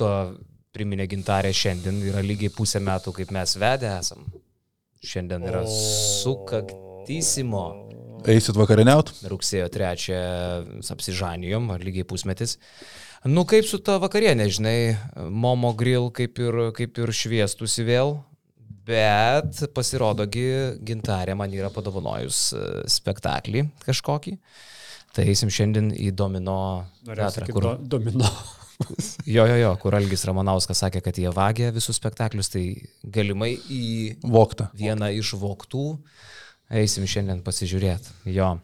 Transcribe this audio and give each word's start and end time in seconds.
kitko, 0.00 0.38
priminė 0.72 1.06
gintarė 1.10 1.52
šiandien, 1.52 2.00
yra 2.08 2.22
lygiai 2.24 2.52
pusę 2.54 2.80
metų, 2.80 3.12
kaip 3.18 3.32
mes 3.34 3.56
vedę 3.58 3.90
esam. 3.98 4.24
Šiandien 5.04 5.44
yra 5.48 5.64
sukaktysimo. 5.68 7.64
Eisit 8.28 8.56
vakarieniaut? 8.56 9.12
Rugsėjo 9.32 9.68
3 9.72 10.90
apsižanijom, 10.92 11.70
ar 11.72 11.84
lygiai 11.84 12.04
pusmetis. 12.04 12.58
Nu 13.24 13.44
kaip 13.48 13.66
su 13.68 13.80
ta 13.84 13.98
vakarienė, 14.00 14.48
žinai, 14.52 14.76
Momo 15.28 15.72
grill 15.76 16.10
kaip 16.12 16.38
ir, 16.40 16.60
kaip 16.76 17.00
ir 17.00 17.12
šviestusi 17.16 17.84
vėl, 17.88 18.18
bet 18.88 19.64
pasirodogi 19.76 20.46
gintarė 20.84 21.36
man 21.36 21.52
yra 21.52 21.68
padovanojus 21.72 22.38
e, 22.56 22.62
spektaklį 22.88 23.66
kažkokį. 23.84 24.36
Tai 25.16 25.26
eisim 25.26 25.50
šiandien 25.52 25.90
į 25.96 26.12
Domino 26.16 26.86
teatrą. 27.08 27.48
Kur... 27.50 27.68
Domino. 27.82 28.30
Jo, 29.36 29.44
jo, 29.44 29.56
jo, 29.60 29.74
kur 29.82 29.96
Algis 29.98 30.24
Ramanauskas 30.28 30.82
sakė, 30.84 31.02
kad 31.04 31.18
jie 31.20 31.30
vagė 31.34 31.70
visus 31.74 31.98
spektaklius, 32.00 32.50
tai 32.52 32.64
galimai 33.02 33.54
į 33.70 33.84
Voktą. 34.24 34.70
vieną 34.76 35.12
iš 35.18 35.34
voktų 35.40 35.84
eisim 36.70 37.06
šiandien 37.10 37.44
pasižiūrėti. 37.46 38.16
Jo. 38.30 38.56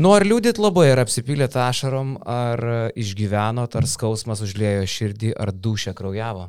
Nu, 0.00 0.14
ar 0.16 0.24
liūdit 0.24 0.56
labai, 0.60 0.88
ar 0.94 1.02
apsipylėt 1.02 1.58
ašarom, 1.60 2.16
ar 2.24 2.62
išgyvenot, 2.96 3.76
ar 3.76 3.88
skausmas 3.90 4.40
užlėjo 4.44 4.86
širdį, 4.88 5.34
ar 5.36 5.52
dušę 5.52 5.92
kraujavo? 5.96 6.48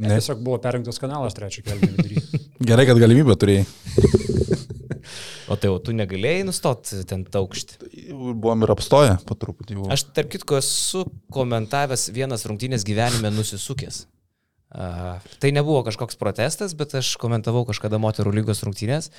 Ne. 0.00 0.14
Tiesiog 0.14 0.40
buvo 0.40 0.56
perinktas 0.64 1.00
kanalas 1.02 1.36
trečio 1.36 1.64
kelnių 1.66 1.90
vidury. 1.92 2.22
Gerai, 2.70 2.86
kad 2.88 3.00
galimybę 3.02 3.36
turėjai. 3.36 3.66
O 5.50 5.56
tai 5.58 5.70
jau 5.72 5.80
tu 5.82 5.94
negalėjai 5.96 6.44
nustoti 6.46 7.00
ten 7.10 7.24
taukšti. 7.26 7.80
Buvom 8.14 8.62
ir 8.62 8.70
apstoję 8.70 9.16
po 9.26 9.34
truputį. 9.34 9.80
Jau. 9.80 9.88
Aš 9.90 10.06
tarp 10.14 10.30
kitko 10.30 10.60
esu 10.60 11.02
komentavęs 11.34 12.06
vienas 12.14 12.46
rungtynės 12.46 12.86
gyvenime 12.86 13.32
nusisukęs. 13.34 14.04
Uh, 14.70 15.16
tai 15.42 15.50
nebuvo 15.50 15.80
kažkoks 15.82 16.14
protestas, 16.14 16.76
bet 16.78 16.94
aš 16.94 17.16
komentavau 17.18 17.64
kažkada 17.66 17.98
moterų 17.98 18.36
lygos 18.36 18.62
rungtynės 18.62 19.10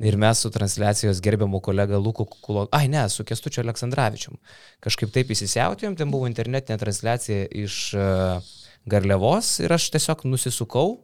ir 0.00 0.16
mes 0.16 0.40
su 0.40 0.48
transliacijos 0.54 1.20
gerbiamu 1.20 1.60
kolega 1.60 1.98
Luku 2.00 2.24
Kulo, 2.24 2.64
ai 2.72 2.88
ne, 2.88 3.02
su 3.12 3.26
Kestučiu 3.26 3.60
Aleksandраvičium. 3.64 4.38
Kažkaip 4.84 5.12
taip 5.12 5.34
įsisiautėjom, 5.34 5.98
ten 5.98 6.08
buvo 6.14 6.30
internetinė 6.30 6.78
transliacija 6.80 7.50
iš 7.66 7.82
uh, 7.98 8.54
Garliavos 8.88 9.58
ir 9.60 9.74
aš 9.76 9.90
tiesiog 9.92 10.24
nusisukau 10.30 10.96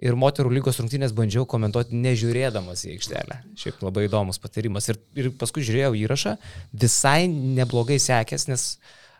ir 0.00 0.16
moterų 0.18 0.52
lygos 0.56 0.80
rungtynės 0.80 1.14
bandžiau 1.16 1.46
komentuoti 1.48 1.98
nežiūrėdamas 2.00 2.84
į 2.86 2.94
aikštelę. 2.96 3.38
Šiaip 3.60 3.82
labai 3.84 4.06
įdomus 4.08 4.40
patyrimas. 4.42 4.88
Ir, 4.92 5.00
ir 5.18 5.30
paskui 5.40 5.64
žiūrėjau 5.66 5.92
įrašą, 6.00 6.36
visai 6.84 7.28
neblogai 7.30 8.00
sekės, 8.02 8.48
nes, 8.50 8.66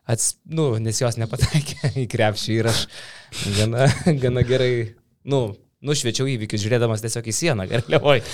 ats, 0.09 0.35
nu, 0.49 0.73
nes 0.83 1.01
jos 1.03 1.21
nepataikė 1.21 1.95
į 2.05 2.07
krepšį 2.11 2.57
ir 2.57 2.71
aš 2.73 2.87
gana, 3.59 3.91
gana 4.25 4.47
gerai, 4.47 4.73
nu, 5.29 5.51
nušviečiau 5.81 6.29
įvykius 6.29 6.61
žiūrėdamas 6.61 7.01
tiesiog 7.01 7.25
į 7.31 7.33
sieną, 7.33 7.65
garliavoj. 7.71 8.21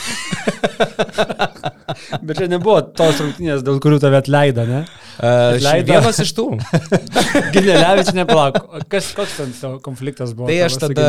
Bet 2.27 2.41
čia 2.41 2.49
nebuvo 2.51 2.81
tos 2.99 3.21
rungtynės, 3.23 3.63
dėl 3.67 3.79
kurių 3.83 3.99
tave 4.03 4.19
atleido, 4.19 4.65
ne? 4.67 4.81
Uh, 5.17 5.55
Atleido. 5.55 5.95
vienas 5.95 6.19
iš 6.25 6.31
tų. 6.37 6.47
Ginelevič 7.55 8.09
nepalauk. 8.17 8.55
Kas, 8.91 9.13
koks 9.17 9.35
ten 9.39 9.51
tavo 9.57 9.79
konfliktas 9.85 10.31
buvo? 10.37 10.47
Tai 10.51 10.59
aš 10.67 10.75
tada 10.83 11.07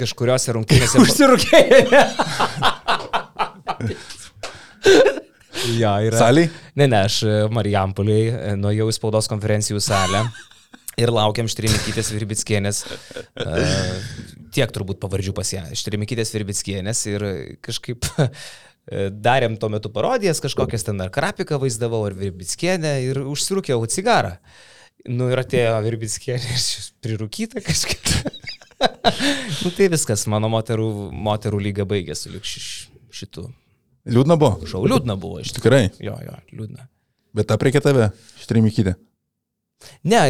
kažkuriuose 0.00 0.48
rungtynėse... 0.56 0.96
Užsirūkėjai. 1.04 1.82
Ja, 5.76 5.92
yra. 6.02 6.16
Saliai? 6.16 6.48
Ne, 6.80 6.88
ne, 6.88 7.04
aš 7.04 7.20
e, 7.28 7.30
Marijampoliai 7.52 8.24
e, 8.32 8.34
nuėjau 8.58 8.88
į 8.90 8.92
spaudos 8.96 9.28
konferencijų 9.30 9.78
salę 9.84 10.24
ir 11.00 11.12
laukiam 11.12 11.48
Štrimikytės 11.50 12.12
Virbitskienės. 12.14 12.82
Uh, 13.38 13.62
tiek 14.54 14.72
turbūt 14.72 15.00
pavardžių 15.02 15.34
pas 15.36 15.52
ją. 15.54 15.64
Štrimikytės 15.78 16.32
Virbitskienės 16.34 17.00
ir 17.10 17.24
kažkaip 17.64 18.08
e, 18.20 18.28
darėm 19.10 19.56
tuo 19.60 19.70
metu 19.72 19.92
parodijas, 19.92 20.42
kažkokias 20.44 20.86
ten 20.88 21.00
ar 21.04 21.12
krapiką 21.14 21.60
vaizdavau, 21.62 22.04
ar 22.08 22.16
Virbitskienę 22.18 22.98
ir 23.06 23.22
užsirūkiau 23.24 23.86
cigarą. 23.92 24.36
Nu 25.08 25.30
ir 25.32 25.40
atėjo 25.42 25.78
Virbitskienė 25.86 26.52
ir 26.58 26.68
prirūkyta 27.04 27.64
kažkaip. 27.64 28.12
nu 29.64 29.72
tai 29.74 29.88
viskas, 29.92 30.28
mano 30.30 30.50
moterų, 30.52 30.92
moterų 31.12 31.62
lyga 31.70 31.88
baigė 31.88 32.16
su 32.18 32.32
lik 32.34 32.46
šitų. 32.46 33.48
Liūdna 34.12 34.36
buvo. 34.38 34.66
Šau 34.66 34.82
liūdna 34.86 35.16
buvo 35.18 35.40
iš 35.42 35.54
tikrųjų. 35.56 35.88
Tikrai. 35.92 36.06
Jo, 36.06 36.18
jo, 36.26 36.38
liūdna. 36.58 36.88
Bet 37.38 37.52
apriekė 37.54 37.80
tave, 37.80 38.10
štrimikydė. 38.42 38.96
Ne, 40.06 40.20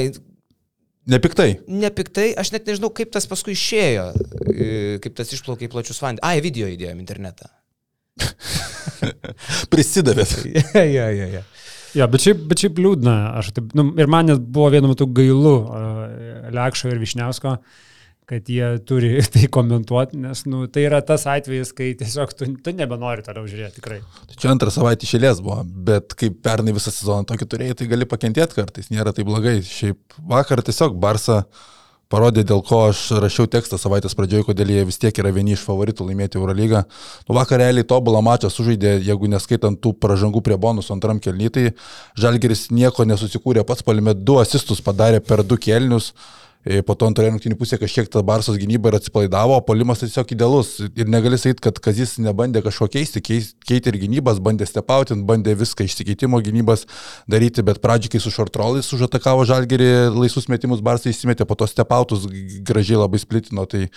Nepiktai. 1.11 1.57
nepiktai, 1.67 2.29
aš 2.39 2.53
net 2.55 2.69
nežinau, 2.71 2.93
kaip 2.95 3.11
tas 3.11 3.27
paskui 3.27 3.57
išėjo, 3.57 4.05
e, 4.53 4.67
kaip 5.03 5.17
tas 5.19 5.33
išplaukė 5.35 5.67
į 5.67 5.73
plačius 5.73 5.99
vandenis. 5.99 6.23
Ai, 6.23 6.43
video 6.45 6.69
įdėjom 6.71 7.01
internetą. 7.03 7.51
Prisidavėt. 9.73 10.37
ja, 10.79 10.85
ja, 10.87 11.09
ja, 11.11 11.27
ja. 11.39 11.43
Jo, 11.99 12.07
bet 12.09 12.25
šiaip, 12.25 12.45
bet 12.49 12.63
šiaip 12.63 12.79
liūdna. 12.81 13.17
Aš 13.41 13.51
taip, 13.57 13.75
nu, 13.77 13.89
ir 13.99 14.09
man 14.11 14.31
net 14.31 14.45
buvo 14.55 14.71
vienu 14.73 14.93
metu 14.93 15.09
gailu 15.13 15.57
uh, 15.59 16.05
Lekšo 16.55 16.93
ir 16.93 17.03
Višniausko, 17.03 17.57
kad 18.31 18.49
jie 18.49 18.78
turi 18.87 19.10
tai 19.34 19.49
komentuoti, 19.53 20.21
nes 20.22 20.44
nu, 20.50 20.65
tai 20.72 20.87
yra 20.88 21.03
tas 21.06 21.27
atvejis, 21.31 21.75
kai 21.77 21.93
tiesiog 21.99 22.33
tu, 22.38 22.49
tu 22.65 22.75
nebenori 22.77 23.25
toliau 23.27 23.49
žiūrėti 23.50 23.81
tikrai. 23.81 24.00
Tai 24.31 24.38
Čia 24.38 24.53
antrą 24.55 24.72
savaitę 24.75 25.09
išėlės 25.09 25.43
buvo, 25.44 25.60
bet 25.91 26.16
kaip 26.19 26.38
pernai 26.44 26.75
visą 26.77 26.94
sezoną 26.94 27.27
tokį 27.28 27.50
turėjai, 27.55 27.78
tai 27.81 27.91
gali 27.93 28.09
pakentėti 28.09 28.59
kartais, 28.60 28.91
nėra 28.94 29.15
tai 29.16 29.27
blogai. 29.28 29.59
Šiaip 29.66 30.19
vakar 30.31 30.62
tiesiog 30.65 30.99
Barsa 31.03 31.43
parodė, 32.12 32.44
dėl 32.47 32.60
ko 32.66 32.83
aš 32.91 33.00
rašiau 33.22 33.49
tekstą 33.50 33.78
savaitės 33.81 34.15
pradžioje, 34.19 34.44
kodėl 34.50 34.72
jie 34.75 34.84
vis 34.89 35.00
tiek 35.00 35.16
yra 35.22 35.33
vieni 35.33 35.54
iš 35.56 35.65
favoritų 35.65 36.06
laimėti 36.10 36.39
Eurolygą. 36.41 36.84
Nu, 37.28 37.37
vakar 37.39 37.62
realiai 37.62 37.87
tobulą 37.89 38.21
mačą 38.25 38.50
sužaidė, 38.53 38.99
jeigu 39.06 39.31
neskaitant 39.33 39.81
tų 39.81 39.94
pražangų 40.03 40.44
prie 40.44 40.59
bonusų 40.60 40.97
antram 40.97 41.22
kelnytai, 41.25 41.72
Žalgeris 42.21 42.69
nieko 42.75 43.06
nesusikūrė, 43.09 43.65
pats 43.69 43.84
palime 43.87 44.15
du 44.15 44.37
asistus 44.43 44.84
padarė 44.84 45.22
per 45.25 45.44
du 45.47 45.56
kelnius. 45.56 46.12
E, 46.65 46.83
Po 46.87 46.95
to 46.95 47.09
antroje 47.11 47.33
rungtynių 47.33 47.56
pusėje 47.59 47.81
kažkiek 47.83 48.09
ta 48.12 48.23
Barsos 48.23 48.55
gynyba 48.61 48.93
ir 48.93 48.97
atsipalaidavo, 49.00 49.56
polimas 49.67 49.99
tiesiog 50.03 50.31
idealus. 50.34 50.77
Ir 50.95 51.09
negali 51.11 51.39
sakyti, 51.41 51.62
kad 51.65 51.78
Kazis 51.83 52.17
nebandė 52.23 52.62
kažko 52.62 52.87
keisti, 52.93 53.23
keis- 53.25 53.53
keitė 53.67 53.91
ir 53.91 53.99
gynybas, 54.05 54.39
bandė 54.39 54.69
stepautin, 54.71 55.25
bandė 55.27 55.56
viską 55.59 55.83
išsikeitimo 55.89 56.39
gynybas 56.45 56.87
daryti, 57.27 57.65
bet 57.67 57.81
pradžiai, 57.83 58.12
kai 58.15 58.21
su 58.22 58.31
šortrolais 58.31 58.87
užatakavo 58.95 59.43
žalgerį, 59.49 60.15
laisvus 60.15 60.47
metimus 60.53 60.81
Barsai 60.84 61.11
įsimetė, 61.11 61.47
po 61.51 61.59
to 61.59 61.67
stepautus 61.67 62.28
gražiai 62.62 63.01
labai 63.03 63.19
splitino. 63.19 63.67
Tai, 63.67 63.89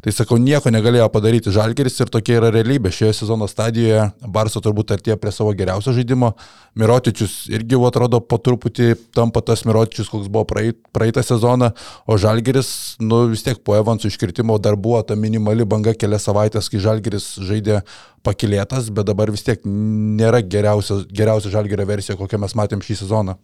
tai 0.00 0.12
sakau, 0.16 0.38
nieko 0.40 0.72
negalėjo 0.72 1.10
padaryti 1.12 1.52
žalgeris 1.52 2.00
ir 2.00 2.08
tokia 2.08 2.40
yra 2.40 2.52
realybė. 2.54 2.88
Šioje 2.92 3.20
sezono 3.20 3.48
stadijoje 3.50 4.08
Barso 4.24 4.64
turbūt 4.64 4.96
artėja 4.96 5.20
prie 5.20 5.32
savo 5.32 5.52
geriausio 5.52 5.92
žaidimo. 5.92 6.32
Mirotičius 6.74 7.44
irgi 7.52 7.76
atrodo 7.86 8.18
po 8.20 8.38
truputį 8.40 8.94
tampa 9.14 9.42
tas 9.44 9.64
Mirotičius, 9.68 10.08
koks 10.10 10.26
buvo 10.32 10.44
praeit, 10.48 10.80
praeitą 10.94 11.22
sezoną, 11.22 11.70
o 12.06 12.13
Žalgeris, 12.20 12.68
nu 13.00 13.24
vis 13.30 13.44
tiek 13.46 13.58
po 13.64 13.76
Evansų 13.78 14.10
iškritimo 14.10 14.56
dar 14.62 14.76
buvo 14.80 15.00
ta 15.06 15.16
minimali 15.18 15.66
banga 15.68 15.94
kelias 15.96 16.26
savaitės, 16.28 16.68
kai 16.72 16.82
Žalgeris 16.82 17.28
žaidė 17.44 17.80
pakilėtas, 18.26 18.90
bet 18.94 19.08
dabar 19.08 19.32
vis 19.34 19.44
tiek 19.46 19.62
nėra 19.66 20.42
geriausia, 20.42 21.02
geriausia 21.10 21.52
Žalgerio 21.54 21.86
versija, 21.88 22.18
kokią 22.20 22.40
mes 22.42 22.56
matėm 22.58 22.84
šį 22.84 22.98
sezoną. 23.04 23.38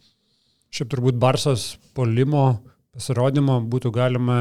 Šiaip 0.71 0.91
turbūt 0.93 1.19
Barsos 1.19 1.73
polimo 1.97 2.61
pasirodymo 2.95 3.61
būtų 3.71 3.93
galima 3.95 4.41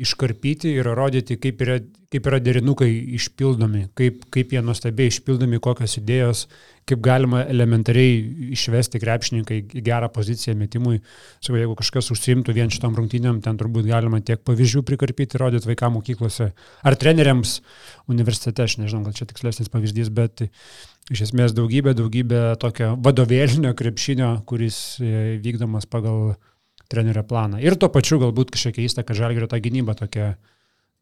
iškarpyti 0.00 0.72
ir 0.78 0.88
rodyti, 0.96 1.36
kaip 1.40 1.60
yra, 1.64 1.78
kaip 2.12 2.28
yra 2.30 2.40
derinukai 2.40 2.90
išpildomi, 3.18 3.88
kaip, 3.98 4.24
kaip 4.32 4.54
jie 4.54 4.62
nuostabiai 4.64 5.12
išpildomi, 5.12 5.60
kokios 5.60 5.98
idėjos, 6.00 6.46
kaip 6.88 7.02
galima 7.04 7.44
elementariai 7.46 8.16
išvesti 8.56 9.00
krepšininkai 9.02 9.58
į 9.78 9.82
gerą 9.86 10.08
poziciją 10.12 10.54
metimui. 10.58 10.98
Sakau, 11.38 11.60
jeigu 11.60 11.76
kažkas 11.78 12.10
užsiimtų 12.14 12.54
vien 12.56 12.72
šitom 12.74 12.96
rungtynėm, 12.98 13.38
ten 13.44 13.58
turbūt 13.60 13.86
galima 13.86 14.18
tiek 14.24 14.42
pavyzdžių 14.42 14.82
prikarpyti, 14.88 15.38
rodyti 15.40 15.70
vaikams 15.70 16.00
mokyklose 16.00 16.50
ar 16.82 16.98
treneriams 16.98 17.60
universitete, 18.10 18.66
aš 18.66 18.80
nežinau, 18.82 19.04
gal 19.06 19.14
čia 19.16 19.28
tikslesnis 19.30 19.70
pavyzdys, 19.72 20.10
bet 20.14 20.46
iš 21.12 21.26
esmės 21.28 21.54
daugybė, 21.54 21.94
daugybė 21.98 22.42
tokio 22.62 22.94
vadovėlinio 23.02 23.74
krepšinio, 23.78 24.32
kuris 24.48 24.98
e, 24.98 25.38
vykdomas 25.42 25.86
pagal 25.90 26.34
trenerio 26.90 27.22
planą. 27.26 27.62
Ir 27.62 27.78
tuo 27.80 27.92
pačiu 27.92 28.18
galbūt 28.22 28.52
kažkiek 28.54 28.80
keista, 28.82 29.06
kad 29.06 29.18
žalgerio 29.18 29.48
ta 29.50 29.62
gynyba 29.62 29.94
tokia, 29.98 30.34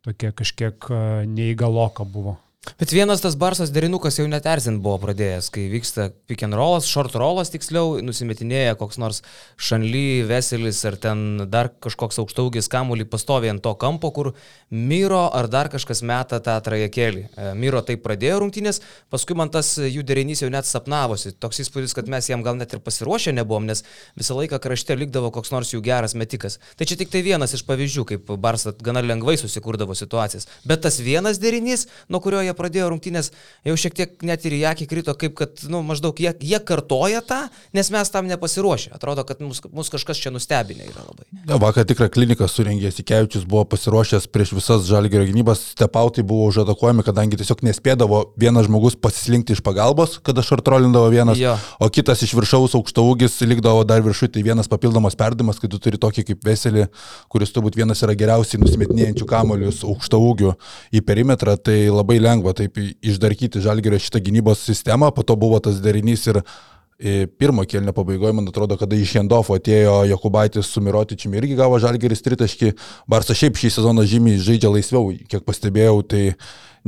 tokia 0.07 0.35
kažkiek 0.37 0.93
e, 0.93 1.03
neįgaloka 1.31 2.05
buvo. 2.05 2.39
Bet 2.61 2.93
vienas 2.93 3.23
tas 3.25 3.39
barsas 3.41 3.71
derinukas 3.73 4.19
jau 4.19 4.27
net 4.29 4.45
erzint 4.45 4.83
buvo 4.85 4.99
pradėjęs, 5.01 5.47
kai 5.49 5.63
vyksta 5.73 6.11
pick 6.29 6.45
and 6.45 6.53
rollas, 6.53 6.85
short 6.85 7.15
rollas 7.17 7.49
tiksliau, 7.49 7.95
nusimetinėja 8.05 8.75
koks 8.77 8.99
nors 9.01 9.23
Šanly, 9.57 10.27
Veselis 10.29 10.83
ar 10.85 10.99
ten 11.01 11.47
dar 11.49 11.71
kažkoks 11.81 12.21
aukštaugis 12.21 12.69
kamuolį 12.69 13.07
pastovi 13.09 13.49
ant 13.49 13.65
to 13.65 13.73
kampo, 13.81 14.11
kur 14.13 14.29
Myro 14.69 15.23
ar 15.33 15.49
dar 15.49 15.71
kažkas 15.73 16.05
meta 16.05 16.37
tą 16.45 16.59
trajekėlį. 16.67 17.23
E, 17.33 17.47
Myro 17.57 17.81
taip 17.81 18.03
pradėjo 18.05 18.43
rungtynės, 18.45 18.83
paskui 19.09 19.39
man 19.41 19.49
tas 19.49 19.73
jų 19.81 20.05
derinys 20.05 20.45
jau 20.45 20.53
net 20.53 20.69
sapnavosi. 20.69 21.33
Toks 21.41 21.63
įspūdis, 21.65 21.97
kad 21.97 22.13
mes 22.13 22.29
jam 22.29 22.45
gal 22.45 22.61
net 22.61 22.77
ir 22.77 22.85
pasiruošę 22.85 23.33
nebuvom, 23.41 23.73
nes 23.73 23.87
visą 24.21 24.37
laiką 24.37 24.61
krašte 24.61 24.99
likdavo 25.01 25.33
koks 25.33 25.55
nors 25.57 25.73
jų 25.73 25.81
geras 25.89 26.13
metikas. 26.13 26.61
Tai 26.77 26.85
čia 26.85 27.01
tik 27.01 27.09
tai 27.09 27.25
vienas 27.25 27.57
iš 27.57 27.65
pavyzdžių, 27.73 28.07
kaip 28.13 28.37
Barsas 28.37 28.77
gana 28.85 29.01
lengvai 29.01 29.41
susikurdavo 29.41 29.97
situacijas. 29.97 30.45
Bet 30.69 30.85
tas 30.85 31.01
vienas 31.01 31.41
derinys, 31.41 31.89
nuo 32.13 32.21
kurio 32.21 32.45
jie 32.45 32.50
pradėjo 32.57 32.81
pradėjo 32.81 32.91
rungtynės, 32.95 33.31
jau 33.67 33.77
šiek 33.77 33.95
tiek 33.95 34.23
net 34.27 34.45
ir 34.47 34.57
į 34.57 34.63
akį 34.71 34.87
krito, 34.89 35.15
kaip 35.19 35.35
kad, 35.39 35.61
na, 35.67 35.77
nu, 35.77 35.83
maždaug 35.87 36.17
jie, 36.21 36.33
jie 36.41 36.59
kartoja 36.63 37.21
tą, 37.23 37.49
nes 37.77 37.91
mes 37.91 38.11
tam 38.11 38.29
nepasiruošę. 38.31 38.93
Atrodo, 38.95 39.25
kad 39.25 39.41
mus, 39.41 39.61
mus 39.73 39.91
kažkas 39.91 40.21
čia 40.21 40.33
nustebinė 40.33 40.89
yra 40.89 41.05
labai. 41.05 41.27
Ja, 41.49 41.59
vakar 41.61 41.87
tikrą 41.89 42.09
kliniką 42.13 42.49
surengė 42.49 42.93
Sikevičius, 42.95 43.47
buvo 43.49 43.65
pasiruošęs 43.71 44.29
prieš 44.31 44.55
visas 44.57 44.87
žalgerio 44.89 45.27
gynybas, 45.29 45.73
stepautai 45.75 46.25
buvo 46.27 46.49
užatakuojami, 46.51 47.05
kadangi 47.07 47.41
tiesiog 47.41 47.65
nespėdavo 47.67 48.23
vienas 48.41 48.69
žmogus 48.69 48.97
pasislinkti 49.01 49.57
iš 49.57 49.65
pagalbos, 49.67 50.19
kada 50.25 50.45
šartrolindavo 50.47 51.11
vienas, 51.13 51.41
jo. 51.41 51.57
o 51.81 51.91
kitas 51.93 52.25
iš 52.25 52.35
viršaus 52.39 52.77
aukšto 52.79 53.05
ūgis 53.11 53.41
likdavo 53.47 53.85
dar 53.89 54.05
viršui, 54.05 54.31
tai 54.33 54.45
vienas 54.47 54.71
papildomas 54.71 55.19
perdavimas, 55.19 55.61
kai 55.61 55.71
tu 55.71 55.81
turi 55.83 56.01
tokį 56.01 56.27
kaip 56.31 56.47
Veselį, 56.51 56.87
kuris 57.31 57.53
turbūt 57.55 57.77
vienas 57.79 58.01
yra 58.05 58.15
geriausiai 58.19 58.61
nusimetinėjančių 58.63 59.27
kamolius 59.29 59.83
aukšto 59.87 60.19
ūgių 60.31 60.55
į 60.97 61.03
perimetrą, 61.07 61.57
tai 61.61 61.91
labai 61.91 62.21
lengva 62.23 62.40
taip 62.57 62.79
išdarkyti 62.81 63.63
žalgerio 63.65 64.01
šitą 64.01 64.23
gynybos 64.25 64.65
sistemą, 64.67 65.11
po 65.15 65.25
to 65.27 65.37
buvo 65.41 65.61
tas 65.63 65.81
derinys 65.83 66.27
ir 66.31 66.41
e, 66.41 67.27
pirmo 67.27 67.65
kelnio 67.69 67.95
pabaigoje, 67.97 68.35
man 68.37 68.49
atrodo, 68.51 68.79
kada 68.81 68.97
iš 68.97 69.17
Jendofo 69.19 69.57
atėjo 69.59 70.01
Jokubaitis 70.11 70.71
su 70.71 70.83
Mirotičiumi 70.85 71.41
irgi 71.41 71.59
gavo 71.61 71.79
žalgeris 71.83 72.25
tritaškį, 72.27 72.75
Barsa 73.11 73.37
šiaip 73.37 73.61
šį 73.61 73.75
sezoną 73.77 74.07
žymiai 74.09 74.41
žaidžia 74.41 74.73
laisviau, 74.73 75.13
kiek 75.31 75.47
pastebėjau, 75.47 76.01
tai 76.09 76.25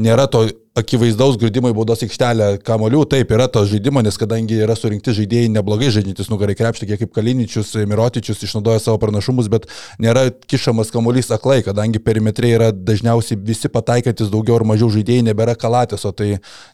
nėra 0.01 0.29
to 0.33 0.47
akivaizdaus 0.79 1.37
grūdimo 1.37 1.69
į 1.69 1.75
baudos 1.77 2.01
aikštelę 2.07 2.47
kamolių, 2.65 3.03
taip 3.13 3.33
yra 3.35 3.45
to 3.53 3.61
žaidimo, 3.69 4.01
nes 4.05 4.17
kadangi 4.21 4.57
yra 4.65 4.73
surinkti 4.79 5.13
žaidėjai 5.19 5.51
neblogai 5.53 5.91
žaidžiantis 5.93 6.31
nugarai 6.33 6.57
krepštį, 6.57 6.89
kiek 6.89 7.03
kaip 7.03 7.13
Kaliničius, 7.19 7.75
Mirotičius 7.91 8.41
išnaudoja 8.47 8.81
savo 8.81 8.97
pranašumus, 9.03 9.51
bet 9.53 9.69
nėra 10.01 10.31
kišamas 10.49 10.93
kamuolys 10.95 11.29
aklai, 11.37 11.61
kadangi 11.67 12.01
perimetrė 12.01 12.55
yra 12.57 12.71
dažniausiai 12.73 13.37
visi 13.45 13.69
pataikantis 13.73 14.33
daugiau 14.33 14.57
ar 14.61 14.67
mažiau 14.73 14.89
žaidėjai, 14.97 15.29
nebėra 15.29 15.59
kalatės, 15.61 16.07
o 16.09 16.15
tai 16.17 16.31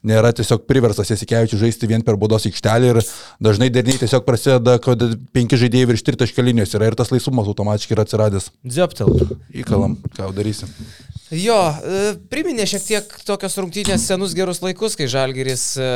nėra 0.07 0.31
tiesiog 0.31 0.63
priversas 0.71 1.11
Jasikevičius 1.11 1.65
žaisti 1.65 1.91
vien 1.91 2.07
per 2.07 2.21
baudos 2.21 2.47
aikštelę 2.47 2.95
ir 2.95 3.03
dažnai 3.43 3.73
derniai 3.75 3.99
tiesiog 3.99 4.27
prasideda, 4.29 4.79
kad 4.85 5.03
penki 5.35 5.59
žaidėjai 5.59 5.93
virš 5.95 6.07
tritaškio 6.07 6.47
linijos 6.47 6.79
yra 6.79 6.93
ir 6.93 6.99
tas 6.99 7.11
laisvumas 7.11 7.51
automatiškai 7.51 7.99
yra 7.99 8.07
atsiradęs. 8.07 8.53
Dzioptel. 8.63 9.17
Įkalam, 9.59 9.99
ką 10.15 10.31
darysim. 10.39 10.71
Jo, 11.35 11.59
e, 11.85 12.15
priminė 12.33 12.65
šiek 12.69 12.85
tiek 12.87 13.19
tokios 13.29 13.59
rungtynės 13.61 14.07
senus 14.09 14.33
gerus 14.37 14.63
laikus, 14.65 14.97
kai 14.97 15.11
Žalgiris 15.13 15.65
e, 15.77 15.89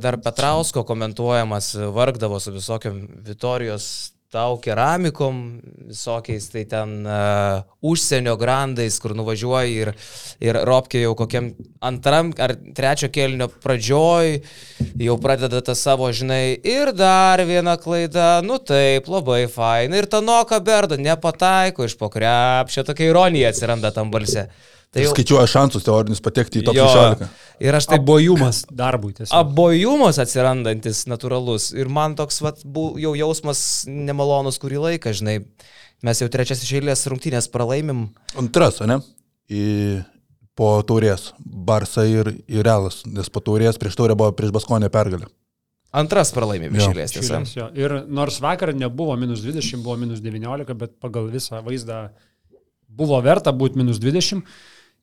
dar 0.00 0.16
Petrausko 0.24 0.86
komentuojamas 0.88 1.74
vargdavo 1.92 2.40
su 2.40 2.54
visokiam 2.54 3.02
Vitorijos 3.26 3.90
tau 4.30 4.60
keramikom, 4.62 5.58
visokiais 5.90 6.44
tai 6.52 6.62
ten 6.70 7.00
uh, 7.02 7.64
užsienio 7.82 8.36
grandais, 8.38 8.98
kur 9.02 9.14
nuvažiuoji 9.18 9.74
ir, 9.82 9.90
ir 10.38 10.58
Ropkė 10.68 11.02
jau 11.02 11.16
kokiam 11.18 11.50
antram 11.82 12.30
ar 12.38 12.54
trečio 12.76 13.10
kelnio 13.10 13.50
pradžioj 13.50 14.36
jau 15.02 15.16
pradeda 15.22 15.62
tą 15.66 15.74
savo, 15.74 16.12
žinai, 16.14 16.54
ir 16.62 16.92
dar 16.94 17.42
viena 17.48 17.74
klaida, 17.80 18.38
nu 18.46 18.60
taip, 18.62 19.10
labai 19.10 19.44
faina. 19.50 19.98
Ir 19.98 20.06
ta 20.06 20.22
Noka 20.22 20.60
Berda 20.62 21.00
nepataiko 21.00 21.88
iš 21.88 21.98
pokrepšio, 21.98 22.86
tokia 22.86 23.10
ironija 23.10 23.50
atsiranda 23.50 23.90
tam 23.94 24.14
balse. 24.14 24.46
Tai 24.90 25.04
jau... 25.04 25.12
Skaičiuoja 25.14 25.46
šansus 25.46 25.84
teorinis 25.86 26.22
patekti 26.24 26.60
į 26.60 26.64
top 26.66 26.74
16. 26.74 27.28
Ir 27.62 27.76
aš 27.78 27.86
taip... 27.92 28.02
Abojumas 28.02 28.64
darbui 28.74 29.12
tiesiog. 29.14 29.34
Abojumas 29.38 30.18
atsirandantis 30.18 31.04
natūralus. 31.10 31.68
Ir 31.78 31.90
man 31.92 32.16
toks 32.18 32.40
vat, 32.42 32.64
bu, 32.66 32.88
jau 32.98 33.12
jausmas 33.14 33.60
nemalonus 33.86 34.58
kurį 34.62 34.80
laiką, 34.88 35.12
žinai. 35.14 35.36
Mes 36.06 36.22
jau 36.22 36.26
trečias 36.32 36.64
išėlės 36.64 37.06
rungtynės 37.12 37.46
pralaimim. 37.52 38.08
Antras, 38.40 38.80
ne? 38.82 38.98
Į, 39.46 39.62
po 40.58 40.72
taurės. 40.88 41.28
Barsa 41.38 42.08
ir, 42.10 42.32
ir 42.50 42.66
Realas. 42.66 43.04
Nes 43.06 43.30
po 43.30 43.44
taurės 43.46 43.78
prieš 43.78 44.00
taurę 44.00 44.18
buvo 44.18 44.32
prieš 44.34 44.56
Baskonę 44.56 44.90
pergalę. 44.90 45.30
Antras 45.94 46.34
pralaimim 46.34 46.74
išėlės, 46.78 47.14
tiesa. 47.14 47.70
Ir 47.78 47.94
nors 48.10 48.40
vakar 48.42 48.74
nebuvo 48.78 49.14
minus 49.18 49.42
20, 49.42 49.82
buvo 49.86 49.96
minus 49.98 50.22
19, 50.22 50.74
bet 50.78 50.98
pagal 51.02 51.30
visą 51.30 51.62
vaizdą 51.66 52.04
buvo 52.90 53.18
verta 53.22 53.54
būti 53.54 53.78
minus 53.78 53.98
20. 54.02 54.42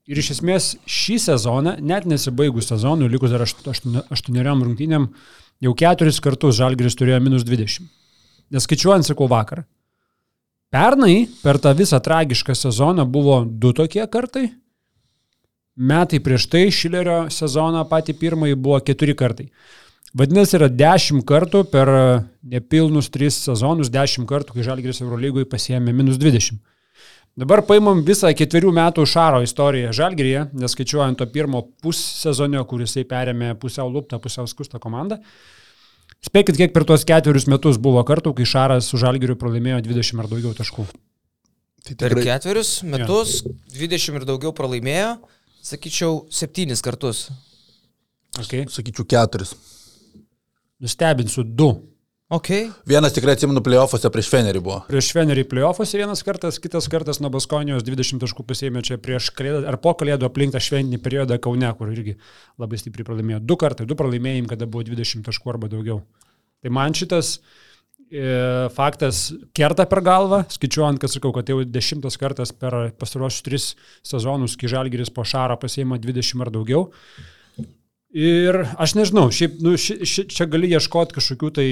Ir 0.07 0.21
iš 0.21 0.38
esmės 0.38 0.69
šį 0.88 1.18
sezoną, 1.19 1.74
net 1.83 2.06
nesibaigus 2.07 2.69
sezonui, 2.71 3.09
likus 3.12 3.33
dar 3.33 3.44
aštuoniariam 3.44 4.62
rungtynėm, 4.63 5.09
jau 5.63 5.74
keturis 5.75 6.21
kartus 6.24 6.56
Žalgris 6.56 6.95
turėjo 6.95 7.19
minus 7.25 7.44
20. 7.48 7.89
Neskaičiuojant, 8.56 9.09
sakau, 9.09 9.27
vakar. 9.27 9.65
Pernai 10.71 11.27
per 11.44 11.59
tą 11.63 11.74
visą 11.75 12.00
tragišką 12.04 12.56
sezoną 12.56 13.04
buvo 13.07 13.42
du 13.48 13.74
tokie 13.75 14.06
kartai. 14.12 14.50
Metai 15.77 16.19
prieš 16.24 16.48
tai 16.51 16.63
Šilerio 16.74 17.27
sezoną 17.31 17.83
patį 17.88 18.15
pirmąjį 18.18 18.56
buvo 18.59 18.80
keturi 18.83 19.15
kartai. 19.15 19.50
Vadinasi, 20.18 20.56
yra 20.57 20.71
dešimt 20.71 21.27
kartų 21.27 21.65
per 21.69 21.92
nepilnus 22.42 23.12
tris 23.12 23.36
sezonus, 23.44 23.92
dešimt 23.94 24.27
kartų, 24.30 24.56
kai 24.56 24.65
Žalgiris 24.65 25.04
Eurolygoje 25.04 25.48
pasiėmė 25.51 25.94
minus 25.94 26.18
20. 26.18 26.63
Dabar 27.38 27.62
paimam 27.62 28.00
visą 28.01 28.31
ketverių 28.34 28.72
metų 28.74 29.04
Šaro 29.06 29.44
istoriją 29.45 29.92
Žalgiryje, 29.94 30.48
neskaičiuojant 30.57 31.19
to 31.19 31.28
pirmo 31.30 31.62
pussezonio, 31.86 32.63
kuris 32.66 32.95
jisai 32.95 33.06
perėmė 33.12 33.51
pusiau 33.62 33.92
luptą, 33.94 34.18
pusiau 34.24 34.50
skustą 34.50 34.81
komandą. 34.81 35.19
Spėkit, 36.25 36.57
kiek 36.57 36.74
per 36.74 36.88
tuos 36.89 37.06
ketverius 37.06 37.45
metus 37.45 37.78
buvo 37.78 38.01
kartų, 38.10 38.34
kai 38.39 38.48
Šaras 38.50 38.89
su 38.89 38.98
Žalgiriu 38.98 39.36
pralaimėjo 39.38 39.84
20 39.86 40.24
ar 40.24 40.30
daugiau 40.31 40.56
taškų. 40.57 40.88
Tai 41.86 41.94
tikrai... 41.94 42.10
Per 42.16 42.24
ketverius 42.25 42.72
metus 42.89 43.36
ja. 43.45 43.54
20 43.86 44.18
ir 44.18 44.25
daugiau 44.25 44.54
pralaimėjo, 44.57 45.13
sakyčiau, 45.69 46.24
7 46.33 46.74
kartus. 46.81 47.28
Okay. 48.42 48.66
Sakyčiau, 48.66 49.06
4. 49.13 49.45
Nustebinsiu 50.81 51.45
2. 51.45 51.69
Okay. 52.27 52.65
Vienas 52.83 53.13
tikrai 53.15 53.38
atsimenu 53.38 53.62
playoffuose 53.63 54.09
prieš 54.12 54.27
Fenerį 54.27 54.59
buvo. 54.59 54.81
Prieš 54.89 55.13
Fenerį 55.15 55.45
playoffuose 55.47 55.95
vienas 55.95 56.19
kartas, 56.27 56.57
kitas 56.59 56.89
kartas 56.91 57.21
nuo 57.24 57.29
Baskonijos 57.31 57.85
20 57.88 58.19
taškų 58.19 58.44
pasėmė 58.50 58.81
čia 58.83 58.97
prieš 59.00 59.29
kalėdą 59.38 59.62
ar 59.71 59.77
po 59.79 59.94
kalėdų 59.95 60.27
aplink 60.27 60.51
tą 60.51 60.59
šventinį 60.65 61.00
periodą 61.06 61.38
Kaune, 61.39 61.69
kur 61.79 61.94
irgi 61.94 62.18
labai 62.59 62.79
stipriai 62.81 63.07
pralaimėjo. 63.07 63.39
Du 63.47 63.56
kartai, 63.61 63.85
du 63.87 63.95
pralaimėjim, 63.95 64.49
kada 64.52 64.68
buvo 64.68 64.83
20 64.90 65.23
taškų 65.30 65.54
arba 65.54 65.71
daugiau. 65.71 66.02
Tai 66.59 66.73
man 66.75 66.97
šitas 66.99 67.31
e, 68.11 68.28
faktas 68.75 69.23
kerta 69.56 69.87
per 69.87 70.04
galvą, 70.04 70.42
skaičiuojant, 70.52 70.99
kad 70.99 71.16
sakau, 71.16 71.31
kad 71.37 71.47
jau 71.47 71.61
dešimtas 71.63 72.19
kartas 72.19 72.52
per 72.52 72.90
pastaruosius 72.99 73.47
tris 73.47 73.71
sezonus, 74.04 74.59
kai 74.59 74.68
Žalgiris 74.75 75.16
po 75.16 75.23
šarą 75.23 75.56
pasėmė 75.63 76.04
20 76.04 76.44
ar 76.44 76.56
daugiau. 76.59 76.90
Mm 76.92 77.33
Ir 78.18 78.56
aš 78.81 78.95
nežinau, 78.97 79.28
šiaip 79.30 79.59
nu, 79.62 79.76
ši, 79.78 80.00
ši, 80.07 80.24
čia 80.33 80.47
gali 80.50 80.71
ieškoti 80.74 81.14
kažkokių 81.19 81.50
tai 81.54 81.66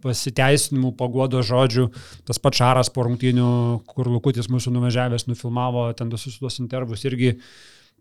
pasiteisinimų, 0.00 0.94
pagodo 0.96 1.42
žodžių. 1.44 1.88
Tas 2.28 2.40
pats 2.40 2.62
Šaras 2.62 2.88
po 2.94 3.04
rungtynių, 3.04 3.48
kur 3.90 4.08
Lukutis 4.08 4.48
mūsų 4.48 4.72
nuvažiavęs, 4.72 5.26
nufilmavo 5.28 5.82
ten 5.98 6.08
visus 6.14 6.38
tuos 6.40 6.56
intervus 6.62 7.04
irgi 7.04 7.34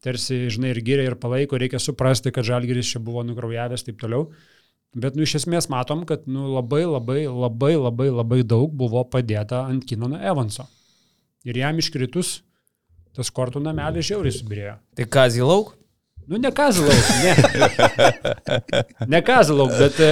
tarsi, 0.06 0.46
žinai, 0.54 0.72
ir 0.72 0.80
gyrė, 0.86 1.10
ir 1.10 1.18
palaiko, 1.20 1.60
reikia 1.60 1.82
suprasti, 1.82 2.32
kad 2.32 2.48
Žalgiris 2.48 2.94
čia 2.94 3.02
buvo 3.04 3.26
nukraujavęs 3.28 3.84
taip 3.84 3.98
toliau. 4.00 4.30
Bet, 4.96 5.18
nu, 5.18 5.26
iš 5.28 5.42
esmės 5.42 5.68
matom, 5.74 6.06
kad, 6.08 6.24
nu, 6.32 6.46
labai, 6.54 6.86
labai, 6.88 7.26
labai, 7.28 7.74
labai, 7.76 8.08
labai 8.14 8.40
daug 8.48 8.72
buvo 8.72 9.04
padėta 9.12 9.66
ant 9.68 9.84
Kinono 9.90 10.22
Evanso. 10.24 10.70
Ir 11.44 11.60
jam 11.60 11.84
iškritus, 11.84 12.38
tas 13.18 13.34
kortų 13.34 13.60
namelis 13.66 14.08
žiauriai 14.08 14.38
subirėjo. 14.38 14.78
Tai 14.96 15.10
ką, 15.12 15.28
Zilauk? 15.36 15.76
Nu, 16.28 16.38
ne 16.44 16.52
Kazilauk, 16.52 17.08
ne. 17.24 17.34
ne 19.08 19.22
Kazilauk, 19.24 19.72
bet 19.80 20.00
e, 20.04 20.10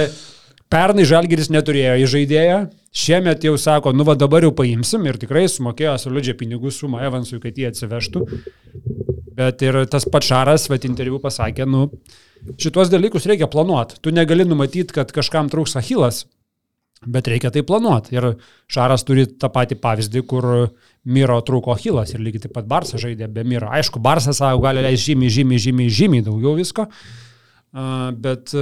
pernai 0.72 1.04
Žalgiris 1.08 1.50
neturėjo 1.52 1.96
įžaidėją, 2.06 2.60
šiemet 2.96 3.44
jau 3.44 3.56
sako, 3.60 3.92
nu 3.92 4.06
va 4.08 4.14
dabar 4.16 4.46
jau 4.46 4.52
paimsim 4.56 5.04
ir 5.04 5.18
tikrai 5.20 5.44
sumokėjo 5.52 5.98
solidžią 6.00 6.36
pinigų 6.40 6.72
sumą 6.72 7.02
Evansui, 7.04 7.40
kad 7.42 7.58
jį 7.60 7.68
atsivežtų. 7.68 8.24
Bet 9.36 9.60
ir 9.66 9.82
tas 9.92 10.08
pats 10.08 10.30
Šaras, 10.30 10.64
bet 10.72 10.88
interviu 10.88 11.20
pasakė, 11.20 11.68
nu, 11.68 11.90
šitos 12.56 12.88
dalykus 12.88 13.28
reikia 13.28 13.50
planuoti. 13.52 14.00
Tu 14.00 14.14
negali 14.16 14.48
numatyti, 14.48 14.96
kad 14.96 15.12
kažkam 15.12 15.52
trūks 15.52 15.76
Achilas 15.76 16.24
Bet 17.04 17.28
reikia 17.28 17.50
tai 17.52 17.60
planuoti. 17.66 18.14
Ir 18.16 18.30
Šaras 18.72 19.04
turi 19.04 19.26
tą 19.28 19.50
patį 19.52 19.76
pavyzdį, 19.82 20.22
kur 20.26 20.46
Miro 21.12 21.36
trūko 21.44 21.76
Hilas 21.78 22.14
ir 22.14 22.22
lygiai 22.24 22.46
taip 22.46 22.54
pat 22.56 22.66
Barsas 22.70 23.02
žaidė 23.04 23.28
be 23.30 23.44
Miro. 23.44 23.68
Aišku, 23.68 24.00
Barsas 24.02 24.40
savo 24.40 24.62
gali 24.64 24.82
leisti 24.82 25.12
žymiai, 25.12 25.34
žymiai, 25.36 25.62
žymiai, 25.66 25.92
žymiai 25.92 26.24
daugiau 26.26 26.56
visko. 26.56 26.88
Bet, 28.16 28.54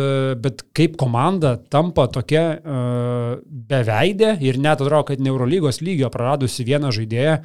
bet 0.42 0.64
kaip 0.74 0.96
komanda 0.98 1.54
tampa 1.70 2.08
tokia 2.10 2.58
beveidė 3.70 4.34
ir 4.42 4.58
net 4.58 4.82
atrodo, 4.82 5.04
kad 5.12 5.22
Neurolygos 5.22 5.78
lygio 5.86 6.10
praradusi 6.10 6.66
vieną 6.66 6.90
žaidėją, 6.96 7.38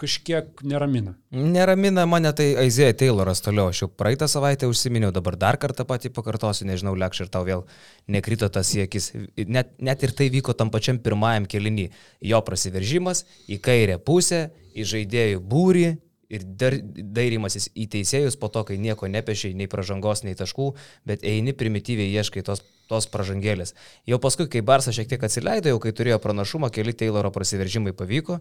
kažkiek 0.00 0.62
neramina. 0.62 1.14
Neramina 1.34 2.06
mane 2.08 2.30
tai 2.36 2.46
Aizėja 2.62 2.94
Tayloras 3.02 3.42
toliau. 3.44 3.68
Aš 3.72 3.82
jau 3.82 3.88
praeitą 3.92 4.28
savaitę 4.30 4.68
užsiminiau, 4.70 5.10
dabar 5.12 5.36
dar 5.36 5.58
kartą 5.60 5.84
patį 5.88 6.12
pakartosiu, 6.16 6.66
nežinau, 6.68 6.94
lekš 6.96 7.24
ir 7.24 7.32
tau 7.34 7.44
vėl 7.44 7.66
nekrito 8.08 8.48
tas 8.52 8.70
siekis. 8.72 9.10
Net, 9.36 9.74
net 9.78 10.04
ir 10.06 10.14
tai 10.16 10.30
vyko 10.32 10.54
tam 10.56 10.72
pačiam 10.72 11.00
pirmajam 11.02 11.48
kelinį. 11.50 11.88
Jo 12.32 12.40
prasiveržimas 12.46 13.26
į 13.50 13.60
kairę 13.64 13.98
pusę, 14.00 14.46
į 14.72 14.86
žaidėjų 14.94 15.42
būrį, 15.44 15.88
ir 16.32 16.44
dairimasis 16.44 17.70
į 17.72 17.88
teisėjus 17.94 18.36
po 18.40 18.50
to, 18.52 18.62
kai 18.68 18.76
nieko 18.80 19.08
nepiešiai, 19.10 19.56
nei 19.56 19.68
pažangos, 19.70 20.22
nei 20.26 20.36
taškų, 20.36 20.68
bet 21.08 21.24
eini 21.26 21.54
primityviai 21.56 22.12
ieškai 22.20 22.44
tos, 22.44 22.62
tos 22.90 23.08
pažangėlės. 23.12 23.74
Jau 24.08 24.20
paskui, 24.22 24.48
kai 24.52 24.62
Barsas 24.64 24.96
šiek 24.96 25.08
tiek 25.08 25.24
atsileido, 25.24 25.72
jau 25.72 25.80
kai 25.82 25.94
turėjo 25.96 26.20
pranašumą, 26.24 26.70
keli 26.74 26.92
Tayloro 26.96 27.32
prasiveržimai 27.32 27.94
pavyko, 27.96 28.40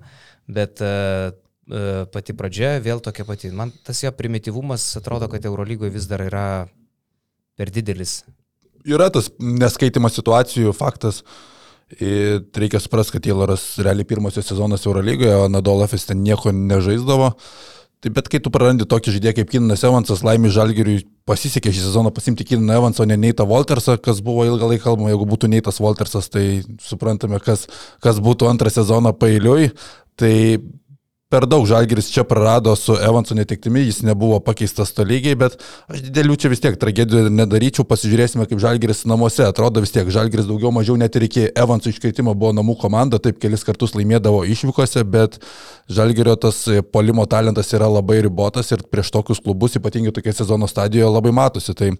bet 0.51 0.83
uh, 0.83 1.29
uh, 1.31 2.01
pati 2.11 2.35
pradžia 2.35 2.75
vėl 2.83 3.03
tokia 3.03 3.27
pati. 3.27 3.53
Man 3.55 3.71
tas 3.87 4.03
jo 4.03 4.11
primityvumas 4.15 4.89
atrodo, 4.99 5.31
kad 5.31 5.47
Eurolygoje 5.47 5.95
vis 5.95 6.09
dar 6.11 6.25
yra 6.27 6.47
per 7.57 7.71
didelis. 7.73 8.19
Yra 8.87 9.07
tas 9.11 9.31
neskaitimas 9.39 10.15
situacijų 10.19 10.75
faktas. 10.75 11.23
Ir 12.03 12.41
reikia 12.51 12.81
suprasti, 12.83 13.13
kad 13.15 13.23
Tayloras 13.23 13.77
realiai 13.79 14.03
pirmosios 14.07 14.49
sezonas 14.49 14.83
Eurolygoje, 14.83 15.31
o 15.39 15.47
Nadolafis 15.47 16.03
ten 16.09 16.19
nieko 16.19 16.51
nežaisdavo. 16.51 17.29
Uh, 17.31 17.76
Tai 17.97 18.11
bet 18.13 18.27
kai 18.29 18.37
tu 18.43 18.51
prarandi 18.53 18.85
tokį 18.85 19.15
žaidėją 19.15 19.35
kaip 19.39 19.53
Kinanas 19.55 19.81
Evansas, 19.87 20.19
laimė 20.25 20.51
Žalgiriui 20.53 20.99
pasisekė 21.25 21.71
šį 21.73 21.87
sezoną 21.87 22.11
pasimti 22.13 22.45
Kinaną 22.45 22.75
Evansą, 22.77 23.03
o 23.03 23.09
ne 23.09 23.17
Neitą 23.17 23.47
Waltersą, 23.49 23.95
kas 23.97 24.21
buvo 24.21 24.45
ilgą 24.45 24.69
laiką 24.69 24.83
kalbama, 24.83 25.09
jeigu 25.09 25.25
būtų 25.31 25.49
Neitas 25.49 25.81
Waltersas, 25.81 26.29
tai 26.29 26.43
suprantame, 26.85 27.39
kas, 27.41 27.65
kas 28.05 28.21
būtų 28.21 28.51
antrą 28.51 28.69
sezoną 28.73 29.15
pailiui. 29.17 29.71
Tai 30.17 30.33
per 31.27 31.43
daug 31.43 31.65
Žalgiris 31.67 32.07
čia 32.07 32.23
prarado 32.23 32.71
su 32.75 32.95
Evansu 33.03 33.35
netiktimi, 33.35 33.81
jis 33.83 33.99
nebuvo 34.07 34.39
pakeistas 34.39 34.93
tolygiai, 34.95 35.35
bet 35.35 35.57
aš 35.91 36.05
didelių 36.05 36.37
čia 36.39 36.51
vis 36.53 36.61
tiek 36.63 36.77
tragedijų 36.79 37.27
nedaryčiau, 37.35 37.83
pasižiūrėsime, 37.89 38.45
kaip 38.47 38.61
Žalgiris 38.63 39.03
namuose 39.11 39.43
atrodo 39.43 39.83
vis 39.83 39.91
tiek. 39.91 40.07
Žalgiris 40.07 40.47
daugiau 40.47 40.71
mažiau 40.71 40.95
net 40.99 41.19
ir 41.19 41.27
iki 41.27 41.43
Evanso 41.51 41.91
iškreitimo 41.91 42.31
buvo 42.31 42.53
namų 42.55 42.77
komanda, 42.79 43.19
taip 43.19 43.41
kelis 43.43 43.67
kartus 43.67 43.97
laimėdavo 43.97 44.45
išvykose, 44.47 45.03
bet 45.03 45.35
Žalgirio 45.91 46.37
tas 46.39 46.63
polimo 46.95 47.27
talentas 47.27 47.75
yra 47.75 47.91
labai 47.91 48.21
ribotas 48.23 48.71
ir 48.71 48.87
prieš 48.87 49.11
tokius 49.17 49.43
klubus, 49.43 49.75
ypatingai 49.75 50.15
tokia 50.15 50.31
sezono 50.39 50.71
stadijoje, 50.71 51.11
labai 51.11 51.35
matosi. 51.35 51.75
Tai 51.75 51.91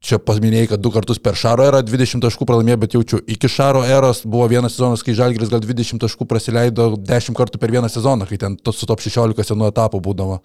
Čia 0.00 0.16
paminėjai, 0.16 0.70
kad 0.70 0.80
du 0.80 0.88
kartus 0.94 1.18
per 1.20 1.36
Šaro 1.36 1.66
erą 1.68 1.82
20 1.84 2.22
taškų 2.24 2.46
pralaimėjo, 2.48 2.76
bet 2.80 2.94
jaučiu, 2.96 3.18
iki 3.28 3.50
Šaro 3.52 3.82
eros 3.84 4.22
buvo 4.24 4.46
vienas 4.48 4.72
sezonas, 4.72 5.02
kai 5.04 5.12
Žalgris 5.18 5.50
gal 5.52 5.60
20 5.60 6.00
taškų 6.00 6.24
praleido 6.28 6.94
10 6.96 7.36
kartų 7.36 7.60
per 7.60 7.74
vieną 7.74 7.90
sezoną, 7.92 8.24
kai 8.30 8.38
ten 8.40 8.56
su 8.72 8.88
top 8.88 9.04
16 9.04 9.44
senų 9.50 9.68
etapų 9.68 10.00
būdavo. 10.06 10.38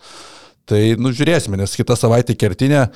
Tai 0.67 0.79
nu, 0.97 1.11
žiūrėsime, 1.13 1.59
nes 1.61 1.75
kitą 1.77 1.95
savaitę 1.95 2.33
kertinė, 2.41 2.87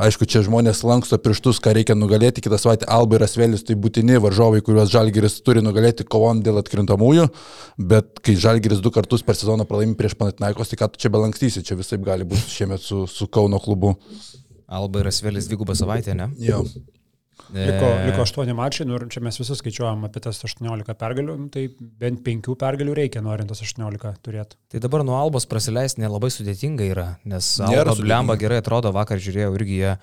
aišku, 0.00 0.26
čia 0.26 0.40
žmonės 0.46 0.80
lanksto 0.88 1.20
pirštus, 1.20 1.60
ką 1.62 1.74
reikia 1.76 1.94
nugalėti, 1.94 2.42
kitą 2.42 2.58
savaitę 2.58 2.88
Alba 2.88 3.18
ir 3.18 3.26
Asvelis 3.26 3.62
tai 3.68 3.76
būtini 3.78 4.16
varžovai, 4.24 4.62
kuriuos 4.64 4.88
Žalgiris 4.90 5.36
turi 5.44 5.62
nugalėti 5.62 6.08
kovom 6.08 6.40
dėl 6.42 6.58
atkrintamųjų, 6.62 7.28
bet 7.92 8.24
kai 8.24 8.34
Žalgiris 8.40 8.80
du 8.82 8.90
kartus 8.90 9.22
per 9.22 9.36
sezoną 9.38 9.68
pralaimi 9.68 9.94
prieš 10.00 10.16
Panatinaikos, 10.18 10.72
tai 10.72 10.80
ką 10.80 10.90
tu 10.94 11.04
čia 11.04 11.12
belankstysi, 11.12 11.62
čia 11.68 11.76
visai 11.78 12.00
gali 12.00 12.26
būti 12.26 12.48
šiemet 12.48 12.82
su, 12.82 13.04
su 13.12 13.28
Kauno 13.28 13.60
klubu. 13.60 13.92
Alba 14.68 15.02
ir 15.02 15.08
Asvelis 15.10 15.48
dvigubą 15.48 15.76
savaitę, 15.78 16.14
ne? 16.14 16.28
Jo. 16.42 16.62
Liko, 17.54 17.88
liko 18.04 18.24
8 18.26 18.50
mačai, 18.52 18.84
nu, 18.84 18.98
ir 18.98 19.06
čia 19.12 19.22
mes 19.24 19.38
visus 19.40 19.60
skaičiuojam 19.62 20.02
apie 20.08 20.20
tas 20.20 20.40
18 20.44 20.96
pergalių, 21.00 21.36
nu, 21.40 21.48
tai 21.52 21.68
bent 21.78 22.20
5 22.26 22.50
pergalių 22.60 22.96
reikia, 22.98 23.22
norint 23.24 23.48
tas 23.48 23.62
18 23.64 24.18
turėti. 24.24 24.58
Tai 24.68 24.82
dabar 24.84 25.04
nuo 25.06 25.16
Albos 25.16 25.48
praleisti 25.48 26.02
nelabai 26.04 26.28
sudėtinga 26.34 26.88
yra, 26.90 27.06
nes 27.28 27.54
Alba 27.64 27.96
Blemba 27.96 28.36
gerai 28.40 28.60
atrodo, 28.60 28.92
vakar 28.92 29.22
žiūrėjau 29.22 29.54
irgi 29.56 29.78
jie 29.80 29.94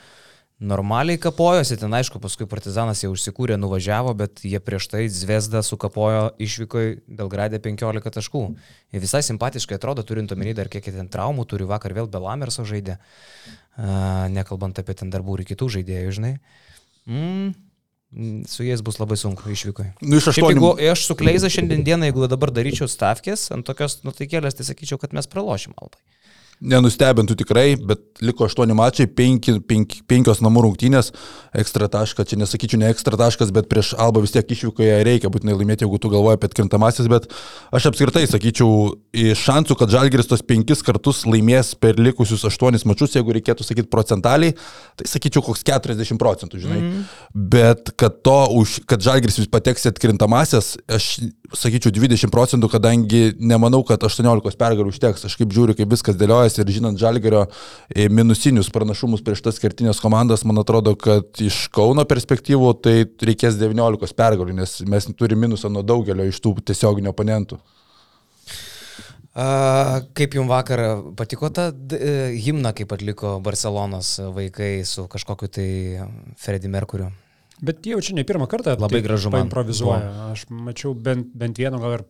normaliai 0.65 1.19
kapojosi, 1.19 1.75
ten 1.77 1.93
aišku, 1.93 2.21
paskui 2.23 2.47
Partizanas 2.49 3.03
jau 3.03 3.11
užsikūrė, 3.11 3.59
nuvažiavo, 3.59 4.13
bet 4.17 4.39
jie 4.47 4.61
prieš 4.63 4.87
tai 4.93 5.03
Zvezda 5.11 5.59
sukapojo 5.67 6.29
išvykoje 6.41 7.01
Belgradė 7.19 7.59
15 7.61 8.15
taškų. 8.17 8.43
Jie 8.95 9.03
visai 9.03 9.21
simpatiškai 9.27 9.75
atrodo, 9.75 10.07
turint 10.07 10.31
omeny 10.31 10.55
dar 10.55 10.71
kiek 10.71 10.87
ten 10.87 11.11
traumų 11.11 11.43
turi, 11.51 11.67
vakar 11.67 11.93
vėl 11.97 12.07
Belamerso 12.07 12.63
žaidė 12.65 12.95
nekalbant 14.31 14.79
apie 14.79 14.95
ten 14.97 15.11
darbų 15.13 15.39
ir 15.39 15.47
kitų 15.51 15.69
žaidėjų, 15.77 16.15
žinai. 16.19 16.33
Mm, 17.05 17.53
su 18.49 18.65
jais 18.65 18.81
bus 18.85 18.99
labai 19.01 19.17
sunku 19.19 19.51
išvykoje. 19.51 19.93
Nu, 20.01 20.19
iš 20.21 20.31
aštuonių. 20.31 20.55
Jeigu 20.55 20.91
aš 20.93 21.07
su 21.09 21.17
Kleiza 21.19 21.51
šiandien 21.51 21.83
dieną, 21.87 22.09
jeigu 22.09 22.29
dabar 22.31 22.53
daryčiau 22.55 22.87
stavkės 22.91 23.49
ant 23.55 23.67
tokios 23.67 23.99
nutaikėlės, 24.07 24.57
tai 24.57 24.67
sakyčiau, 24.69 25.01
kad 25.01 25.15
mes 25.17 25.27
pralošim 25.31 25.75
Albai 25.75 25.99
nenustebintų 26.63 27.35
tikrai, 27.41 27.75
bet 27.75 28.01
liko 28.23 28.47
8 28.47 28.71
mačai, 28.77 29.07
5, 29.11 29.49
5, 29.67 29.95
5 30.07 30.41
namų 30.45 30.65
rungtynės, 30.65 31.11
ekstra 31.57 31.89
taškas, 31.91 32.29
čia 32.31 32.39
nesakyčiau 32.39 32.79
ne 32.81 32.89
ekstra 32.93 33.19
taškas, 33.19 33.51
bet 33.55 33.67
prieš 33.71 33.93
Alba 33.99 34.23
vis 34.23 34.33
tiek 34.35 34.49
išvykoje 34.55 35.01
reikia 35.07 35.31
būtinai 35.33 35.57
laimėti, 35.57 35.85
jeigu 35.85 35.99
tu 36.01 36.11
galvoji 36.13 36.39
apie 36.39 36.49
atkrintamasis, 36.49 37.09
bet 37.11 37.27
aš 37.75 37.89
apskritai 37.91 38.25
sakyčiau, 38.29 38.95
šansų, 39.41 39.77
kad 39.79 39.93
Žalgeris 39.93 40.31
tos 40.31 40.43
5 40.45 40.83
kartus 40.87 41.23
laimės 41.27 41.73
per 41.79 41.99
likusius 41.99 42.45
8 42.47 42.87
mačius, 42.87 43.17
jeigu 43.19 43.35
reikėtų 43.35 43.67
sakyti 43.67 43.91
procentaliai, 43.91 44.55
tai 44.95 45.09
sakyčiau 45.11 45.43
koks 45.45 45.65
40 45.67 46.19
procentų, 46.21 46.61
žinai. 46.63 46.81
Mm. 46.81 47.05
Bet 47.55 47.91
kad 47.99 48.21
to, 48.25 48.37
už, 48.61 48.79
kad 48.89 49.03
Žalgeris 49.03 49.41
vis 49.41 49.51
pateks 49.51 49.87
į 49.87 49.93
atkrintamasias, 49.93 50.75
aš 50.87 51.09
sakyčiau 51.53 51.93
20 51.93 52.31
procentų, 52.33 52.69
kadangi 52.71 53.35
nemanau, 53.39 53.81
kad 53.87 54.01
18 54.03 54.57
pergalių 54.59 54.91
užteks. 54.93 55.25
Aš 55.27 55.37
kaip 55.39 55.53
žiūriu, 55.53 55.75
kaip 55.77 55.91
viskas 55.91 56.17
dėliojasi 56.45 56.61
ir 56.61 56.73
žinant 56.77 56.99
Žalgerio 56.99 57.45
e, 57.89 58.07
minusinius 58.09 58.69
pranašumus 58.69 59.23
prieš 59.25 59.41
tas 59.45 59.59
kertinės 59.59 60.01
komandas, 60.01 60.45
man 60.45 60.61
atrodo, 60.61 60.95
kad 60.95 61.25
iš 61.41 61.69
Kauno 61.73 62.05
perspektyvų 62.05 62.73
tai 62.81 63.05
reikės 63.21 63.57
19 63.57 64.15
pergalių, 64.15 64.53
nes 64.53 64.81
mes 64.87 65.09
turime 65.17 65.47
minusą 65.47 65.69
nuo 65.69 65.83
daugelio 65.83 66.25
iš 66.25 66.39
tų 66.41 66.57
tiesioginių 66.65 67.11
oponentų. 67.11 67.59
A, 69.35 70.01
kaip 70.15 70.35
jums 70.37 70.47
vakar 70.47 70.79
patiko 71.17 71.49
ta 71.51 71.67
e, 71.91 72.31
himna, 72.39 72.71
kaip 72.71 72.93
atliko 72.95 73.39
Barcelonos 73.43 74.19
vaikai 74.31 74.85
su 74.87 75.09
kažkokiu 75.11 75.51
tai 75.51 75.69
Freddy 76.39 76.71
Merkuriu? 76.71 77.11
Bet 77.65 77.83
jau 77.87 77.99
čia 78.03 78.15
ne 78.15 78.23
pirmą 78.27 78.47
kartą 78.51 78.77
labai 78.79 79.01
gražu 79.03 79.31
man. 79.31 79.47
Improvizuoja. 79.47 80.31
Aš 80.31 80.47
mačiau 80.51 80.93
bent, 80.95 81.27
bent 81.35 81.59
vieną, 81.59 81.79
gal 81.83 81.97
ir, 81.97 82.05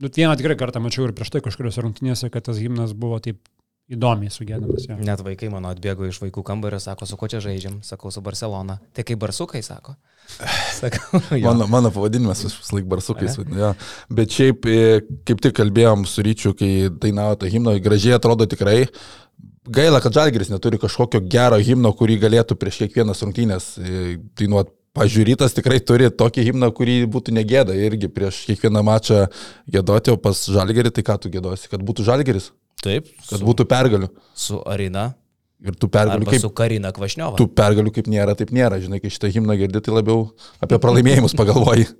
nu, 0.00 0.08
vieną 0.08 0.32
tikrai 0.40 0.56
kartą 0.60 0.80
mačiau 0.80 1.06
ir 1.08 1.14
prieš 1.16 1.32
tai 1.34 1.44
kažkuriuose 1.44 1.84
rungtynėse, 1.84 2.32
kad 2.32 2.48
tas 2.48 2.60
gimnas 2.60 2.96
buvo 2.96 3.20
taip 3.24 3.40
įdomiai 3.90 4.32
sugėdamas. 4.32 4.86
Ja. 4.88 4.96
Net 5.10 5.22
vaikai 5.26 5.50
mano 5.52 5.70
atbėgo 5.74 6.06
iš 6.08 6.20
vaikų 6.22 6.44
kambario, 6.46 6.78
sako, 6.82 7.08
su 7.08 7.18
kuo 7.20 7.28
čia 7.30 7.42
žaidžiam, 7.44 7.80
sakau, 7.86 8.12
su 8.14 8.22
Barcelona. 8.24 8.78
Tai 8.96 9.04
kaip 9.06 9.20
barsukai, 9.22 9.62
sako. 9.66 9.96
Sakau, 10.80 11.18
mano, 11.42 11.66
mano 11.66 11.90
pavadinimas 11.90 12.44
vis 12.44 12.68
laik 12.70 12.86
barsukais. 12.90 13.34
Ja. 13.56 13.72
Bet 14.14 14.30
šiaip, 14.30 14.68
e, 14.70 15.00
kaip 15.26 15.42
tik 15.42 15.56
kalbėjom 15.58 16.04
su 16.06 16.22
ryčiu, 16.22 16.54
kai 16.54 16.86
dainavo 17.02 17.40
tą 17.40 17.50
himną, 17.50 17.74
gražiai 17.82 18.14
atrodo 18.14 18.46
tikrai. 18.46 18.84
Gaila, 19.70 19.98
kad 20.00 20.14
Žalgiris 20.14 20.52
neturi 20.52 20.78
kažkokio 20.80 21.20
gero 21.30 21.58
himno, 21.58 21.90
kurį 21.98 22.20
galėtų 22.22 22.56
prieš 22.60 22.84
kiekvienas 22.84 23.24
rungtynės 23.26 23.72
e, 23.82 24.20
dainuoti 24.38 24.76
Pažiūrytas 24.90 25.52
tikrai 25.54 25.76
turi 25.86 26.08
tokį 26.10 26.48
himną, 26.48 26.72
kurį 26.74 27.04
būtų 27.14 27.30
negėda 27.36 27.76
irgi 27.78 28.08
prieš 28.10 28.40
kiekvieną 28.48 28.82
mačą 28.82 29.28
gėdoti, 29.70 30.10
o 30.10 30.18
pas 30.18 30.40
Žalgerį 30.50 30.90
tai 30.96 31.04
ką 31.06 31.14
tu 31.22 31.30
gėdosi, 31.30 31.68
kad 31.70 31.84
būtų 31.86 32.08
Žalgeris? 32.08 32.48
Taip. 32.84 33.08
Kad 33.28 33.38
su, 33.38 33.46
būtų 33.46 33.66
pergalių. 33.70 34.10
Su 34.36 34.60
Arina. 34.68 35.10
Ir 35.60 35.76
tų 35.76 35.90
pergalių 35.92 36.28
kaip... 36.28 36.40
Su 36.40 36.48
Karina 36.56 36.92
Kvašniova. 36.96 37.36
Tų 37.36 37.50
pergalių 37.52 37.92
kaip 37.92 38.08
nėra, 38.08 38.34
taip 38.38 38.52
nėra. 38.56 38.78
Žinai, 38.80 39.02
kai 39.02 39.12
šitą 39.12 39.28
himną 39.34 39.58
girdi, 39.60 39.82
tai 39.84 39.92
labiau 39.92 40.30
apie 40.64 40.78
pralaimėjimus 40.80 41.36
pagalvoji. 41.36 41.90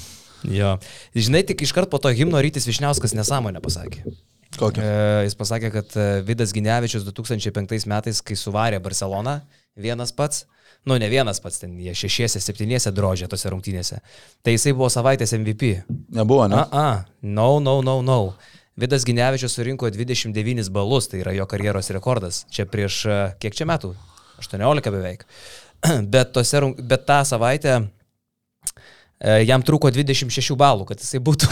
jo. 0.58 0.74
Žinai, 1.16 1.40
tik 1.48 1.64
iškart 1.64 1.88
po 1.92 2.00
to 2.02 2.12
himno 2.12 2.42
rytis 2.44 2.68
Višniauskas 2.68 3.16
nesąmonę 3.16 3.64
pasakė. 3.64 4.04
Kokią? 4.60 4.82
E, 4.82 5.22
jis 5.26 5.36
pasakė, 5.38 5.70
kad 5.74 5.96
e, 5.96 6.04
Vidas 6.26 6.52
Ginevičius 6.56 7.06
2005 7.08 7.88
metais, 7.90 8.20
kai 8.24 8.36
suvarė 8.38 8.80
Barceloną, 8.84 9.38
vienas 9.80 10.12
pats, 10.16 10.44
nu 10.88 10.96
ne 11.00 11.08
vienas 11.12 11.40
pats 11.44 11.60
ten, 11.62 11.74
jie 11.82 11.96
šešiese, 11.96 12.40
septyniese 12.44 12.92
drožė 12.94 13.28
tose 13.32 13.52
rungtynėse. 13.52 14.00
Tai 14.44 14.54
jisai 14.54 14.76
buvo 14.76 14.88
savaitės 14.92 15.34
MVP. 15.36 15.72
Nebuvo, 16.16 16.46
ne? 16.52 16.62
A, 16.62 16.84
a, 16.84 17.24
no, 17.24 17.56
no, 17.64 17.80
no, 17.84 17.98
no. 18.04 18.20
Vidas 18.76 19.06
Ginevičius 19.08 19.56
surinko 19.56 19.88
29 19.90 20.70
balus, 20.72 21.08
tai 21.08 21.22
yra 21.22 21.32
jo 21.36 21.46
karjeros 21.48 21.88
rekordas. 21.96 22.44
Čia 22.52 22.66
prieš 22.68 23.02
kiek 23.40 23.56
čia 23.56 23.68
metų? 23.68 23.94
18 24.42 24.92
beveik. 24.92 25.24
Bet, 26.12 26.32
tose, 26.36 26.60
bet 26.80 27.06
tą 27.08 27.22
savaitę 27.24 27.80
E, 29.16 29.40
Jam 29.48 29.62
trūko 29.64 29.88
26 29.92 30.52
balų, 30.60 30.84
kad 30.90 31.00
jisai 31.00 31.22
būtų 31.24 31.48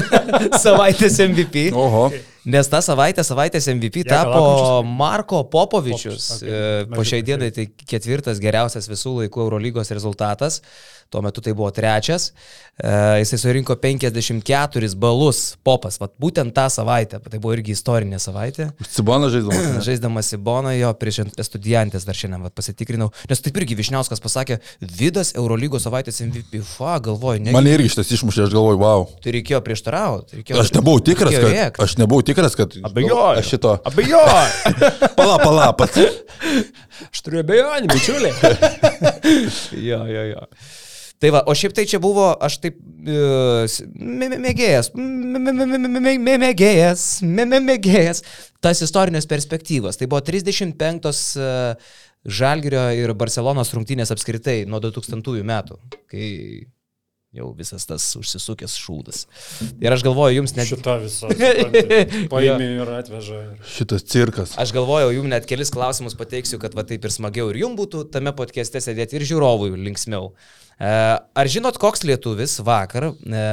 savaitės 0.64 1.18
MVP. 1.20 1.66
Oho. 1.76 2.06
Nes 2.48 2.68
tą 2.72 2.80
savaitę 2.84 3.24
savaitės 3.24 3.68
MVP 3.72 4.06
Jaka 4.06 4.22
tapo. 4.24 4.80
Marko 4.88 5.42
Popovičius. 5.52 6.30
Popovičius, 6.30 6.30
Okay. 6.34 6.54
okay. 6.84 6.96
Po 6.96 7.04
šiai 7.04 7.24
dienai 7.24 7.50
tai 7.56 7.66
ketvirtas 7.92 8.40
geriausias 8.40 8.88
visų 8.88 9.18
laikų 9.20 9.44
Eurolygos 9.44 9.92
rezultatas. 9.96 10.62
Tuo 11.12 11.22
metu 11.24 11.42
tai 11.44 11.54
buvo 11.54 11.70
trečias. 11.74 12.32
E, 12.78 13.20
Jisai 13.22 13.38
surinko 13.38 13.76
54 13.78 14.94
balus 14.98 15.42
Popas. 15.62 15.98
Vat 16.02 16.14
būtent 16.20 16.54
tą 16.56 16.66
savaitę. 16.72 17.20
Tai 17.22 17.40
buvo 17.40 17.54
irgi 17.56 17.74
istorinė 17.76 18.18
savaitė. 18.22 18.70
Cibonas 18.90 19.34
žaidžiamas. 19.34 19.84
Žaisdamas 19.86 20.32
į 20.34 20.40
Boną 20.48 20.74
jo 20.76 20.92
prieš 20.98 21.22
studentės 21.46 22.06
dar 22.08 22.18
šiandien 22.18 22.44
vat, 22.46 22.54
pasitikrinau. 22.56 23.10
Nes 23.30 23.44
taip 23.44 23.60
irgi 23.60 23.78
Višniauskas 23.78 24.22
pasakė, 24.24 24.60
Vidas 24.80 25.34
Eurolygos 25.38 25.86
savaitės 25.86 26.22
MVP. 26.24 26.62
Fa, 26.66 26.98
galvoju, 27.04 27.44
ne. 27.46 27.54
Mane 27.54 27.76
irgi 27.76 27.92
šitas 27.94 28.12
išmušė, 28.18 28.46
aš 28.48 28.56
galvoju, 28.56 28.80
wow. 28.82 29.06
Tai 29.22 29.36
reikėjo 29.38 29.62
prieštarauti. 29.64 30.40
Reikėjo, 30.40 30.60
Aš 30.64 30.74
nebuvau 30.76 31.02
tikras, 31.04 31.34
kad... 31.36 31.50
rėkt. 31.52 31.82
Aš 31.84 31.96
nebuvau 32.00 32.26
tikras, 32.26 32.58
kad... 32.58 32.76
Abejoju. 32.90 33.22
Aš 33.38 33.54
šito... 33.54 33.76
Abejoju. 33.90 34.74
Pala, 35.18 35.38
pala, 35.38 35.70
pats. 35.78 35.98
Aš 37.12 37.22
turiu 37.24 37.40
abejonę, 37.40 37.86
bičiuliai. 37.92 38.32
jo, 39.88 40.00
jo, 40.06 40.24
jo. 40.32 40.46
Tai 41.24 41.30
va, 41.32 41.40
o 41.48 41.54
šiaip 41.56 41.72
tai 41.72 41.86
čia 41.88 41.96
buvo, 42.04 42.26
aš 42.44 42.58
taip 42.60 42.74
mėgėjas, 44.44 44.90
mė- 44.92 45.40
mė- 45.40 45.54
mė- 45.56 45.66
mė- 45.70 45.92
mė- 45.94 46.18
mė- 46.20 46.34
mėgėjas, 46.42 47.04
mė- 47.24 47.46
mė- 47.48 47.62
mėgėjas, 47.64 48.20
tas 48.60 48.82
istorinės 48.84 49.24
perspektyvos. 49.30 49.96
Tai 49.96 50.10
buvo 50.12 50.20
35 50.20 51.32
e, 51.40 51.48
Žalgirio 52.28 52.84
ir 52.96 53.14
Barcelonos 53.16 53.72
rungtynės 53.72 54.12
apskritai 54.12 54.66
nuo 54.68 54.82
2000 54.84 55.40
metų, 55.48 55.80
kai 56.12 56.28
jau 57.34 57.50
visas 57.56 57.86
tas 57.88 58.06
užsisukęs 58.18 58.76
šūdas. 58.78 59.24
Ir 59.82 59.94
aš 59.94 60.04
galvoju, 60.06 60.38
jums 60.38 60.54
net... 60.54 60.70
Visą. 60.70 61.30
supranti, 61.30 62.26
Paėmė 62.32 62.68
ir 62.78 62.92
atveža. 62.94 63.40
Šitas 63.74 64.06
cirkas. 64.06 64.56
Aš 64.60 64.74
galvojau, 64.76 65.10
jums 65.16 65.32
net 65.32 65.48
kelis 65.50 65.72
klausimus 65.74 66.16
pateiksiu, 66.18 66.60
kad 66.62 66.76
va 66.78 66.86
taip 66.86 67.06
ir 67.06 67.14
smagiau 67.14 67.50
ir 67.50 67.62
jums 67.64 67.80
būtų 67.80 68.06
tame 68.14 68.34
podcast'e 68.36 68.82
sėdėti 68.84 69.18
ir 69.18 69.26
žiūrovui 69.32 69.72
linksmiau. 69.74 70.30
E, 70.78 70.92
Ar 71.42 71.50
žinot, 71.50 71.78
koks 71.82 72.06
lietuvis 72.06 72.60
vakar 72.64 73.10
e, 73.10 73.44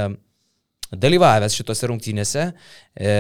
dalyvavęs 0.91 1.55
šitose 1.55 1.89
rungtynėse 1.89 2.47
e, 2.51 3.11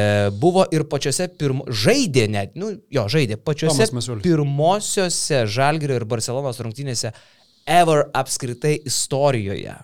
buvo 0.41 0.65
ir 0.73 0.85
pačiose 0.91 1.29
pirmo, 1.39 1.65
žaidė 1.67 2.27
net, 2.31 2.57
nu 2.59 2.73
jo, 2.91 3.05
žaidė 3.11 3.39
pačiose 3.41 3.87
pirmosiose 4.23 5.45
Žalgirio 5.49 6.01
ir 6.01 6.07
Barcelonos 6.09 6.59
rungtynėse 6.61 7.13
ever 7.65 8.09
apskritai 8.17 8.77
istorijoje. 8.89 9.77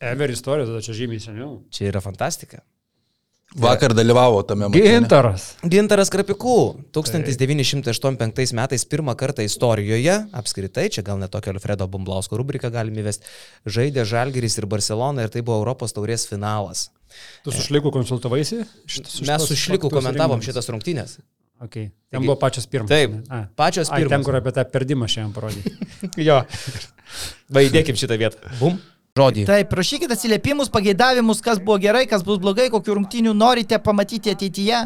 Ever 0.00 0.30
istorija, 0.32 0.66
tada 0.66 0.80
čia 0.80 0.94
žymiai 0.96 1.20
seniau. 1.20 1.58
Čia 1.70 1.90
yra 1.92 2.00
fantastika. 2.00 2.62
Vakar 3.60 3.90
dalyvavo 3.98 4.44
tame 4.46 4.68
mače. 4.70 4.80
Gintaras. 4.86 5.44
Gintaras 5.66 6.08
Krapikų 6.14 6.52
1985 6.94 8.52
metais 8.54 8.84
pirmą 8.86 9.16
kartą 9.18 9.42
istorijoje, 9.42 10.14
apskritai, 10.38 10.84
čia 10.94 11.02
gal 11.02 11.18
net 11.18 11.32
tokia 11.34 11.50
Alfredo 11.52 11.88
Bumblausko 11.90 12.38
rubrika 12.38 12.70
galime 12.70 13.02
įvesti, 13.02 13.26
žaidė 13.66 14.04
Žalgiris 14.06 14.54
ir 14.62 14.68
Barcelona 14.70 15.26
ir 15.26 15.32
tai 15.34 15.42
buvo 15.42 15.58
Europos 15.64 15.92
taurės 15.96 16.28
finalas. 16.30 16.86
Tu 17.42 17.50
su 17.50 17.64
Šliku 17.66 17.90
konsultavaisi? 17.90 18.60
Šitas- 18.86 19.18
Mes 19.18 19.26
šitas 19.26 19.48
su 19.50 19.56
Šliku 19.58 19.90
komentavom 19.90 20.38
rinkdamas? 20.38 20.46
šitas 20.46 20.70
rungtynės. 20.70 21.16
Okay. 21.60 21.90
Taigi- 21.90 22.14
Ten 22.14 22.22
buvo 22.30 22.38
pačios 22.40 22.66
pirmos. 22.70 22.88
Taip? 22.88 23.18
A. 23.28 23.42
pačios 23.56 23.90
Ai, 23.90 24.00
ten, 24.06 24.08
pirmos. 24.08 24.24
kur 24.30 24.36
apie 24.38 24.52
tą 24.54 24.64
perdimą 24.64 25.10
šiandien 25.10 25.34
parodyti. 25.34 25.74
Jo. 26.30 26.44
Vaidėkim 27.50 27.98
šitą 27.98 28.16
vietą. 28.16 28.38
Bum. 28.60 28.78
Žodį. 29.20 29.44
Taip, 29.48 29.68
prašykite 29.72 30.16
atsiliepimus, 30.16 30.70
pageidavimus, 30.72 31.42
kas 31.44 31.60
buvo 31.60 31.78
gerai, 31.82 32.06
kas 32.08 32.24
bus 32.26 32.40
blogai, 32.42 32.70
kokių 32.72 32.96
rungtynių 33.00 33.34
norite 33.36 33.78
pamatyti 33.82 34.32
ateityje. 34.32 34.82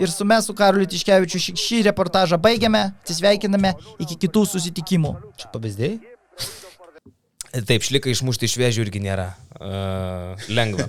Ir 0.00 0.10
su 0.10 0.26
mes, 0.26 0.48
su 0.48 0.56
Karoliu 0.58 0.88
Tiškevičiu, 0.90 1.40
šį, 1.42 1.54
šį 1.60 1.80
reportažą 1.90 2.40
baigiame, 2.42 2.82
atsisveikiname, 3.04 3.74
iki 4.02 4.18
kitų 4.24 4.46
susitikimų. 4.54 5.14
Čia 5.38 5.52
pavyzdėjai? 5.52 6.14
Taip, 7.54 7.84
šlikai 7.86 8.10
išmušti 8.10 8.48
iš 8.48 8.56
vėžių 8.58 8.82
irgi 8.88 9.04
nėra 9.04 9.28
uh, 9.60 10.48
lengva. 10.50 10.88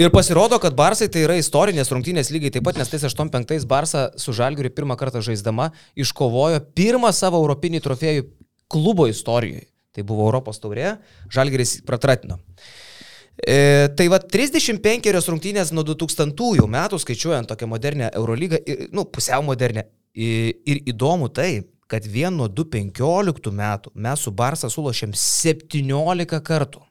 Ir 0.00 0.12
pasirodo, 0.12 0.58
kad 0.60 0.76
Barsai 0.76 1.08
tai 1.12 1.24
yra 1.24 1.38
istorinės 1.40 1.88
rungtynės 1.92 2.30
lygiai 2.32 2.52
taip 2.52 2.66
pat, 2.68 2.76
nes 2.80 2.88
tais 2.88 3.02
85 3.04 3.64
Barsa 3.68 4.06
su 4.20 4.34
Žalgiriu 4.36 4.72
pirmą 4.76 4.96
kartą 5.00 5.22
žaisdama 5.24 5.70
iškovojo 5.98 6.60
pirmą 6.76 7.10
savo 7.16 7.40
europinį 7.40 7.80
trofėjų 7.84 8.28
klubo 8.70 9.08
istorijoje. 9.10 9.66
Tai 9.94 10.04
buvo 10.06 10.28
Europos 10.28 10.60
taurė, 10.62 10.94
Žalgiris 11.32 11.80
pratratino. 11.86 12.38
E, 13.40 13.88
tai 13.96 14.06
va 14.12 14.20
35 14.20 15.30
rungtynės 15.32 15.72
nuo 15.72 15.84
2000 15.86 16.68
metų, 16.70 17.00
skaičiuojant 17.00 17.48
tokią 17.50 17.68
modernę 17.70 18.10
Eurolygą, 18.14 18.60
ir, 18.68 18.86
nu, 18.92 19.06
pusiau 19.08 19.42
modernę. 19.46 19.86
Ir, 20.14 20.60
ir 20.68 20.82
įdomu 20.90 21.30
tai, 21.32 21.62
kad 21.90 22.06
vien 22.06 22.36
nuo 22.36 22.46
2015 22.50 23.50
metų 23.54 23.92
mes 23.94 24.22
su 24.22 24.32
Barsa 24.34 24.70
sulošėm 24.70 25.14
17 25.16 26.40
kartų. 26.46 26.84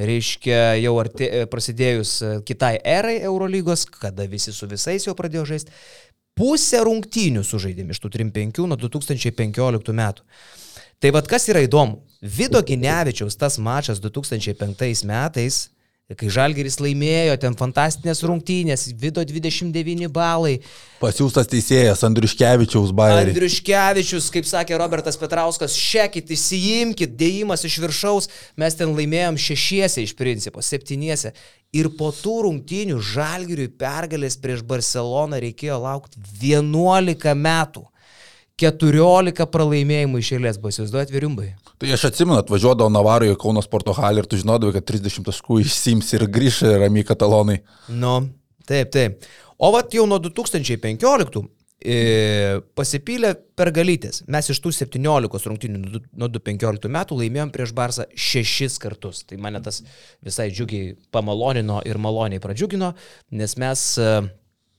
Reiškia, 0.00 0.60
jau 0.80 0.94
arti, 1.00 1.26
e, 1.28 1.46
prasidėjus 1.50 2.12
e, 2.24 2.30
kitai 2.48 2.76
erai 2.84 3.18
Eurolygos, 3.20 3.84
kada 3.90 4.24
visi 4.30 4.52
su 4.56 4.68
visais 4.70 5.04
jau 5.04 5.12
pradėjo 5.18 5.44
žaisti, 5.50 5.74
pusę 6.38 6.80
rungtynių 6.86 7.42
sužaidėm 7.44 7.92
iš 7.92 8.00
tų 8.00 8.12
3-5 8.16 8.64
nuo 8.70 8.78
2015 8.80 9.96
metų. 10.00 10.24
Tai 11.00 11.14
vad 11.16 11.24
kas 11.24 11.46
yra 11.48 11.62
įdomu, 11.64 12.02
Vido 12.20 12.60
Ginevičiaus 12.60 13.38
tas 13.40 13.54
mačas 13.56 14.02
2005 14.04 15.06
metais, 15.08 15.70
kai 16.12 16.26
Žalgeris 16.28 16.74
laimėjo 16.76 17.38
ten 17.40 17.54
fantastinės 17.56 18.20
rungtynės, 18.28 18.82
Vido 19.00 19.22
29 19.24 20.10
balai, 20.12 20.58
Pasiūstas 21.00 21.48
teisėjas 21.48 22.04
Andriuškevičiaus 22.04 22.92
bairį. 22.92 23.30
Andriuškevičius, 23.30 24.26
kaip 24.34 24.48
sakė 24.50 24.76
Robertas 24.82 25.16
Petrauskas, 25.16 25.78
šekit, 25.80 26.34
įsijimkit, 26.36 27.14
dėjimas 27.16 27.64
iš 27.64 27.78
viršaus, 27.86 28.28
mes 28.60 28.76
ten 28.76 28.92
laimėjom 28.92 29.38
šešiese 29.40 30.04
iš 30.04 30.12
principo, 30.18 30.60
septyniese. 30.60 31.32
Ir 31.72 31.88
po 31.96 32.10
tų 32.12 32.42
rungtynių 32.44 33.00
Žalgiriui 33.14 33.70
pergalės 33.80 34.36
prieš 34.42 34.60
Barceloną 34.68 35.40
reikėjo 35.46 35.80
laukti 35.80 36.20
11 36.44 37.32
metų. 37.40 37.86
14 38.60 39.46
pralaimėjimų 39.52 40.20
iš 40.22 40.32
eilės, 40.36 40.58
buvo 40.60 40.72
įsivaizduojat 40.74 41.12
virimbai. 41.14 41.50
Tai 41.80 41.92
aš 41.96 42.08
atsimenu, 42.10 42.38
atvažiuodavau 42.42 42.92
Navaroje 42.92 43.38
Kauno 43.40 43.62
sporto 43.64 43.94
halį 43.96 44.24
ir 44.24 44.28
tu 44.30 44.40
žinodavai, 44.40 44.76
kad 44.78 44.88
30 44.92 45.24
taškų 45.30 45.62
išsims 45.64 46.12
ir 46.18 46.26
grįš 46.28 46.62
ramiai 46.82 47.06
katalonai. 47.08 47.60
Nu, 47.88 48.18
taip, 48.68 48.92
taip. 48.94 49.24
O 49.60 49.72
vat 49.74 49.92
jau 49.96 50.06
nuo 50.08 50.20
2015 50.22 51.42
e, 51.80 52.60
pasipylė 52.76 53.32
pergalytės. 53.56 54.22
Mes 54.28 54.50
iš 54.52 54.60
tų 54.60 54.72
17 54.76 55.48
rungtynių 55.48 55.80
nuo 55.80 55.92
du- 55.96 56.02
nuo 56.12 56.28
2015 56.32 56.88
metų 56.92 57.18
laimėjom 57.22 57.52
prieš 57.54 57.72
Barsą 57.76 58.04
šešis 58.12 58.76
kartus. 58.82 59.22
Tai 59.28 59.38
mane 59.40 59.60
tas 59.64 59.82
visai 60.24 60.50
džiugiai 60.52 60.94
pamalonino 61.12 61.80
ir 61.88 61.96
maloniai 62.00 62.40
pradžiugino, 62.40 62.92
nes 63.32 63.56
mes 63.60 63.86
e, 63.98 64.10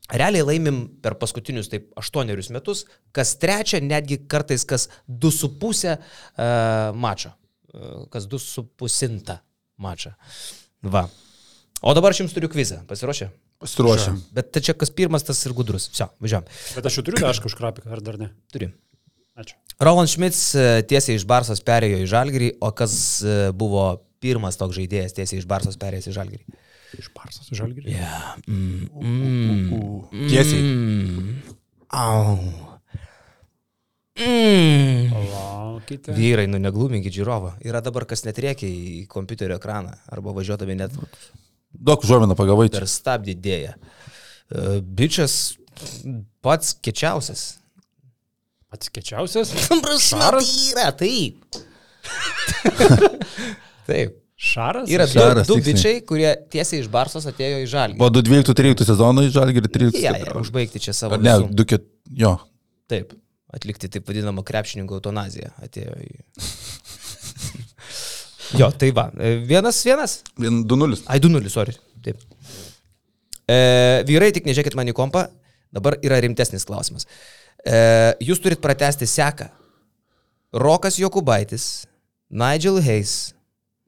realiai 0.10 0.46
laimim 0.48 0.84
per 1.04 1.16
paskutinius 1.20 1.70
taip 1.72 1.92
aštuonerius 2.00 2.52
metus, 2.56 2.86
kas 3.16 3.36
trečią, 3.42 3.82
netgi 3.86 4.22
kartais 4.32 4.66
kas 4.68 4.90
du 5.08 5.32
su 5.32 5.54
pusę 5.60 5.98
uh, 5.98 6.92
mačą. 6.98 7.36
Uh, 7.72 8.04
kas 8.12 8.28
du 8.28 8.40
su 8.42 8.66
pusinta 8.78 9.40
mačą. 9.80 10.14
Va. 10.82 11.08
O 11.82 11.94
dabar 11.98 12.14
aš 12.14 12.24
jums 12.24 12.36
turiu 12.36 12.50
kvizą. 12.52 12.84
Pasiruošę? 12.90 13.32
Pasiruošėm. 13.62 14.20
Bet 14.36 14.52
tai 14.54 14.62
čia 14.66 14.76
kas 14.78 14.92
pirmas, 14.94 15.26
tas 15.26 15.40
ir 15.46 15.54
gudrus. 15.58 15.88
Vsio, 15.94 16.10
važiuojam. 16.22 16.48
Bet 16.78 16.88
aš 16.90 16.98
jau 17.00 17.06
turiu 17.08 17.22
tašką 17.22 17.50
už 17.50 17.58
krapiką, 17.58 17.92
ar 17.94 18.02
dar 18.06 18.18
ne? 18.22 18.30
Turi. 18.54 18.72
Ačiū. 19.38 19.56
Roland 19.82 20.12
Schmitz 20.12 20.52
e, 20.54 20.84
tiesiai 20.86 21.18
iš 21.18 21.26
Barsos 21.30 21.62
perėjo 21.66 22.02
į 22.04 22.10
Žalgirį, 22.12 22.50
o 22.62 22.70
kas 22.78 22.94
e, 23.24 23.38
buvo 23.58 23.86
pirmas 24.22 24.60
toks 24.60 24.78
žaidėjas 24.78 25.16
tiesiai 25.18 25.40
iš 25.42 25.48
Barsos 25.50 25.80
perėjęs 25.82 26.12
į 26.12 26.16
Žalgirį? 26.18 26.61
Iš 27.00 27.12
Parsos 27.16 27.48
žalgirį. 27.56 27.94
Yeah. 27.94 28.36
Mm, 28.48 28.90
mm, 29.00 30.28
Tiesiai. 30.28 30.62
mm, 30.62 31.56
au. 31.96 32.36
Mm. 34.20 35.14
Laukite. 35.32 36.14
Vyrai, 36.16 36.48
nu 36.52 36.60
neglūminkit 36.62 37.16
žiūrovą. 37.16 37.56
Yra 37.66 37.82
dabar 37.84 38.06
kas 38.10 38.26
net 38.28 38.40
reikia 38.44 38.68
į 38.68 39.06
kompiuterio 39.12 39.58
ekraną 39.60 39.96
arba 40.12 40.36
važiuodami 40.36 40.76
net 40.84 40.98
Daug 41.72 42.04
žuomina 42.04 42.36
pagavai 42.36 42.68
per 42.72 42.84
stabdį 42.90 43.36
dėję. 43.40 43.76
E, 43.76 44.64
Bičias 44.84 45.36
pats 46.44 46.74
kečiausias. 46.84 47.46
Pats 48.72 48.92
kečiausias. 48.92 49.54
Šaras 50.04 50.52
yra, 50.72 50.90
taip. 51.00 51.40
taip. 53.90 54.21
Šaras? 54.42 54.88
Yra 54.90 55.06
du, 55.06 55.14
Šaras, 55.14 55.48
du 55.48 55.56
tiksliai. 55.60 55.76
bičiai, 55.78 56.02
kurie 56.10 56.30
tiesiai 56.50 56.80
iš 56.82 56.88
Barsos 56.90 57.28
atėjo 57.30 57.60
į 57.62 57.68
Žalgį. 57.70 58.00
Po 58.02 58.08
12-13 58.16 58.88
sezono 58.90 59.22
į 59.28 59.30
Žalgirį 59.36 59.70
13. 59.76 60.00
Ja, 60.02 60.16
ja, 60.18 60.34
užbaigti 60.40 60.82
čia 60.82 60.96
savo. 60.98 61.20
Ne, 61.22 61.36
visų- 61.44 61.54
2 61.78 61.78
jo. 62.24 62.32
Taip, 62.90 63.14
atlikti 63.54 63.90
taip 63.94 64.10
vadinamą 64.10 64.42
krepšininkų 64.48 64.98
eutanaziją 64.98 65.54
atėjo 65.68 65.94
į... 66.02 66.16
Jo, 68.60 68.68
tai 68.76 68.90
va. 68.92 69.06
e, 69.16 69.38
Vienas, 69.48 69.78
vienas. 69.88 70.18
2-0. 70.36 70.98
Ai, 71.08 71.20
2-0, 71.24 71.48
sorry. 71.54 71.72
Taip. 72.04 72.20
E, 73.48 73.60
vyrai, 74.10 74.32
tik 74.36 74.44
nežiūrėkit 74.50 74.76
man 74.76 74.90
į 74.92 74.96
kompą. 74.98 75.28
Dabar 75.72 75.96
yra 76.04 76.18
rimtesnis 76.20 76.66
klausimas. 76.68 77.06
E, 77.64 77.78
jūs 78.28 78.42
turit 78.44 78.60
pratesti 78.60 79.08
seką. 79.08 79.48
Rokas 80.60 80.98
Jokubaitis, 81.00 81.86
Nigel 82.28 82.82
Hayes, 82.84 83.32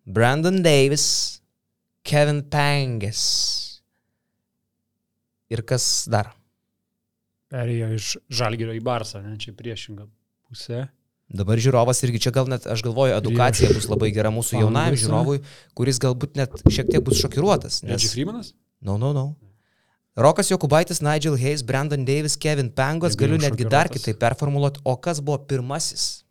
Brandon 0.05 0.61
Davis, 0.63 1.41
Kevin 2.03 2.41
Pangas. 2.49 3.21
Ir 5.53 5.61
kas 5.67 6.05
dar? 6.11 6.33
Perėjo 7.53 7.91
iš 7.93 8.09
Žalgirio 8.33 8.73
į 8.73 8.81
Barsą, 8.83 9.21
ne, 9.23 9.37
čia 9.39 9.53
priešinga 9.55 10.07
pusė. 10.49 10.87
Dabar 11.33 11.61
žiūrovas 11.61 12.01
irgi 12.05 12.19
čia 12.25 12.33
gal 12.35 12.49
net, 12.51 12.65
aš 12.69 12.83
galvoju, 12.85 13.15
edukacija 13.15 13.69
bus 13.73 13.87
labai 13.89 14.11
gera 14.13 14.33
mūsų 14.33 14.59
Pangas, 14.59 14.97
žiūrovui, 15.01 15.39
kuris 15.77 16.01
galbūt 16.03 16.35
net 16.37 16.57
šiek 16.67 16.91
tiek 16.91 17.05
bus 17.05 17.21
šokiruotas. 17.23 17.79
Redži 17.87 18.11
Freemanas? 18.11 18.51
No, 18.83 18.97
no, 19.01 19.13
no. 19.15 19.31
Rokas 20.19 20.51
Jokubaitis, 20.51 20.99
Nigel 21.01 21.39
Hayes, 21.41 21.63
Brandon 21.65 22.03
Davis, 22.05 22.35
Kevin 22.37 22.69
Pangos, 22.69 23.15
galiu 23.17 23.39
netgi 23.41 23.65
dar 23.65 23.89
kitaip 23.89 24.19
performuluoti, 24.21 24.83
o 24.85 24.97
kas 25.01 25.23
buvo 25.23 25.39
pirmasis? 25.49 26.25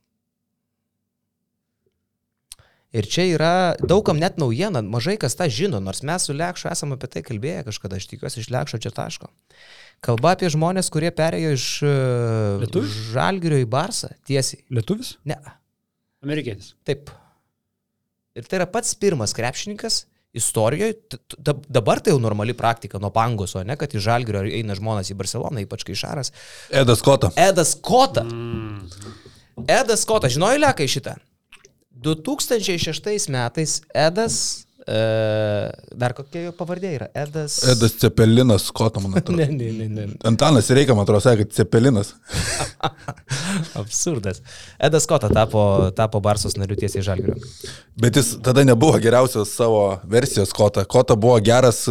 Ir 2.93 3.09
čia 3.09 3.25
yra 3.33 3.53
daugam 3.81 4.19
net 4.21 4.37
naujiena, 4.41 4.83
mažai 4.85 5.15
kas 5.21 5.37
tą 5.39 5.47
žino, 5.49 5.81
nors 5.81 6.03
mes 6.05 6.29
su 6.29 6.37
Lekšu 6.37 6.69
esame 6.69 6.99
apie 6.99 7.09
tai 7.09 7.23
kalbėję 7.25 7.65
kažkada, 7.71 7.97
aš 7.97 8.11
tikiuosi 8.11 8.43
iš 8.43 8.51
Lekšo 8.53 8.83
čia 8.85 8.93
taško. 8.93 9.31
Kalba 10.05 10.35
apie 10.37 10.51
žmonės, 10.53 10.91
kurie 10.93 11.09
perėjo 11.15 11.55
iš 11.57 11.67
e, 11.87 11.95
Lietuvis? 12.61 12.99
Žalgirio 13.15 13.63
į 13.63 13.69
Barsą 13.73 14.13
tiesiai. 14.29 14.61
Lietuvis? 14.77 15.15
Ne, 15.31 15.39
Amerikietis. 16.23 16.75
Taip. 16.85 17.11
Ir 18.37 18.45
tai 18.49 18.61
yra 18.61 18.69
pats 18.69 18.93
pirmas 18.99 19.33
krepšininkas 19.37 20.03
istorijoje, 20.37 20.95
dabar 21.69 22.01
tai 22.01 22.15
jau 22.15 22.21
normali 22.21 22.55
praktika 22.57 23.01
nuo 23.01 23.13
Pangoso, 23.13 23.61
ne, 23.69 23.77
kad 23.81 23.93
iš 23.93 24.05
Žalgirio 24.05 24.45
eina 24.49 24.77
žmonės 24.77 25.13
į 25.13 25.19
Barceloną, 25.19 25.65
ypač 25.65 25.85
kai 25.89 25.97
Šaras. 25.99 26.33
Edas 26.73 27.05
Kota. 27.05 27.33
Edas 27.41 27.75
Kota. 27.77 28.25
Mm. 28.25 28.87
Edas 29.69 30.07
Kota, 30.09 30.33
žinojai 30.33 30.61
lekai 30.63 30.89
šitą? 30.89 31.19
2006 32.03 33.29
metais 33.33 33.81
Edas, 33.95 34.37
e, 34.87 34.99
dar 35.95 36.15
kokia 36.17 36.49
jo 36.49 36.53
pavardė 36.59 36.93
yra? 36.97 37.09
Edas. 37.15 37.61
Edas 37.73 37.95
Cepelinas 38.01 38.69
Kota, 38.75 39.03
man 39.03 39.17
atrodo. 39.19 39.39
Ne, 39.43 39.49
ne, 39.55 39.71
ne, 39.79 39.89
ne. 39.89 40.19
Antanas 40.29 40.71
reikia, 40.75 40.97
man 40.99 41.07
atrodo, 41.07 41.23
sakė, 41.25 41.47
Cepelinas. 41.55 42.15
Absurdas. 43.81 44.43
Edas 44.83 45.07
Kota 45.11 45.31
tapo, 45.33 45.65
tapo 45.97 46.23
Barsos 46.25 46.59
nariu 46.61 46.79
tiesiai 46.79 47.03
iš 47.05 47.11
Žalgirio. 47.11 47.53
Bet 48.03 48.19
jis 48.21 48.35
tada 48.45 48.67
nebuvo 48.67 48.99
geriausios 49.03 49.55
savo 49.57 49.87
versijos 50.11 50.55
Kota. 50.57 50.85
Kota 50.85 51.19
buvo 51.19 51.39
geras 51.45 51.85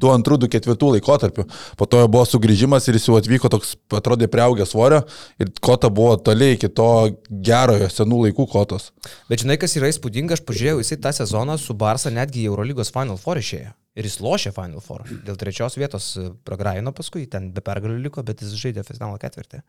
2-2-2-4 0.00 0.92
laikotarpiu. 0.94 1.46
Po 1.78 1.88
to 1.90 2.04
buvo 2.10 2.24
sugrįžimas 2.28 2.88
ir 2.88 2.98
jis 2.98 3.08
jau 3.10 3.18
atvyko 3.18 3.50
toks, 3.52 3.74
atrodė, 3.98 4.30
prieaugę 4.30 4.66
svorio. 4.68 5.02
Ir 5.42 5.50
Kota 5.64 5.90
buvo 5.92 6.16
toliai 6.22 6.56
iki 6.56 6.70
to 6.70 6.88
gerojo 7.28 7.90
senų 7.92 8.22
laikų 8.28 8.48
Kotos. 8.52 8.90
Bet 9.30 9.44
žinai, 9.44 9.58
kas 9.60 9.76
yra 9.80 9.90
įspūdinga, 9.92 10.38
aš 10.38 10.44
pažiūrėjau, 10.48 10.82
jisai 10.82 11.00
tą 11.04 11.14
sezoną 11.20 11.58
su 11.60 11.76
Barsa 11.78 12.12
netgi 12.14 12.44
į 12.44 12.52
Eurolygos 12.52 12.92
Final 12.94 13.20
Four 13.20 13.42
išėjo. 13.42 13.74
Ir 13.98 14.06
jis 14.06 14.20
lošė 14.22 14.52
Final 14.54 14.82
Four. 14.84 15.06
Dėl 15.26 15.38
trečios 15.40 15.74
vietos 15.78 16.12
e, 16.14 16.28
pragraino 16.46 16.92
paskui, 16.94 17.24
ten 17.30 17.50
be 17.54 17.64
pergalių 17.64 17.98
liko, 18.04 18.22
bet 18.26 18.44
jis 18.44 18.54
žaidė 18.60 18.84
finalo 18.86 19.18
ketvirtį. 19.18 19.64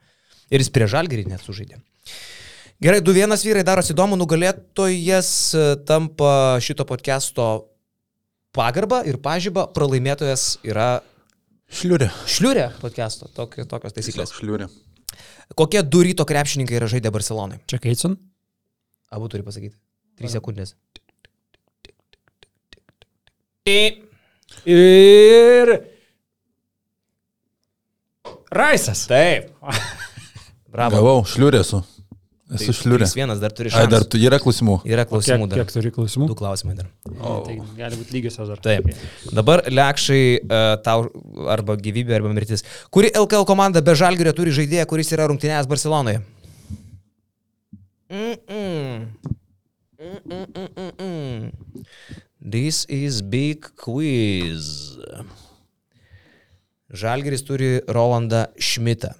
Ir 0.54 0.62
jis 0.62 0.70
prie 0.74 0.86
žalgerį 0.90 1.26
net 1.32 1.42
sužaidė. 1.46 1.80
Gerai, 2.80 3.02
2-1 3.04 3.42
vyrai 3.44 3.66
darosi 3.68 3.92
įdomu, 3.92 4.16
nugalėtojas 4.22 5.32
e, 5.52 5.64
tampa 5.90 6.32
šito 6.64 6.86
podcast'o 6.88 7.48
pagarba 8.56 9.02
ir 9.08 9.20
pažyba, 9.22 9.68
pralaimėtojas 9.76 10.58
yra 10.68 11.00
Šliurė. 11.70 12.10
šliurė 12.26 12.70
podcast'o, 12.82 13.30
Tok, 13.36 13.60
tokios 13.70 13.94
taisyklės. 13.94 14.34
Šliurė. 14.34 14.70
Kokie 15.58 15.84
du 15.86 16.02
ryto 16.06 16.26
krepšininkai 16.26 16.80
yra 16.80 16.88
žaidę 16.90 17.12
Barcelonai? 17.14 17.60
Čia 17.70 17.78
Keitson? 17.84 18.18
Abu 19.14 19.30
turi 19.30 19.46
pasakyti. 19.46 19.78
3 20.22 20.34
sekundės. 20.34 20.74
Ir. 24.66 25.74
Raisas. 28.50 29.06
Taip. 29.10 29.54
Bravo. 30.74 30.98
Gavau, 30.98 31.24
šliurė 31.30 31.62
esu. 32.50 32.64
Esu 32.70 32.74
šliurė. 32.80 33.06
Trys 33.06 33.16
vienas 33.18 33.40
dar 33.42 33.54
turi 33.56 33.70
šansą. 33.74 33.90
dar 33.94 34.06
tu 34.10 34.18
yra 34.22 34.40
klausimų. 34.42 34.80
Yra 34.90 35.06
Kiek, 35.06 35.12
klausimų 35.14 35.48
dar. 35.52 35.62
kiek 35.62 35.74
turi 35.76 35.92
klausimų? 35.96 36.28
Du 36.32 36.36
klausimai 36.40 36.76
dar. 36.80 36.88
O. 37.20 37.36
Tai 37.46 37.56
gali 37.78 38.00
būti 38.00 38.16
lygiosios 38.18 38.50
dar. 38.52 38.62
Taip. 38.66 38.90
Dabar 39.36 39.64
lekšai 39.70 40.24
uh, 40.42 40.74
tau 40.86 41.08
arba 41.54 41.78
gyvybė, 41.78 42.18
arba 42.20 42.34
mirtis. 42.34 42.66
Kuri 42.94 43.12
LKL 43.14 43.46
komanda 43.50 43.82
be 43.86 43.94
žalgerio 43.98 44.34
turi 44.38 44.54
žaidėją, 44.56 44.88
kuris 44.90 45.14
yra 45.16 45.30
rungtynės 45.30 45.70
Barcelonoje? 45.70 46.24
Mm-mm. 48.10 49.08
Mm-mm-mm-mm. 50.00 51.52
This 52.42 52.86
is 52.90 53.22
big 53.22 53.68
quiz. 53.78 54.96
Žalgeris 56.90 57.44
turi 57.46 57.82
Rolandą 57.86 58.48
Šmitą. 58.58 59.12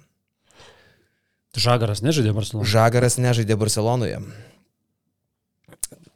Žagaras 1.58 2.02
nežaidė 2.04 2.32
Barcelona. 2.36 2.68
Žagaras 2.70 3.18
nežaidė 3.18 3.56
Barcelonoje. 3.58 4.20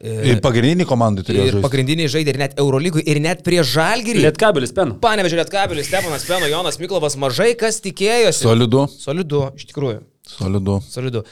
Ir 0.04 0.40
pagrindinį 0.44 0.84
komandą 0.84 1.22
turėjo 1.24 1.44
Ir 1.46 1.52
žaisti. 1.54 1.64
pagrindiniai 1.64 2.10
žaidė 2.12 2.34
ir 2.34 2.38
net 2.42 2.58
Eurolygui, 2.60 3.00
ir 3.08 3.20
net 3.24 3.40
prie 3.46 3.62
Žalgirį. 3.64 4.20
Lietkabelis 4.26 4.74
Penu. 4.76 4.98
Panevežė 5.00 5.38
Lietkabelis, 5.40 5.88
Stefanas 5.88 6.26
Peno, 6.28 6.48
Jonas 6.50 6.76
Miklovas, 6.82 7.16
mažai 7.16 7.54
kas 7.56 7.80
tikėjosi. 7.80 8.42
Solidu. 8.44 8.84
Solidu, 9.00 9.40
iš 9.56 9.64
tikrųjų. 9.70 10.02
Solidu. 10.28 10.76
Solidu. 10.92 11.24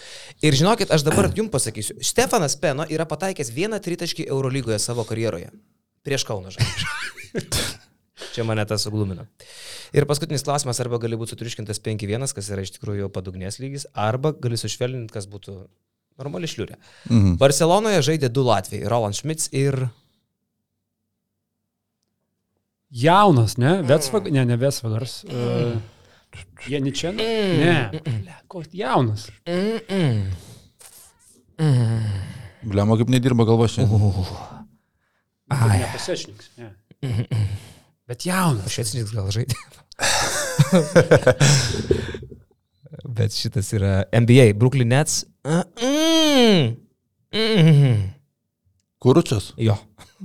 Ir 0.45 0.57
žinokit, 0.57 0.89
aš 0.95 1.05
dabar 1.05 1.29
jums 1.37 1.53
pasakysiu. 1.53 1.99
Stefanas 2.01 2.57
Peno 2.57 2.87
yra 2.89 3.05
pataikęs 3.09 3.53
vieną 3.53 3.83
tritaškį 3.85 4.27
Eurolygoje 4.31 4.81
savo 4.81 5.05
karjeroje. 5.05 5.53
Prieš 6.07 6.25
Kauną 6.31 6.55
žaidžiu. 6.57 6.89
Čia 8.33 8.47
mane 8.49 8.65
tas 8.69 8.85
suglumino. 8.87 9.27
Ir 9.93 10.07
paskutinis 10.09 10.45
klausimas, 10.47 10.81
arba 10.83 11.01
gali 11.03 11.19
būti 11.21 11.35
sutriškintas 11.35 11.83
5-1, 11.85 12.31
kas 12.37 12.51
yra 12.55 12.65
iš 12.65 12.75
tikrųjų 12.77 13.05
jau 13.05 13.11
padugnės 13.13 13.59
lygis, 13.63 13.87
arba 13.93 14.33
gali 14.33 14.59
sušvelninti, 14.61 15.13
kas 15.13 15.29
būtų 15.31 15.57
normali 16.21 16.51
šliurė. 16.51 16.79
Mhm. 17.11 17.37
Barcelonoje 17.41 18.05
žaidė 18.11 18.33
du 18.33 18.47
Latvijai- 18.47 18.89
Roland 18.93 19.19
Schmitz 19.19 19.51
ir... 19.53 19.89
Jaunas, 22.93 23.57
ne? 23.57 23.79
Vetsvag, 23.89 24.29
ne, 24.29 24.45
ne 24.45 24.57
Vetsvagars. 24.61 25.23
Uh, 25.25 25.79
Janičen? 26.69 27.17
Ne. 27.17 27.89
Ble, 28.05 28.35
Koks 28.53 28.69
jaunas. 28.77 29.31
Bliamo 32.63 32.97
kaip 33.01 33.13
nedirba 33.13 33.47
galva 33.49 33.69
šiandien. 33.73 34.13
Ai. 35.53 35.83
Nepasešniks. 35.83 36.53
Ne. 36.61 36.75
Bet 38.13 38.27
jaunas. 38.29 38.69
Šveciniks 38.69 39.15
gal 39.17 39.31
žaidė. 39.33 39.57
Bet 43.17 43.33
šitas 43.33 43.71
yra 43.73 44.03
NBA, 44.13 44.51
Brooklyn 44.61 44.91
Nets. 44.93 45.23
Mm. 45.49 46.75
Mm. 47.33 48.03
Kuručias? 49.01 49.55
Jo. 49.57 49.79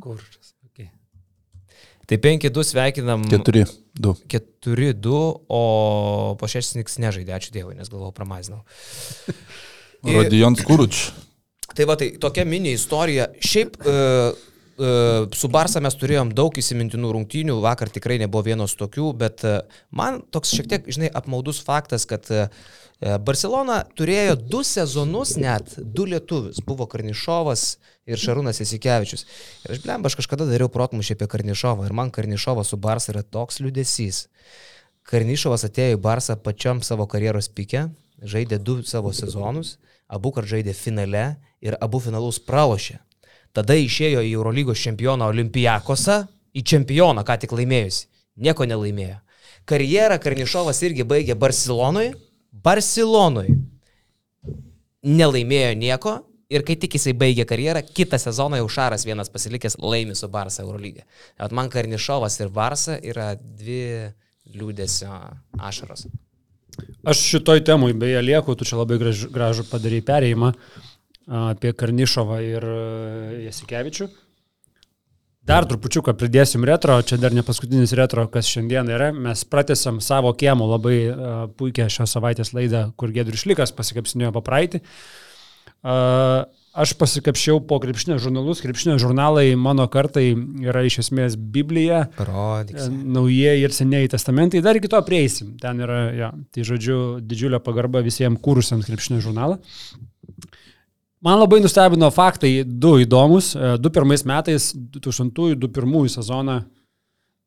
Kurčas. 0.04 0.52
Okay. 0.68 0.90
Tai 2.12 2.20
5-2 2.28 2.66
sveikinam. 2.74 3.24
4-2. 3.32 3.64
4-2, 4.36 5.24
o 5.48 5.64
Pašesniks 6.44 7.00
nežaidė, 7.00 7.38
ačiū 7.40 7.56
Dievui, 7.56 7.78
nes 7.80 7.88
galvojau, 7.88 8.12
pramazinau. 8.20 8.66
Rodijons 10.04 10.60
Kuruč. 10.68 11.06
Tai 11.72 11.88
va, 11.88 11.96
tai 11.96 12.12
tokia 12.20 12.44
mini 12.44 12.76
istorija. 12.76 13.32
Šiaip 13.40 13.80
uh, 13.80 14.36
su 14.78 15.50
Barsa 15.50 15.82
mes 15.82 15.96
turėjom 15.98 16.34
daug 16.38 16.54
įsimintinų 16.58 17.14
rungtynių, 17.16 17.56
vakar 17.64 17.90
tikrai 17.90 18.20
nebuvo 18.22 18.44
vienos 18.46 18.76
tokių, 18.78 19.08
bet 19.18 19.46
uh, 19.48 19.62
man 19.90 20.20
toks 20.34 20.54
šiek 20.54 20.70
tiek, 20.70 20.92
žinai, 20.94 21.10
apmaudus 21.18 21.64
faktas, 21.66 22.06
kad 22.10 22.30
uh, 22.30 22.46
Barcelona 22.98 23.84
turėjo 23.98 24.36
du 24.42 24.64
sezonus 24.66 25.36
net, 25.38 25.76
du 25.78 26.08
lietuvius. 26.10 26.64
Buvo 26.66 26.88
Karnišovas 26.90 27.66
ir 28.10 28.18
Šarūnas 28.18 28.62
Esikevičius. 28.64 29.26
Ir 29.66 29.76
aš 29.76 29.84
blemba, 29.84 30.10
aš 30.10 30.18
kažkada 30.18 30.48
dariau 30.50 30.70
protmušį 30.74 31.14
apie 31.14 31.30
Karnišovą 31.30 31.86
ir 31.86 31.94
man 31.98 32.10
Karnišovas 32.14 32.74
su 32.74 32.82
Barsa 32.82 33.14
yra 33.14 33.22
toks 33.22 33.62
liudesys. 33.62 34.26
Karnišovas 35.08 35.68
atėjo 35.70 35.98
į 35.98 36.02
Barsą 36.04 36.40
pačiam 36.42 36.82
savo 36.84 37.06
karjeros 37.08 37.52
pike, 37.54 37.86
žaidė 38.18 38.58
du 38.58 38.82
savo 38.84 39.14
sezonus, 39.14 39.78
abu 40.10 40.34
kart 40.34 40.50
žaidė 40.50 40.74
finale 40.74 41.28
ir 41.62 41.78
abu 41.80 42.02
finalus 42.02 42.42
pralošė. 42.44 42.98
Tada 43.58 43.78
išėjo 43.82 44.22
į 44.22 44.36
Eurolygos 44.38 44.84
čempioną 44.84 45.32
Olimpijakosą, 45.32 46.20
į 46.54 46.62
čempioną, 46.62 47.26
ką 47.26 47.40
tik 47.42 47.56
laimėjusi. 47.58 48.06
Nieko 48.46 48.68
nelaimėjo. 48.70 49.18
Karjerą 49.68 50.20
Karnišovas 50.22 50.84
irgi 50.86 51.06
baigė 51.08 51.36
Barcelonui. 51.40 52.12
Barcelonui. 52.64 53.58
Nelaimėjo 55.08 55.74
nieko, 55.82 56.14
Ir 56.48 56.64
kai 56.64 56.78
tik 56.80 56.94
jisai 56.96 57.12
baigė 57.12 57.44
karjerą, 57.44 57.82
kitą 57.84 58.16
sezoną 58.24 58.62
jau 58.62 58.68
Šaras 58.72 59.04
vienas 59.04 59.28
pasilikęs 59.28 59.76
laimi 59.84 60.14
su 60.16 60.30
Barsa 60.32 60.62
Eurolygė. 60.64 61.04
At 61.44 61.52
man 61.52 61.68
Karnišovas 61.68 62.40
ir 62.40 62.54
Barsa 62.56 62.96
yra 63.04 63.34
dvi 63.36 64.14
liūdėsio 64.56 65.12
ašaros. 65.60 66.06
Aš 67.04 67.24
šitoj 67.34 67.66
temui 67.68 67.92
beje 68.00 68.22
lieku, 68.24 68.56
tu 68.56 68.64
čia 68.68 68.80
labai 68.80 68.96
gražu, 69.02 69.28
gražu 69.34 69.66
padarai 69.68 70.00
perėjimą 70.08 70.54
apie 71.28 71.74
Karnišovą 71.78 72.40
ir 72.46 72.66
a, 72.66 72.78
Jasikevičių. 73.48 74.08
Dar 75.48 75.64
trupučiuką 75.64 76.12
pridėsim 76.20 76.66
retro, 76.68 76.98
čia 77.08 77.16
dar 77.22 77.32
ne 77.32 77.44
paskutinis 77.48 77.94
retro, 77.96 78.26
kas 78.28 78.50
šiandien 78.52 78.90
yra. 78.92 79.14
Mes 79.16 79.46
pratęsam 79.48 80.02
savo 80.04 80.34
kiemo 80.36 80.68
labai 80.74 80.98
a, 81.08 81.36
puikią 81.60 81.88
šios 81.92 82.18
savaitės 82.18 82.52
laidą, 82.56 82.90
kur 83.00 83.16
Gedrius 83.16 83.46
Šlikas 83.46 83.76
pasikapsinėjo 83.76 84.34
papraeitį. 84.36 84.84
Aš 86.78 86.94
pasikapšiau 86.94 87.58
po 87.66 87.80
krepšinio 87.82 88.20
žurnalus. 88.22 88.60
Krepšinio 88.62 89.00
žurnalai 89.02 89.56
mano 89.58 89.88
kartai 89.90 90.28
yra 90.62 90.84
iš 90.86 91.00
esmės 91.06 91.34
Biblija, 91.34 92.04
Parodyk. 92.18 92.78
naujieji 92.92 93.66
ir 93.66 93.74
senieji 93.74 94.12
testamentai. 94.14 94.62
Dar 94.62 94.78
iki 94.78 94.92
to 94.92 95.00
prieisim. 95.06 95.56
Ten 95.62 95.82
yra, 95.82 96.02
ja, 96.14 96.30
tai 96.54 96.68
žodžiu, 96.68 97.18
didžiulė 97.26 97.58
pagarba 97.66 98.04
visiems 98.06 98.42
kūrusiams 98.46 98.86
krepšinio 98.86 99.24
žurnalą. 99.26 99.58
Man 101.26 101.40
labai 101.42 101.60
nustebino 101.64 102.10
faktai, 102.14 102.62
du 102.64 102.98
įdomus. 103.02 103.56
E, 103.58 103.78
Du 103.82 103.90
pirmais 103.90 104.22
metais, 104.28 104.70
2000-2001 104.76 106.12
sezoną, 106.14 106.58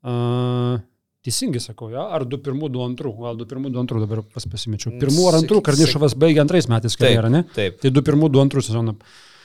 uh, 0.03 0.81
teisingai 1.23 1.61
sakau, 1.63 1.91
jo, 1.93 2.03
ar 2.03 2.25
2-1-2-2, 2.27 3.13
gal 3.21 3.37
2-1-2-2 3.39 4.01
dabar 4.03 4.23
pas 4.35 4.47
pasimečiau. 4.49 4.97
Pirmų 4.99 5.29
ar 5.31 5.39
antrų 5.39 5.61
Sakyk- 5.61 5.69
Karnišovas 5.71 6.17
baigė 6.19 6.43
antrais 6.43 6.67
metais 6.73 6.97
karjerą, 6.99 7.31
ne? 7.31 7.45
Taip, 7.55 7.79
Tai 7.83 7.91
2-1-2-2 7.95 8.65
sezoną 8.71 8.97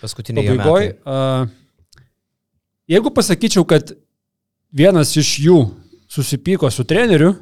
paskutinė 0.01 0.45
pabaigoje. 0.47 0.95
Jeigu 2.89 3.09
pasakyčiau, 3.13 3.65
kad 3.67 3.93
vienas 4.73 5.13
iš 5.17 5.35
jų 5.41 5.59
susipyko 6.09 6.69
su 6.71 6.83
treneriu, 6.85 7.33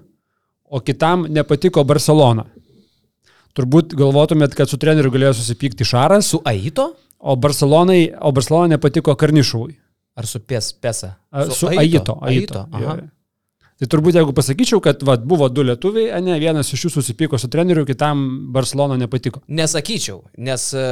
o 0.65 0.79
kitam 0.79 1.27
nepatiko 1.29 1.83
Barcelona, 1.85 2.45
turbūt 3.57 3.95
galvotumėt, 3.97 4.55
kad 4.57 4.69
su 4.69 4.79
treneriu 4.81 5.11
galėjo 5.13 5.37
susipykti 5.39 5.85
Šaras, 5.87 6.29
Su 6.33 6.41
Aito 6.49 6.91
o 7.23 7.35
Barcelonai, 7.35 8.11
o 8.21 8.31
Barcelona 8.31 8.75
nepatiko 8.75 9.15
Karnišovui. 9.15 9.79
ar 10.15 10.27
su 10.27 10.39
Pes, 10.39 10.73
Pesa? 10.73 11.15
A, 11.31 11.45
Su 11.49 11.67
Aito. 11.67 12.19
Aito. 12.21 12.67
Jo. 12.79 12.97
Tai 13.79 13.87
turbūt 13.89 14.19
jeigu 14.19 14.33
pasakyčiau, 14.37 14.81
kad 14.83 15.01
va, 15.03 15.15
buvo 15.17 15.47
du 15.49 15.63
lietuviai, 15.65 16.21
ne, 16.21 16.35
vienas 16.39 16.69
iš 16.75 16.85
jų 16.85 16.91
susipyko 16.93 17.39
su 17.41 17.49
treneriu, 17.49 17.85
kitam 17.89 18.21
Barcelona 18.53 18.99
nepatiko. 19.01 19.41
Nesakyčiau, 19.49 20.21
nes, 20.37 20.67
e, 20.77 20.83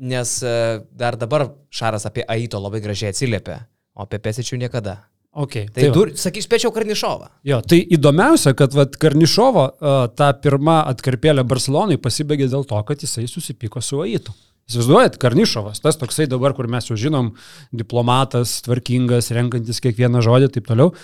nes 0.00 0.32
e, 0.42 0.54
dar 0.96 1.18
dabar 1.20 1.50
Šaras 1.70 2.08
apie 2.08 2.24
Aito 2.24 2.62
labai 2.62 2.80
gražiai 2.80 3.12
atsiliepia, 3.12 3.66
o 3.94 4.06
apie 4.06 4.22
Pesičių 4.24 4.62
niekada. 4.64 5.02
Okay, 5.34 5.64
Tai, 5.66 5.80
tai 5.82 5.88
va. 5.88 5.94
dur, 5.96 6.10
sakyčiau, 6.14 6.46
spėčiau 6.46 6.70
Karnišovą. 6.74 7.28
Jo, 7.48 7.58
tai 7.66 7.80
įdomiausia, 7.96 8.52
kad 8.54 8.74
vat, 8.76 8.94
Karnišovo 9.02 9.64
uh, 9.66 9.94
ta 10.14 10.28
pirma 10.38 10.76
atkarpėlė 10.92 11.42
Barcelonai 11.50 11.96
pasibaigė 11.98 12.46
dėl 12.52 12.62
to, 12.70 12.78
kad 12.86 13.02
jisai 13.02 13.24
susipyko 13.30 13.82
su 13.82 13.98
Aitu. 14.04 14.34
Įsivaizduojat, 14.70 15.18
Karnišovas, 15.20 15.82
tas 15.82 15.98
toksai 16.00 16.28
dabar, 16.30 16.54
kur 16.56 16.70
mes 16.70 16.86
jau 16.86 16.94
žinom, 16.96 17.32
diplomatas, 17.74 18.60
tvarkingas, 18.64 19.32
renkantis 19.34 19.82
kiekvieną 19.84 20.22
žodį 20.24 20.48
ir 20.48 20.54
taip 20.54 20.70
toliau. 20.70 20.94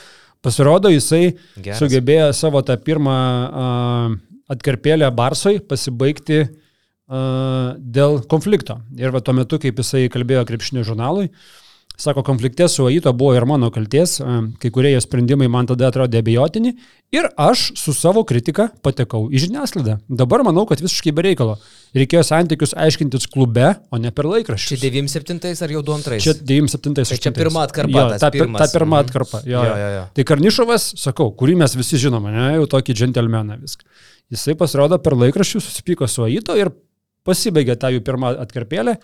Pasirodo, 0.40 0.88
jisai 0.94 1.34
Geras. 1.58 1.82
sugebėjo 1.82 2.30
savo 2.32 2.62
tą 2.64 2.78
pirmą 2.80 3.16
uh, 3.50 4.14
atkarpėlę 4.54 5.10
Barsoj 5.12 5.58
pasibaigti 5.68 6.38
uh, 6.46 7.74
dėl 7.76 8.22
konflikto. 8.30 8.78
Ir 8.96 9.12
va 9.12 9.20
tuo 9.20 9.34
metu, 9.36 9.58
kaip 9.60 9.82
jisai 9.82 10.06
kalbėjo 10.12 10.46
krepšinio 10.48 10.86
žurnalui, 10.88 11.28
Sako, 12.00 12.22
konflikte 12.24 12.64
su 12.72 12.86
Aito 12.88 13.12
buvo 13.12 13.34
ir 13.36 13.44
mano 13.44 13.68
kalties, 13.70 14.14
e, 14.20 14.24
kai 14.62 14.70
kurie 14.72 14.94
jo 14.94 15.00
sprendimai 15.04 15.50
man 15.52 15.66
tada 15.68 15.90
atrodė 15.90 16.22
abejotini 16.22 16.70
ir 17.12 17.26
aš 17.36 17.66
su 17.76 17.92
savo 17.92 18.22
kritika 18.24 18.70
patekau 18.82 19.26
į 19.28 19.42
žiniasklaidą. 19.44 19.98
Dabar 20.08 20.40
manau, 20.46 20.64
kad 20.70 20.80
visiškai 20.80 21.12
be 21.12 21.26
reikalo. 21.28 21.58
Reikėjo 21.92 22.22
santykius 22.24 22.72
aiškintis 22.72 23.26
klube, 23.28 23.66
o 23.92 23.98
ne 24.00 24.10
per 24.16 24.24
Čia 24.24 24.32
laikraščius. 24.32 24.80
97 24.80 25.60
ar 25.66 25.74
jau 25.76 25.82
22? 25.90 26.20
Čia 26.24 26.34
97. 26.40 27.04
Tai 27.10 27.18
čia 27.26 27.32
pirma 27.36 27.66
atkarpa, 27.68 27.92
Jo, 27.92 28.18
ta, 28.22 28.30
pir- 28.30 28.46
pirmas. 28.46 28.60
ta 28.64 28.78
pirma 28.78 28.96
Mhm. 28.96 29.04
atkarpa. 29.04 29.42
Jo, 29.44 29.60
Jo, 29.68 29.76
jo, 29.82 29.88
jo. 29.98 30.04
Tai 30.14 30.24
Karnišovas, 30.24 30.94
sakau, 30.96 31.28
kurį 31.36 31.56
mes 31.56 31.74
visi 31.76 31.98
žinome, 32.00 32.32
ne, 32.32 32.54
jau 32.56 32.64
tokį 32.78 32.94
džentelmeną 32.96 33.60
viską. 33.60 33.84
Jisai 34.32 34.54
pasirodo 34.56 34.96
per 35.02 35.12
laikraščius, 35.12 35.68
susipyko 35.68 36.08
su 36.08 36.22
Aito 36.24 36.56
ir 36.56 36.70
pasibaigė 37.26 37.76
tą 37.76 37.92
jų 37.92 38.00
pirmą 38.00 38.38
atkarpėlę. 38.40 38.96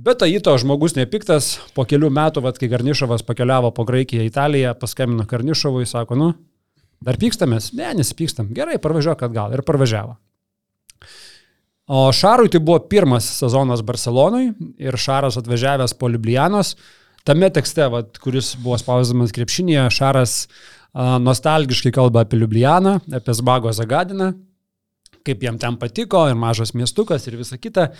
Bet 0.00 0.22
Aito 0.24 0.54
žmogus 0.56 0.94
nepiktas, 0.96 1.58
po 1.76 1.84
kelių 1.84 2.08
metų, 2.16 2.40
vat, 2.46 2.56
kai 2.56 2.70
Karnišovas 2.72 3.20
pakeliavo 3.26 3.68
po 3.76 3.84
Graikiją, 3.84 4.24
Italiją, 4.24 4.72
paskambino 4.80 5.26
Karnišovui, 5.28 5.84
sako, 5.88 6.16
nu, 6.16 6.28
dar 7.04 7.18
pykstamės? 7.20 7.74
Ne, 7.76 7.90
nesipykstam. 7.98 8.48
Gerai, 8.56 8.78
parvažiuok 8.80 9.26
atgal. 9.26 9.52
Ir 9.52 9.64
parvažiavo. 9.66 10.16
O 11.90 12.06
Šarui 12.16 12.48
tai 12.48 12.62
buvo 12.64 12.78
pirmas 12.88 13.26
sezonas 13.42 13.82
Barcelonui 13.84 14.52
ir 14.80 14.96
Šaras 14.96 15.36
atvažiavęs 15.40 15.96
po 15.98 16.08
Liublianos. 16.08 16.76
Tame 17.26 17.50
tekste, 17.52 17.90
vat, 17.92 18.16
kuris 18.22 18.54
buvo 18.62 18.78
spausdamas 18.80 19.34
krepšinėje, 19.36 19.88
Šaras 19.98 20.36
a, 20.46 21.18
nostalgiškai 21.20 21.92
kalba 21.92 22.24
apie 22.24 22.40
Liublianą, 22.40 23.02
apie 23.20 23.36
Zbago 23.36 23.74
Zagadiną, 23.76 24.32
kaip 25.26 25.42
jam 25.44 25.58
ten 25.60 25.76
patiko 25.80 26.24
ir 26.30 26.38
mažas 26.38 26.72
miestukas 26.76 27.26
ir 27.28 27.36
visa 27.40 27.58
kita. 27.60 27.90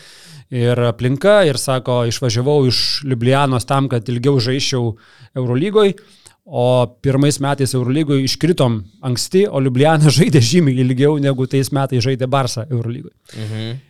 Ir 0.54 0.80
aplinka, 0.88 1.40
ir 1.48 1.58
sako, 1.60 2.02
išvažiavau 2.10 2.64
iš 2.70 3.02
Liublianos 3.08 3.68
tam, 3.68 3.88
kad 3.92 4.08
ilgiau 4.08 4.40
žaiščiau 4.42 4.94
Eurolygoj. 5.40 5.94
O 6.50 6.66
pirmais 7.04 7.36
metais 7.38 7.76
Eurolygoje 7.76 8.24
iškritom 8.26 8.80
anksti, 9.06 9.44
o 9.46 9.60
Liubliana 9.62 10.10
žaidė 10.18 10.42
žymiai 10.42 10.82
ilgiau 10.84 11.18
negu 11.22 11.46
tais 11.50 11.70
metais 11.76 12.02
žaidė 12.04 12.30
Barsa 12.30 12.66
Eurolygoje. 12.70 13.16
Mhm. 13.36 13.80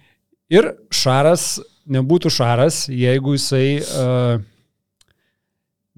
Ir 0.50 0.72
Šaras 0.90 1.60
nebūtų 1.90 2.30
Šaras, 2.34 2.84
jeigu 2.90 3.36
jisai 3.36 3.66
uh, 3.80 4.42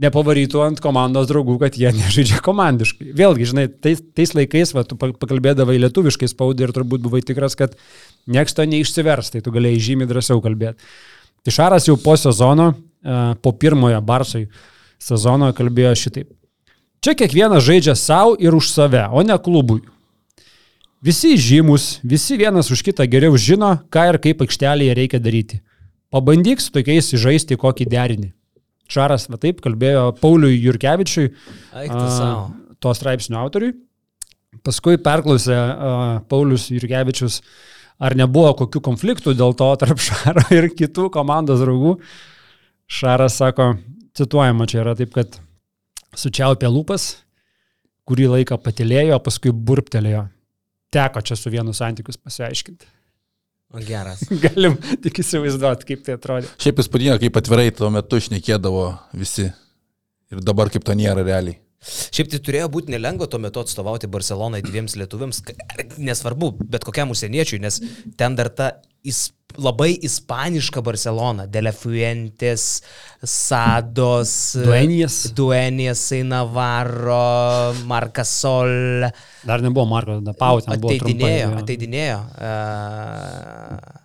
nepavarytų 0.03 0.61
ant 0.65 0.83
komandos 0.83 1.29
draugų, 1.31 1.59
kad 1.63 1.79
jie 1.79 1.93
nežaidžia 2.01 2.43
komandiškai. 2.45 3.13
Vėlgi, 3.19 3.49
žinai, 3.53 3.67
tais, 3.71 4.03
tais 4.17 4.35
laikais, 4.37 4.75
va, 4.77 4.85
tu 4.89 4.99
pa- 5.01 5.13
pakalbėdavai 5.17 5.79
lietuviškai 5.85 6.31
spaudai 6.31 6.69
ir 6.69 6.75
turbūt 6.77 7.05
buvai 7.05 7.23
tikras, 7.27 7.57
kad 7.59 7.79
nieks 8.31 8.57
to 8.59 8.67
neišsivers, 8.69 9.33
tai 9.35 9.43
tu 9.45 9.55
galėjai 9.55 9.83
žymiai 9.91 10.11
drąsiau 10.11 10.43
kalbėti. 10.45 10.83
Tai 11.43 11.55
Šaras 11.55 11.89
jau 11.89 11.97
po 11.99 12.15
sezono, 12.19 12.73
uh, 12.75 13.33
po 13.43 13.55
pirmojo 13.55 13.99
Barsai 14.07 14.45
sezono 15.03 15.51
kalbėjo 15.57 15.97
šitaip. 15.99 16.29
Čia 17.03 17.17
kiekvienas 17.19 17.65
žaidžia 17.67 17.97
savo 17.99 18.37
ir 18.39 18.55
už 18.55 18.69
save, 18.71 19.09
o 19.11 19.25
ne 19.27 19.35
klubui. 19.43 19.81
Visi 21.03 21.35
žymus, 21.35 21.99
visi 22.07 22.37
vienas 22.39 22.71
už 22.71 22.85
kitą 22.87 23.09
geriau 23.11 23.35
žino, 23.35 23.73
ką 23.91 24.05
ir 24.13 24.21
kaip 24.23 24.45
aikštelėje 24.45 24.95
reikia 24.95 25.19
daryti. 25.19 25.59
Pabandyk 26.15 26.63
su 26.63 26.71
tokiais 26.71 27.11
žaisti 27.19 27.59
kokį 27.59 27.89
derinį. 27.91 28.29
Čaras, 28.93 29.29
va 29.33 29.39
taip, 29.41 29.63
kalbėjo 29.65 30.11
Pauliui 30.21 30.59
Jurkevičiui, 30.61 31.31
savo. 31.73 32.51
to 32.83 32.93
straipsnio 32.97 33.41
autoriui. 33.41 33.73
Paskui 34.67 34.99
perklausė 35.01 35.55
a, 35.57 35.93
Paulius 36.29 36.69
Jurkevičius, 36.73 37.41
ar 38.03 38.17
nebuvo 38.19 38.53
kokių 38.59 38.83
konfliktų 38.85 39.35
dėl 39.39 39.57
to 39.57 39.71
tarp 39.81 40.03
Šaro 40.09 40.45
ir 40.55 40.69
kitų 40.77 41.09
komandos 41.15 41.63
draugų. 41.65 41.97
Šaras 42.93 43.39
sako, 43.41 43.73
cituojama 44.19 44.69
čia 44.69 44.83
yra 44.83 44.97
taip, 44.99 45.15
kad 45.17 45.41
sučiaupė 46.19 46.69
lūpas, 46.69 47.15
kurį 48.09 48.29
laiką 48.35 48.59
patilėjo, 48.61 49.17
paskui 49.25 49.55
burptelėjo. 49.55 50.27
Teko 50.93 51.23
čia 51.25 51.39
su 51.39 51.49
vienu 51.53 51.73
santykius 51.73 52.21
pasiaiškinti. 52.21 52.91
O 53.73 53.81
geras. 53.81 54.25
Galim 54.45 54.77
tik 55.03 55.23
įsivaizduoti, 55.23 55.89
kaip 55.89 56.05
tai 56.07 56.17
atrodė. 56.19 56.51
Šiaip 56.61 56.83
įspūdinga, 56.85 57.19
kaip 57.23 57.41
atvirai 57.41 57.71
tuo 57.77 57.89
metu 57.95 58.21
šnekėdavo 58.21 58.87
visi. 59.17 59.49
Ir 60.33 60.45
dabar 60.45 60.73
kaip 60.73 60.85
to 60.85 60.97
nėra 60.97 61.25
realiai. 61.25 61.59
Šiaip 61.83 62.31
tai 62.31 62.39
turėjo 62.47 62.69
būti 62.73 62.95
nelengva 62.95 63.27
tuo 63.31 63.41
metu 63.43 63.63
atstovauti 63.63 64.11
Barcelonai 64.11 64.63
dviems 64.63 64.95
lietuviams, 65.01 65.43
nesvarbu, 65.99 66.53
bet 66.63 66.87
kokiam 66.87 67.11
užsieniečiui, 67.15 67.59
nes 67.63 67.81
ten 68.19 68.39
dar 68.39 68.53
ta 68.55 68.69
is, 69.03 69.33
labai 69.59 69.91
ispaniška 70.07 70.83
Barcelona, 70.87 71.49
Delefuentes, 71.51 72.83
Sados, 73.23 74.35
Duenijas. 74.63 75.19
Duenijas, 75.35 76.05
Navarro, 76.25 77.75
Markasol. 77.91 79.09
Dar 79.43 79.65
nebuvo 79.65 79.87
Marko, 79.91 80.21
tada 80.21 80.37
Pau 80.39 80.63
ten 80.63 80.79
buvo. 80.79 80.95
Ateidinėjo, 80.95 81.51
ateidinėjo. 81.65 82.23
Uh, 82.39 84.02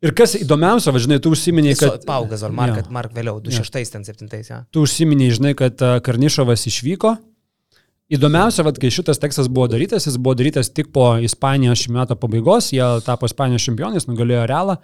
Ir 0.00 0.14
kas 0.16 0.32
įdomiausia, 0.38 0.94
va, 0.94 1.00
žinai, 1.02 1.18
tu 1.20 1.32
užsiminėjai, 1.34 1.76
kad... 1.76 2.04
Pau 2.08 2.24
Gazol, 2.28 2.54
Mark, 2.56 2.78
Jo. 2.80 2.86
Mark 2.94 3.12
vėliau, 3.12 3.36
26 3.44 3.92
ten 3.92 4.06
7. 4.06 4.30
Ja. 4.48 4.62
tu 4.72 4.86
užsiminėjai, 4.86 5.34
žinai, 5.36 5.52
kad 5.58 5.82
a, 5.84 5.98
Karnišovas 6.04 6.64
išvyko. 6.70 7.18
Įdomiausia, 8.10 8.64
kad 8.66 8.80
kai 8.82 8.88
šitas 8.90 9.20
tekstas 9.22 9.46
buvo 9.52 9.68
darytas, 9.70 10.08
jis 10.08 10.16
buvo 10.18 10.34
darytas 10.40 10.72
tik 10.74 10.88
po 10.94 11.12
Ispanijos 11.22 11.84
šių 11.84 11.92
metų 11.98 12.16
pabaigos, 12.18 12.72
jie 12.74 12.86
tapo 13.06 13.28
Ispanijos 13.28 13.68
čempionais, 13.68 14.08
nugalėjo 14.08 14.48
Realą. 14.50 14.80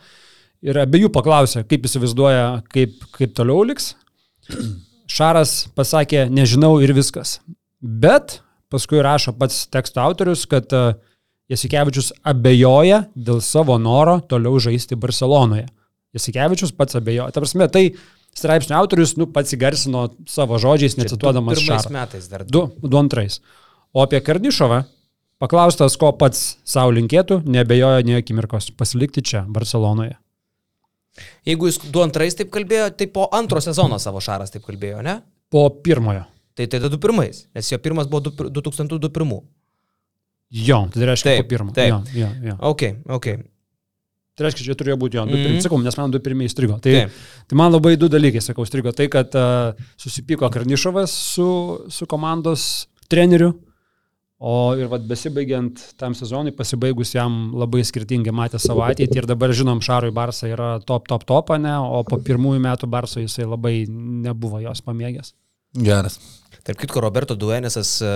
Ir 0.66 0.78
abiejų 0.84 1.10
paklausė, 1.14 1.64
kaip 1.68 1.88
įsivaizduoja, 1.88 2.44
kaip, 2.72 3.00
kaip 3.16 3.34
toliau 3.36 3.64
liks. 3.66 3.94
Šaras 5.10 5.64
pasakė, 5.74 6.26
nežinau 6.30 6.76
ir 6.84 6.92
viskas. 6.94 7.40
Bet 7.80 8.40
paskui 8.72 9.02
rašo 9.04 9.34
pats 9.38 9.64
teksto 9.72 10.04
autorius, 10.04 10.44
kad 10.50 10.70
e, 10.74 10.84
Jasikevičius 11.52 12.10
abejoja 12.26 13.04
dėl 13.14 13.38
savo 13.44 13.76
noro 13.78 14.18
toliau 14.20 14.58
žaisti 14.62 14.96
Barcelonoje. 14.98 15.68
Jasikevičius 16.16 16.72
pats 16.74 16.98
abejoja. 16.98 17.30
Ta 17.30 17.42
prasme, 17.44 17.68
tai 17.70 17.84
straipsnio 18.36 18.76
autorius 18.80 19.14
nu, 19.20 19.28
pats 19.30 19.54
įgarsino 19.54 20.08
savo 20.28 20.58
žodžiais, 20.58 20.96
necituodamas 20.98 21.60
Pirmais 21.60 21.84
Šarą. 21.86 21.94
metais 21.94 22.28
dar. 22.32 22.44
Du, 22.44 22.66
du 22.82 22.98
antrais. 22.98 23.38
O 23.94 24.02
apie 24.02 24.20
Kardišovą, 24.20 24.82
paklaustas, 25.38 25.94
ko 26.00 26.10
pats 26.18 26.56
savo 26.66 26.90
linkėtų, 26.96 27.42
nebejojo 27.46 28.02
nie 28.04 28.18
akimirkos 28.18 28.72
pasilikti 28.76 29.22
čia, 29.22 29.44
Barcelonoje. 29.48 30.16
Jeigu 31.48 31.70
jis 31.70 31.78
du 31.94 32.02
antrais 32.04 32.34
taip 32.36 32.50
kalbėjo, 32.52 32.90
tai 32.98 33.06
po 33.08 33.28
antro 33.32 33.60
sezono 33.64 33.96
savo 34.02 34.20
Šaras 34.20 34.50
taip 34.52 34.66
kalbėjo, 34.66 34.98
ne? 35.06 35.20
Po 35.48 35.68
pirmojo. 35.70 36.26
Tai 36.56 36.66
tada 36.72 36.88
du 36.92 36.98
pirmais, 37.00 37.46
nes 37.54 37.70
jo 37.72 37.78
pirmas 37.78 38.08
buvo 38.10 38.26
du- 38.26 38.50
2021. 38.50 39.40
Jo, 40.50 40.86
tai 40.94 41.06
reiškia 41.10 41.32
Taip, 41.34 41.44
po 41.44 41.48
pirmo. 41.50 41.72
taip. 41.74 41.90
Jo, 41.90 42.02
jo, 42.14 42.28
jo. 42.50 42.56
Ok, 42.70 42.82
ok. 43.08 43.26
Tai 44.36 44.44
reiškia, 44.46 44.66
čia 44.68 44.74
turėjo 44.76 44.96
būti 45.00 45.16
jo, 45.16 45.24
du 45.26 45.32
Mhm. 45.34 45.42
pirmieji, 45.44 45.62
sakau, 45.64 45.78
nes 45.82 45.96
man 45.96 46.10
du 46.10 46.18
pirmieji 46.20 46.50
strigo. 46.52 46.78
Tai, 46.80 46.92
Taip. 46.92 47.10
tai 47.48 47.56
man 47.56 47.72
labai 47.72 47.96
du 47.96 48.08
dalykai, 48.08 48.40
sakau, 48.44 48.66
strigo. 48.68 48.92
Tai, 48.94 49.08
kad 49.08 49.34
uh, 49.34 49.72
susipyko 49.96 50.50
Karnišovas 50.52 51.10
su, 51.10 51.80
su 51.88 52.06
komandos 52.06 52.86
treneriu, 53.08 53.54
o 54.38 54.74
ir 54.76 54.86
vad 54.92 55.06
besibaigiant 55.08 55.80
tam 55.96 56.12
sezonui, 56.14 56.52
pasibaigus 56.52 57.14
jam 57.14 57.52
labai 57.56 57.80
skirtingai 57.88 58.34
matė 58.36 58.60
savo 58.60 58.82
ateitį 58.84 59.16
ir 59.22 59.26
dabar 59.26 59.48
žinom, 59.56 59.80
Šarui 59.80 60.12
Barsa 60.12 60.46
yra 60.52 60.74
top, 60.84 61.08
top, 61.08 61.24
top, 61.24 61.48
ne, 61.58 61.72
o 61.80 62.02
po 62.04 62.18
pirmųjų 62.20 62.60
metų 62.60 62.86
Barso 62.92 63.18
jisai 63.24 63.46
labai 63.48 63.86
nebuvo 63.88 64.60
jos 64.60 64.82
pamėgęs. 64.84 65.32
Geras. 65.80 66.20
Tarp 66.66 66.80
kitko, 66.82 67.00
Roberto 67.04 67.36
Duenesas, 67.38 68.00
e, 68.02 68.08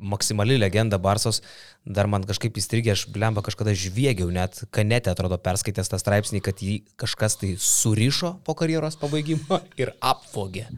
maksimali 0.00 0.58
legenda 0.60 1.00
Barsos, 1.02 1.40
dar 1.84 2.06
man 2.10 2.22
kažkaip 2.28 2.58
įstrigė, 2.60 2.92
aš 2.94 3.06
blemba 3.10 3.42
kažkada 3.42 3.74
žviegiau, 3.74 4.28
net 4.30 4.62
kanete 4.74 5.10
atrodo 5.10 5.38
perskaitęs 5.42 5.90
tą 5.90 5.98
straipsnį, 5.98 6.42
kad 6.46 6.62
jį 6.62 6.76
kažkas 7.00 7.40
tai 7.40 7.56
surišo 7.58 8.36
po 8.46 8.54
karjeros 8.58 8.98
pabaigimo 9.00 9.58
ir 9.82 9.90
apvogė. 9.98 10.68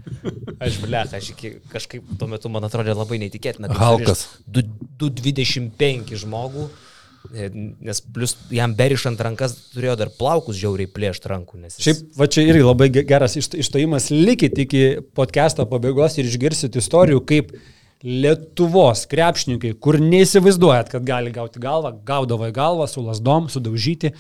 Aš 0.62 0.80
blech, 0.84 1.12
aš 1.18 1.32
iki, 1.34 1.58
kažkaip 1.72 2.16
tuo 2.16 2.30
metu 2.32 2.48
man 2.52 2.64
atrodė 2.68 2.96
labai 2.96 3.20
neįtikėtina. 3.20 3.68
Halkas. 3.76 4.26
surišt 4.32 4.48
du- 4.48 4.64
225 5.02 6.16
žmogų. 6.24 6.68
E, 7.30 7.48
Nes 7.80 8.00
plus 8.02 8.34
jam 8.52 8.74
berišant 8.78 9.20
rankas 9.22 9.54
turėjo 9.74 9.94
dar 10.00 10.10
plaukus 10.18 10.58
žiauriai 10.60 10.90
plėšti 10.90 11.30
rankų. 11.32 11.60
Jis... 11.68 11.78
Šiaip, 11.86 12.00
va 12.18 12.28
čia 12.30 12.46
irgi 12.48 12.64
labai 12.66 12.88
ge- 12.94 13.04
geras 13.08 13.36
iš- 13.40 13.52
išstojimas. 13.62 14.10
Likit 14.14 14.58
iki 14.64 14.82
podcast'o 15.16 15.68
pabaigos 15.70 16.18
ir 16.18 16.30
išgirsit 16.30 16.80
istorijų, 16.82 17.22
kaip 17.28 17.54
Lietuvos 18.02 19.04
krepšininkai, 19.06 19.76
kur 19.78 20.00
neįsivaizduojat, 20.02 20.88
kad 20.90 21.04
gali 21.06 21.30
gauti 21.30 21.60
galvą, 21.62 21.92
gaudavo 22.02 22.48
į 22.50 22.54
galvą 22.56 22.88
su 22.90 23.04
lasdom, 23.06 23.46
sudaužyti, 23.52 24.10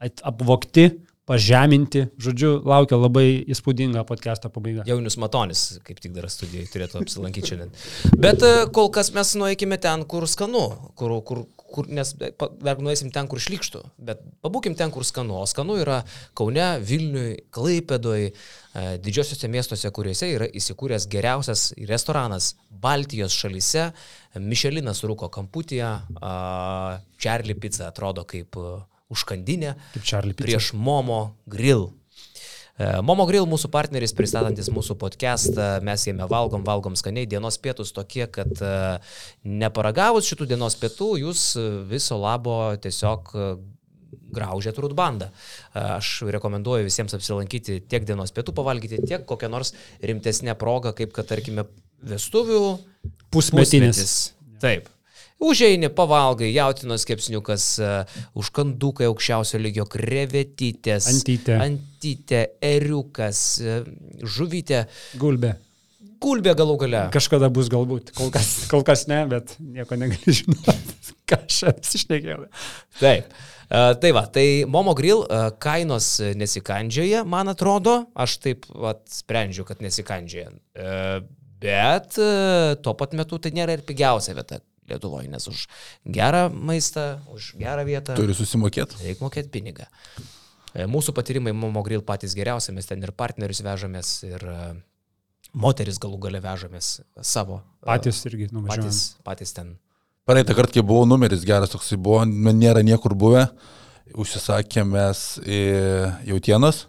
apvokti, 0.00 0.86
pažeminti. 1.28 2.06
Žodžiu, 2.24 2.54
laukia 2.64 2.96
labai 2.96 3.26
įspūdinga 3.52 4.06
podcast'o 4.08 4.48
pabaiga. 4.54 4.86
Jaunius 4.88 5.18
Matonis, 5.20 5.66
kaip 5.84 6.00
tik 6.00 6.14
dar 6.16 6.30
studijoje, 6.32 6.70
turėtų 6.72 7.02
apsilankyti 7.02 7.52
šiandien. 7.52 7.74
Bet 8.16 8.40
e, 8.48 8.52
kol 8.72 8.88
kas 8.94 9.12
mes 9.12 9.34
nueikime 9.36 9.76
ten, 9.82 10.06
kur 10.08 10.24
skanu, 10.30 10.64
kur, 10.96 11.18
kur, 11.28 11.44
kur, 11.72 11.88
nes 11.92 12.12
e, 12.20 12.30
dar 12.64 12.80
nueisim 12.82 13.10
ten, 13.14 13.28
kur 13.30 13.40
šlikštų, 13.42 13.82
bet 14.08 14.22
pabūkim 14.44 14.76
ten, 14.78 14.92
kur 14.94 15.06
skanu. 15.06 15.38
O 15.42 15.46
skanu 15.48 15.78
yra 15.82 16.00
Kaune, 16.38 16.66
Vilniui, 16.84 17.36
Klaipėdoj, 17.54 18.28
e, 18.28 18.86
didžiosiuose 19.04 19.50
miestuose, 19.52 19.92
kuriuose 19.94 20.30
yra 20.34 20.48
įsikūręs 20.60 21.08
geriausias 21.12 21.68
restoranas 21.90 22.54
Baltijos 22.70 23.36
šalyse. 23.36 23.90
Mišelinas 24.38 25.02
rūko 25.08 25.30
kamputyje, 25.34 25.92
Čarli 27.18 27.56
pizza 27.58 27.88
atrodo 27.90 28.24
kaip 28.28 28.58
e, 28.60 28.74
užkandinė 29.12 29.74
Kaip 29.94 30.04
Charlie 30.04 30.36
Pizza. 30.36 30.46
prieš 30.46 30.72
Momo 30.76 31.22
Grill. 31.48 31.90
E, 32.78 32.90
Momo 33.02 33.26
Grill 33.28 33.48
mūsų 33.50 33.70
partneris 33.74 34.14
pristatantis 34.16 34.70
mūsų 34.72 34.98
podcastą, 35.00 35.70
mes 35.84 36.06
jame 36.06 36.28
valgom, 36.30 36.62
valgom 36.66 36.96
skaniai, 36.98 37.26
dienos 37.30 37.58
pietus 37.58 37.90
tokie, 37.96 38.24
kad 38.30 38.62
e, 38.62 38.76
neparagavus 39.44 40.30
šitų 40.30 40.52
dienos 40.54 40.78
pietų, 40.78 41.16
jūs 41.24 41.50
e, 41.58 41.66
viso 41.90 42.20
labo 42.22 42.60
tiesiog 42.82 43.34
graužėt 44.34 44.78
rūdbandą. 44.80 45.30
E, 45.30 45.82
Aš 45.98 46.12
rekomenduoju 46.28 46.86
visiems 46.88 47.16
apsilankyti 47.16 47.80
tiek 47.90 48.06
dienos 48.08 48.32
pietų 48.36 48.54
pavalgyti, 48.56 49.02
tiek 49.08 49.26
kokią 49.28 49.50
nors 49.52 49.74
rimtesnę 50.04 50.54
progą, 50.60 50.94
kaip 50.96 51.14
kad 51.16 51.28
tarkime 51.30 51.66
vestuvių 52.08 52.62
Pusmetinis. 53.34 53.98
pusmetis. 53.98 54.14
Taip. 54.62 54.88
Užeini, 55.38 55.86
pavalgai, 55.94 56.48
jautinos 56.50 57.04
kepsniukas, 57.06 57.64
uh, 57.78 58.22
užkandukai 58.38 59.06
aukščiausio 59.06 59.60
lygio, 59.62 59.84
krevetytės, 59.86 61.06
Antytė. 61.12 61.54
antytė 61.62 62.40
eriukas, 62.66 63.42
uh, 63.62 63.84
žuvytė, 64.26 64.80
Gulbė. 65.22 65.52
gulbė 66.18 66.56
galų 66.58 66.74
gale. 66.82 67.02
Kažkada 67.14 67.52
bus 67.54 67.70
galbūt. 67.70 68.10
Kol 68.18 68.32
kas, 68.34 68.48
kol 68.72 68.82
kas 68.86 69.06
ne, 69.06 69.20
bet 69.30 69.54
nieko 69.62 69.94
negali 70.00 70.34
žinoti. 70.40 70.96
Ką 71.30 71.38
aš 71.44 71.60
apsišnekėjau. 71.70 72.48
Taip. 72.98 73.30
Uh, 73.68 73.92
tai 74.00 74.10
va, 74.16 74.24
tai 74.32 74.46
Momo 74.66 74.94
Grill 74.98 75.22
uh, 75.22 75.52
kainos 75.62 76.16
nesikandžioja, 76.40 77.20
man 77.28 77.52
atrodo, 77.52 78.00
aš 78.18 78.40
taip 78.42 78.66
vat, 78.74 79.04
sprendžiu, 79.12 79.62
kad 79.68 79.84
nesikandžioja. 79.86 80.50
Uh, 80.74 81.20
bet 81.62 82.14
tuo 82.82 82.92
pat 82.94 83.14
metu 83.18 83.34
tai 83.42 83.50
nėra 83.50 83.74
ir 83.74 83.80
pigiausia 83.82 84.30
vieta 84.36 84.60
Lietuvoje, 84.88 85.28
nes 85.32 85.46
už 85.50 85.66
gerą 86.06 86.48
maistą, 86.52 87.20
už 87.34 87.54
gerą 87.60 87.84
vietą 87.88 88.16
Turi 88.18 88.34
susimokėti. 88.34 88.98
reikia 89.04 89.24
mokėti 89.26 89.50
pinigą. 89.54 89.86
E, 90.74 90.86
Mūsų 90.86 91.14
patyrimai 91.16 91.52
Momo 91.56 91.82
Grill 91.82 92.02
patys 92.02 92.34
geriausi, 92.36 92.72
mes 92.76 92.86
ten 92.86 93.02
ir 93.02 93.12
partnerius 93.12 93.62
vežamės, 93.64 94.12
ir 94.28 94.44
e, 94.44 94.58
moteris 95.54 95.98
galų 95.98 96.18
gale 96.26 96.40
vežamės 96.44 97.00
savo. 97.24 97.62
e, 97.82 97.86
Patys 97.86 98.24
irgi 98.28 98.48
nuvažiuojame. 98.52 98.88
patys, 98.88 99.16
patys 99.24 99.52
ten. 99.56 99.76
Praeitą 100.28 100.52
kartą, 100.54 100.74
kai 100.76 100.82
buvo 100.84 101.06
numeris 101.08 101.40
geras, 101.48 101.70
toksai 101.72 101.96
buvo, 101.96 102.24
man 102.28 102.58
nėra 102.60 102.82
niekur 102.84 103.14
buvę, 103.16 103.46
užsisakėm 104.14 104.90
mes 104.92 105.22
į 105.44 105.58
jautienos 106.28 106.86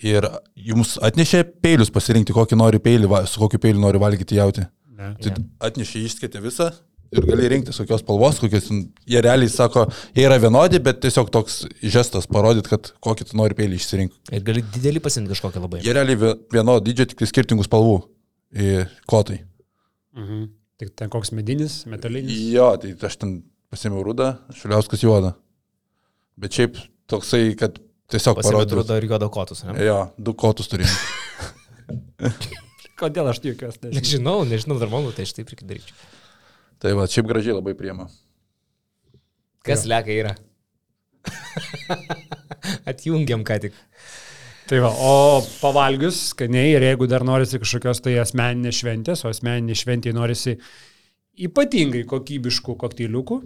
ir 0.00 0.24
jums 0.56 0.94
atnešė 1.04 1.42
peilius 1.60 1.90
pasirinkti, 1.92 2.32
kokį 2.36 2.56
nori 2.56 2.80
peilį, 2.80 3.08
va- 3.10 3.26
su 3.28 3.40
kokiu 3.40 3.60
peiliu 3.60 3.80
nori 3.82 4.00
valgyti 4.00 4.38
jauti. 4.38 4.64
Ne. 4.96 5.14
Tai 5.20 5.32
atnešė 5.70 6.02
išskėtė 6.08 6.40
visą 6.44 6.70
ir 7.10 7.26
gali 7.26 7.48
rinktis 7.50 7.80
kokios 7.82 8.02
spalvos, 8.04 8.38
kokios, 8.42 8.68
jie 9.10 9.22
realiai 9.24 9.50
sako, 9.50 9.86
jie 10.14 10.24
yra 10.28 10.36
vienodi, 10.42 10.78
bet 10.84 11.00
tiesiog 11.02 11.30
toks 11.34 11.62
žestas 11.82 12.28
parodyt, 12.30 12.68
kad 12.70 12.92
kokį 13.02 13.26
tu 13.30 13.38
nori 13.40 13.56
peilį 13.58 13.80
išsirinkti. 13.80 14.20
Ir 14.36 14.44
gali 14.46 14.62
didelį 14.76 15.02
pasimti 15.04 15.32
kažkokią 15.34 15.64
labai. 15.64 15.82
Jie 15.86 15.94
realiai 15.96 16.18
vie- 16.20 16.36
vienodo 16.54 16.84
dydžio, 16.86 17.08
tik 17.10 17.18
tai 17.22 17.30
skirtingų 17.32 17.66
spalvų 17.66 17.96
į 18.54 18.72
kotai. 19.10 19.40
Mhm. 20.16 20.48
Tik 20.80 20.94
ten 20.96 21.10
koks 21.12 21.34
medinis, 21.36 21.82
metalinis. 21.90 22.38
Jo, 22.54 22.70
tai 22.80 22.94
aš 23.10 23.18
ten 23.20 23.40
pasėmiau 23.70 24.00
rudą, 24.06 24.30
šaliauskas 24.56 25.02
juodą. 25.04 25.34
Bet 26.40 26.56
šiaip 26.56 26.78
toksai, 27.10 27.50
kad 27.60 27.76
tiesiog 28.10 28.38
parodžiau. 28.40 28.80
rudą 28.80 28.96
ir 28.96 29.04
juodą 29.10 29.28
kotus. 29.30 29.60
Ne? 29.68 29.76
Jo, 29.84 30.06
du 30.16 30.32
kotus 30.32 30.70
turėjau. 30.72 30.90
Kodėl 33.00 33.28
aš 33.30 33.40
tikiuosi? 33.44 33.80
Nežinau. 33.82 34.00
Nežinau, 34.00 34.38
nežinau, 34.48 34.78
dar 34.80 34.90
manau, 34.92 35.12
tai 35.16 35.24
aš 35.28 35.32
taip 35.36 35.52
ir 35.54 35.62
daryčiau. 35.64 35.96
Tai 36.80 36.94
va, 36.96 37.06
šiaip 37.10 37.28
gražiai 37.28 37.56
labai 37.56 37.74
priema. 37.76 38.06
Kas 39.66 39.84
leka 39.88 40.14
yra? 40.14 40.32
Atjungiam 42.90 43.44
ką 43.44 43.58
tik. 43.66 43.76
Tai 44.70 44.78
va, 44.84 44.92
o 44.94 45.40
pavalgius 45.60 46.30
skaniai 46.30 46.76
ir 46.76 46.86
jeigu 46.86 47.08
dar 47.10 47.24
norisi 47.26 47.58
kažkokios 47.60 48.00
tai 48.04 48.14
asmeninės 48.22 48.78
šventės, 48.80 49.24
o 49.26 49.32
asmeninė 49.32 49.74
šventė 49.76 50.14
norisi 50.16 50.54
ypatingai 51.40 52.04
kokybiškų 52.08 52.76
kokteiliukų 52.78 53.40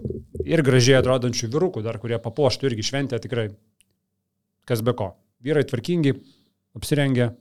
ir 0.45 0.63
gražiai 0.67 0.99
atrodančių 0.99 1.49
vyrukų, 1.55 1.83
dar 1.87 1.99
kurie 2.03 2.19
papuoštų 2.23 2.71
irgi 2.71 2.87
šventę 2.91 3.19
tikrai. 3.25 3.49
Kas 4.69 4.85
be 4.85 4.95
ko. 4.97 5.15
Vyrai 5.45 5.65
tvarkingi, 5.69 6.15
apsirengę. 6.77 7.33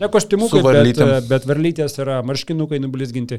Ne 0.00 0.08
kostiumukai, 0.08 0.60
Su 0.64 0.72
bet, 0.72 1.28
bet 1.28 1.46
varlytės 1.48 1.98
yra 2.00 2.20
marškinukai 2.26 2.80
nublizginti. 2.80 3.38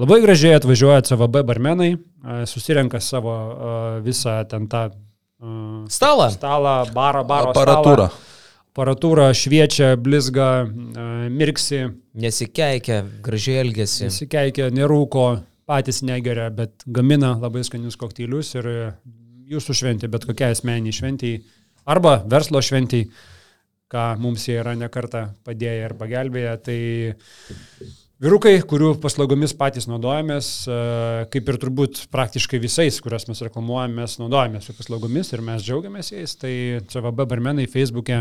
Labai 0.00 0.20
gražiai 0.24 0.56
atvažiuoja 0.58 1.04
CVB 1.06 1.44
barmenai, 1.46 1.94
a, 2.22 2.42
susirenka 2.50 3.00
savo 3.00 3.32
a, 3.34 3.72
visą 4.04 4.36
ten 4.50 4.68
tą 4.70 4.88
a, 4.90 4.94
Stalą. 5.88 6.30
stalą, 6.34 6.76
barą, 6.94 7.24
baro 7.28 7.52
Aparatūra. 7.52 8.08
Stalą. 8.08 8.30
Aparatūra 8.74 9.28
šviečia, 9.38 9.92
blizga, 9.94 10.66
mirksi, 11.30 11.84
Nesikeikia, 12.18 13.04
gražiai 13.22 13.60
elgesi. 13.62 14.08
Įsikeikia, 14.08 14.66
nerūko, 14.74 15.26
patys 15.66 16.02
negeria, 16.02 16.48
bet 16.50 16.82
gamina 16.86 17.36
labai 17.38 17.62
skanius 17.62 17.94
kokteilius 18.00 18.50
ir 18.58 18.66
jūsų 19.54 19.76
šventė, 19.78 20.10
bet 20.10 20.26
kokia 20.26 20.50
asmeniai 20.50 20.94
šventėjai 20.94 21.44
arba 21.86 22.16
verslo 22.30 22.62
šventiai, 22.64 23.08
ką 23.92 24.04
mums 24.20 24.48
jie 24.48 24.58
yra 24.58 24.74
nekarta 24.78 25.28
padėję 25.46 25.88
ir 25.88 25.94
pagelbėję. 26.00 26.54
Tai 26.66 26.78
Vyrukai, 28.22 28.60
kurių 28.62 28.92
paslaugomis 29.02 29.52
patys 29.58 29.88
naudojamės, 29.90 30.48
e, 30.70 30.74
kaip 31.34 31.48
ir 31.50 31.56
turbūt 31.58 32.04
praktiškai 32.14 32.60
visais, 32.62 33.00
kuriuos 33.02 33.26
mes 33.26 33.42
reklamuojame, 33.42 33.96
mes 34.04 34.14
naudojamės 34.20 34.68
jų 34.70 34.76
paslaugomis 34.78 35.32
ir 35.34 35.42
mes 35.42 35.64
džiaugiamės 35.66 36.12
jais. 36.14 36.36
Tai 36.38 36.52
CVB 36.92 37.26
barmenai 37.32 37.66
Facebook'e, 37.66 38.20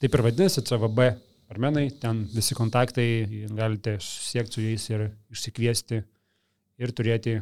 taip 0.00 0.16
ir 0.16 0.24
vadinasi 0.24 0.64
CVB 0.64 1.10
barmenai, 1.52 1.90
ten 2.00 2.24
visi 2.32 2.56
kontaktai, 2.56 3.06
galite 3.52 3.98
susisiekti 4.00 4.56
su 4.56 4.64
jais 4.64 4.88
ir 4.94 5.06
išsikviesti 5.36 6.00
ir 6.80 6.92
turėti 6.96 7.36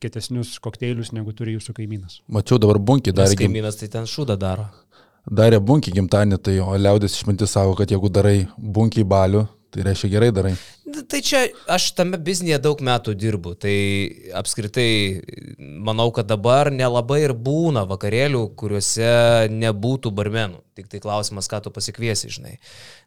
kietesnius 0.00 0.54
kokteilius, 0.62 1.10
negu 1.12 1.34
turi 1.36 1.58
jūsų 1.58 1.74
kaimynas. 1.76 2.20
Mačiau 2.30 2.56
dabar 2.62 2.78
bunkį 2.78 3.12
Dar 3.18 3.26
gim- 3.34 3.48
kaimynas 3.50 3.76
tai 3.82 3.90
ten 3.92 4.06
šūdą 4.08 4.38
daro. 4.38 4.70
Darė 5.28 5.58
bunkį 5.60 5.92
gimtadienį, 5.98 6.38
tai 6.40 6.60
o 6.62 6.70
liaudės 6.78 7.18
išmintis 7.18 7.50
sako, 7.58 7.74
kad 7.76 7.90
jeigu 7.92 8.08
darai 8.08 8.46
bunkį 8.56 9.04
balių, 9.04 9.48
tai 9.70 9.84
reiškia 9.86 10.10
gerai 10.10 10.30
darai. 10.34 10.54
Tai 11.10 11.20
čia 11.22 11.44
aš 11.70 11.92
tame 11.94 12.18
biznėje 12.18 12.58
daug 12.64 12.80
metų 12.82 13.14
dirbu, 13.14 13.52
tai 13.62 13.74
apskritai 14.34 14.88
manau, 15.58 16.08
kad 16.14 16.26
dabar 16.26 16.72
nelabai 16.74 17.20
ir 17.22 17.34
būna 17.36 17.84
vakarėlių, 17.90 18.42
kuriuose 18.58 19.12
nebūtų 19.54 20.10
barmenų. 20.16 20.64
Tik 20.80 20.90
tai 20.90 21.00
klausimas, 21.02 21.46
ką 21.50 21.60
tu 21.62 21.72
pasikviesi, 21.74 22.30
žinai. 22.32 22.56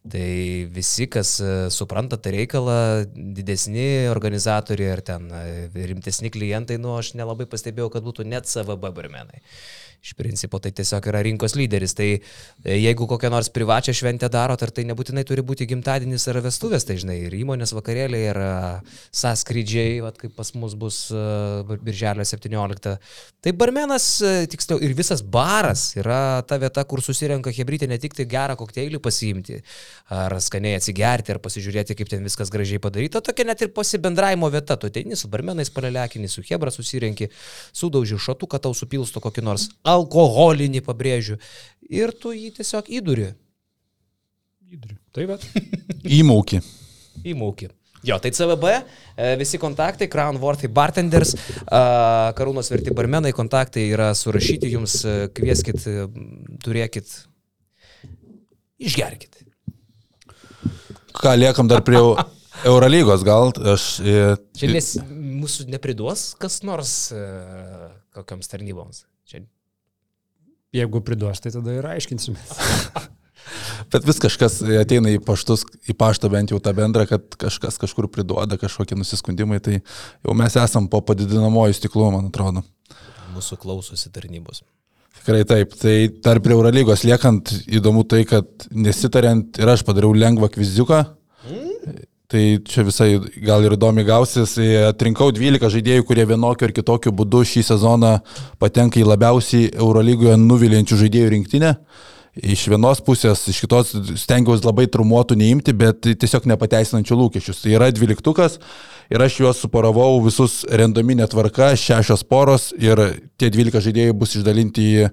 Tai 0.08 0.30
visi, 0.76 1.08
kas 1.12 1.36
e, 1.42 1.52
supranta 1.74 2.20
tą 2.22 2.32
reikalą, 2.36 2.78
didesni 3.12 4.06
organizatoriai 4.12 4.92
ar 4.94 5.02
ten 5.04 5.30
e, 5.34 5.88
rimtesni 5.92 6.32
klientai, 6.32 6.78
nu 6.80 6.94
aš 7.00 7.14
nelabai 7.20 7.48
pastebėjau, 7.50 7.90
kad 7.96 8.06
būtų 8.06 8.28
net 8.30 8.52
SVB 8.52 8.94
barmenai. 8.94 9.42
Iš 10.04 10.18
principo 10.20 10.60
tai 10.60 10.74
tiesiog 10.76 11.06
yra 11.08 11.22
rinkos 11.24 11.54
lyderis. 11.56 11.94
Tai 11.96 12.08
e, 12.12 12.20
jeigu 12.76 13.06
kokią 13.08 13.30
nors 13.32 13.48
privačią 13.56 13.94
šventę 13.96 14.28
darot, 14.28 14.60
ar 14.60 14.72
tai 14.76 14.84
nebūtinai 14.90 15.24
turi 15.24 15.46
būti 15.48 15.64
gimtadienis 15.70 16.26
ar 16.28 16.42
vestuvės, 16.44 16.84
tai 16.84 16.98
žinai, 17.00 17.22
ir 17.30 17.38
įmonės 17.38 17.72
vakarėliai, 17.72 18.26
ir 18.34 18.40
a, 18.44 18.56
sąskrydžiai, 19.16 20.02
vat, 20.04 20.18
kaip 20.20 20.36
pas 20.36 20.52
mus 20.60 20.76
bus 20.76 20.98
a, 21.16 21.64
birželio 21.72 22.26
17. 22.28 22.98
Tai 23.44 23.54
barmenas, 23.60 24.08
tiksliau, 24.52 24.82
ir 24.84 24.92
visas 24.98 25.24
baras 25.24 25.86
yra 25.96 26.44
ta 26.48 26.60
vieta, 26.60 26.84
kur 26.84 27.00
susirenka 27.04 27.52
hebrytė 27.56 27.88
ne 27.88 28.00
tik 28.00 28.20
tai 28.20 28.28
gerą 28.28 28.60
kokteilį 28.60 29.00
pasiimti, 29.04 29.62
ar 30.12 30.36
skaniai 30.44 30.82
atsigerti, 30.82 31.32
ar 31.32 31.40
pasižiūrėti, 31.44 31.96
kaip 32.00 32.12
ten 32.12 32.28
viskas 32.28 32.52
gražiai 32.52 32.84
padaryta, 32.84 33.24
tokia 33.24 33.48
net 33.48 33.64
ir 33.64 33.72
pasibendravimo 33.76 34.52
vieta. 34.52 34.76
Tu 34.80 34.92
ateini 34.92 35.16
su 35.20 35.32
barmenais 35.32 35.72
palelekinį, 35.72 36.28
su 36.32 36.44
hebra 36.48 36.76
susirenki, 36.76 37.32
sudauži 37.72 38.20
šotuką, 38.20 38.60
tau 38.64 38.76
supilsto 38.76 39.24
kokį 39.24 39.48
nors 39.48 39.70
alkoholinį, 39.94 40.84
pabrėžiu, 40.86 41.40
ir 41.90 42.14
tu 42.18 42.34
jį 42.36 42.52
tiesiog 42.58 42.90
įduri. 43.00 43.32
Įdri. 44.74 44.98
Tai 45.14 45.30
va. 45.30 45.38
Įmaukį. 46.20 46.62
Įmūkį. 47.24 47.70
Jo, 48.04 48.18
tai 48.20 48.34
CVB, 48.36 48.72
e, 49.16 49.36
visi 49.40 49.58
kontaktai, 49.62 50.10
Crown 50.12 50.36
Worthy 50.42 50.68
Bartenders, 50.68 51.36
e, 51.38 51.82
Karūnos 52.36 52.68
verti 52.74 52.92
barmenai, 52.96 53.32
kontaktai 53.36 53.86
yra 53.94 54.10
surašyti 54.18 54.74
jums, 54.74 54.98
e, 55.08 55.30
kvieskit, 55.32 55.86
turėkit, 56.66 57.14
išgerkit. 58.84 59.40
Ką 61.16 61.38
liekam 61.40 61.70
dar 61.72 61.86
prie 61.88 62.02
Eu- 62.02 62.18
Eurolygos, 62.74 63.24
gal 63.24 63.54
aš... 63.72 63.88
Čia 64.60 64.68
nes 64.72 64.90
mūsų 65.08 65.70
nepriduos 65.72 66.34
kas 66.40 66.60
nors 66.68 66.94
kokiams 68.16 68.52
tarnyboms. 68.52 69.04
Čia 69.28 69.46
Jeigu 70.74 71.04
priduos, 71.06 71.42
tai 71.44 71.52
tada 71.54 71.76
ir 71.76 71.86
aiškinsime. 71.86 72.40
Bet 73.94 74.06
vis 74.08 74.20
kažkas 74.24 74.62
ateina 74.82 75.12
į 75.14 75.20
paštus, 75.26 75.66
į 75.90 75.96
paštą 76.00 76.30
bent 76.34 76.54
jau 76.54 76.60
tą 76.64 76.74
bendrą, 76.78 77.06
kad 77.10 77.36
kažkas 77.40 77.78
kažkur 77.82 78.08
priduoda 78.12 78.58
kažkokie 78.58 78.98
nusiskundimai, 78.98 79.60
tai 79.64 79.82
jau 79.82 80.36
mes 80.38 80.56
esam 80.58 80.88
po 80.90 81.04
padidinamojo 81.06 81.76
stiklu, 81.78 82.08
man 82.16 82.32
atrodo. 82.32 82.64
mūsų 83.34 83.60
klausosi 83.62 84.12
tarnybos. 84.14 84.64
Tikrai 85.20 85.44
taip. 85.48 85.76
Tai 85.80 85.96
dar 86.26 86.42
prie 86.44 86.56
Eurolygos 86.56 87.06
liekant 87.08 87.54
įdomu 87.66 88.04
tai, 88.10 88.24
kad 88.30 88.68
nesitariant 88.74 89.60
ir 89.62 89.70
aš 89.72 89.86
padariau 89.88 90.14
lengvą 90.18 90.50
kviziuką. 90.54 91.04
Tai 92.34 92.42
čia 92.66 92.82
visai 92.82 93.12
gal 93.46 93.62
ir 93.62 93.76
įdomi 93.76 94.02
gausis. 94.08 94.56
Atrinkau 94.88 95.28
12 95.30 95.70
žaidėjų, 95.76 96.06
kurie 96.10 96.24
vienokiu 96.26 96.66
ar 96.66 96.72
kitokiu 96.74 97.14
būdu 97.14 97.44
šį 97.46 97.62
sezoną 97.68 98.16
patenka 98.62 98.98
į 98.98 99.06
labiausiai 99.06 99.68
Eurolygoje 99.76 100.40
nuvilinčių 100.42 100.98
žaidėjų 101.04 101.28
rinktinę. 101.36 101.76
Iš 102.34 102.64
vienos 102.74 102.98
pusės, 103.06 103.44
iš 103.46 103.60
kitos 103.62 103.92
stengiausi 104.18 104.66
labai 104.66 104.88
trumuotų 104.90 105.38
neimti, 105.38 105.76
bet 105.78 106.02
tiesiog 106.02 106.48
nepateisinančių 106.50 107.20
lūkesčius. 107.20 107.62
Tai 107.62 107.76
yra 107.76 107.92
dvyliktukas 107.94 108.58
ir 109.14 109.22
aš 109.22 109.38
juos 109.44 109.62
suparavau 109.62 110.18
visus 110.26 110.64
randominė 110.66 111.30
tvarka, 111.30 111.76
šešios 111.78 112.26
poros 112.26 112.72
ir 112.82 112.98
tie 113.38 113.54
dvylika 113.54 113.84
žaidėjai 113.86 114.18
bus 114.18 114.34
išdalinti 114.40 114.90
į, 114.90 115.08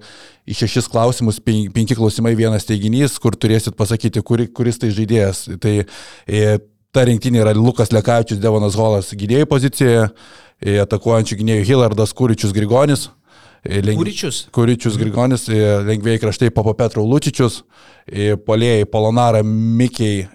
į 0.48 0.56
šešis 0.62 0.88
klausimus, 0.88 1.42
pen- 1.44 1.68
penki 1.76 1.98
klausimai, 1.98 2.32
vienas 2.38 2.64
teiginys, 2.64 3.20
kur 3.20 3.36
turėsit 3.36 3.76
pasakyti, 3.76 4.24
kuri, 4.24 4.48
kuris 4.48 4.80
tai 4.80 4.88
žaidėjas. 4.96 5.44
Tai 5.60 5.76
e, 5.84 6.56
ta 6.94 7.04
rinktinė 7.06 7.44
yra 7.44 7.54
Lukas 7.54 7.92
Lekavičius, 7.94 8.40
Devonas 8.42 8.76
Holas 8.78 9.12
gynėjų 9.14 9.48
pozicijoje, 9.50 10.08
atakuojančių 10.84 11.38
gynėjų 11.40 11.66
Hillardas 11.68 12.14
Kūričius 12.16 12.54
Grigonis. 12.56 13.08
E, 13.64 13.80
leng- 13.84 13.98
Kūričius? 14.00 14.46
Kuričius 14.54 14.96
Grigonis, 15.00 15.48
e, 15.48 15.60
lengvėjai 15.86 16.20
kraštai 16.22 16.50
Papa 16.54 16.74
Petro 16.74 17.02
Lučičius, 17.04 17.62
e, 18.10 18.34
polėjai 18.36 18.86
Polonara 18.90 19.42
Mikiai 19.44 20.28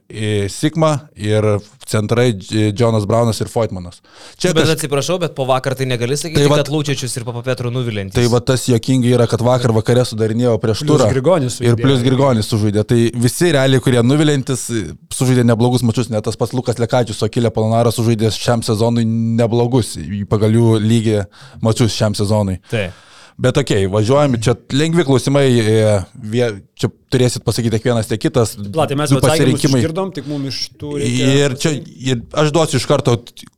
Sigma 0.49 1.09
ir 1.15 1.43
centrai 1.85 2.31
Jonas 2.77 3.05
Braunas 3.05 3.39
ir 3.43 3.49
Foitmanas. 3.51 3.99
Čia 4.41 4.53
Bet 4.55 4.63
kaž... 4.65 4.71
atsiprašau, 4.77 5.19
bet 5.21 5.35
po 5.37 5.45
vakar 5.45 5.75
tai 5.77 5.85
negali 5.85 6.15
sakyti, 6.17 6.41
Tai 6.41 6.49
vat- 6.53 6.63
kad 6.63 6.71
Lūčičius 6.73 7.17
ir 7.19 7.25
Papa 7.27 7.41
Petro 7.45 7.69
nuvilintys. 7.73 8.15
Tai 8.15 8.25
va 8.31 8.39
tas 8.41 8.63
jokingai 8.69 9.11
yra, 9.17 9.27
kad 9.29 9.41
vakar 9.45 9.73
vakare 9.75 10.05
sudarinėjo 10.07 10.55
prieš 10.63 10.85
turą. 10.87 11.09
Grigonis 11.11 11.59
Ir 11.59 11.73
sužaidė. 11.75 11.81
plus 11.83 12.03
Grigonis 12.05 12.49
sužaidė. 12.49 12.85
Tai 12.89 12.99
visi 13.27 13.51
realiai, 13.53 13.81
kurie 13.83 14.01
nuvilintis, 14.05 14.65
sužaidė 15.13 15.45
neblogus 15.45 15.83
mačius, 15.85 16.09
net 16.09 16.23
tas 16.25 16.35
pats 16.39 16.53
Lukas 16.57 16.79
Lekačius, 16.81 17.21
o 17.21 17.29
Kilė 17.29 17.51
Polonaras 17.53 17.97
sužaidė 17.99 18.31
šiam 18.33 18.63
sezonui 18.65 19.05
neblogus, 19.05 19.95
pagal 20.29 20.55
jų 20.57 20.77
lygį 20.81 21.19
mačius 21.61 21.93
šiam 21.97 22.15
sezonui. 22.17 22.59
Tai. 22.71 22.87
Bet 23.35 23.57
okei, 23.59 23.83
okay, 23.83 23.91
važiuojame, 23.91 24.39
čia 24.39 24.53
lengvi 24.71 25.03
klausimai, 25.03 25.49
e, 25.59 25.87
vie, 26.31 26.45
čia 26.79 26.87
turėsit 27.11 27.43
pasakyti 27.43 27.73
tiek 27.73 27.87
vienas, 27.89 28.07
tiek 28.07 28.21
kitas. 28.23 28.53
Platai 28.55 28.95
mes 28.95 29.11
pasirinkimai. 29.11 29.81
Išgirdom, 29.81 30.13
tik 30.15 30.29
mums 30.29 30.53
iš 30.53 30.59
tų 30.79 30.91
reikia. 31.01 31.33
Ir 31.41 31.55
čia 31.59 31.73
ir 32.13 32.21
aš 32.31 32.53
duosiu 32.55 32.79
iš 32.79 32.85
karto, 32.87 33.17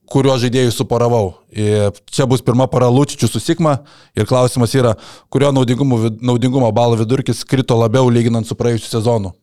kuriuo 0.10 0.38
žaidėjų 0.42 0.72
suparavau. 0.74 1.36
Ir 1.54 1.92
čia 2.10 2.26
bus 2.30 2.42
pirma 2.46 2.66
para 2.72 2.88
Lučičių 2.90 3.30
su 3.30 3.42
Sigma 3.44 3.76
ir 4.18 4.26
klausimas 4.30 4.74
yra, 4.74 4.96
kurio 5.34 5.52
naudingumo, 5.54 6.00
naudingumo 6.26 6.72
balo 6.74 6.98
vidurkis 6.98 7.44
krito 7.46 7.78
labiau 7.78 8.10
lyginant 8.10 8.50
su 8.50 8.58
praėjusiu 8.58 8.90
sezonu. 8.96 9.36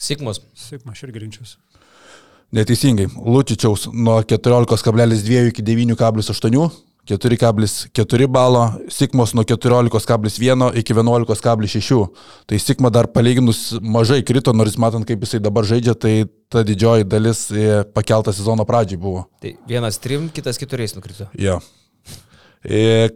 Sigmos. 0.00 0.40
Taip, 0.56 0.86
aš 0.88 1.04
irgi 1.04 1.26
rinčiausi. 1.26 1.58
Neteisingai. 2.56 3.10
Lučičiaus 3.12 3.90
nuo 3.92 4.16
14,2 4.24 5.52
iki 5.52 5.64
9,8. 5.68 6.70
4,4 7.08 8.26
balo, 8.30 8.62
Sigmos 8.88 9.32
nuo 9.34 9.42
14,1 9.44 10.76
iki 10.78 10.94
11,6. 10.94 12.06
Tai 12.46 12.58
Sigma 12.58 12.90
dar 12.90 13.08
palyginus 13.10 13.72
mažai 13.82 14.22
krito, 14.22 14.54
nors 14.54 14.78
matant, 14.78 15.06
kaip 15.06 15.24
jisai 15.26 15.40
dabar 15.42 15.66
žaidžia, 15.66 15.96
tai 15.98 16.14
ta 16.52 16.62
didžioji 16.66 17.08
dalis 17.10 17.48
e, 17.50 17.82
pakelta 17.94 18.34
sezono 18.34 18.66
pradžiai 18.68 19.00
buvo. 19.02 19.24
Tai 19.42 19.56
vienas 19.66 19.98
trim, 19.98 20.28
kitas 20.30 20.60
keturiais 20.62 20.94
nukrito. 20.94 21.26
Jo. 21.34 21.58
E, 22.62 23.10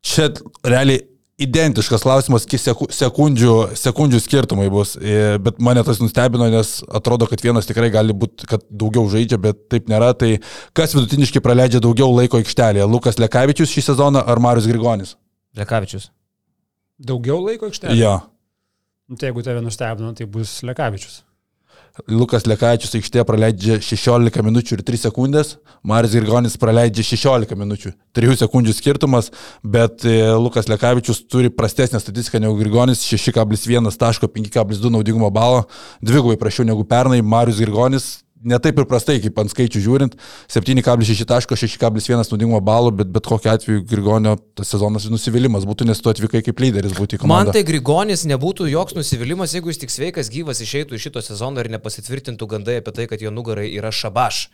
Čia 0.00 0.30
realiai 0.64 1.02
identiškas 1.40 2.04
klausimas, 2.04 2.46
sekundžių, 2.46 3.54
sekundžių 3.78 4.20
skirtumai 4.22 4.68
bus, 4.72 4.96
E, 5.00 5.38
bet 5.42 5.58
mane 5.62 5.82
tas 5.86 6.00
nustebino, 6.02 6.46
nes 6.52 6.80
atrodo, 6.92 7.26
kad 7.30 7.40
vienas 7.42 7.68
tikrai 7.68 7.88
gali 7.92 8.14
būti, 8.16 8.46
kad 8.50 8.64
daugiau 8.68 9.08
žaidžia, 9.10 9.38
bet 9.40 9.62
taip 9.72 9.88
nėra. 9.90 10.12
Tai 10.18 10.34
kas 10.76 10.94
vidutiniškai 10.96 11.42
praleidžia 11.44 11.80
daugiau 11.82 12.12
laiko 12.12 12.40
aikštelėje? 12.40 12.88
Lukas 12.90 13.20
Lekavičius 13.22 13.72
šį 13.72 13.86
sezoną 13.88 14.22
ar 14.28 14.42
Marius 14.42 14.68
Grigonis? 14.70 15.16
Lekavičius. 15.56 16.10
Daugiau 17.00 17.40
laiko 17.46 17.70
aikštelėje? 17.70 18.02
Jo. 18.02 18.18
Nu, 19.10 19.18
tai 19.18 19.30
jeigu 19.30 19.42
tave 19.46 19.64
nustebino, 19.64 20.12
tai 20.14 20.28
bus 20.30 20.60
Lekavičius. 20.66 21.22
Lukas 22.10 22.46
Lekavičius 22.46 22.94
aikštėje 22.98 23.24
praleidžia 23.26 23.78
16 23.82 24.44
minučių 24.46 24.76
ir 24.76 24.82
3 24.86 25.02
sekundės, 25.08 25.56
Marius 25.86 26.14
Grigonis 26.14 26.56
praleidžia 26.60 27.04
16 27.10 27.56
minučių, 27.58 27.92
3 28.16 28.38
sekundžių 28.44 28.74
skirtumas, 28.76 29.30
bet 29.62 30.06
e, 30.06 30.16
Lukas 30.38 30.70
Lekavičius 30.70 31.24
turi 31.26 31.50
prastesnę 31.50 32.00
statistiką 32.00 32.40
negu 32.42 32.56
Grigonis, 32.60 33.02
6,1 33.10 33.90
taško 34.00 34.30
5,2 34.30 34.94
naudingumo 34.94 35.30
balo, 35.34 35.66
dvigubai 36.00 36.38
prašiau 36.40 36.68
negu 36.68 36.86
pernai, 36.86 37.22
Marius 37.22 37.62
Grigonis 37.62 38.10
netaip 38.44 38.78
ir 38.80 38.86
prastai, 38.88 39.18
kaip 39.22 39.38
ant 39.42 39.52
skaičių 39.52 39.82
žiūrint, 39.84 40.16
7,6 40.52 41.26
taško, 41.28 41.58
6,1 41.60 42.22
naudingumo 42.32 42.60
balų, 42.64 42.94
bet 43.00 43.12
bet 43.12 43.28
kokiu 43.28 43.52
atveju 43.52 43.84
Grigonio 43.90 44.36
tas 44.56 44.72
sezonas 44.72 45.06
nusivylimas 45.12 45.66
būtų, 45.68 45.88
nes 45.90 46.00
tu 46.00 46.12
atvykai 46.12 46.42
kaip 46.46 46.62
lyderis 46.62 46.96
būti 46.96 47.18
į 47.18 47.24
komandą. 47.24 47.50
Man 47.50 47.56
tai 47.56 47.64
Grigonis 47.68 48.24
nebūtų 48.30 48.70
joks 48.72 48.96
nusivylimas, 48.98 49.54
jeigu 49.56 49.72
jis 49.72 49.82
tik 49.84 49.94
sveikas, 49.94 50.32
gyvas 50.32 50.62
išeitų 50.64 50.96
iš 50.96 51.08
šito 51.08 51.24
sezono 51.24 51.62
ir 51.62 51.70
nepasitvirtintų 51.76 52.50
gandai 52.50 52.80
apie 52.80 52.96
tai, 52.96 53.08
kad 53.10 53.22
jo 53.22 53.32
nugarai 53.34 53.68
yra 53.74 53.92
šabaš. 53.94 54.46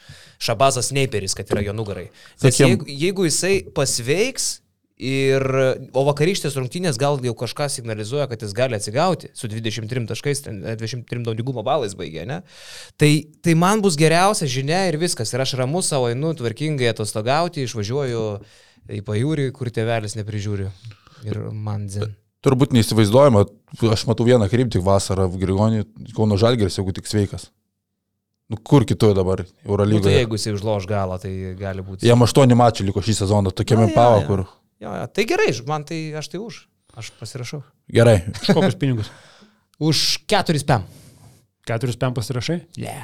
Šabazas 0.42 0.92
Neiperis, 0.96 1.36
kad 1.38 1.50
yra 1.52 1.68
jo 1.68 1.76
nugarai. 1.76 2.08
Nes 2.42 2.60
jeigu, 2.60 2.88
jeigu 2.90 3.28
jisai 3.28 3.58
pasveiks 3.76 4.56
ir, 4.96 5.44
o 5.92 6.04
vakarykštės 6.08 6.56
rungtynės 6.56 6.96
gal 7.00 7.18
jau 7.24 7.34
kažką 7.36 7.68
signalizuoja, 7.72 8.26
kad 8.30 8.42
jis 8.42 8.54
gali 8.56 8.78
atsigauti 8.78 9.28
su 9.36 9.48
23 9.52 10.06
taškais, 10.08 10.42
ten, 10.46 10.62
e, 10.64 10.76
23 10.80 11.24
naudingumo 11.26 11.64
balais 11.66 11.94
baigė, 11.98 12.24
ne? 12.28 12.40
Tai, 12.96 13.10
tai 13.44 13.54
man 13.58 13.82
bus 13.84 13.98
geriausia 14.00 14.48
žinia 14.48 14.86
ir 14.88 14.96
viskas. 15.00 15.34
Ir 15.34 15.44
aš 15.44 15.56
ramus 15.60 15.90
savo 15.92 16.08
einu 16.12 16.32
tvarkingai 16.38 16.88
atostogauti, 16.94 17.66
išvažiuoju 17.68 18.22
į 18.96 19.02
pajūrį, 19.04 19.50
kur 19.52 19.68
tėvelis 19.74 20.16
neprižiūri. 20.16 20.70
Ir 21.26 21.42
man 21.52 21.88
dzin. 21.90 22.16
Turbūt 22.46 22.72
neįsivaizduojama, 22.76 23.44
aš 23.90 24.04
matau 24.06 24.24
vieną 24.28 24.46
kryptį 24.48 24.80
vasarą 24.84 25.26
Grigonį, 25.32 25.84
Kauno 26.14 26.36
Žalgeris, 26.38 26.76
jeigu 26.78 26.92
tik 26.94 27.08
sveikas. 27.10 27.48
Nu 28.46 28.56
kur 28.62 28.84
kitur 28.86 29.10
dabar, 29.16 29.40
Nu, 29.42 29.46
tai 29.50 29.70
Eurolygoje? 29.72 30.12
jeigu 30.20 30.36
jis 30.38 30.52
užloš 30.54 30.86
galą, 30.86 31.16
tai 31.18 31.32
gali 31.58 31.82
būti. 31.82 32.06
Jam 32.06 32.22
aštuoni 32.22 32.54
mačiai 32.54 32.86
liko 32.86 33.02
šį 33.02 33.16
sezoną, 33.24 33.50
tokiame 33.50 33.88
Na, 33.88 33.90
jo, 33.90 33.94
pavo, 33.96 34.46
jo. 34.80 34.90
Jo. 35.00 35.06
Tai 35.08 35.24
gerai, 35.28 35.48
man 35.68 35.84
tai 35.88 36.00
aš 36.18 36.28
tai 36.32 36.40
už. 36.42 36.62
Aš 36.96 37.10
pasirašau. 37.20 37.62
Gerai. 37.92 38.22
Kokius 38.48 38.76
pinigus? 38.80 39.10
Už 39.86 40.24
4 40.24 40.62
pem. 40.64 40.86
Keturis 41.66 41.96
pem 42.00 42.14
pasirašai? 42.16 42.54
Ne. 42.80 42.94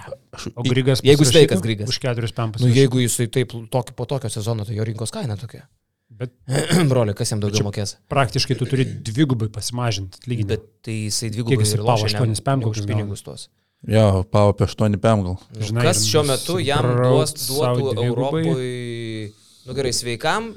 O 0.57 0.63
Grigas. 0.65 1.03
Jeigu 1.05 1.27
sveikas 1.29 1.61
Grigas. 1.61 1.91
Už 1.93 1.99
keturis 2.01 2.33
pem 2.33 2.49
Nu, 2.49 2.55
pasirašai. 2.55 2.79
jeigu 2.79 3.03
jisai 3.03 3.27
taip 3.29 3.53
tokį, 3.53 3.93
po 3.99 4.07
tokio 4.09 4.31
sezono, 4.33 4.65
tai 4.65 4.79
jo 4.79 4.87
rinkos 4.87 5.13
kaina 5.13 5.37
tokia. 5.37 5.67
Bet 6.09 6.33
Broli, 6.91 7.13
kas 7.19 7.33
jam 7.35 7.41
daugiau 7.43 7.67
mokės? 7.67 7.97
praktiškai 8.13 8.57
tu 8.57 8.69
turi 8.71 8.87
dvigubai 8.87 9.51
pasimažinti 9.53 10.23
atlyginimą. 10.23 10.49
Bet 10.55 10.65
tai 10.87 10.97
jisai 11.11 11.29
dvigubai 11.35 11.67
jisai 11.67 11.79
ir 11.81 11.85
pavo 11.85 12.07
lošia, 12.07 12.21
8 12.23 12.33
ne- 12.33 12.45
pem 12.49 12.63
ne 12.63 12.69
kokius 12.71 12.89
pinigus 12.89 13.25
tuos. 13.27 13.47
Jo, 13.93 14.23
pavo 14.31 14.55
apie 14.55 14.69
8 14.71 14.97
pem 15.03 15.25
gal. 15.27 15.37
Nu, 15.37 15.67
Žinai, 15.69 15.85
kas 15.91 16.05
šiuo 16.09 16.23
metu 16.31 16.57
jam 16.63 16.87
duos, 17.03 17.35
duotų. 17.51 17.97
Europoje, 18.07 19.33
nu 19.67 19.75
gerai, 19.77 19.93
sveikam, 19.97 20.53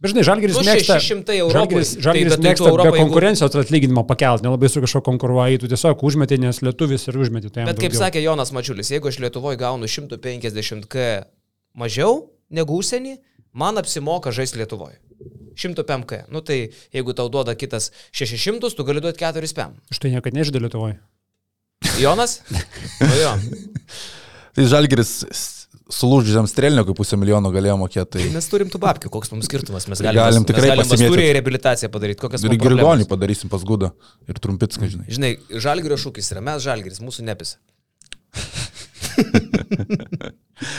Bet 0.00 0.14
žinai, 0.14 0.22
Žalgiris 0.24 0.56
Nu, 0.56 0.62
mėgsta. 0.64 0.94
600 0.96 1.34
Europoj. 1.36 1.54
Žalgiris, 1.60 1.90
Tai 1.92 2.02
žalgiris 2.06 2.32
bet 2.32 2.40
tai 2.40 2.46
mėgsta 2.50 2.68
Europoj, 2.70 2.90
be 2.90 2.96
jeigu- 2.96 3.04
konkurencijos 3.04 3.56
atlyginimo 3.60 4.04
pakelti, 4.08 4.44
nelabai 4.46 4.68
su 4.72 4.80
kažko 4.80 5.02
konkuruoji, 5.04 5.58
tu 5.60 5.68
tiesiog 5.68 6.00
užmeti, 6.08 6.38
nes 6.40 6.60
lietuvis 6.64 7.04
ir 7.08 7.18
užmeti. 7.20 7.50
Tai 7.52 7.66
Bet 7.68 7.76
kaip 7.76 7.92
daugiau. 7.92 8.00
sakė 8.08 8.22
Jonas 8.24 8.50
Mačiulis, 8.56 8.88
jeigu 8.90 9.08
aš 9.12 9.18
Lietuvoje 9.20 9.58
gaunu 9.60 9.84
150k 9.84 11.24
mažiau 11.76 12.30
negu 12.50 12.78
užsienį, 12.80 13.18
man 13.52 13.76
apsimoka 13.76 14.32
žaisti 14.32 14.56
Lietuvoje. 14.62 14.96
105 15.60 16.06
k. 16.08 16.24
Nu 16.32 16.40
tai 16.40 16.70
jeigu 16.94 17.12
tau 17.12 17.28
duoda 17.28 17.52
kitas 17.54 17.90
600, 18.16 18.72
tu 18.74 18.84
gali 18.84 19.00
duoti 19.04 19.18
4 19.20 19.52
pem. 19.54 19.76
Štai 19.92 20.14
niekada 20.16 20.32
nežaidė 20.38 20.64
Lietuvoje. 20.64 20.96
Jonas? 22.00 22.40
Nu 23.00 23.14
jo. 23.20 23.36
Tai 24.54 24.64
Žalgeris 24.64 25.59
sulūžusiam 25.92 26.46
strelniukui 26.50 26.94
pusę 26.98 27.16
milijono 27.20 27.50
galėjo 27.54 27.76
mokėti. 27.80 28.10
Tai 28.16 28.22
Tai 28.24 28.32
mes 28.36 28.46
turim 28.50 28.68
tų 28.72 28.78
babkių, 28.82 29.10
koks 29.12 29.32
mums 29.34 29.46
skirtumas. 29.50 29.88
Mes 29.90 30.00
galim, 30.02 30.20
Galim 30.22 30.44
tikrai 30.48 30.68
mes 30.68 30.72
galim 30.76 30.88
pasimėtyt. 30.90 31.12
turi 31.14 31.26
reabilitaciją 31.36 31.90
padaryti. 31.94 32.20
Kokias 32.22 32.42
ir 32.44 32.48
mums 32.52 32.62
Grigonį 32.62 32.80
problemos? 32.84 33.10
padarysim 33.12 33.48
pas 33.52 33.62
Gudą. 33.66 33.90
Ir 34.30 34.38
trumpitską, 34.38 34.88
žinai. 34.92 35.06
Žinai, 35.10 35.32
žalgerio 35.60 35.98
šūkis 36.00 36.30
yra 36.34 36.40
mes 36.50 36.62
žalgeris, 36.64 37.02
mūsų 37.04 37.26
nepis. 37.28 37.56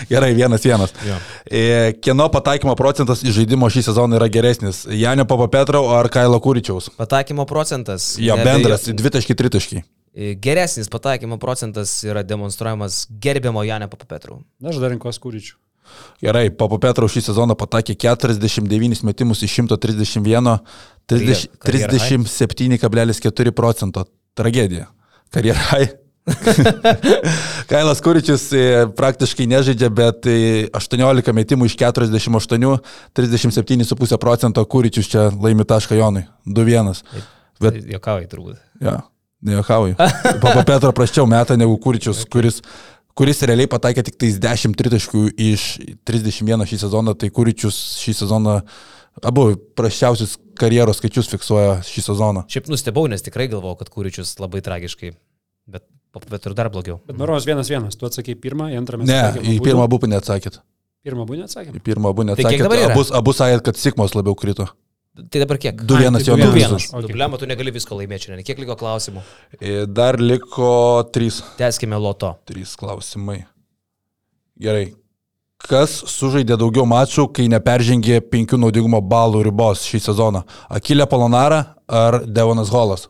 Gerai, 0.10 0.34
vienas 0.38 0.62
vienas. 0.64 0.92
Jo. 1.08 1.16
E, 1.52 1.94
Kieno 2.02 2.28
pataikymo 2.32 2.76
procentas 2.78 3.24
iš 3.26 3.34
žaidimo 3.40 3.66
šį 3.74 3.82
sezoną 3.88 4.20
yra 4.20 4.28
geresnis? 4.32 4.84
Janio 4.86 5.26
Papapetrau 5.26 5.88
ar 5.98 6.10
Kailo 6.14 6.38
Kūričiaus? 6.44 6.92
Pataikymo 7.00 7.46
procentas. 7.50 8.14
Jo, 8.22 8.36
neabejo- 8.38 8.46
bendras, 8.46 8.86
dvitaški, 8.86 9.34
tritaški. 9.36 9.82
E, 9.82 9.84
Geresnis 10.14 10.90
pataikymo 10.92 11.38
procentas 11.40 11.94
yra 12.04 12.24
demonstruojamas 12.28 13.06
gerbiamo 13.24 13.64
Janė 13.64 13.88
Papapetrų. 13.92 14.42
Na, 14.60 14.74
aš 14.74 14.82
dar 14.84 14.92
rinkos 14.92 15.20
kūryčių. 15.24 15.56
Gerai, 16.24 16.50
Papapetrau 16.56 17.08
šį 17.12 17.24
sezoną 17.30 17.56
patakė 17.60 17.96
49 18.00 19.04
metimus 19.08 19.42
iš 19.44 19.56
131, 19.62 20.60
30 21.10 21.48
Karjera- 21.60 21.96
37,4 21.96 23.52
procento. 23.56 24.06
Tragedija. 24.38 24.88
Karjerai. 25.32 25.90
Kailas 27.72 28.00
Kuričius 28.04 28.46
e, 28.54 28.86
praktiškai 28.96 29.48
nežaidžia, 29.50 29.90
bet 29.90 30.28
e, 30.30 30.68
18 30.78 31.34
metimų 31.36 31.68
iš 31.68 31.76
48, 31.82 32.78
37,5 33.18 34.20
procento 34.22 34.64
Kuričius 34.70 35.10
čia 35.12 35.30
laimi 35.34 35.66
tašką 35.68 35.98
Jonui. 35.98 36.28
2-1. 36.46 37.02
Bet, 37.62 37.82
Jokauji 37.90 38.30
turbūt. 38.32 38.62
ja, 38.82 39.00
nejuokauju. 39.48 39.98
Papa 40.44 40.64
Petro 40.68 40.94
praščiau 40.96 41.28
metą 41.30 41.58
negu 41.60 41.76
Kuričius, 41.82 42.24
kuris, 42.32 42.62
kuris 43.18 43.44
realiai 43.48 43.70
pataikė 43.72 44.06
tik 44.08 44.18
tais 44.22 44.40
10 44.42 44.78
tritaškų 44.80 45.28
iš 45.52 45.68
31 46.08 46.68
šį 46.70 46.82
sezoną, 46.86 47.16
tai 47.18 47.32
Kuričius 47.34 47.80
šį 48.02 48.18
sezoną 48.24 48.60
abu 49.20 49.48
praščiausius 49.78 50.38
karjeros 50.60 51.02
skaičius 51.02 51.30
fiksuoja 51.32 51.80
šį 51.86 52.04
sezoną. 52.06 52.46
Šiaip 52.52 52.70
nustebau, 52.72 53.08
nes 53.12 53.24
tikrai 53.26 53.50
galvojau, 53.52 53.80
kad 53.82 53.92
Kūričius 53.94 54.36
labai 54.42 54.62
tragiškai, 54.66 55.14
bet 55.72 55.88
Papapetrų 56.12 56.56
dar 56.58 56.68
blogiau. 56.72 57.00
Bet 57.08 57.16
Noros 57.20 57.46
vienas 57.48 57.70
vienas, 57.72 57.96
tu 57.96 58.08
atsakei 58.08 58.36
pirmą, 58.36 58.68
į 58.74 58.80
antrą 58.82 59.00
mes 59.00 59.08
Ne, 59.08 59.16
atsakėm 59.16 59.46
į 59.46 59.54
abudu. 59.56 59.66
pirmą 59.70 59.86
abu 59.88 60.00
neatsakėt. 60.12 60.58
Pirmą 61.08 61.26
būnę 61.26 61.46
atsakėm. 61.48 61.78
Į 61.78 61.84
pirmą 61.86 62.12
neatsakėt. 62.28 62.64
dabar 62.66 62.82
yra? 62.82 62.92
Abu, 62.92 63.06
abu 63.16 63.34
sakėt, 63.34 63.64
kad 63.66 63.80
Sikmos 63.80 64.14
labiau 64.14 64.36
krito. 64.38 64.68
Tai 65.12 65.42
dabar 65.44 65.58
kiek? 65.60 65.82
Du 65.84 65.96
Ai, 65.98 66.06
vienas 66.06 66.24
tai 66.24 66.32
jo 66.32 66.38
du 66.38 66.46
Du 66.46 66.52
vienas. 66.56 66.72
nuvisus. 66.72 66.92
vienas. 66.92 67.04
Ok. 67.04 67.10
Dubliamo 67.12 67.38
tu 67.38 67.46
negali 67.46 67.72
visko 67.76 67.98
laimėti 68.00 68.30
šiandien. 68.30 68.46
Kiek 68.48 68.60
liko 68.64 68.78
klausimų? 68.80 69.22
E, 69.60 69.86
Dar 69.86 70.16
liko 70.24 71.04
trys. 71.12 71.42
Teskime 71.60 72.00
loto. 72.00 72.38
Trys 72.48 72.78
klausimai. 72.80 73.42
Gerai. 74.62 74.94
Kas 75.62 75.98
sužaidė 76.10 76.56
daugiau 76.58 76.88
mačų, 76.90 77.28
kai 77.36 77.46
neperžengė 77.52 78.22
penkių 78.32 78.58
naudingumo 78.64 79.02
balų 79.04 79.44
ribos 79.46 79.84
šį 79.86 80.00
sezoną? 80.08 80.46
Akilė 80.74 81.06
Polonara 81.12 81.76
ar 81.88 82.22
Devonas 82.26 82.72
Holas? 82.74 83.10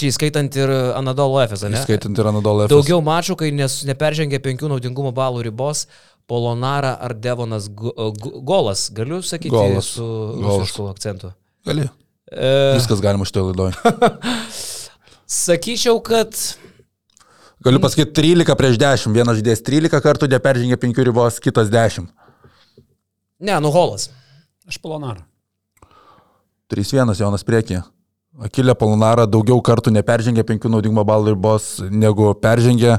Čia 0.00 0.08
įskaitant 0.08 0.54
ir 0.56 0.70
Anadolo 0.96 1.42
Efesą, 1.42 1.68
ne? 1.68 1.80
Skaitant 1.82 2.16
ir 2.16 2.28
Anadolą. 2.30 2.68
Daugiau 2.72 3.02
mačų, 3.04 3.34
kai 3.36 3.50
nes, 3.52 3.82
neperžengė 3.84 4.38
penkių 4.40 4.70
naudingumo 4.72 5.10
balų 5.12 5.42
ribos, 5.50 5.82
Polonara 6.30 6.92
ar 7.02 7.14
Devonas 7.18 7.66
Go- 7.74 7.94
Go- 8.14 8.40
Golas, 8.46 8.86
galiu 8.94 9.18
sakyti 9.22 9.50
Golas. 9.50 9.88
su 9.96 10.06
rusišku 10.38 10.86
akcentu. 10.92 11.32
Gali. 11.66 11.88
E, 12.30 12.50
Viskas 12.78 13.00
galima 13.02 13.26
šitoje 13.26 13.48
laidoje. 13.50 13.74
sakyčiau, 15.44 15.98
kad 16.02 16.30
Galiu 17.60 17.80
pasakyti 17.82 18.14
13 18.16 18.54
prieš 18.56 18.78
10. 18.80 19.12
Vienas 19.12 19.36
žaidėjas 19.36 19.60
13 19.66 20.00
kartų 20.00 20.28
neperžengė 20.32 20.78
penkių 20.80 21.04
ribos, 21.10 21.36
kitas 21.44 21.68
10. 21.68 22.06
ne, 23.40 23.58
nu 23.60 23.72
Golas. 23.74 24.08
Aš 24.70 24.78
Polonarą. 24.80 25.26
3-1 26.72 27.10
Jonas 27.20 27.42
priekyje. 27.44 27.82
Akilė 28.40 28.72
Polonara 28.78 29.26
daugiau 29.28 29.60
kartų 29.60 29.92
neperžengė 29.92 30.46
penkių 30.48 30.70
naudingumo 30.72 31.04
balų 31.04 31.34
ribos 31.34 31.74
negu 31.92 32.32
peržengė. 32.40 32.96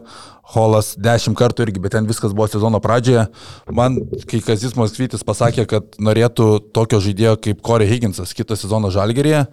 Holas 0.51 0.91
10 0.99 1.33
kartų 1.39 1.63
irgi, 1.63 1.79
bet 1.79 1.93
ten 1.95 2.07
viskas 2.09 2.33
buvo 2.35 2.45
sezono 2.51 2.81
pradžioje. 2.83 3.23
Man, 3.71 3.95
kai 4.27 4.41
Kazis 4.43 4.75
Moskvytis 4.75 5.23
pasakė, 5.23 5.63
kad 5.69 5.95
norėtų 5.95 6.47
tokio 6.75 6.99
žaidėjo 7.01 7.37
kaip 7.39 7.61
Corey 7.63 7.87
Higginsas 7.87 8.35
kitą 8.35 8.57
sezoną 8.59 8.91
Žalgerėje, 8.91 9.45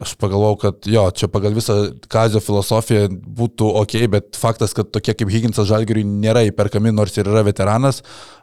aš 0.00 0.14
pagalvojau, 0.16 0.56
kad 0.56 0.86
jo, 0.88 1.04
čia 1.12 1.28
pagal 1.28 1.52
visą 1.56 1.74
Kazio 2.10 2.40
filosofiją 2.40 3.10
būtų 3.12 3.68
ok, 3.82 3.96
bet 4.12 4.38
faktas, 4.40 4.72
kad 4.76 4.88
tokie 4.94 5.12
kaip 5.16 5.32
Higginsas 5.32 5.68
Žalgeriui 5.68 6.06
nėra 6.06 6.46
įperkami, 6.48 6.94
nors 6.94 7.18
ir 7.18 7.28
yra 7.28 7.44
veteranas, 7.44 8.00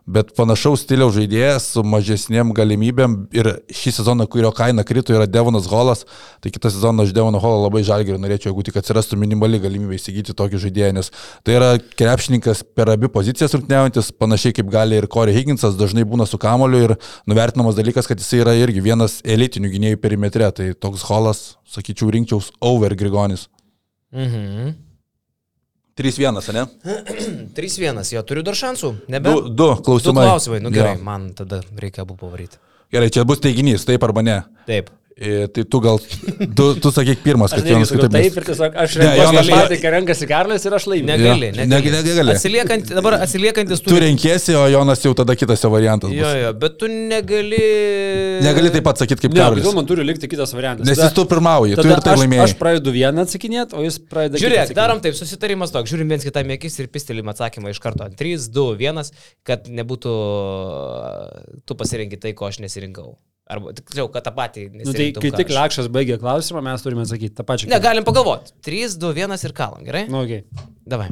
bet 0.09 0.31
panašaus 0.37 0.83
stiliaus 0.85 1.13
žaidėjas 1.13 1.67
su 1.75 1.83
mažesniem 1.85 2.53
galimybėm 2.57 3.15
ir 3.35 3.49
šį 3.75 3.93
sezoną, 3.99 4.25
kurio 4.31 4.49
kaina 4.55 4.85
krito, 4.87 5.13
yra 5.13 5.27
Devonas 5.29 5.67
Holas, 5.69 6.05
tai 6.41 6.51
kitą 6.53 6.71
sezoną 6.73 7.05
aš 7.05 7.13
Devoną 7.17 7.41
Holą 7.41 7.65
labai 7.67 7.83
Žalgeriui 7.85 8.21
norėčiau, 8.21 8.51
jeigu 8.51 8.65
tik 8.65 8.79
atsirastų 8.81 9.19
minimali 9.21 9.61
galimybė 9.61 9.99
įsigyti 9.99 10.35
tokį 10.37 10.61
žaidėją, 10.65 10.91
nes 10.97 11.11
tai 11.45 11.57
yra 11.59 11.71
krepšininkas 11.77 12.63
per 12.77 12.93
abi 12.93 13.09
pozicijas 13.13 13.53
rungtynėjantis, 13.57 14.11
panašiai 14.17 14.57
kaip 14.57 14.71
gali 14.73 14.97
ir 14.97 15.09
Corey 15.11 15.37
Higginsas, 15.37 15.77
dažnai 15.79 16.05
būna 16.09 16.25
su 16.29 16.41
kamoliu 16.41 16.81
ir 16.87 16.95
nuvertinamas 17.29 17.77
dalykas, 17.77 18.09
kad 18.09 18.21
jis 18.21 18.33
yra 18.41 18.57
irgi 18.57 18.81
vienas 18.85 19.19
elitinių 19.25 19.73
gynėjų 19.75 20.01
perimetre, 20.01 20.49
tai 20.57 20.71
toks 20.73 21.05
Holas, 21.09 21.38
sakyčiau, 21.69 22.09
rinkčiaus 22.15 22.51
over 22.61 22.95
Grigonis. 22.95 23.47
Mhm. 24.13 24.75
3-1, 25.99 26.53
ne? 26.55 26.63
3-1, 27.55 28.13
jo 28.15 28.21
turiu 28.23 28.43
dar 28.47 28.55
šansų. 28.55 28.93
Nebe? 29.11 29.29
Du, 29.33 29.41
du 29.49 29.65
Du 29.75 29.81
klausimai. 29.83 30.23
klausimai, 30.29 30.59
nu 30.63 30.71
gerai, 30.71 30.95
Jo. 30.95 31.03
man 31.03 31.33
tada 31.35 31.59
reikia 31.75 32.01
abu 32.05 32.15
pavaryti. 32.15 32.55
Gerai, 32.91 33.09
čia 33.11 33.25
bus 33.27 33.39
teiginys, 33.43 33.83
taip 33.85 34.03
arba 34.07 34.21
ne. 34.23 34.37
Taip. 34.65 34.89
E, 35.19 35.47
Tai 35.51 35.63
tu 35.67 35.79
gal, 35.83 35.97
tu, 36.55 36.65
tu 36.79 36.89
sakyk 36.95 37.19
pirmas, 37.25 37.51
Aš 37.51 37.59
kad 37.59 37.67
Jonas 37.67 37.89
kitaip. 37.91 38.13
taip 38.13 38.37
ir 38.39 38.45
tiesiog 38.47 38.75
aš 38.83 38.93
renkuosi 39.01 39.51
patį, 39.51 39.77
kai 39.81 39.89
renkasi 39.97 40.27
Karlis 40.29 40.63
ir 40.69 40.75
aš 40.77 40.85
laimiu. 40.87 41.09
Negali, 41.09 41.49
Jo, 41.49 41.55
negali. 41.57 41.91
negali, 41.91 42.03
negali. 42.07 42.35
Atsiliekant, 42.37 42.93
dabar 42.95 43.17
atsiliekantis 43.25 43.81
Tu 43.83 43.99
renkiesi, 43.99 44.55
o 44.55 44.63
Jonas 44.71 45.03
jau 45.03 45.11
tada 45.19 45.35
kitas 45.35 45.59
jo 45.65 45.71
variantas. 45.73 46.13
Jo, 46.15 46.23
Bus. 46.23 46.37
jo, 46.45 46.53
bet 46.61 46.77
tu 46.79 46.87
negali. 46.87 47.59
Negali 48.47 48.71
taip 48.77 48.85
pat 48.87 49.01
sakyti 49.03 49.25
kaip 49.27 49.35
Ne, 49.35 49.41
Karolis. 49.43 49.65
kodėl 49.65 49.75
man 49.81 49.89
turi 49.91 50.05
likti 50.07 50.29
kitas 50.31 50.55
variantas? 50.55 50.87
Nes 50.87 51.01
jis 51.03 51.11
tu 51.19 51.25
pirmauji, 51.27 51.75
tu 51.75 51.87
ir 51.91 51.99
tai 52.05 52.15
laimėjai. 52.15 52.45
aš 52.47 52.55
pradedu 52.61 52.93
vieną 52.95 53.25
atsakinėti, 53.27 53.75
o 53.75 53.83
jis 53.83 53.99
pradeda 53.99 54.39
kitą 54.39 54.45
Žiūrėk, 54.47 54.73
darom 54.79 55.03
taip, 55.03 55.19
susitarimas 55.19 55.75
toks, 55.75 55.91
žiūrim 55.91 56.07
viens 56.15 56.23
kitam 56.23 56.47
akis 56.55 56.79
ir 56.79 56.87
pistelim 56.87 57.27
atsakymą 57.27 57.75
iš 57.75 57.83
karto. 57.83 58.07
3, 58.15 58.47
2, 58.55 58.77
1, 58.87 59.11
kad 59.43 59.67
nebūtų 59.67 60.15
tu 61.67 61.75
pasirenki 61.75 62.15
tai, 62.21 62.31
ko 62.37 62.47
aš 62.49 62.61
nesirinkau. 62.63 63.17
Arba 63.49 63.71
tiksliau, 63.73 64.05
kad 64.13 64.21
tą 64.27 64.31
patį 64.37 64.67
Nu, 64.77 64.93
tai 64.93 65.07
kai 65.15 65.31
tik 65.33 65.49
Lekšas 65.49 65.87
baigė 65.89 66.19
klausimą, 66.21 66.61
mes 66.61 66.83
turime 66.85 67.01
atsakyti 67.01 67.33
tą 67.33 67.45
pačią. 67.47 67.69
Ne, 67.71 67.79
galim 67.81 68.05
pagalvoti. 68.05 68.53
3, 68.67 68.99
2, 69.01 69.09
1 69.25 69.45
ir 69.47 69.55
kalam, 69.57 69.81
gerai? 69.87 70.03
Nu, 70.11 70.21
okay. 70.21 70.43
Davai. 70.85 71.07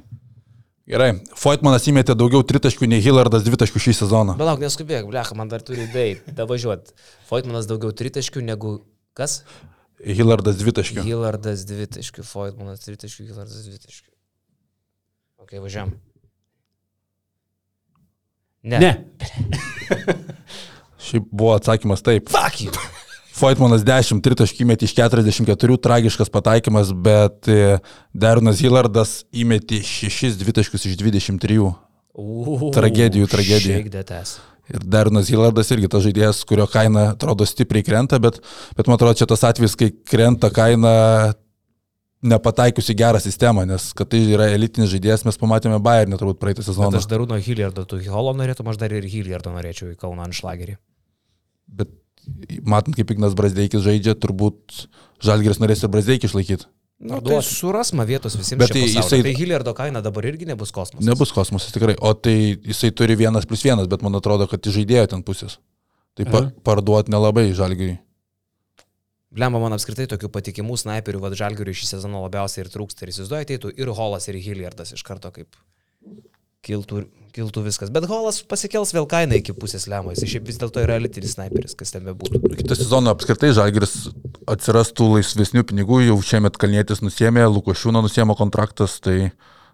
Gerai, 0.88 1.10
Foytmanas 1.36 1.84
įmėtė 1.90 2.14
daugiau 2.16 2.46
tritaškių 2.48 2.88
nei 2.94 3.02
Hillardas 3.04 3.42
dvitaškių 3.44 3.82
šį 3.88 3.96
sezoną. 4.04 4.38
Belauk, 4.40 4.62
neskubėk, 4.62 5.10
blecha, 5.10 5.36
man 5.36 5.50
dar 5.52 5.66
turi 5.66 5.84
idėjai. 5.88 6.14
Davažiuot. 6.38 6.94
Foytmanas 7.28 7.68
daugiau 7.68 7.90
tritaškių 8.04 8.46
negu 8.46 8.78
kas? 9.18 9.42
Hillardas 10.06 10.62
dvitaškių. 10.62 11.02
Hillardas 11.10 11.66
dvitaškių, 11.68 12.24
Foytmanas 12.30 12.86
tritaškių, 12.86 13.28
Hillardas 13.34 13.66
dvitaškių. 13.66 14.10
Ok, 15.42 15.58
važiuojam. 15.66 15.98
Ne. 18.68 18.80
Ne. 18.86 18.92
Šiaip 21.08 21.28
buvo 21.32 21.56
atsakymas 21.58 22.04
taip. 22.06 22.32
Fuck 22.34 22.64
you. 22.66 22.74
Foytmanas 23.38 23.84
10 23.86 24.24
tritaškių 24.26 24.64
įmėtė 24.66 24.88
iš 24.88 24.96
44, 24.98 25.78
tragiškas 25.86 26.32
pataikymas, 26.34 26.90
bet 27.06 27.50
e, 27.52 27.78
Deronas 28.18 28.64
Hillardas 28.64 29.20
įmėtė 29.30 29.84
6 29.86 30.40
dvitaškius 30.42 30.88
iš 30.90 30.96
23. 30.98 31.60
Ooh, 32.18 32.70
Tragedijų, 32.74 33.28
ass. 34.18 34.40
Ir 34.74 34.84
Deronas 34.84 35.30
Hillardas 35.32 35.70
irgi 35.72 35.88
tas 35.92 36.04
žaidėjas, 36.04 36.42
kurio 36.50 36.66
kaina 36.72 37.12
atrodo 37.14 37.46
stipriai 37.48 37.86
krenta, 37.86 38.18
bet, 38.20 38.42
bet 38.76 38.90
man 38.90 38.98
atrodo 38.98 39.22
čia 39.22 39.30
tas 39.30 39.46
atvejis, 39.48 39.78
kai 39.80 39.92
krenta 39.94 40.50
kaina 40.52 40.96
nepataikiusi 42.26 42.98
gerą 42.98 43.22
sistemą, 43.22 43.68
nes 43.70 43.92
kad 43.96 44.10
tai 44.12 44.24
yra 44.34 44.50
elitinis 44.56 44.90
žaidėjas, 44.92 45.24
mes 45.30 45.38
pamatėme 45.40 45.78
Bayernį 45.86 46.18
turbūt 46.18 46.42
praeitą 46.42 46.66
Bet 46.66 46.72
sezoną. 46.72 46.98
aš 46.98 47.06
darau 47.08 47.30
nuo 47.30 47.38
Hilliardo, 47.38 47.86
tu 47.86 48.02
Holo 48.10 48.34
norėtum, 48.36 48.68
aš 48.74 48.82
dar 48.82 48.98
ir 48.98 49.06
Hilliardo 49.06 49.54
norėčiau 49.54 49.94
į 49.94 50.00
Kauną 50.02 50.26
ant 50.26 50.36
šlagerį. 50.36 50.80
Bet 51.68 51.92
matant, 52.68 52.96
kaip 52.98 53.12
Ignas 53.14 53.36
Brasdeikis 53.38 53.84
žaidžia, 53.86 54.16
turbūt 54.20 54.88
Žalgiris 55.24 55.62
norės 55.62 55.84
ir 55.84 55.92
Brasdeikį 55.94 56.30
išlaikyti. 56.30 56.70
Na, 56.98 57.20
tai 57.22 57.38
Parduosim. 57.38 57.54
surasma 57.60 58.08
vietos 58.10 58.34
visiems. 58.34 58.58
Bet 58.58 58.72
Bet 58.72 58.74
tai 58.74 58.88
jisai... 58.90 59.20
Tai 59.22 59.34
Hilliardo 59.38 59.74
kaina 59.78 60.02
dabar 60.02 60.26
irgi 60.26 60.48
nebus 60.50 60.72
kosmosas. 60.74 61.06
Nebus 61.06 61.30
kosmosas 61.36 61.76
tikrai, 61.76 61.94
o 62.02 62.14
tai 62.18 62.58
jisai 62.58 62.90
turi 62.90 63.14
vienas 63.20 63.46
plus 63.46 63.62
vienas, 63.62 63.86
bet 63.92 64.02
man 64.02 64.18
atrodo, 64.18 64.48
kad 64.50 64.66
žaidėjo 64.66 65.06
ten 65.14 65.22
pusės. 65.26 65.60
Tai 66.18 66.26
pa, 66.26 66.42
parduot 66.66 67.12
nelabai 67.14 67.52
Žalgiriui. 67.54 68.00
Lemba 69.38 69.62
man 69.62 69.76
apskritai 69.76 70.08
tokių 70.10 70.32
patikimų 70.34 70.80
snaiperių, 70.82 71.22
vad 71.22 71.38
Žalgiriui 71.38 71.78
šį 71.78 71.92
sezoną 71.92 72.24
labiausiai 72.24 72.64
ir 72.64 72.72
trūksta. 72.74 73.06
Ir 73.06 73.14
įsivaizduoju, 73.14 73.46
ateitų 73.46 73.74
ir 73.78 73.94
Holas, 73.94 74.26
ir 74.32 74.40
Hilliardas 74.42 74.96
iš 74.98 75.06
karto 75.06 75.30
kaip 75.36 75.54
kiltų, 76.66 77.04
kiltų 77.36 77.64
viskas. 77.68 77.92
Bet 77.94 78.08
Holas 78.10 78.40
pasikels 78.50 78.94
vėl 78.96 79.06
kainą 79.10 79.38
iki 79.40 79.54
pusės 79.58 79.86
lemo. 79.92 80.14
Jis 80.16 80.26
šiaip 80.32 80.48
vis 80.50 80.58
dėlto 80.62 80.82
yra 80.84 80.98
elitinis 81.00 81.36
snaiperis, 81.38 81.76
kas 81.78 81.94
ten 81.94 82.08
bebūtų. 82.08 82.42
Kitą 82.58 82.78
sezoną 82.80 83.14
apskritai 83.14 83.52
Žalgiris 83.56 84.10
atsirastų 84.50 85.12
laisvesnių 85.18 85.64
pinigų, 85.70 86.02
jau 86.08 86.18
šiemet 86.26 86.58
Kalnietis 86.58 87.04
nusėmė, 87.06 87.46
Lukošiūno 87.52 88.02
nusėmė 88.06 88.36
kontraktas, 88.40 88.98
tai 89.04 89.32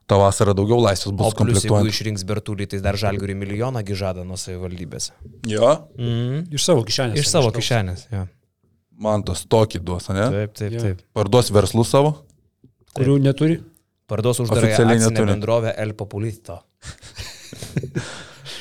tą 0.09 0.19
vasarą 0.19 0.51
daugiau 0.57 0.81
laisvės 0.83 1.13
O 1.13 1.15
bus 1.15 1.33
plus, 1.39 1.63
jeigu 1.63 1.87
išrinks 1.87 2.25
Bertulį, 2.27 2.67
tai 2.73 2.81
dar 2.83 2.99
Žalgiriui 2.99 3.37
milijoną 3.39 3.83
gižada 3.87 4.25
nuo 4.27 4.35
savivaldybės. 4.39 5.11
Jo, 5.47 5.87
Mm. 5.97 6.49
Iš 6.51 6.65
savo 6.67 6.83
kišenės. 6.83 7.19
Iš 7.23 7.29
savo 7.31 7.51
kišenės. 7.55 8.07
Ja. 8.11 8.27
man 9.03 9.23
tas 9.23 9.41
tokį 9.49 9.79
duos, 9.83 10.05
ne? 10.13 10.27
Taip, 10.29 10.51
taip, 10.53 10.71
Jo. 10.71 10.81
taip. 10.81 10.99
Parduos 11.15 11.49
verslus 11.51 11.89
savo. 11.89 12.11
Kurių 12.93 13.17
neturi. 13.23 13.61
Parduos 14.07 14.39
neturi. 14.43 15.25
bendrovę 15.31 15.75
El 15.77 15.93
Populito. 15.95 16.59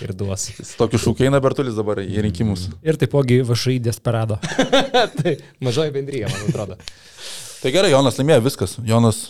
ir 0.03 0.15
duos. 0.19 0.49
Tokį 0.81 1.01
šūkį 1.03 1.29
eina 1.29 1.41
Bertulis 1.43 1.77
dabar 1.79 2.03
į 2.03 2.25
rinkimus. 2.27 2.69
Ir 2.87 2.99
taipogi 3.01 3.41
vašai 3.47 3.79
desperado. 3.83 4.39
tai 5.19 5.37
mažoji 5.63 5.95
bendryje, 5.95 6.31
man 6.31 6.51
atrodo. 6.51 6.79
Tai 7.63 7.71
gerai, 7.75 7.93
Jonas 7.95 8.19
laimėjo 8.19 8.43
viskas. 8.49 8.77
Jonas 8.87 9.25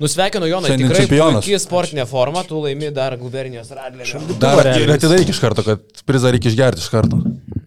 Nusveikinu 0.00 0.46
Joną, 0.48 0.70
tikrai 0.80 1.02
čempionas. 1.02 1.44
puikiai 1.44 1.60
sportinė 1.60 2.06
forma, 2.08 2.40
tu 2.48 2.56
laimi 2.62 2.88
dar 2.96 3.12
gubernijos 3.20 3.68
radlį. 3.76 4.06
dar 4.40 4.70
ir 4.72 4.92
atidaryk 4.94 5.28
iš 5.28 5.40
karto, 5.42 5.64
kad 5.66 6.00
prizą 6.08 6.32
reikia 6.32 6.48
išgerti 6.48 6.80
iš 6.80 6.88
karto. 6.88 7.18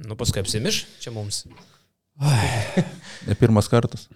Nu, 0.02 0.18
paskui 0.18 0.42
apsimiš 0.42 0.80
čia 1.04 1.14
mums. 1.14 1.44
Ne 3.28 3.36
pirmas 3.40 3.68
kartas. 3.72 4.08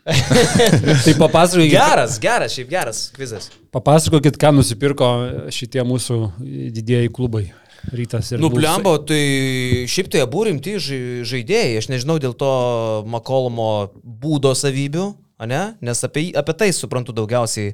tai 1.05 1.13
papasakokit, 1.17 1.71
Geras, 1.71 2.17
geras, 2.19 2.53
šiaip 2.53 2.69
geras 2.69 2.99
kvizas. 3.15 3.49
papasakokit, 3.73 4.35
ką 4.39 4.51
nusipirko 4.57 5.07
šitie 5.53 5.83
mūsų 5.87 6.17
didieji 6.75 7.11
klubai. 7.15 7.45
Rytas 7.93 8.33
ir 8.33 8.41
Nu, 8.41 8.49
Bulsai. 8.51 8.65
blembo, 8.65 8.91
tai 9.07 9.85
šiaip 9.87 10.09
tai 10.11 10.19
abu 10.25 10.43
rimti 10.43 10.73
žai- 10.81 11.23
žaidėjai. 11.29 11.77
Aš 11.79 11.87
nežinau 11.93 12.17
dėl 12.19 12.33
to 12.35 12.49
Makolomo 13.07 13.91
būdo 14.03 14.51
savybių, 14.57 15.05
ane? 15.39 15.61
nes 15.81 16.03
apie, 16.03 16.33
apie 16.35 16.53
tai 16.57 16.71
suprantu 16.75 17.13
daugiausiai 17.15 17.71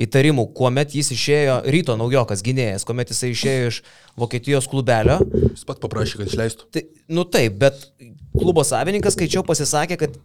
įtarimų, 0.00 0.46
kuomet 0.56 0.94
jis 0.94 1.10
išėjo, 1.16 1.56
ryto 1.74 1.96
naujokas 1.98 2.44
gynėjas, 2.46 2.86
kuomet 2.88 3.12
jisai 3.12 3.32
išėjo 3.34 3.70
iš 3.72 3.80
Vokietijos 4.20 4.68
klubelio. 4.70 5.20
Jis 5.50 5.66
pat 5.68 5.80
paprašė, 5.82 6.20
kad 6.20 6.30
išleistų. 6.30 6.68
Tai, 6.74 6.84
nu 7.16 7.26
taip, 7.28 7.58
bet 7.60 7.86
klubo 8.36 8.64
savininkas, 8.66 9.16
skaičiau, 9.16 9.44
pasisakė, 9.46 9.98
kad 10.00 10.18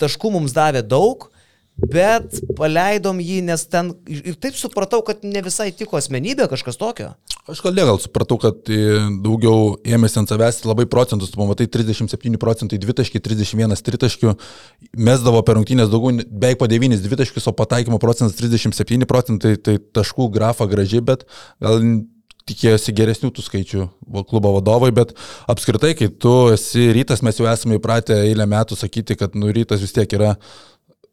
taškų 0.00 0.32
mums 0.38 0.56
davė 0.56 0.82
daug, 0.86 1.28
bet 1.76 2.38
paleidom 2.56 3.18
jį, 3.20 3.42
nes 3.46 3.66
ten 3.68 3.92
ir 4.08 4.36
taip 4.40 4.56
supratau, 4.56 5.02
kad 5.04 5.24
ne 5.26 5.42
visai 5.44 5.68
tiko 5.76 5.98
asmenybė 6.00 6.48
kažkas 6.48 6.80
tokio. 6.80 7.12
Aš 7.46 7.60
gal 7.62 7.76
gal 7.78 8.00
supratau, 8.02 8.40
kad 8.42 8.66
e, 8.72 8.96
daugiau 9.22 9.76
ėmėsi 9.86 10.18
ant 10.18 10.32
savęs 10.32 10.64
labai 10.66 10.88
procentus, 10.90 11.30
tu 11.30 11.38
pamatai 11.38 11.68
37 11.70 12.40
procentai 12.42 12.80
dvitaškiai, 12.82 13.22
31 13.22 13.76
tritaškių, 13.86 14.34
mesdavo 14.98 15.44
per 15.46 15.60
rungtynės 15.60 15.92
daugiau, 15.92 16.24
beveik 16.26 16.58
po 16.58 16.66
9 16.70 16.98
dvitaškius, 17.04 17.46
o 17.46 17.54
pataikymo 17.54 18.00
procentas 18.02 18.34
37 18.40 19.06
procentai, 19.06 19.54
tai 19.60 19.78
taškų 19.78 20.30
grafa 20.34 20.66
graži, 20.70 21.04
bet 21.04 21.22
gal 21.62 21.78
tikėjosi 22.46 22.94
geresnių 22.94 23.32
tų 23.34 23.42
skaičių 23.42 23.84
klubo 24.30 24.52
vadovai, 24.56 24.92
bet 24.94 25.12
apskritai, 25.50 25.94
kai 25.98 26.08
tu 26.10 26.34
esi 26.54 26.88
rytas, 26.94 27.22
mes 27.26 27.38
jau 27.40 27.48
esame 27.50 27.80
įpratę 27.80 28.20
eilę 28.28 28.46
metų 28.50 28.78
sakyti, 28.78 29.18
kad 29.18 29.34
nu, 29.38 29.50
rytas 29.54 29.82
vis 29.82 29.94
tiek 29.94 30.18
yra 30.18 30.36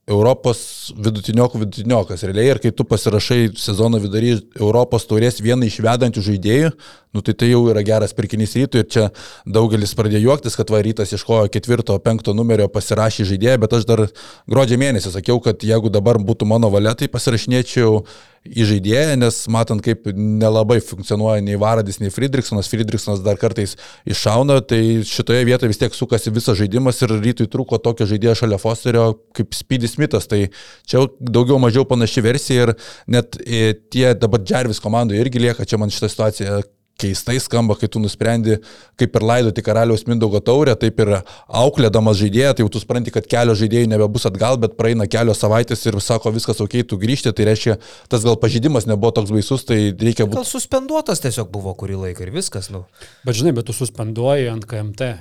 Europos 0.09 0.91
vidutiniokų 0.99 1.61
vidutiniokas 1.61 2.25
realiai 2.27 2.49
ir 2.51 2.59
kai 2.59 2.73
tu 2.75 2.83
pasirašai 2.83 3.53
sezono 3.55 4.01
vidury 4.03 4.33
Europos 4.59 5.05
taurės 5.07 5.39
vieną 5.39 5.69
iš 5.69 5.77
vedančių 5.85 6.23
žaidėjų, 6.25 6.71
nu 7.15 7.23
tai 7.23 7.35
tai 7.39 7.47
jau 7.53 7.61
yra 7.71 7.85
geras 7.87 8.11
pirkinys 8.17 8.57
rytui 8.59 8.81
ir 8.83 8.89
čia 8.91 9.05
daugelis 9.47 9.95
pradėjo 9.95 10.25
juoktis, 10.25 10.57
kad 10.59 10.73
varytas 10.75 11.15
ieškojo 11.15 11.47
ketvirto, 11.53 11.95
penkto 12.03 12.35
numerio 12.35 12.67
pasirašy 12.67 13.29
žaidėją, 13.31 13.61
bet 13.63 13.77
aš 13.79 13.87
dar 13.87 14.03
gruodžio 14.51 14.81
mėnesį 14.83 15.13
sakiau, 15.15 15.39
kad 15.39 15.63
jeigu 15.63 15.93
dabar 15.93 16.19
būtų 16.19 16.51
mano 16.51 16.67
valia, 16.73 16.97
tai 16.99 17.07
pasirašinėčiau 17.07 18.03
į 18.43 18.65
žaidėją, 18.67 19.15
nes 19.21 19.37
matant, 19.51 19.81
kaip 19.83 20.09
nelabai 20.13 20.79
funkcionuoja 20.83 21.43
nei 21.45 21.55
Varadis, 21.59 22.01
nei 22.01 22.11
Friedrichsonas, 22.13 22.67
Friedrichsonas 22.71 23.23
dar 23.23 23.39
kartais 23.39 23.77
iššauna, 24.09 24.59
tai 24.67 24.81
šitoje 25.07 25.45
vietoje 25.47 25.71
vis 25.71 25.79
tiek 25.79 25.95
sukasi 25.95 26.33
visas 26.35 26.59
žaidimas 26.59 26.99
ir 27.05 27.15
rytui 27.15 27.47
trūko 27.51 27.79
tokio 27.83 28.07
žaidėjo 28.09 28.35
šalia 28.43 28.59
Fosterio 28.61 29.07
kaip 29.37 29.55
Speedy 29.55 29.87
Smithas, 29.87 30.27
tai 30.27 30.45
čia 30.89 31.05
daugiau 31.23 31.59
mažiau 31.63 31.87
panaši 31.87 32.25
versija 32.25 32.67
ir 32.67 32.75
net 33.07 33.39
e, 33.43 33.73
tie 33.93 34.11
dabar 34.19 34.43
Džervis 34.43 34.83
komandoje 34.83 35.23
irgi 35.23 35.43
lieka, 35.47 35.67
čia 35.67 35.79
man 35.79 35.93
šitą 35.93 36.11
situaciją 36.11 36.63
keistai 36.99 37.39
skamba, 37.41 37.75
kai 37.79 37.89
tu 37.91 37.99
nusprendi, 38.01 38.57
kaip 38.99 39.15
ir 39.17 39.25
laidoti 39.25 39.63
karaliaus 39.65 40.05
Mindaugo 40.07 40.39
taurę, 40.45 40.75
taip 40.79 40.99
ir 41.03 41.11
auklėdamas 41.47 42.19
žaidėją, 42.21 42.53
tai 42.53 42.65
jau 42.65 42.71
tu 42.73 42.81
supranti, 42.83 43.13
kad 43.13 43.27
kelio 43.29 43.55
žaidėjų 43.57 43.89
nebebus 43.91 44.27
atgal, 44.29 44.59
bet 44.61 44.77
praeina 44.79 45.07
kelios 45.09 45.41
savaitės 45.43 45.83
ir 45.89 45.97
sako, 46.03 46.33
viskas 46.35 46.61
ok, 46.63 46.79
tu 46.89 46.99
grįžti, 47.01 47.33
tai 47.35 47.49
reiškia, 47.49 47.77
tas 48.13 48.25
gal 48.27 48.37
pažydimas 48.39 48.87
nebuvo 48.89 49.13
toks 49.17 49.33
baisus, 49.33 49.65
tai 49.67 49.79
reikia 49.91 50.27
Gal 50.27 50.35
būti. 50.37 50.53
suspenduotas 50.53 51.23
tiesiog 51.23 51.51
buvo 51.53 51.73
kurį 51.79 51.99
laiką 52.07 52.27
ir 52.27 52.33
viskas, 52.35 52.69
nu. 52.73 52.85
Bet 53.25 53.39
žinai, 53.41 53.55
bet 53.57 53.67
tu 53.69 53.75
suspenduoji 53.75 54.51
ant 54.53 54.67
KMT. 54.69 55.13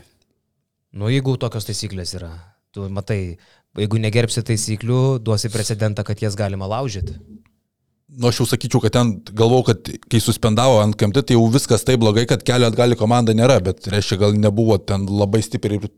Nu, 1.01 1.09
jeigu 1.09 1.39
tokios 1.41 1.65
taisyklės 1.65 2.13
yra, 2.19 2.35
tu 2.77 2.85
matai, 2.93 3.39
jeigu 3.81 4.01
negerbsi 4.03 4.45
taisyklių, 4.45 5.23
duosi 5.25 5.49
precedentą, 5.53 6.05
kad 6.05 6.21
jas 6.21 6.37
galima 6.37 6.69
laužyti. 6.69 7.17
Nu, 8.13 8.29
aš 8.29 8.43
jau 8.43 8.47
sakyčiau, 8.51 8.83
kad 8.85 8.93
ten 8.93 9.15
galvau, 9.33 9.63
kad 9.65 9.89
kai 10.13 10.19
suspendavo 10.21 10.83
ant 10.83 10.97
KMT, 11.01 11.23
tai 11.29 11.37
jau 11.39 11.47
viskas 11.53 11.87
taip 11.89 12.03
blogai, 12.03 12.27
kad 12.29 12.43
kelio 12.45 12.69
atgal 12.69 12.93
į 12.93 12.99
komandą 13.01 13.33
nėra, 13.37 13.57
bet 13.65 13.89
reiškia, 13.89 14.19
gal 14.21 14.37
nebuvo 14.37 14.77
ten 14.77 15.07
labai 15.09 15.41
stipriai 15.45 15.81
ir 15.81 15.89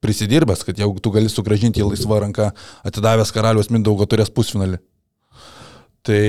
prisidirbęs, 0.00 0.64
kad 0.64 0.80
jeigu 0.80 1.02
tu 1.04 1.12
gali 1.12 1.28
sugražinti 1.28 1.82
į 1.82 1.90
laisvą 1.90 2.22
ranką, 2.24 2.48
atidavęs 2.88 3.34
karalius 3.36 3.68
Mindaugo 3.68 4.08
turės 4.08 4.32
pusfinalį. 4.32 4.80
Tai 6.08 6.22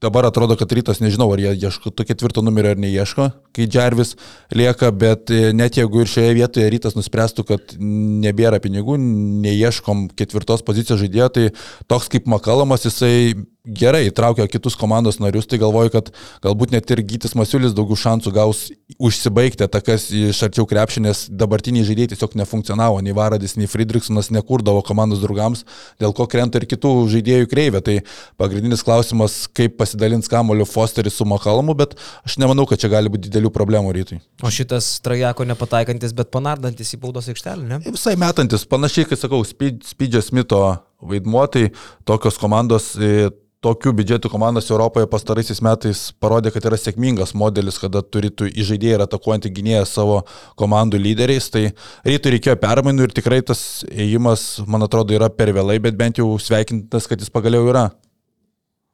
dabar 0.00 0.28
atrodo, 0.30 0.54
kad 0.56 0.70
rytas, 0.72 1.02
nežinau, 1.02 1.28
ar 1.34 1.42
jie 1.42 1.52
ieško 1.66 1.90
to 1.92 2.06
ketvirto 2.08 2.42
numerio 2.46 2.72
ar 2.72 2.80
neieško, 2.80 3.26
kai 3.56 3.66
Džervis 3.68 4.14
lieka, 4.56 4.88
bet 4.96 5.32
net 5.56 5.76
jeigu 5.76 6.04
ir 6.04 6.10
šioje 6.14 6.36
vietoje 6.38 6.70
rytas 6.72 6.96
nuspręstų, 6.96 7.44
kad 7.50 7.74
nebėra 7.80 8.62
pinigų, 8.62 8.96
neieškom 9.44 10.08
ketvirtos 10.16 10.64
pozicijos 10.66 11.02
žaidėjo, 11.02 11.28
tai 11.34 11.48
toks 11.90 12.08
kaip 12.14 12.30
Makalamas, 12.30 12.86
jisai 12.88 13.34
gerai 13.64 14.06
įtraukia 14.08 14.46
kitus 14.50 14.76
komandos 14.78 15.18
narius, 15.20 15.46
tai 15.48 15.58
galvoju, 15.60 15.92
kad 15.92 16.10
galbūt 16.44 16.72
net 16.74 16.90
ir 16.90 17.02
Gytis 17.04 17.34
Masiulis 17.36 17.74
daugiau 17.76 17.98
šansų 17.98 18.32
gaus 18.34 18.62
užsibaigti 18.96 19.66
atakas 19.66 20.08
iš 20.16 20.40
arčiau 20.46 20.66
krepšinės, 20.68 21.26
dabartiniai 21.28 21.84
žaidėjai 21.88 22.14
tiesiog 22.14 22.36
nefunkcionavo, 22.40 23.00
nei 23.04 23.14
Varadis, 23.16 23.56
nei 23.60 23.68
Friedrichsonas 23.70 24.30
nekurdavo 24.32 24.82
komandos 24.86 25.20
draugams, 25.22 25.66
dėl 26.00 26.14
ko 26.16 26.26
krenta 26.30 26.60
ir 26.60 26.68
kitų 26.70 26.94
žaidėjų 27.12 27.50
kreivė. 27.52 27.84
Tai 27.84 27.96
pagrindinis 28.40 28.84
klausimas, 28.86 29.42
kaip 29.56 29.76
pasidalins 29.80 30.30
kamoliu 30.30 30.68
Fosteris 30.68 31.18
su 31.20 31.28
Makalamu, 31.28 31.76
bet 31.78 31.96
aš 32.24 32.38
nemanau, 32.40 32.66
kad 32.68 32.80
čia 32.80 32.92
gali 32.92 33.12
būti 33.12 33.28
didelių 33.28 33.52
problemų 33.54 33.94
rytui. 33.96 34.20
O 34.44 34.52
šitas 34.52 34.92
trajako 35.04 35.48
nepataikantis, 35.52 36.16
bet 36.16 36.32
panardantis 36.32 36.94
į 36.96 37.02
baudos 37.04 37.28
aikštelę, 37.32 37.66
ne? 37.68 37.82
Visai 37.90 38.16
metantis, 38.20 38.64
panašiai, 38.68 39.08
kaip 39.10 39.20
sakau, 39.20 39.44
Spydžio 39.44 40.24
Smito 40.24 40.62
vaidmuo, 41.00 41.46
tai 41.46 41.70
tokios 42.08 42.38
komandos 42.40 42.92
e, 42.96 43.30
tokių 43.64 43.92
biudžetų 43.98 44.30
komandos 44.32 44.70
Europoje 44.72 45.08
pastaraisiais 45.10 45.60
metais 45.64 46.02
parodė, 46.22 46.52
kad 46.54 46.64
yra 46.68 46.78
sėkmingas 46.80 47.34
modelis, 47.36 47.78
kada 47.80 48.02
turėtų 48.02 48.48
įžaidėjai 48.50 48.96
ir 48.96 49.04
atakuojantį 49.04 49.52
gynėją 49.58 49.86
savo 49.88 50.20
komandų 50.60 51.00
lyderiais. 51.00 51.50
Tai 51.52 51.66
rytų 52.08 52.36
reikėjo 52.36 52.56
permainų 52.62 53.08
ir 53.08 53.16
tikrai 53.16 53.42
tas 53.44 53.84
ėjimas, 53.90 54.62
man 54.66 54.88
atrodo, 54.88 55.16
yra 55.16 55.28
per 55.32 55.52
vėlai, 55.56 55.80
bet 55.82 55.98
bent 56.00 56.22
jau 56.22 56.32
sveikintas, 56.40 57.08
kad 57.10 57.20
jis 57.20 57.32
pagaliau 57.32 57.68
yra. 57.68 57.90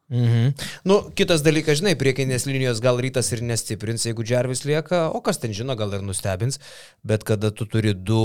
Mhm. 0.08 0.52
Nu, 0.86 1.00
kitas 1.18 1.42
dalykas, 1.42 1.80
žinai, 1.80 1.96
priekinės 1.98 2.44
linijos 2.46 2.78
gal 2.82 3.00
rytas 3.02 3.32
ir 3.34 3.40
nestiprins, 3.42 4.04
jeigu 4.06 4.22
Džervis 4.22 4.62
lieka, 4.62 5.08
o 5.10 5.18
kas 5.24 5.40
ten 5.42 5.50
žino, 5.56 5.74
gal 5.78 5.96
ir 5.98 6.04
nustebins, 6.06 6.60
bet 7.02 7.24
kada 7.26 7.50
tu 7.50 7.66
turi 7.66 7.90
du 7.90 8.20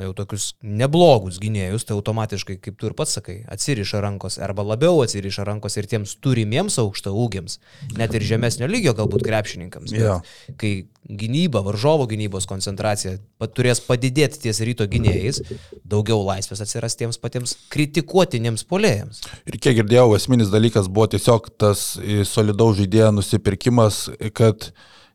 jau 0.00 0.12
tokius 0.16 0.54
neblogus 0.64 1.36
gynėjus, 1.42 1.84
tai 1.84 1.98
automatiškai, 1.98 2.56
kaip 2.64 2.80
tu 2.80 2.88
ir 2.88 2.96
pats 2.96 3.12
sakai, 3.18 3.42
atsiriša 3.52 4.00
rankos 4.00 4.40
arba 4.40 4.64
labiau 4.64 5.02
atsiriša 5.04 5.44
rankos 5.50 5.76
ir 5.76 5.90
tiems 5.90 6.16
turimiems 6.24 6.80
aukšto 6.80 7.12
ūgiams, 7.12 7.58
net 8.00 8.16
ir 8.16 8.24
žemesnio 8.32 8.70
lygio 8.72 8.96
galbūt 8.96 9.28
krepšininkams. 9.28 9.92
Jo. 9.92 10.22
Kai 10.56 10.74
gynyba, 11.18 11.62
varžovo 11.64 12.06
gynybos 12.10 12.46
koncentracija 12.50 13.18
turės 13.56 13.82
padidėti 13.84 14.40
ties 14.46 14.60
ryto 14.64 14.86
gynėjais, 14.90 15.42
daugiau 15.88 16.22
laisvės 16.26 16.62
atsiras 16.64 16.96
tiems 16.98 17.20
patiems 17.22 17.56
kritikuotiniems 17.72 18.64
polėjams. 18.68 19.22
Ir 19.48 19.58
kiek 19.58 19.80
girdėjau, 19.80 20.12
esminis 20.18 20.52
dalykas 20.52 20.88
buvo 20.88 21.10
tiesiog 21.12 21.50
tas 21.60 21.92
e, 22.00 22.22
solidaus 22.28 22.78
žaidėjo 22.80 23.12
nusipirkimas, 23.18 24.06
kad 24.36 24.70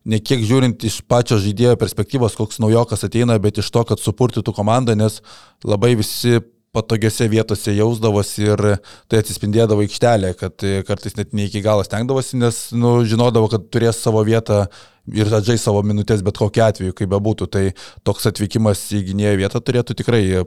ne 0.08 0.20
kiek 0.24 0.44
žiūrint 0.48 0.86
iš 0.88 1.02
pačio 1.10 1.40
žaidėjo 1.42 1.78
perspektyvos, 1.80 2.38
koks 2.40 2.62
naujokas 2.64 3.08
ateina, 3.08 3.40
bet 3.44 3.60
iš 3.62 3.72
to, 3.74 3.84
kad 3.88 4.04
supurtytų 4.04 4.54
komandą, 4.56 4.96
nes 5.00 5.22
labai 5.66 5.96
visi 6.00 6.40
patogiose 6.78 7.28
vietose 7.32 7.74
jausdavosi 7.76 8.46
ir 8.48 8.64
tai 9.10 9.22
atsispindėdavo 9.24 9.86
aikštelė, 9.86 10.34
kad 10.40 10.66
e, 10.66 10.82
kartais 10.88 11.18
net 11.18 11.34
ne 11.38 11.48
iki 11.50 11.64
galo 11.66 11.86
stengdavosi, 11.88 12.38
nes 12.42 12.62
nu, 12.78 13.00
žinodavo, 13.08 13.50
kad 13.54 13.66
turės 13.74 14.02
savo 14.04 14.22
vietą 14.28 14.66
ir 15.14 15.32
atžai 15.34 15.58
savo 15.62 15.82
minutės 15.88 16.24
bet 16.26 16.40
kokiu 16.40 16.68
atveju, 16.68 16.96
kaip 16.98 17.12
bebūtų. 17.14 17.50
Tai 17.54 17.66
toks 18.08 18.30
atvykimas 18.32 18.86
į 18.96 19.04
gynėjo 19.12 19.36
vietą 19.44 19.64
turėtų 19.64 19.98
tikrai 20.02 20.24
e, 20.40 20.46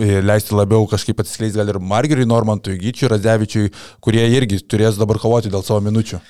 leisti 0.00 0.56
labiau 0.56 0.86
kažkaip 0.90 1.22
atsiskleisti 1.22 1.60
gal 1.60 1.74
ir 1.74 1.80
Margeriui, 1.82 2.28
Normantui, 2.28 2.78
Gyčiui, 2.80 3.10
Radzevičiui, 3.12 3.72
kurie 4.04 4.26
irgi 4.36 4.62
turės 4.62 5.00
dabar 5.00 5.22
kovoti 5.22 5.52
dėl 5.52 5.66
savo 5.66 5.82
minučių. 5.84 6.22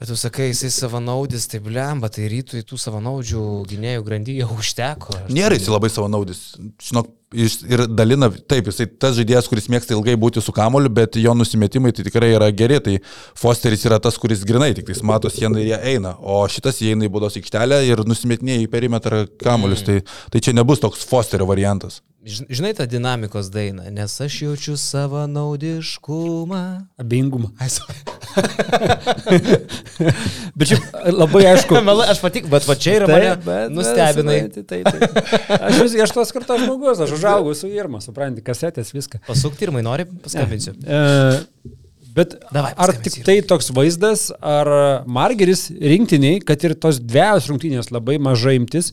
Bet 0.00 0.08
tu 0.08 0.14
sakai, 0.16 0.46
jisai 0.48 0.70
savanaudis, 0.72 1.44
tai 1.52 1.58
blemba, 1.60 2.08
tai 2.08 2.24
rytui 2.32 2.62
tų 2.64 2.78
savanaudžių 2.80 3.40
gynėjų 3.68 4.04
grandyje 4.06 4.46
užteko. 4.48 5.12
Nėra 5.28 5.58
jis 5.58 5.66
labai 5.68 5.90
savanaudis. 5.92 6.38
Žinok, 6.80 7.10
iš- 7.36 7.58
ir 7.68 7.82
dalina, 7.86 8.30
taip, 8.48 8.70
jisai 8.72 8.86
tas 8.96 9.18
žaidėjas, 9.18 9.50
kuris 9.52 9.68
mėgsta 9.68 9.92
ilgai 9.92 10.16
būti 10.16 10.40
su 10.40 10.54
kamoliu, 10.56 10.88
bet 10.88 11.20
jo 11.20 11.34
nusimetimai 11.36 11.92
tai 11.92 12.06
tikrai 12.08 12.32
yra 12.32 12.48
geri. 12.50 12.80
Tai 12.80 12.96
Fosteris 13.36 13.84
yra 13.84 14.00
tas, 14.00 14.16
kuris 14.16 14.40
grinai, 14.48 14.72
tik 14.74 14.86
tais 14.88 15.02
mato 15.04 15.28
sieną 15.28 15.60
ir 15.60 15.74
jie 15.74 15.80
eina. 15.92 16.14
O 16.18 16.40
šitas 16.48 16.80
įeina 16.80 17.04
į 17.04 17.12
būdos 17.12 17.36
aikštelę 17.36 17.82
ir 17.84 18.00
nusimetinėja 18.08 18.64
į 18.64 18.70
perimetrą 18.72 19.26
kamolius. 19.44 19.84
Mm. 19.84 20.00
Tai, 20.00 20.30
tai 20.32 20.40
čia 20.40 20.56
nebus 20.56 20.80
toks 20.80 21.04
Fosterio 21.04 21.44
variantas. 21.44 22.00
Žinai 22.20 22.74
tą 22.76 22.84
dinamikos 22.84 23.48
dainą, 23.48 23.86
nes 23.96 24.20
aš 24.20 24.34
jaučiu 24.42 24.76
savanaudiškumą. 24.76 26.58
Abejingumą. 27.00 27.48
bet 30.58 30.68
šiaip 30.68 30.82
labai 31.16 31.46
aišku. 31.54 31.78
Mela, 31.86 32.04
aš 32.12 32.20
patik, 32.20 32.44
bet 32.52 32.66
va 32.68 32.76
čia 32.76 32.98
yra 32.98 33.06
mane 33.08 33.30
nustebinai. 33.72 34.52
Tai, 34.52 34.64
tai, 34.68 34.82
tai. 34.84 35.08
Aš 35.56 35.80
vis 35.86 35.96
aš 36.04 36.12
tos 36.18 36.32
kartos 36.36 36.60
žmogus, 36.60 37.00
aš 37.06 37.14
užaugau 37.16 37.54
su 37.56 37.70
Irma, 37.72 38.02
supranti, 38.04 38.44
kasetės 38.44 38.92
viską. 38.92 39.22
Pasukti 39.24 39.64
ir 39.64 39.72
mai 39.72 39.80
nori, 39.86 40.04
paskambinsiu. 40.20 40.76
E, 40.76 41.00
bet 42.18 42.36
Davai, 42.52 42.74
ar 42.76 42.92
tik 43.00 43.16
tai 43.24 43.38
toks 43.40 43.72
vaizdas, 43.72 44.26
ar 44.44 44.68
Margeris 45.08 45.70
rinktiniai, 45.72 46.44
kad 46.44 46.68
ir 46.68 46.76
tos 46.76 47.00
dviejos 47.00 47.48
rungtynės 47.48 47.88
labai 47.96 48.20
mažai 48.20 48.58
imtis, 48.60 48.92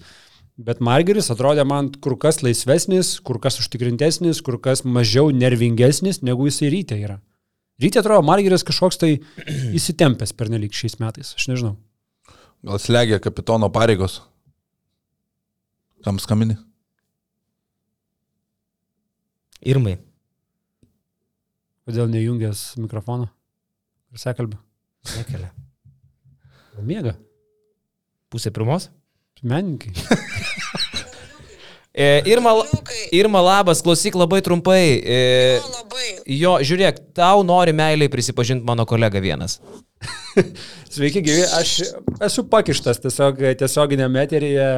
bet 0.57 0.81
Margeris 0.81 1.29
atrodė 1.33 1.63
man 1.67 1.91
kur 2.01 2.17
kas 2.19 2.41
laisvesnis, 2.41 3.17
kur 3.21 3.39
kas 3.41 3.59
užtikrintesnis, 3.61 4.41
kur 4.45 4.57
kas 4.61 4.83
mažiau 4.83 5.29
nervingesnis, 5.31 6.23
negu 6.25 6.49
jisai 6.49 6.71
ryte 6.73 6.97
yra. 6.97 7.19
Ryte 7.81 8.01
atrodo, 8.01 8.25
Margeris 8.25 8.65
kažkoks 8.65 8.97
tai 9.01 9.11
įsitempęs 9.77 10.33
per 10.37 10.49
nelik 10.53 10.73
šiais 10.73 10.97
metais, 11.01 11.35
aš 11.37 11.49
nežinau. 11.51 11.75
Gal 12.65 12.81
slegia 12.81 13.21
kapitono 13.21 13.69
pareigos. 13.73 14.21
Kam 16.05 16.17
skambini? 16.21 16.57
Irmai. 19.67 19.97
Kodėl 21.87 22.09
nejungęs 22.11 22.73
mikrofono 22.81 23.29
ir 24.11 24.21
sekalbė? 24.21 24.57
Nekelia. 25.15 25.53
Miega. 26.83 27.15
Pusė 28.33 28.51
pirmos. 28.53 28.89
Menininkai. 29.45 29.93
E, 31.97 32.21
Irma, 32.29 32.51
Irma 33.11 33.41
labas, 33.41 33.81
klausyk 33.81 34.13
labai 34.13 34.37
trumpai. 34.45 35.01
E, 35.01 35.17
Labai. 35.65 36.09
jo, 36.29 36.53
žiūrėk, 36.61 36.99
tau 37.17 37.41
nori 37.41 37.73
meiliai 37.73 38.11
prisipažinti 38.13 38.61
mano 38.67 38.85
kolega 38.85 39.17
vienas. 39.23 39.57
Sveiki, 40.93 41.23
gyvi. 41.25 41.47
Aš 41.57 41.71
esu 42.29 42.45
pakištas 42.51 43.01
tiesiog 43.01 43.41
tiesioginėme 43.63 44.21
eteryje. 44.27 44.69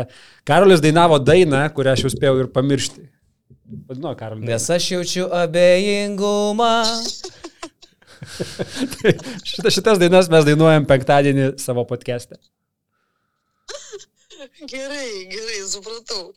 Karolis 0.47 0.80
dainavo 0.86 1.20
dainą, 1.20 1.65
kurią 1.76 1.97
aš 1.97 2.07
jau 2.07 2.13
spėjau 2.15 2.39
ir 2.45 2.51
pamiršti. 2.55 3.03
Vadinu, 3.89 4.15
Karolis. 4.15 4.47
Nes 4.47 4.72
aš 4.80 4.89
jaučiu 4.95 5.28
abejingumą. 5.43 6.72
Šita, 9.49 9.70
šitas 9.76 9.99
dainas 9.99 10.32
mes 10.32 10.47
dainuojam 10.47 10.88
penktadienį 10.88 11.53
savo 11.59 11.84
podcast'e. 11.89 12.39
Gerai, 14.72 15.26
gerai, 15.28 15.65
supratau. 15.67 16.30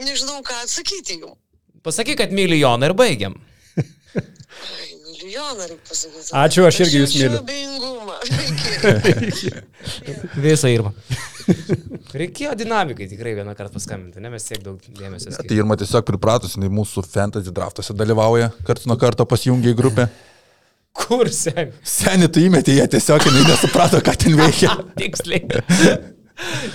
Nežinau, 0.00 0.40
ką 0.46 0.54
atsakyti 0.64 1.18
jums. 1.20 1.36
Pasakyk, 1.82 2.16
kad 2.20 2.30
milijoną 2.32 2.86
ir 2.86 2.94
baigiam. 2.94 3.34
Ai, 3.76 4.90
milijoną 5.08 5.66
reikia 5.66 5.88
pasakyti. 5.88 6.30
Ačiū, 6.44 6.64
aš 6.68 6.80
irgi 6.84 7.02
jūs 7.02 7.12
myliu. 7.18 7.40
Visą 10.42 10.70
Irma. 10.70 10.92
Reikėjo 12.14 12.54
dinamikai 12.58 13.08
tikrai 13.10 13.32
vieną 13.34 13.54
kartą 13.58 13.74
paskambinti, 13.74 14.22
ne 14.22 14.30
mes 14.30 14.44
tiek 14.46 14.62
daug 14.62 14.78
dėmesio 14.78 15.32
Tai 15.32 15.36
skiriame. 15.40 15.58
Irma 15.58 15.74
tiesiog 15.80 16.06
pripratus, 16.06 16.54
jinai 16.56 16.70
mūsų 16.72 17.02
fantasy 17.08 17.50
draftuose 17.54 17.96
dalyvauja, 17.98 18.52
karts 18.68 18.86
nuo 18.86 18.96
karto 19.00 19.26
pasijungia 19.28 19.72
į 19.74 19.78
grupę. 19.78 20.06
Kur 20.92 21.30
sen? 21.32 21.72
Seniai 21.88 22.28
tu 22.30 22.42
įmetė, 22.44 22.76
jie 22.76 22.86
tiesiog 22.94 23.24
nesuprato, 23.32 23.98
ką 24.04 24.12
ten 24.22 24.36
veikia. 24.38 24.76
Tiksliai. 25.00 25.42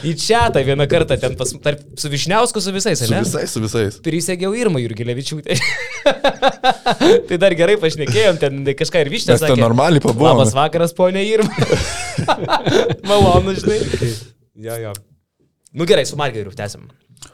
Į 0.08 0.14
čia 0.22 0.44
tą 0.54 0.62
vieną 0.68 0.86
kartą 0.90 1.18
ten 1.20 1.36
pas, 1.40 1.52
tarp, 1.64 1.82
su 2.00 2.10
Višniausku, 2.12 2.62
su 2.64 2.72
visais, 2.76 3.02
Su 3.02 3.12
ne? 3.14 3.22
visais, 3.26 3.52
su 3.54 3.62
visais. 3.64 3.98
Prisėgiau 4.06 4.54
Irmą 4.58 4.82
Jurgilevičiūtę. 4.84 5.58
tai 7.30 7.40
dar 7.42 7.56
gerai 7.58 7.78
pašnekėjom, 7.82 8.40
ten 8.42 8.62
kažką 8.78 9.04
ir 9.06 9.12
Višnė 9.14 9.36
Mes 9.36 9.44
ten 9.44 9.54
sakė. 9.54 9.62
normaliai 9.62 10.04
pabuvome. 10.04 10.34
Labas 10.36 10.54
vakaras, 10.58 10.94
ponė 10.98 11.24
Irma. 11.28 11.52
Malonu, 13.10 13.56
žinai. 13.58 13.82
Jo, 14.68 14.78
jo. 14.88 14.94
Nu 15.78 15.86
gerai, 15.90 16.06
su 16.10 16.18
Margeriu 16.20 16.54
tęsim. 16.56 16.88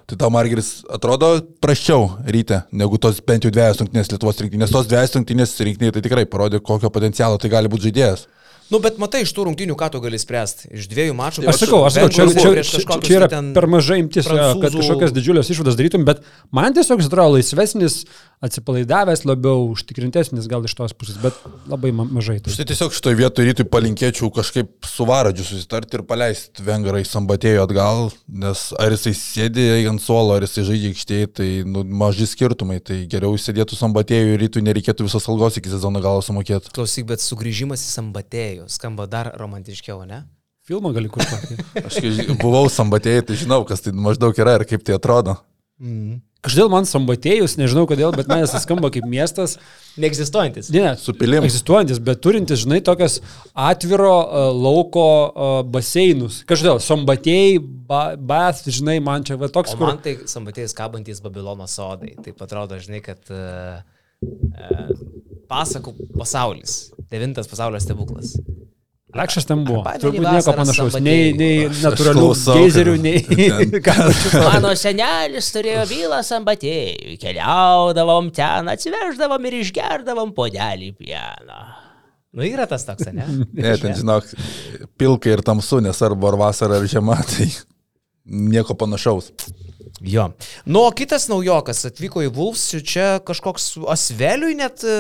Tai 0.07 0.15
tau 0.19 0.29
Margeris 0.31 0.81
atrodo 0.91 1.29
praščiau 1.63 2.05
ryte, 2.31 2.61
negu 2.75 2.97
tos 3.01 3.19
bent 3.23 3.43
jau 3.45 3.51
dviejas 3.53 3.79
rungtynės 3.81 4.09
Lietuvos 4.11 4.39
rinktinės. 4.43 4.71
Tos 4.73 4.87
dviejas 4.89 5.13
rungtynės 5.17 5.53
rinktinė 5.63 5.91
tai 5.95 6.03
tikrai 6.05 6.23
parodė, 6.29 6.59
kokio 6.63 6.89
potencialo 6.93 7.39
tai 7.39 7.51
gali 7.51 7.71
būti 7.71 7.89
žaidėjas. 7.89 8.25
Nu, 8.71 8.79
bet 8.83 8.99
matai, 9.01 9.23
iš 9.25 9.33
tų 9.35 9.47
rungtynių 9.49 9.75
ką 9.77 9.89
tu 9.93 9.99
gali 10.03 10.19
spręsti? 10.21 10.69
Iš 10.73 10.87
dviejų 10.91 11.15
mačų. 11.17 11.43
Aš 11.51 11.63
sakau, 11.65 11.81
aš 11.87 11.97
sakau, 11.97 12.11
čia, 12.15 12.27
čia, 12.31 12.63
čia, 12.63 12.99
čia 13.03 13.17
yra 13.19 13.27
tai 13.27 13.37
ten 13.37 13.51
per 13.57 13.67
mažai 13.69 13.99
imtis, 14.03 14.25
jo, 14.25 14.33
kad 14.33 14.61
prancūzų- 14.61 14.81
kažkokias 14.81 15.15
didžiulės 15.15 15.51
išvadas 15.53 15.77
darytum, 15.79 16.05
bet 16.07 16.23
man 16.51 16.73
tiesiog 16.73 17.01
jis 17.03 17.09
atrodo 17.11 17.35
laisvesnis, 17.35 18.03
atsipalaidavęs, 18.43 19.23
labiau 19.27 19.69
užtikrintesnis 19.71 20.47
gal 20.51 20.65
iš 20.67 20.75
tos 20.75 20.93
pusės, 20.97 21.19
bet 21.21 21.37
labai 21.71 21.93
ma 21.95 22.03
mažai. 22.03 22.41
Tai. 22.43 22.51
Štai 22.51 22.65
tiesiog 22.71 22.95
šitoje 22.95 23.19
vietoje 23.19 23.51
rytui 23.51 23.65
palinkėčiau 23.71 24.27
kažkaip 24.35 24.87
su 24.89 25.07
Varadžiu 25.07 25.45
susitarti 25.47 25.99
ir 25.99 26.03
paleisti 26.07 26.65
Vengrą 26.65 26.99
į 26.99 27.07
Sambatėjo 27.07 27.63
atgal, 27.67 28.11
nes 28.27 28.65
ar 28.79 28.91
jisai 28.95 29.13
sėdi 29.15 29.67
ant 29.87 30.03
suolo, 30.03 30.35
ar 30.35 30.43
jisai 30.43 30.65
žaidžia 30.67 30.91
aikštėje, 30.91 31.29
tai 31.39 31.49
nu, 31.63 31.85
maži 31.87 32.27
skirtumai, 32.27 32.81
tai 32.83 33.03
geriau 33.07 33.37
sėdėtų 33.39 33.79
Sambatėjo 33.79 34.35
ir 34.35 34.43
rytui 34.43 34.65
nereikėtų 34.65 35.07
visos 35.07 35.29
algos 35.31 35.57
iki 35.61 35.71
sezono 35.71 36.03
galo 36.03 36.19
sumokėti. 36.25 36.73
Klausyk, 36.75 37.07
bet 37.13 37.23
sugrįžimas 37.23 37.79
į 37.79 37.89
Sambatėjų 37.95 38.52
skamba 38.71 39.07
dar 39.09 39.33
romantiškiau, 39.39 40.03
ne? 40.09 40.23
Filmą 40.63 40.93
gali 40.95 41.09
kur 41.11 41.25
tokį. 41.27 41.57
Aš 41.87 41.97
buvau 42.39 42.69
Sambatėjai, 42.71 43.25
tai 43.27 43.39
žinau, 43.41 43.63
kas 43.67 43.83
tai 43.83 43.91
maždaug 43.91 44.37
yra 44.39 44.59
ir 44.59 44.67
kaip 44.69 44.85
tai 44.87 44.95
atrodo. 44.95 45.35
Kažkodėl 46.43 46.69
man 46.71 46.87
Sambatėjus, 46.87 47.57
nežinau 47.59 47.83
kodėl, 47.87 48.11
bet 48.15 48.27
man 48.31 48.41
jis 48.41 48.53
skamba 48.63 48.89
kaip 48.91 49.03
miestas. 49.07 49.57
Neegzistuojantis. 49.99 50.69
Ne, 50.75 50.93
Su 50.99 51.15
pilim. 51.15 51.43
Egzistuojantis, 51.47 51.99
bet 52.03 52.19
turintis, 52.23 52.61
žinai, 52.63 52.79
tokias 52.83 53.19
atviro 53.51 54.13
uh, 54.21 54.47
lauko 54.51 55.05
uh, 55.07 55.53
baseinus. 55.67 56.41
Kažkodėl, 56.47 56.79
Sambatėjai, 56.83 57.59
ba, 57.87 58.01
Bath, 58.19 58.67
žinai, 58.67 58.97
man 59.03 59.27
čia 59.27 59.39
va 59.39 59.51
toks, 59.51 59.75
O 59.75 59.79
kur... 59.79 59.91
man 59.91 59.99
tai 60.03 60.17
sambatėjus 60.31 60.75
kabantis 60.77 61.23
Babilono 61.23 61.67
sodai. 61.71 62.15
Tai 62.23 62.35
atrodo, 62.47 62.79
žinai, 62.83 63.03
kad 63.03 63.31
uh, 63.31 63.79
uh, 64.23 64.93
pasakų 65.51 65.95
pasaulis. 66.15 66.92
Devintas 67.13 67.49
pasaulio 67.49 67.77
stebuklas. 67.81 68.33
Lekšas 69.13 69.45
ten 69.45 69.61
buvo. 69.67 69.83
Turbūt 70.01 70.25
nieko 70.25 70.53
panašaus. 70.57 70.95
Nei, 71.05 71.33
nei 71.37 71.67
natūralių 71.69 72.29
geizerių, 72.47 72.95
nei... 73.03 73.19
Mano 74.47 74.71
senelis 74.79 75.51
turėjo 75.53 75.83
bylą 75.91 76.23
sambatėjų. 76.25 77.19
Keliaudavom 77.21 78.31
ten, 78.33 78.71
atsiveždavom 78.73 79.45
ir 79.49 79.59
išgerdavom 79.59 80.33
podelį 80.33 80.89
pieno. 80.97 81.61
Nu, 82.33 82.41
yra 82.47 82.65
tas 82.65 82.87
toks, 82.87 83.11
ne? 83.13 83.27
Ne, 83.53 83.75
ten 83.77 83.93
žinok, 83.99 84.33
pilka 84.97 85.29
ir 85.29 85.45
tamsu, 85.45 85.77
nes 85.85 86.01
arba 86.01 86.31
ar 86.31 86.39
vasara, 86.47 86.81
ar 86.81 86.89
žiema, 86.89 87.19
tai 87.29 87.51
nieko 88.25 88.73
panašaus. 88.73 89.29
Jo. 90.01 90.29
Nu, 90.65 90.83
o 90.87 90.91
kitas 90.95 91.27
naujokas 91.31 91.83
atvyko 91.89 92.23
į 92.25 92.31
Vulfs, 92.35 92.65
čia 92.87 93.19
kažkoks 93.25 93.67
Asveliui 93.93 94.55
net 94.59 94.83
e, 94.87 94.95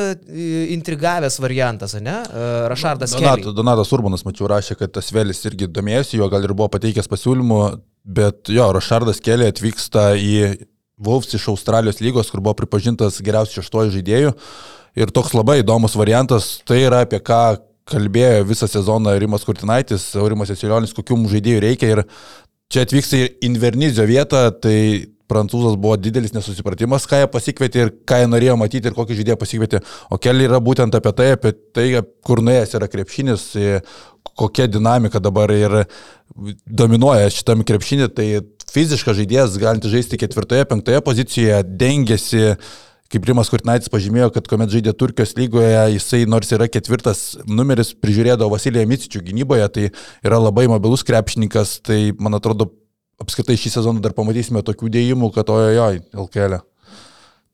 intrigavęs 0.75 1.39
variantas, 1.43 1.95
ne? 1.99 2.19
E, 2.23 2.51
Rašardas 2.71 3.15
Donat, 3.15 3.41
Kelly. 3.41 3.55
Donatas 3.57 3.93
Urbanas, 3.95 4.25
mačiau, 4.27 4.49
rašė, 4.51 4.77
kad 4.79 4.93
tas 4.99 5.11
vėlis 5.15 5.43
irgi 5.49 5.69
domėjosi, 5.71 6.19
jo 6.21 6.29
gal 6.31 6.45
ir 6.45 6.55
buvo 6.55 6.69
pateikęs 6.75 7.09
pasiūlymų, 7.11 7.59
bet 8.03 8.53
jo, 8.53 8.69
Rašardas 8.77 9.23
Kelė 9.23 9.51
atvyksta 9.53 10.13
į 10.19 10.37
Wolves 11.03 11.33
iš 11.35 11.49
Australijos 11.51 12.01
lygos, 12.03 12.31
kur 12.31 12.43
buvo 12.43 12.55
pripažintas 12.61 13.19
geriausiu 13.23 13.61
šeštuoju 13.61 13.97
žaidėju. 13.97 14.33
Ir 14.93 15.13
toks 15.13 15.33
labai 15.33 15.61
įdomus 15.63 15.97
variantas, 15.97 16.59
tai 16.67 16.83
yra 16.85 17.01
apie 17.07 17.19
ką 17.23 17.43
kalbėjo 17.89 18.43
visą 18.47 18.67
sezoną 18.69 19.15
Rimas 19.19 19.43
Kurtinaitis, 19.47 20.05
Aurimas 20.19 20.51
Esilionis, 20.53 20.93
kokių 20.95 21.17
žaidėjų 21.33 21.63
reikia. 21.65 21.89
Ir 21.95 22.03
čia 22.73 22.85
atvyksta 22.87 23.19
į 23.19 23.25
Invernizio 23.47 24.05
vietą, 24.09 24.47
tai 24.63 24.77
prancūzas 25.31 25.77
buvo 25.79 25.95
didelis 25.97 26.33
nesusipratimas, 26.35 27.07
ką 27.09 27.21
jie 27.21 27.29
pasikvietė 27.31 27.85
ir 27.85 27.91
ką 28.09 28.19
jie 28.21 28.29
norėjo 28.29 28.57
matyti 28.59 28.89
ir 28.89 28.95
kokį 28.97 29.17
žaidėją 29.19 29.37
pasikvietė. 29.41 29.81
O 30.13 30.19
keli 30.21 30.47
yra 30.47 30.59
būtent 30.63 30.95
apie 30.97 31.13
tai, 31.17 31.29
apie 31.37 31.53
tai, 31.75 31.87
kur 32.25 32.43
nuėjęs 32.45 32.75
yra 32.79 32.89
krepšinis, 32.91 33.45
e, 33.57 33.81
kokia 34.39 34.67
dinamika 34.71 35.21
dabar 35.23 35.53
ir 35.55 35.83
dominuoja 36.67 37.31
šitam 37.33 37.63
krepšinį. 37.67 38.09
Tai 38.17 38.27
fiziškas 38.73 39.19
žaidėjas, 39.21 39.59
galinti 39.61 39.91
žaisti 39.93 40.19
ketvirtoje, 40.21 40.67
penktoje 40.69 41.03
pozicijoje, 41.05 41.61
dengiasi. 41.81 42.43
Kaip 43.13 43.27
Rimas 43.29 43.51
Kurtinaitis 43.53 43.91
pažymėjo, 43.93 44.31
kad 44.33 44.47
kuomet 44.49 44.71
žaidė 44.73 44.95
Turkijos 44.97 45.35
lygoje, 45.37 45.75
jisai 45.93 46.23
nors 46.25 46.49
yra 46.55 46.65
ketvirtas 46.71 47.35
numeris, 47.45 47.91
prižiūrėdavo 48.01 48.55
Vasiliją 48.55 48.87
Micičių 48.89 49.21
gynyboje, 49.27 49.67
tai 49.75 49.83
yra 50.25 50.39
labai 50.41 50.65
mobilus 50.71 51.05
krepšininkas, 51.05 51.75
tai 51.85 51.99
man 52.17 52.39
atrodo 52.39 52.71
apskritai 53.21 53.53
šį 53.59 53.75
sezoną 53.75 54.01
dar 54.01 54.15
pamatysime 54.17 54.63
tokių 54.65 54.89
dėjimų, 54.95 55.29
kad 55.35 55.51
ojojoj, 55.53 56.01
LKL. 56.25 56.57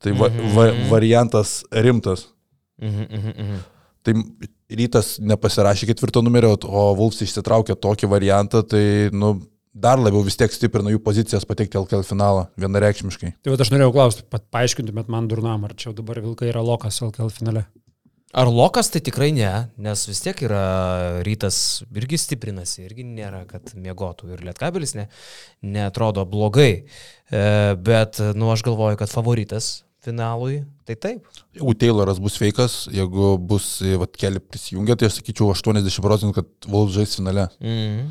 Tai 0.00 0.16
va, 0.16 0.30
va, 0.56 0.66
variantas 0.88 1.58
rimtas. 1.70 2.24
Mhm, 2.80 3.04
mhm, 3.04 3.36
mhm. 3.36 3.60
Tai 4.00 4.14
rytas 4.80 5.18
nepasirašė 5.20 5.90
ketvirto 5.90 6.22
numerio, 6.24 6.54
o 6.64 6.86
Vulfs 6.96 7.20
išsitraukė 7.26 7.76
tokį 7.76 8.08
variantą, 8.08 8.62
tai 8.64 8.84
nu, 9.12 9.34
dar 9.72 10.00
labiau 10.00 10.22
vis 10.26 10.38
tiek 10.38 10.52
stiprina 10.52 10.92
jų 10.92 11.02
pozicijas 11.04 11.46
patekti 11.48 11.78
LKL 11.78 12.06
finalą, 12.06 12.48
vienareikšmiškai. 12.60 13.34
Tai 13.42 13.52
va 13.52 13.60
aš 13.62 13.70
norėjau 13.72 13.92
klausti, 13.94 14.26
pat 14.30 14.48
paaiškintumėt 14.54 15.10
man 15.12 15.28
durnam, 15.30 15.66
ar 15.66 15.76
čia 15.78 15.94
dabar 15.96 16.20
Vilkai 16.24 16.50
yra 16.50 16.64
Lokas 16.64 17.00
LKL 17.06 17.30
finale. 17.34 17.66
Ar 18.30 18.46
Lokas 18.46 18.92
tai 18.94 19.00
tikrai 19.02 19.32
ne, 19.34 19.50
nes 19.82 20.04
vis 20.06 20.20
tiek 20.22 20.38
yra 20.46 20.62
rytas 21.26 21.82
irgi 21.98 22.18
stiprinasi, 22.20 22.84
irgi 22.84 23.02
nėra, 23.06 23.42
kad 23.50 23.72
mėgotų 23.74 24.30
ir 24.36 24.44
lietkabelis 24.46 24.94
ne, 24.94 25.08
netrodo 25.66 26.22
blogai, 26.30 26.84
e, 26.86 27.40
bet, 27.74 28.22
nu, 28.38 28.52
aš 28.54 28.62
galvoju, 28.68 29.00
kad 29.00 29.10
favoritas 29.10 29.80
finalui, 30.06 30.60
tai 30.86 30.94
taip. 30.94 31.26
Jeigu 31.58 31.74
Tayloras 31.82 32.22
bus 32.22 32.38
sveikas, 32.38 32.84
jeigu 32.94 33.34
bus 33.50 33.80
e, 33.82 33.98
vat, 33.98 34.14
keli 34.14 34.42
prisijungę, 34.42 34.94
tai 34.94 35.10
aš 35.10 35.18
sakyčiau 35.18 35.50
80 35.50 36.06
procentų, 36.06 36.38
kad 36.38 36.70
Vulfs 36.70 36.94
žais 37.00 37.18
finale. 37.18 37.50
Mhm. 37.58 38.10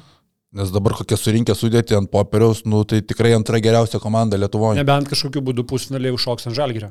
Nes 0.53 0.71
dabar 0.73 0.95
kokie 0.97 1.17
surinkę 1.19 1.53
sudėti 1.53 1.93
ant 1.93 2.09
popieriaus, 2.09 2.63
nu, 2.65 2.81
tai 2.89 3.03
tikrai 3.05 3.35
antra 3.37 3.59
geriausia 3.61 3.99
komanda 4.01 4.37
Lietuvoje. 4.39 4.79
Nebent 4.81 5.09
kažkokiu 5.11 5.43
būdu 5.45 5.61
pusfinaliai 5.69 6.15
užšoks 6.15 6.49
ant 6.49 6.57
žalgyrio. 6.57 6.89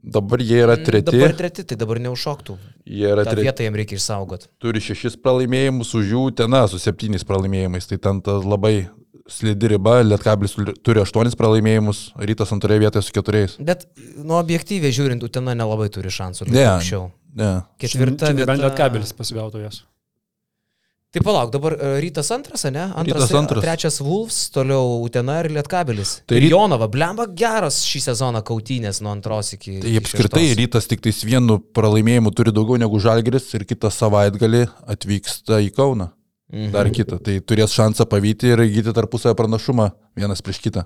Dabar 0.00 0.40
jie 0.40 0.60
yra 0.64 0.76
treti. 0.80 1.12
Dabar 1.12 1.34
treti, 1.36 1.64
tai 1.68 1.76
dabar 1.80 1.98
neužšoktų. 2.00 2.54
Jie 2.88 3.08
yra 3.12 3.24
Ta 3.24 3.34
treti. 3.34 3.44
vieta 3.48 3.64
jiems 3.66 3.76
reikia 3.80 3.98
išsaugoti. 4.00 4.48
Turi 4.60 4.80
šešis 4.80 5.18
pralaimėjimus, 5.20 5.90
už 5.98 6.12
jų 6.14 6.22
tena 6.40 6.62
su 6.72 6.80
septyniais 6.80 7.24
pralaimėjimais. 7.28 7.88
Tai 7.90 7.98
ten 8.06 8.20
ta 8.24 8.38
labai 8.40 8.88
slidi 9.30 9.68
riba, 9.74 9.98
Lietkablis 10.04 10.56
turi 10.84 11.00
aštuonis 11.04 11.36
pralaimėjimus, 11.40 12.00
Rytas 12.16 12.52
antroje 12.56 12.80
vietoje 12.80 13.04
su 13.08 13.12
keturiais. 13.16 13.58
Bet, 13.60 13.84
nu, 14.16 14.36
objektyviai 14.40 14.92
žiūrint, 14.96 15.24
Utena 15.28 15.52
nelabai 15.56 15.88
turi 15.92 16.08
šansų. 16.12 16.48
Ne. 16.48 16.64
Anksčiau. 16.78 17.10
Ne. 17.36 17.52
Ketvirta 17.80 18.32
Čia 18.32 18.36
vieta. 18.40 18.56
nebent 18.56 18.76
kabelis 18.80 19.12
pasigautų 19.16 19.66
jas. 19.68 19.82
Tai 21.10 21.22
palauk, 21.26 21.50
dabar 21.50 21.74
e, 21.74 21.88
rytas 22.04 22.28
antras, 22.30 22.62
ne? 22.70 22.84
Antras, 22.94 23.24
Rytas 23.24 23.32
antras. 23.34 23.64
Trečias 23.64 23.96
Vulfs, 23.98 24.44
toliau 24.54 25.00
Utena 25.02 25.40
ir 25.42 25.48
Lietkabelis. 25.50 26.20
Tai 26.22 26.36
Tai 26.36 26.38
ryt- 26.44 26.52
Jonava, 26.52 26.86
blemba 26.86 27.24
geras 27.26 27.80
šį 27.82 28.02
sezoną 28.04 28.42
kautynės 28.46 29.00
nuo 29.02 29.10
antros 29.10 29.50
iki... 29.56 29.80
Tai 29.82 29.94
apskritai 29.98 30.44
šeštos. 30.44 30.58
Rytas 30.60 30.86
tik 30.86 31.02
tais 31.02 31.18
vienu 31.26 31.56
pralaimėjimu 31.74 32.30
turi 32.30 32.52
daugiau 32.54 32.78
negu 32.78 33.00
Žalgeris 33.02 33.48
ir 33.58 33.64
kitą 33.66 33.90
savaitgalį 33.90 34.62
atvyksta 34.94 35.58
į 35.66 35.72
Kauną. 35.74 36.12
Mhm. 36.54 36.70
Dar 36.78 36.86
kitą. 36.94 37.18
Tai 37.26 37.34
turės 37.42 37.74
šansą 37.74 38.06
pavyti 38.10 38.52
ir 38.54 38.62
įgyti 38.68 38.94
tarpusavę 38.94 39.34
pranašumą 39.38 39.88
vienas 40.18 40.38
prieš 40.46 40.62
kitą. 40.62 40.84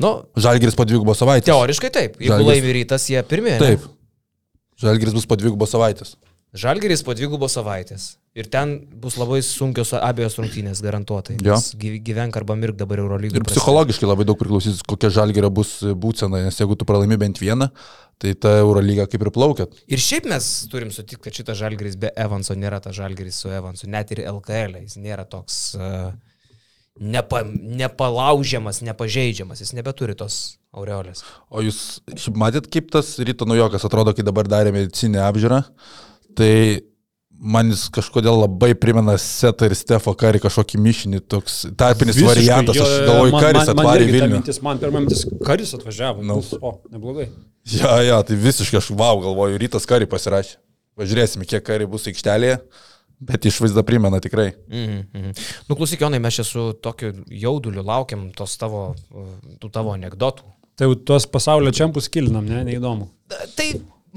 Nu, 0.00 0.14
Žalgeris 0.38 0.76
po 0.78 0.86
dvigubo 0.88 1.12
savaitės. 1.12 1.44
teoriškai 1.52 1.90
taip. 1.92 2.16
Jeigu 2.22 2.32
Žalgiris- 2.38 2.54
laimi 2.56 2.72
rytas, 2.80 3.04
jie 3.12 3.20
pirmieji. 3.26 3.58
Taip. 3.60 3.84
Žalgeris 4.80 5.12
bus 5.12 5.26
po 5.28 5.36
dvigubo 5.36 5.66
savaitės. 5.68 6.16
Žalgeris 6.56 7.02
po 7.04 7.12
dvigubos 7.12 7.52
savaitės. 7.58 8.16
Ir 8.38 8.46
ten 8.48 8.76
bus 9.02 9.18
labai 9.18 9.40
sunkios 9.44 9.90
abiejos 9.98 10.38
rungtynės, 10.38 10.80
garantuotai. 10.84 11.36
Gyvenk 12.06 12.36
arba 12.38 12.54
mirk 12.56 12.78
dabar 12.78 13.02
Eurolygoje. 13.02 13.42
Ir 13.42 13.48
psichologiškai 13.48 14.08
labai 14.08 14.24
daug 14.28 14.38
priklausys, 14.40 14.80
kokia 14.86 15.10
Žalgerio 15.12 15.50
bus 15.52 15.80
būsena, 15.82 16.44
nes 16.46 16.60
jeigu 16.60 16.78
tu 16.78 16.86
pralaimi 16.88 17.18
bent 17.20 17.40
vieną, 17.42 17.68
tai 18.22 18.32
ta 18.38 18.54
Eurolyga 18.62 19.08
kaip 19.10 19.26
ir 19.26 19.32
plaukia. 19.34 19.66
Ir 19.90 20.00
šiaip 20.02 20.30
mes 20.30 20.46
turim 20.72 20.94
sutikti, 20.94 21.20
kad 21.26 21.36
šitas 21.36 21.58
žalgeris 21.60 21.98
be 22.00 22.12
Evanso 22.16 22.56
nėra 22.58 22.80
tas 22.82 22.96
žalgeris 22.96 23.42
su 23.42 23.52
Evansu, 23.52 23.90
net 23.90 24.14
ir 24.14 24.24
LKL, 24.30 24.80
jis 24.86 24.96
nėra 25.02 25.26
toks 25.28 25.60
uh, 25.78 26.10
nepa, 27.00 27.42
nepalaužiamas, 27.82 28.82
nepažeidžiamas, 28.86 29.62
jis 29.62 29.72
nebeturi 29.76 30.16
tos 30.18 30.58
aureolės. 30.74 31.22
O 31.50 31.62
jūs 31.64 32.00
matėt, 32.38 32.68
kaip 32.72 32.90
tas 32.94 33.14
ryto 33.22 33.48
nujokas 33.48 33.86
atrodo, 33.88 34.14
kai 34.16 34.26
dabar 34.26 34.50
darė 34.50 34.74
medicinę 34.74 35.22
apžiūrą? 35.26 35.62
Tai 36.36 36.80
man 37.38 37.70
jis 37.70 37.84
kažkodėl 37.94 38.40
labai 38.42 38.72
primena 38.74 39.14
Setą 39.22 39.68
ir 39.70 39.74
Stefo 39.78 40.10
Karį 40.18 40.40
kažkokį 40.42 40.80
mišinį, 40.82 41.20
toks 41.30 41.60
tarpinis 41.78 42.16
Visiškai, 42.18 42.32
variantas, 42.34 42.80
aš 42.82 42.94
galvoju, 43.06 43.32
man- 43.32 43.42
Karis 43.44 43.66
man- 43.66 43.76
man 43.76 43.84
atvarė 43.86 44.06
ta 44.08 44.12
Vilnių. 44.16 44.34
Mintis, 44.40 44.62
man 44.62 44.78
pirmą 44.82 45.00
mintis, 45.04 45.24
karis 45.46 45.74
atvažiavo. 45.78 46.22
Nu. 46.26 46.40
Nu. 46.42 46.58
O, 46.62 46.72
neblogai. 46.90 47.28
Ja, 47.68 48.00
ja, 48.02 48.22
tai 48.22 48.34
visiškai 48.36 48.78
aš 48.80 48.90
wow 48.90 49.20
galvoju, 49.22 49.58
rytas 49.58 49.86
Karį 49.86 50.06
pasirašė. 50.10 50.56
Važiuosime, 50.98 51.46
kiek 51.46 51.62
Karį 51.62 51.86
bus 51.86 52.06
aikštelėje, 52.10 52.58
bet 53.20 53.46
išvaizda 53.46 53.84
primena 53.86 54.18
tikrai. 54.20 54.52
Mhm, 54.68 55.06
mhm. 55.14 55.34
Nu, 55.68 55.76
klausyk, 55.76 56.00
Jonai, 56.00 56.18
mes 56.20 56.34
čia 56.34 56.44
su 56.44 56.72
tokiu 56.82 57.12
jauduliu 57.30 57.84
laukiam 57.86 58.32
tos 58.34 58.56
tavo, 58.58 58.96
tų 59.60 59.70
tavo 59.70 59.94
anegdotų. 59.94 60.42
Tai 60.78 60.86
jau 60.88 60.94
tuos 60.94 61.26
pasaulio 61.26 61.70
čempus 61.74 62.08
kilinam, 62.08 62.46
ne, 62.46 62.64
neįdomu. 62.64 63.08
Tai 63.54 63.68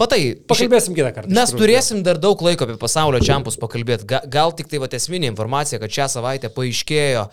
Matai, 0.02 0.22
Pakalbėsim 0.50 0.96
kitą 0.98 1.12
kartą. 1.14 1.30
Mes 1.30 1.52
tikrųjų. 1.52 1.62
turėsim 1.62 2.00
dar 2.06 2.18
daug 2.22 2.40
laiko 2.42 2.66
apie 2.66 2.78
pasaulio 2.82 3.20
čempus 3.22 3.58
pakalbėti. 3.62 4.08
Ga, 4.10 4.22
gal 4.34 4.54
tik 4.58 4.72
tai 4.72 4.80
va 4.82 4.90
esminė 4.98 5.30
informacija, 5.30 5.78
kad 5.82 5.94
šią 5.94 6.08
savaitę 6.16 6.50
paaiškėjo 6.56 7.28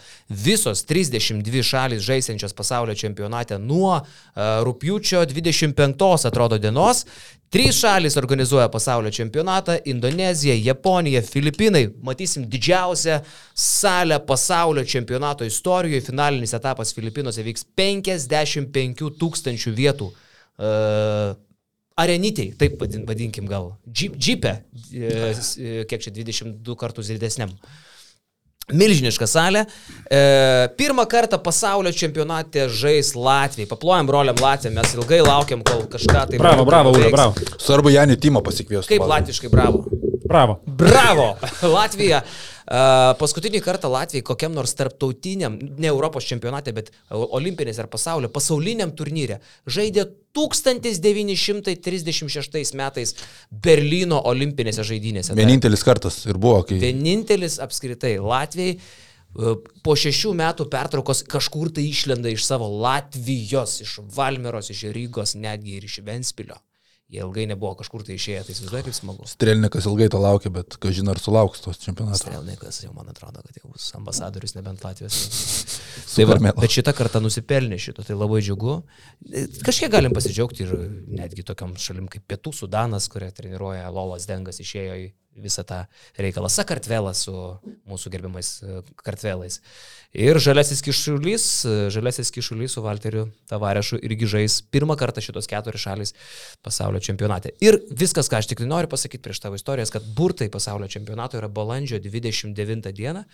visos 0.45 0.85
32 0.89 1.65
šalis 1.65 2.05
žaisiančios 2.05 2.57
pasaulio 2.59 2.97
čempionate 2.99 3.57
nuo 3.63 3.95
uh, 3.97 4.05
rūpjūčio 4.69 5.25
25 5.33 6.29
atrodo 6.29 6.61
dienos. 6.61 7.07
Trys 7.49 7.81
šalis 7.81 8.19
organizuoja 8.21 8.69
pasaulio 8.69 9.11
čempionatą- 9.15 9.79
Indonezija, 9.95 10.59
Japonija, 10.61 11.23
Filipinai. 11.25 11.87
Matysim 12.05 12.45
didžiausią 12.45 13.23
salę 13.55 14.21
pasaulio 14.21 14.85
čempionato 14.85 15.49
istorijoje. 15.49 16.05
Finalinis 16.11 16.53
etapas 16.53 16.93
Filipinuose 16.93 17.43
vyks 17.43 17.65
55 17.75 19.15
tūkstančių 19.17 19.77
vietų. 19.81 20.13
Uh, 20.59 21.39
Arenitai, 21.99 22.53
taip 22.59 22.79
vadin, 22.79 23.03
vadinkim 23.09 23.49
gal. 23.51 23.73
Džip, 23.91 24.17
džipe, 24.17 24.55
e, 24.95 25.11
e, 25.11 25.85
kiek 25.91 26.05
čia 26.05 26.13
22 26.15 26.77
kartus 26.79 27.11
didesniam. 27.11 27.51
Milžiniška 28.69 29.27
salė. 29.27 29.65
E, 30.13 30.19
pirmą 30.79 31.07
kartą 31.09 31.39
pasaulio 31.41 31.91
čempionate 31.97 32.67
žais 32.69 33.15
Latvijai. 33.17 33.67
Paplojam 33.71 34.07
broliam 34.11 34.37
Latvijai, 34.39 34.75
mes 34.77 34.93
ilgai 34.95 35.23
laukiam, 35.25 35.65
kol 35.65 35.87
kažką 35.89 36.27
tai... 36.29 36.41
Bravo, 36.43 36.67
bravo, 36.69 36.93
nuveiks. 36.93 37.17
bravo. 37.17 37.57
Svarbu 37.65 37.95
Janį 37.97 38.19
Timą 38.21 38.45
pasikviesti. 38.45 38.93
Kaip 38.93 39.09
latviškai 39.09 39.51
bravo? 39.51 39.87
Bravo. 40.29 40.61
Bravo! 40.67 41.33
Latvija. 41.79 42.23
Paskutinį 42.69 43.63
kartą 43.65 43.89
Latvijai 43.89 44.21
kokiam 44.27 44.53
nors 44.53 44.75
tarptautiniam, 44.77 45.55
ne 45.57 45.89
Europos 45.89 46.27
čempionate, 46.29 46.73
bet 46.77 46.91
olimpinės 47.09 47.79
ar 47.81 47.89
pasaulio, 47.89 48.29
pasauliniam 48.33 48.91
turnyre 48.93 49.41
žaidė 49.65 50.05
1936 50.37 52.77
metais 52.77 53.15
Berlyno 53.49 54.21
olimpinėse 54.29 54.85
žaidynėse. 54.85 55.33
Vienintelis 55.39 55.81
kartas 55.87 56.27
ir 56.29 56.37
buvo, 56.37 56.63
kai... 56.69 56.77
Vienintelis 56.83 57.57
apskritai 57.65 58.19
Latvijai 58.21 58.77
e, 58.77 58.81
po 59.81 59.97
šešių 59.97 60.37
metų 60.37 60.69
pertraukos 60.69 61.25
kažkur 61.25 61.73
tai 61.73 61.89
išlenda 61.89 62.29
iš 62.35 62.45
savo 62.45 62.69
Latvijos, 62.85 63.81
iš 63.87 64.05
Valmeros, 64.13 64.69
iš 64.77 64.93
Rygos, 64.93 65.33
netgi 65.41 65.81
ir 65.81 65.89
iš 65.89 66.05
Ventspilio. 66.05 66.61
Jie 67.09 67.23
ilgai 67.25 67.47
nebuvo 67.49 67.71
kažkur 67.79 68.03
tai 68.05 68.19
išėję, 68.19 68.43
tai 68.45 68.53
įsivaizduoju, 68.53 68.85
kaip 68.85 68.97
smagu. 68.97 69.27
Strelnikas 69.31 69.87
ilgai 69.89 70.11
to 70.13 70.19
laukia, 70.21 70.51
bet 70.53 70.75
kažin 70.83 71.09
ar 71.09 71.17
sulauks 71.17 71.63
tos 71.65 71.81
čempionato. 71.81 72.21
Strelnikas 72.21 72.83
jau 72.83 72.91
man 72.93 73.09
atrodo, 73.09 73.41
kad 73.47 73.57
jau 73.57 73.71
bus 73.73 73.87
ambasadorius 73.97 74.53
nebent 74.59 74.85
Latvijos. 74.85 75.17
Tai 76.13 76.27
va, 76.29 76.37
bet 76.51 76.75
šitą 76.75 76.93
kartą 76.99 77.23
nusipelnė 77.25 77.79
šito, 77.81 78.05
tai 78.05 78.17
labai 78.17 78.43
džiugu. 78.45 78.75
Kažkiek 79.65 79.91
galim 79.93 80.13
pasidžiaugti 80.17 80.65
ir 80.65 80.75
netgi 81.21 81.45
tokiam 81.49 81.73
šalim 81.81 82.09
kaip 82.13 82.27
Pietų 82.29 82.53
Sudanas, 82.61 83.09
kurią 83.13 83.29
treniruoja 83.37 83.89
Lolas 83.95 84.29
Dengas, 84.29 84.61
išėjo 84.61 85.01
į 85.05 85.09
visą 85.43 85.65
tą 85.67 85.83
reikalą. 86.19 86.51
Sakartvelas 86.53 87.25
su 87.27 87.35
mūsų 87.89 88.13
gerbimais 88.15 88.51
e, 88.63 88.81
kartvelais. 89.03 89.61
Ir 90.17 90.41
žalesis 90.41 90.83
kišulys, 90.85 91.47
e, 91.69 91.77
žalesis 91.95 92.33
kišulys 92.35 92.77
su 92.77 92.85
Valteriu 92.85 93.27
Tavarešu 93.51 94.01
irgi 94.09 94.31
žais 94.35 94.59
pirmą 94.73 94.97
kartą 94.99 95.25
šitos 95.25 95.51
keturios 95.51 95.85
šalis 95.85 96.15
pasaulio 96.65 97.03
čempionate. 97.05 97.55
Ir 97.65 97.81
viskas, 97.91 98.31
ką 98.31 98.41
aš 98.43 98.51
tik 98.53 98.65
noriu 98.67 98.91
pasakyti 98.91 99.23
prieš 99.25 99.43
tavo 99.45 99.59
istorijas, 99.59 99.93
kad 99.95 100.07
burtai 100.17 100.51
pasaulio 100.53 100.89
čempionato 100.91 101.41
yra 101.41 101.49
balandžio 101.53 102.01
29 102.03 102.93
dieną. 102.93 103.25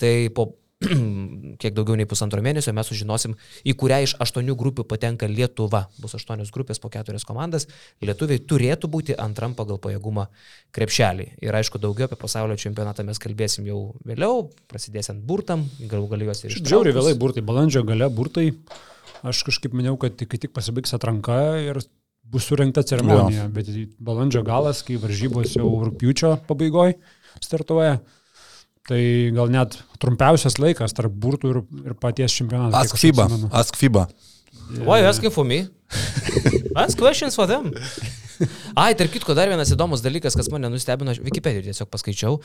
Tai 0.00 0.14
po 0.34 0.52
kiek 1.60 1.74
daugiau 1.76 1.96
nei 1.98 2.06
pusantro 2.08 2.42
mėnesio 2.44 2.74
mes 2.76 2.88
sužinosim, 2.90 3.34
į 3.66 3.74
kurią 3.80 4.00
iš 4.04 4.14
aštuonių 4.22 4.56
grupių 4.60 4.86
patenka 4.88 5.28
Lietuva. 5.30 5.84
Bus 6.02 6.16
aštuonios 6.18 6.52
grupės 6.54 6.80
po 6.82 6.90
keturias 6.92 7.26
komandas. 7.28 7.68
Lietuviai 8.04 8.42
turėtų 8.42 8.90
būti 8.92 9.16
antram 9.20 9.56
pagal 9.58 9.80
pajėgumą 9.82 10.26
krepšelį. 10.74 11.28
Ir 11.44 11.58
aišku, 11.60 11.80
daugiau 11.82 12.08
apie 12.08 12.18
pasaulio 12.20 12.58
čempionatą 12.60 13.06
mes 13.06 13.20
kalbėsim 13.22 13.68
jau 13.68 13.80
vėliau, 14.06 14.48
prasidėsiant 14.70 15.24
burtam, 15.26 15.66
galų 15.90 16.10
gal 16.14 16.26
juos 16.28 16.44
ir 16.44 16.54
iš 16.54 16.62
Žiauriai 16.64 16.96
vėlai 16.96 17.18
burtai, 17.18 17.44
balandžio 17.44 17.84
gale 17.86 18.10
burtai. 18.12 18.50
Aš 19.24 19.44
kažkaip 19.48 19.72
maniau, 19.76 19.96
kad 20.00 20.16
tik, 20.20 20.36
tik 20.40 20.52
pasibaigs 20.52 20.92
atranka 20.96 21.56
ir 21.60 21.80
bus 22.28 22.48
surinkta 22.48 22.82
ceremonija, 22.86 23.46
bet 23.52 23.68
į 23.68 23.86
balandžio 24.04 24.42
galas, 24.44 24.82
kai 24.84 24.96
varžybos 25.00 25.56
jau 25.56 25.68
rūpiučio 25.86 26.34
pabaigoje 26.48 26.96
startuoja, 27.42 27.98
tai 28.88 29.02
gal 29.36 29.52
net 29.52 29.78
trumpiausias 30.02 30.58
laikas 30.60 30.96
tarp 30.96 31.12
burtų 31.12 31.54
ir, 31.54 31.62
ir 31.84 31.96
paties 32.00 32.34
čempionato. 32.36 32.76
Ask 32.76 33.00
FIBA. 33.00 33.28
Ask 33.52 33.78
FIBA. 33.80 34.08
Why 34.84 35.00
you 35.00 35.08
asking 35.08 35.30
for 35.30 35.44
me? 35.44 35.66
Ask 36.76 36.98
questions 36.98 37.34
for 37.34 37.46
them. 37.46 37.72
Ai, 38.74 38.94
tarp 38.98 39.12
kitko, 39.14 39.34
dar 39.36 39.48
vienas 39.50 39.70
įdomus 39.70 40.02
dalykas, 40.02 40.34
kas 40.34 40.48
mane 40.50 40.68
nustebino, 40.72 41.12
aš 41.14 41.20
Wikipedijoje 41.22 41.70
tiesiog 41.70 41.90
paskaičiau, 41.92 42.38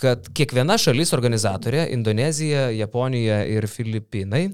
kad 0.00 0.30
kiekviena 0.36 0.78
šalis 0.80 1.14
organizatorė- 1.16 1.86
Indonezija, 1.96 2.68
Japonija 2.74 3.44
ir 3.46 3.68
Filipinai 3.70 4.48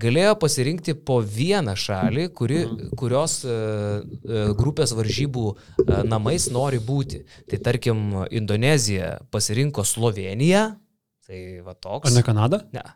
galėjo 0.00 0.34
pasirinkti 0.40 0.94
po 1.06 1.18
vieną 1.22 1.74
šalį, 1.78 2.28
kuri, 2.36 2.60
kurios 2.98 3.40
uh, 3.46 3.98
uh, 4.00 4.52
grupės 4.58 4.94
varžybų 4.96 5.44
uh, 5.50 5.58
namais 6.08 6.48
nori 6.54 6.80
būti. 6.82 7.24
Tai 7.50 7.60
tarkim, 7.66 8.04
Indonezija 8.30 9.16
pasirinko 9.34 9.84
Sloveniją, 9.86 10.64
tai 11.28 11.42
va 11.66 11.74
toks. 11.76 12.10
Ar 12.10 12.16
ne 12.16 12.24
Kanada? 12.26 12.62
Ne. 12.72 12.86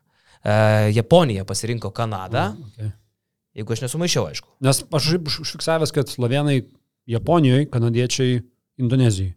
Japonija 0.91 1.45
pasirinko 1.47 1.93
Kanadą, 1.95 2.49
Okay. 2.67 2.89
jeigu 3.55 3.73
aš 3.77 3.85
nesumaišiau, 3.85 4.25
aišku. 4.27 4.49
Nes 4.65 4.81
aš 4.91 5.11
užfiksavęs, 5.21 5.93
kad 5.95 6.09
slovenai 6.11 6.65
Japonijoje, 7.07 7.69
kanadiečiai 7.71 8.41
Indonezijai. 8.83 9.37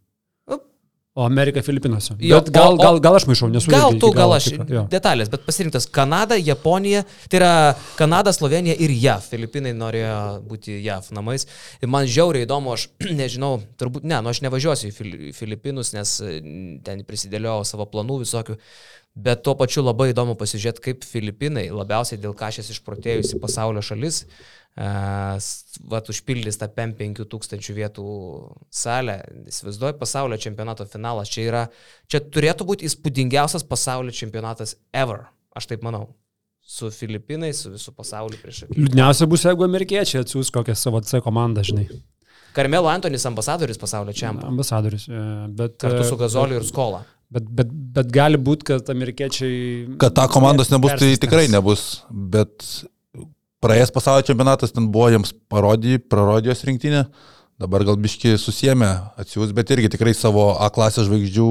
O 1.15 1.23
Amerika 1.23 1.61
Filipinuose. 1.63 2.13
Jo, 2.19 2.41
Bet 2.41 2.49
gal, 2.51 2.73
o- 2.73 2.75
o- 2.75 2.77
gal, 2.83 2.97
gal 2.99 3.15
aš 3.15 3.23
maišau, 3.29 3.47
nesu. 3.47 3.71
Gal 3.71 3.93
tu, 4.03 4.09
gal 4.11 4.33
aš. 4.35 4.49
tikra. 4.51 4.81
Detalės, 4.91 5.29
bet 5.31 5.45
pasirinktas 5.47 5.85
Kanada, 5.87 6.35
Japonija, 6.35 7.05
tai 7.31 7.39
yra 7.39 7.51
Kanada, 7.95 8.33
Slovenija 8.35 8.75
ir 8.83 8.91
JAV. 8.91 9.21
Filipinai 9.31 9.71
norėjo 9.79 10.17
būti 10.49 10.75
JAV 10.83 11.07
namais. 11.15 11.47
Ir 11.79 11.87
man 11.87 12.03
žiauriai 12.05 12.43
įdomu, 12.43 12.73
aš 12.75 12.89
nežinau, 13.21 13.61
turbūt 13.79 14.03
ne, 14.03 14.19
nu 14.19 14.33
aš 14.33 14.43
nevažiuosiu 14.43 14.91
į 14.91 14.95
Fili- 14.97 15.31
Filipinus, 15.37 15.93
nes 15.95 16.17
e, 16.19 16.35
ten 16.83 17.05
prisidėliojau 17.07 17.63
savo 17.71 17.87
planų 17.87 18.19
visokių. 18.25 18.57
Bet 19.15 19.45
tuo 19.47 19.53
pačiu 19.55 19.79
labai 19.85 20.09
įdomu 20.11 20.35
pasižiūrėti, 20.35 20.83
kaip 20.89 21.05
Filipinai, 21.07 21.69
labiausiai 21.71 22.19
dėl 22.19 22.33
kažės 22.35 22.73
išprotėjusi 22.73 23.39
pasaulio 23.39 23.79
šalis, 23.85 24.25
uh, 24.25 24.55
vat 24.75 26.09
užpildys 26.11 26.59
tą 26.59 26.67
PEM 26.75 26.91
5000 26.99 27.71
vietų 27.77 28.07
salę. 28.67 29.21
Įsivaizduoju, 29.47 29.95
pasaulio 30.01 30.39
čempionato 30.41 30.85
finalas. 30.91 31.31
Čia, 31.31 31.45
yra, 31.47 31.63
čia 32.11 32.19
turėtų 32.19 32.67
būti 32.67 32.89
įspūdingiausias 32.89 33.63
pasaulio 33.63 34.11
čempionatas 34.11 34.75
ever. 34.91 35.29
Aš 35.55 35.71
taip 35.71 35.85
manau. 35.85 36.09
Su 36.65 36.89
Filipinais, 36.91 37.61
su 37.61 37.71
visų 37.71 37.93
pasauliu 37.95 38.39
prieš 38.41 38.65
akį. 38.65 38.75
Liūdniausia 38.81 39.29
bus, 39.29 39.45
jeigu 39.45 39.63
amerikiečiai 39.67 40.25
atsiūs 40.25 40.49
kokią 40.51 40.75
savo 40.75 40.99
C 41.05 41.21
komandą, 41.23 41.63
žinai. 41.63 41.85
Karmelo 42.55 42.89
Antonis 42.89 43.23
ambasadoris 43.29 43.77
pasaulio 43.79 44.15
čempionato. 44.15 44.49
Ambasadorius. 44.49 45.07
e, 45.07 45.21
Bet, 45.55 45.77
Kartu 45.79 46.03
su 46.07 46.15
e, 46.15 46.19
Gazoliu 46.23 46.57
ir 46.59 46.65
Skola. 46.67 47.03
Bet, 47.33 47.47
bet, 47.57 47.71
bet 47.95 48.11
gali 48.13 48.37
būti, 48.37 48.67
kad 48.69 48.89
amerikiečiai... 48.93 49.95
Kad 50.01 50.13
ta 50.17 50.27
komandos 50.31 50.69
nebus, 50.71 50.93
tai 50.99 51.15
tikrai 51.19 51.47
nebus. 51.51 52.03
Bet 52.09 52.65
praėjęs 53.65 53.93
pasaulio 53.95 54.27
čempionatas 54.27 54.75
ten 54.75 54.91
buvo 54.93 55.09
jiems 55.13 55.33
parodį, 55.51 55.97
prarodijos 56.11 56.63
rinktinė. 56.67 57.05
Dabar 57.61 57.85
gal 57.87 57.97
biški 57.99 58.35
susiemė 58.39 58.91
atsiūs, 59.21 59.55
bet 59.55 59.71
irgi 59.71 59.93
tikrai 59.93 60.13
savo 60.17 60.51
A 60.59 60.67
klasės 60.75 61.07
žvaigždžių 61.07 61.49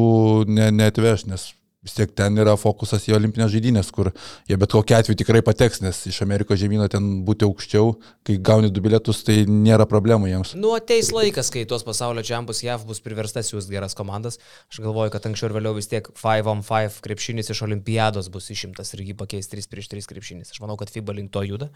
ne, 0.52 0.68
neatveš, 0.82 1.24
nes 1.30 1.48
vis 1.84 1.94
tiek 1.96 2.12
ten 2.16 2.38
yra 2.40 2.56
fokusas 2.60 3.04
į 3.08 3.14
olimpinės 3.18 3.52
žaidynės, 3.52 3.90
kur 3.94 4.10
jie 4.48 4.56
bet 4.60 4.72
kokia 4.72 5.02
atveju 5.02 5.18
tikrai 5.20 5.42
pateks, 5.44 5.82
nes 5.84 6.00
iš 6.08 6.22
Amerikos 6.24 6.60
žemyno 6.60 6.88
ten 6.92 7.10
būti 7.26 7.46
aukščiau, 7.46 7.92
kai 8.26 8.38
gauni 8.50 8.72
du 8.72 8.82
bilietus, 8.84 9.22
tai 9.26 9.42
nėra 9.50 9.86
problemų 9.90 10.30
jiems. 10.32 10.54
Nu, 10.58 10.72
ateis 10.78 11.12
laikas, 11.14 11.52
kai 11.54 11.66
tuos 11.68 11.84
pasaulio 11.86 12.24
čempus 12.24 12.64
JAV 12.64 12.86
bus 12.88 13.02
priversta 13.04 13.44
siūsti 13.44 13.76
geras 13.76 13.96
komandas. 13.98 14.40
Aš 14.72 14.80
galvoju, 14.84 15.12
kad 15.14 15.28
anksčiau 15.28 15.50
ir 15.50 15.58
vėliau 15.58 15.76
vis 15.76 15.90
tiek 15.92 16.08
5 16.20 16.50
on 16.50 16.64
5 16.64 17.00
krepšinis 17.04 17.52
iš 17.52 17.64
olimpiados 17.68 18.32
bus 18.32 18.48
išimtas 18.54 18.96
ir 18.96 19.04
jį 19.04 19.18
pakeis 19.20 19.52
3 19.52 19.68
prieš 19.68 19.92
3 19.92 20.08
krepšinis. 20.14 20.54
Aš 20.54 20.64
manau, 20.64 20.78
kad 20.80 20.92
FIBA 20.92 21.18
link 21.20 21.34
to 21.34 21.44
juda. 21.44 21.68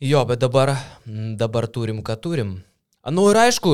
Jo, 0.00 0.24
bet 0.24 0.40
dabar, 0.40 0.76
dabar 1.36 1.66
turim, 1.68 2.00
ką 2.04 2.16
turim. 2.24 2.58
Nu 3.08 3.22
ir 3.32 3.38
aišku, 3.40 3.70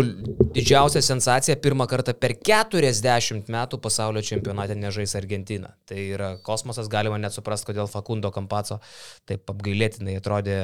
didžiausia 0.54 1.00
sensacija 1.02 1.56
pirmą 1.58 1.88
kartą 1.90 2.12
per 2.14 2.36
40 2.46 3.48
metų 3.50 3.80
pasaulio 3.82 4.20
čempionate 4.22 4.76
nežais 4.78 5.16
Argentina. 5.18 5.72
Tai 5.90 5.98
yra 5.98 6.28
kosmosas, 6.46 6.86
galima 6.86 7.18
net 7.18 7.34
suprasti, 7.34 7.66
kodėl 7.72 7.90
Fakundo 7.90 8.30
Kampaco 8.30 8.78
taip 9.26 9.50
apgailėtinai 9.50 10.14
atrodė, 10.20 10.60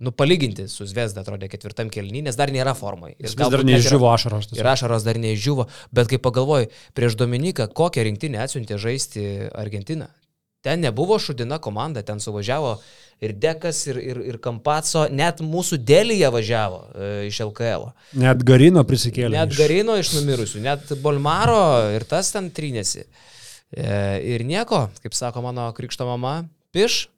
nu 0.00 0.14
palyginti 0.16 0.70
su 0.72 0.88
Zvezda 0.88 1.20
atrodė 1.20 1.50
ketvirtam 1.52 1.92
kelnynė, 1.92 2.30
nes 2.30 2.40
dar 2.40 2.48
nėra 2.54 2.72
formai. 2.78 3.12
Jis 3.18 3.36
vis 3.36 3.52
dar 3.52 3.66
neišživo 3.68 4.08
ašaros. 4.14 4.54
Ir 4.56 4.70
ašaros 4.72 5.04
dar 5.04 5.20
neišžiūvo, 5.20 5.68
bet 5.92 6.08
kai 6.08 6.20
pagalvoju, 6.24 6.72
prieš 6.96 7.18
Dominiką, 7.20 7.68
kokią 7.76 8.08
rinktinę 8.08 8.40
atsiuntė 8.46 8.80
žaisti 8.80 9.28
Argentiną? 9.52 10.08
Ten 10.62 10.80
nebuvo 10.80 11.18
šudina 11.18 11.58
komanda, 11.58 12.02
ten 12.02 12.20
suvažiavo 12.20 12.78
ir 13.20 13.32
Dekas, 13.34 13.86
ir, 13.90 13.96
ir, 13.98 14.20
ir 14.32 14.38
Kampaco, 14.42 15.06
net 15.10 15.40
mūsų 15.42 15.78
dėlyje 15.86 16.30
važiavo 16.34 16.80
e, 16.94 17.26
iš 17.30 17.40
LKL. 17.46 17.88
-o. 17.88 17.92
Net 18.14 18.42
Garino 18.46 18.84
prisikėlė. 18.84 19.34
Net 19.38 19.50
iš- 19.54 19.58
Garino 19.58 19.96
iš 19.98 20.12
numirusių, 20.14 20.60
net 20.62 20.92
Bolmaro 21.02 21.90
ir 21.94 22.04
tas 22.04 22.30
ten 22.32 22.50
trynėsi. 22.50 23.04
E, 23.70 24.20
ir 24.34 24.44
nieko, 24.44 24.88
kaip 25.02 25.14
sako 25.14 25.42
mano 25.42 25.72
krikšto 25.72 26.06
mama, 26.06 26.44
piš, 26.72 27.08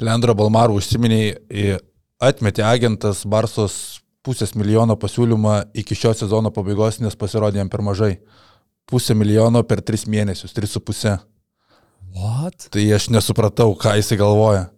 Leandro 0.00 0.34
Balmarų 0.34 0.76
užsiminiai, 0.80 1.36
į- 1.50 1.78
atmetė 2.20 2.62
agentas 2.66 3.24
Barsos 3.26 4.00
pusės 4.26 4.54
milijono 4.54 4.96
pasiūlymą 4.96 5.70
iki 5.74 5.94
šio 5.94 6.12
sezono 6.14 6.50
pabaigos, 6.50 6.98
nes 7.00 7.14
pasirodė 7.16 7.56
jam 7.62 7.68
per 7.68 7.80
mažai. 7.80 8.18
Pusę 8.88 9.14
milijono 9.14 9.62
per 9.62 9.80
tris 9.80 10.04
mėnesius, 10.06 10.52
tris 10.52 10.70
su 10.72 10.80
pusė. 10.80 11.18
What? 12.16 12.70
Tai 12.72 12.88
aš 12.96 13.10
nesupratau, 13.14 13.74
ką 13.78 13.98
jisai 14.00 14.18
galvoja. 14.20 14.68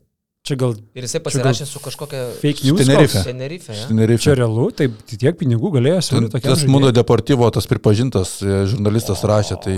Čia 0.40 0.56
gal 0.56 0.72
ir 0.96 1.04
jisai 1.04 1.20
pasirašė 1.20 1.66
su 1.68 1.80
kažkokia 1.84 2.20
fake 2.40 2.64
news? 2.64 2.80
Tenerife. 2.80 3.20
Tenerife. 3.26 3.74
Ja? 3.76 3.88
Tenerife. 3.90 4.22
Čia 4.24 4.36
realu, 4.38 4.70
taip 4.72 4.94
tiek 5.10 5.36
pinigų 5.36 5.68
galėjo 5.74 6.00
tokia. 6.32 6.40
Tas 6.46 6.62
Mundo 6.64 6.88
Deportivo, 6.96 7.44
tas 7.52 7.68
pripažintas 7.68 8.38
e, 8.40 8.62
žurnalistas 8.72 9.20
rašė, 9.28 9.58
tai 9.60 9.74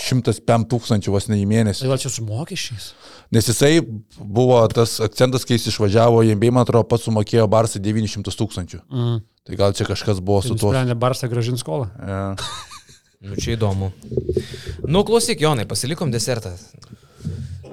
105 0.00 0.70
tūkstančių 0.72 1.12
vos 1.12 1.28
ne 1.28 1.36
į 1.42 1.44
mėnesį. 1.50 1.84
Tai 1.84 1.92
gal 1.92 2.00
čia 2.00 2.12
su 2.14 2.24
mokesčiais? 2.24 2.88
Nes 3.36 3.50
jisai 3.52 3.74
buvo 4.16 4.62
tas 4.72 4.96
akcentas, 5.04 5.44
kai 5.44 5.58
jis 5.58 5.68
išvažiavo 5.74 6.24
į 6.24 6.32
NBA, 6.38 6.54
man 6.56 6.64
atrodo, 6.64 6.88
pats 6.88 7.04
sumokėjo 7.10 7.44
Barsą 7.52 7.82
900 7.84 8.40
tūkstančių. 8.40 8.80
Mm. 8.88 9.20
Tai 9.46 9.60
gal 9.60 9.76
čia 9.76 9.84
kažkas 9.86 10.24
buvo 10.24 10.40
su 10.40 10.56
tuo. 10.56 10.72
Nusprendė 10.72 10.96
Barsą 10.96 11.28
gražinti 11.28 11.60
skolą. 11.60 11.90
Ja. 12.00 12.24
Nu, 13.26 13.34
čia 13.34 13.56
įdomu. 13.56 13.90
Nu, 14.86 15.02
klausyk, 15.06 15.40
Jonai, 15.42 15.66
pasilikom 15.66 16.12
desertą. 16.14 16.54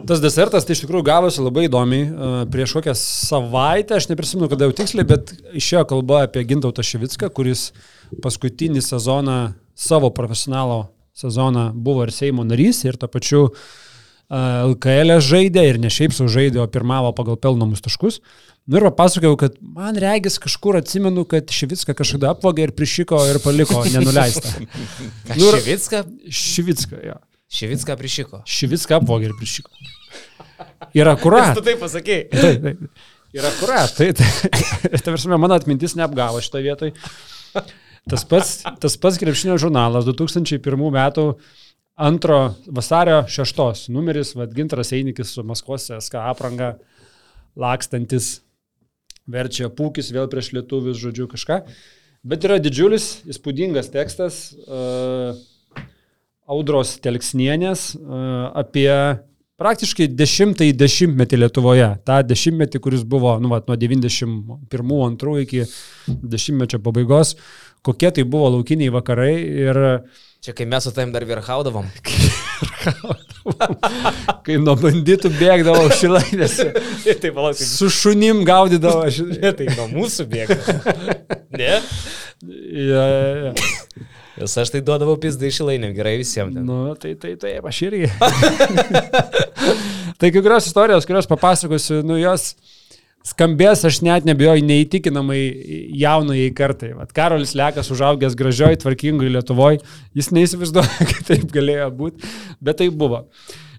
Tas 0.04 0.20
desertas 0.20 0.66
tai 0.66 0.76
iš 0.76 0.82
tikrųjų 0.84 1.06
gavosi 1.08 1.44
labai 1.44 1.68
įdomiai. 1.70 2.08
E, 2.08 2.32
Prieš 2.52 2.74
kokią 2.80 2.96
savaitę, 2.98 4.00
aš 4.00 4.10
neprisimenu, 4.10 4.50
kada 4.52 4.68
jau 4.68 4.76
tiksliai, 4.76 5.06
bet 5.08 5.32
išėjo 5.56 5.86
kalba 5.94 6.26
apie 6.26 6.44
Gintautą 6.50 6.84
Šivicką, 6.84 7.30
kuris 7.36 7.70
paskutinį 8.24 8.84
sezoną, 8.84 9.38
savo 9.80 10.10
profesionalo 10.16 10.88
sezoną 11.16 11.70
buvo 11.74 12.08
ir 12.08 12.12
Seimo 12.12 12.44
narys 12.44 12.82
ir 12.84 12.98
to 13.00 13.08
pačiu 13.08 13.46
e, 13.48 13.54
LKL 14.74 15.20
žaidė 15.24 15.68
ir 15.70 15.80
ne 15.80 15.94
šiaip 15.94 16.16
sau 16.18 16.28
žaidė, 16.32 16.64
o 16.64 16.68
pirmavo 16.68 17.14
pagal 17.16 17.38
pelnomus 17.40 17.86
taškus. 17.86 18.20
Nu 18.66 18.78
ir 18.80 18.86
papasakojau, 18.88 19.36
kad 19.42 19.56
man 19.60 19.98
regis 20.00 20.38
kažkur 20.40 20.78
atsimenu, 20.80 21.26
kad 21.28 21.52
Šivicką 21.52 21.96
kažkada 22.00 22.30
apvogė 22.32 22.70
ir 22.70 22.72
prišiko 22.76 23.18
ir 23.28 23.40
paliko 23.44 23.82
nenuleistą. 23.92 24.54
Nu 25.40 25.50
ir- 25.50 25.58
Šivicką? 25.60 26.04
Šivicką, 26.32 27.02
jo. 27.10 27.18
Šivicką 27.54 27.98
prišiko. 28.00 28.40
Šivicką 28.50 29.02
apvogė 29.02 29.28
ir 29.32 29.36
prišiko. 29.40 29.74
Yra 30.96 31.16
kurat. 31.20 31.58
taip 31.66 31.82
pasakėjai. 31.82 32.30
Taip, 32.44 32.64
taip. 32.64 32.88
Yra 33.34 33.50
kurat. 33.60 33.92
Tai, 33.98 34.08
tai, 34.14 34.30
ta 35.04 35.10
prasme, 35.12 35.38
mano 35.42 35.58
atmintis 35.58 35.96
neapgavo 35.98 36.42
šitoje 36.46 36.64
vietoje. 36.68 36.94
Tas 38.10 38.24
pats, 38.30 38.56
tas 38.84 38.96
pats 39.00 39.18
krepšinio 39.22 39.56
žurnalas 39.62 40.06
2001 40.06 40.84
metų 40.94 41.28
antro 42.04 42.40
vasario 42.74 43.22
šeštos 43.32 43.88
numeris, 43.94 44.34
vad 44.38 44.54
Gintaras 44.56 44.92
Einikis 44.96 45.34
su 45.36 45.44
Maskvos 45.48 45.90
SK 46.00 46.20
apranga, 46.30 46.74
lakstantis, 47.60 48.43
verčia 49.28 49.70
pūkis 49.74 50.12
vėl 50.14 50.30
prieš 50.32 50.54
lietuvius, 50.56 51.00
žodžiu, 51.02 51.28
kažką. 51.32 51.64
Bet 52.24 52.46
yra 52.48 52.60
didžiulis, 52.64 53.26
įspūdingas 53.28 53.92
tekstas 53.92 54.54
uh, 54.64 55.36
Audros 56.48 56.96
Telksnienės 57.04 57.94
uh, 57.98 58.52
apie 58.64 58.90
praktiškai 59.60 60.10
dešimtąjį 60.12 60.76
dešimtmetį 60.80 61.40
Lietuvoje. 61.44 61.90
Ta 62.08 62.22
dešimtmetį, 62.26 62.82
kuris 62.84 63.04
buvo 63.08 63.36
nu, 63.44 63.52
vat, 63.54 63.68
nuo 63.70 63.78
91-2 63.80 65.36
iki 65.44 65.66
dešimtmečio 66.08 66.82
pabaigos, 66.84 67.36
kokie 67.84 68.14
tai 68.16 68.24
buvo 68.24 68.54
laukiniai 68.58 68.94
vakarai 68.94 69.36
ir 69.68 69.82
Čia 70.44 70.52
kai 70.52 70.66
mes 70.68 70.84
su 70.84 70.92
tavim 70.92 71.14
dar 71.14 71.24
virhaudavom. 71.24 71.86
kai 74.44 74.58
nuo 74.60 74.74
banditų 74.76 75.30
bėgdavau 75.38 75.88
šilainėse, 75.96 76.66
tai 77.24 77.32
palauk, 77.32 77.56
su 77.56 77.88
šunim 77.88 78.42
gaudydavo. 78.48 79.06
Aš... 79.08 79.22
tai 79.62 79.70
nuo 79.78 79.88
mūsų 79.94 80.26
bėga. 80.34 80.58
ne? 81.56 81.78
Ja, 82.44 83.06
ja. 83.08 83.54
Nes 84.34 84.58
aš 84.60 84.74
tai 84.74 84.82
duodavau 84.84 85.16
pizdą 85.24 85.48
išlainėm, 85.48 85.96
gerai 85.96 86.18
visiems. 86.20 86.58
ten. 86.58 86.68
Nu, 86.68 86.92
tai 87.00 87.16
tai 87.16 87.38
taip, 87.40 87.64
aš 87.72 87.80
irgi. 87.88 88.12
tai 90.20 90.28
kai 90.28 90.42
kurios 90.42 90.68
istorijos, 90.68 91.08
kurios 91.08 91.32
papasakosiu, 91.32 92.04
nu 92.04 92.20
jos 92.20 92.52
skambės, 93.28 93.84
aš 93.88 94.02
net 94.06 94.28
nebejoju, 94.28 94.64
neįtikinamai 94.68 95.42
jaunai 96.00 96.46
kartai. 96.56 96.94
Vat 96.98 97.14
Karolis 97.16 97.56
Lekas 97.58 97.92
užaugęs 97.94 98.38
gražioj, 98.40 98.78
tvarkingoj 98.84 99.32
Lietuvoje, 99.38 99.82
jis 100.18 100.32
neįsivaizduoja, 100.36 101.06
kad 101.12 101.30
taip 101.32 101.48
galėjo 101.54 101.90
būti, 102.00 102.34
bet 102.64 102.82
tai 102.82 102.90
buvo. 102.92 103.20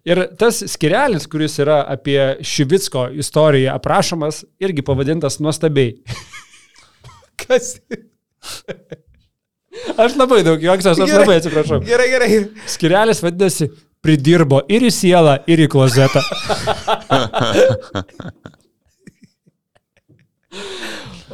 Ir 0.04 0.20
tas 0.36 0.58
skirelis, 0.68 1.24
kuris 1.32 1.54
yra 1.62 1.78
apie 1.88 2.18
Šivicko 2.44 3.06
istoriją 3.20 3.72
aprašomas, 3.78 4.42
irgi 4.60 4.84
pavadintas 4.84 5.38
nuostabiai. 5.40 5.94
Kas? 7.44 7.78
Aš 9.98 10.14
labai 10.20 10.42
daug 10.46 10.62
juoksiu, 10.62 10.92
aš 10.92 11.00
Gerai. 11.00 11.22
labai 11.24 11.38
atsiprašau. 11.40 11.80
Gerai, 11.88 12.08
gerai. 12.12 12.28
Skirelis 12.70 13.24
vadinasi 13.24 13.70
pridirbo 14.04 14.60
ir 14.70 14.84
į 14.86 14.92
sielą, 14.92 15.38
ir 15.50 15.64
į 15.64 15.70
klozetą. 15.72 16.20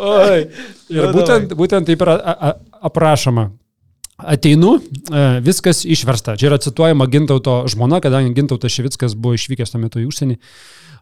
Oi. 0.00 0.44
Ir 0.90 1.06
Nu, 1.06 1.14
būtent, 1.14 1.54
būtent 1.58 1.88
taip 1.90 2.04
yra 2.04 2.16
aprašoma. 2.80 3.50
Ateinu, 4.20 4.76
e, 4.76 5.40
viskas 5.44 5.84
išversta. 5.88 6.36
Čia 6.36 6.50
yra 6.50 6.58
cituojama 6.60 7.06
Gintauto 7.08 7.62
žmona, 7.70 8.00
kadangi 8.04 8.34
Gintautas 8.36 8.72
Ševickas 8.74 9.16
buvo 9.16 9.36
išvykęs 9.38 9.72
tuo 9.72 9.80
metu 9.80 10.02
į 10.02 10.08
užsienį. 10.10 10.36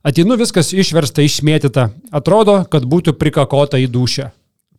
Ateinu, 0.07 0.37
viskas 0.39 0.71
išversta, 0.71 1.25
išmėtyta. 1.27 1.89
Atrodo, 2.15 2.61
kad 2.71 2.87
būtų 2.87 3.17
prikakota 3.19 3.81
į 3.83 3.89
dušę. 3.91 4.31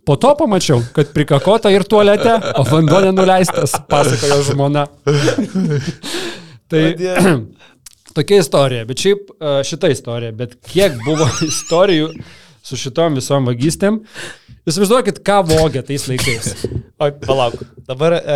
Po 0.08 0.16
to 0.16 0.32
pamačiau, 0.40 0.80
kad 0.96 1.12
prikakota 1.14 1.70
ir 1.74 1.84
tualete, 1.84 2.32
o 2.58 2.64
vanduo 2.66 3.02
nenuleistas, 3.04 3.76
pasakojo 3.92 4.40
žmona. 4.48 4.88
tai 6.72 6.84
tokia 8.18 8.40
istorija, 8.40 8.88
bet 8.90 9.04
šiaip 9.04 9.34
e, 9.36 9.58
šita 9.68 9.92
istorija, 9.92 10.32
bet 10.40 10.56
kiek 10.72 10.96
buvo 11.04 11.28
istorijų 11.52 12.14
su 12.62 12.78
šitom 12.80 13.16
visom 13.20 13.45
vagystėm. 13.49 14.01
Įsivaizduokit, 14.70 15.22
ką 15.26 15.39
vogė 15.49 15.82
tais 15.88 16.03
laikais. 16.10 16.51
O, 16.99 17.07
palauk. 17.26 17.62
Dabar 17.88 18.14
e, 18.20 18.36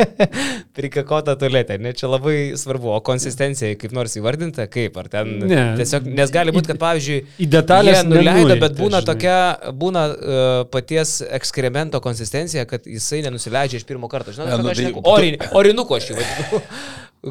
prikakota 0.76 1.34
tualetė, 1.38 1.76
ne, 1.82 1.92
čia 1.96 2.08
labai 2.10 2.56
svarbu. 2.58 2.90
O 2.96 3.00
konsistencija 3.04 3.76
kaip 3.78 3.92
nors 3.94 4.16
įvardinta, 4.18 4.66
kaip, 4.72 4.96
ar 5.00 5.10
ten 5.12 5.36
Ne. 5.50 5.60
tiesiog, 5.78 6.08
nes 6.18 6.32
gali 6.34 6.54
būti, 6.54 6.72
kad 6.72 6.80
pavyzdžiui, 6.82 7.20
Į 7.44 7.48
detalės 7.52 8.02
nuleido, 8.08 8.56
bet 8.62 8.74
būna 8.78 9.00
žinai. 9.02 9.08
tokia, 9.12 9.36
būna 9.84 10.04
uh, 10.10 10.48
paties 10.72 11.18
ekskremento 11.28 12.00
konsistencija, 12.04 12.66
kad 12.70 12.86
jisai 12.88 13.22
nenusileidžia 13.28 13.82
iš 13.82 13.86
pirmo 13.88 14.08
karto. 14.10 14.34
Žinai, 14.34 14.50
apie 14.56 14.66
nu 14.66 15.04
tai- 15.04 15.52
orinuko 15.60 16.00
aš 16.00 16.10
jį 16.10 16.18
vadinu, 16.18 16.62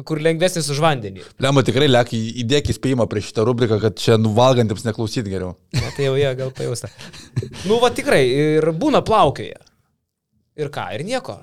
kur 0.06 0.20
lengvesnis 0.22 0.68
už 0.70 0.78
vandenį. 0.84 1.24
Lemba 1.42 1.64
tikrai 1.66 1.88
lek 1.90 2.12
į- 2.14 2.44
įdėk 2.44 2.70
įspėjimą 2.74 3.08
prieš 3.10 3.32
šitą 3.32 3.44
rubriką, 3.48 3.80
kad 3.82 3.96
čia 3.98 4.18
nuvalgantiems 4.22 4.84
neklausyti 4.86 5.26
geriau. 5.32 5.56
Ne, 5.74 5.90
tai 5.96 6.06
jau 6.06 6.14
jie 6.20 6.30
gal 6.38 6.52
pajausta. 6.54 6.90
Nu, 7.66 7.80
va 7.82 7.90
tikrai, 7.94 8.22
ir 8.30 8.70
būna 8.78 9.02
plaukioje. 9.06 9.58
Ir 10.60 10.70
ką, 10.74 10.88
ir 10.94 11.06
nieko. 11.08 11.38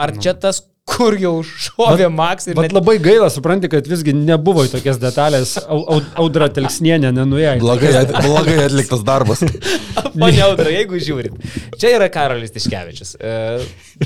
Ar 0.00 0.14
čia 0.16 0.32
tas, 0.32 0.62
kur 0.90 1.12
jau 1.20 1.34
šovė 1.44 2.06
Maks 2.10 2.48
ir 2.48 2.56
Bet 2.56 2.70
net... 2.70 2.72
labai 2.74 2.94
gaila, 3.02 3.28
supranti, 3.30 3.68
kad 3.70 3.86
visgi 3.86 4.14
nebuvo 4.16 4.64
į 4.66 4.70
tokias 4.72 4.96
detalės. 5.02 5.52
Au- 5.68 5.84
au- 5.96 6.06
Audra 6.24 6.48
Telksnienė 6.48 7.12
nenuėjo. 7.14 7.58
Blogai, 7.60 7.92
at, 8.00 8.14
blogai 8.24 8.56
atliktas 8.64 9.04
darbas. 9.06 9.44
Pone 10.16 10.40
Audra, 10.46 10.70
jeigu 10.72 10.98
žiūrit. 11.04 11.36
Čia 11.78 11.92
yra 11.98 12.08
Karolis 12.10 12.50
Tiškevičius. 12.56 13.12
E, 13.20 13.34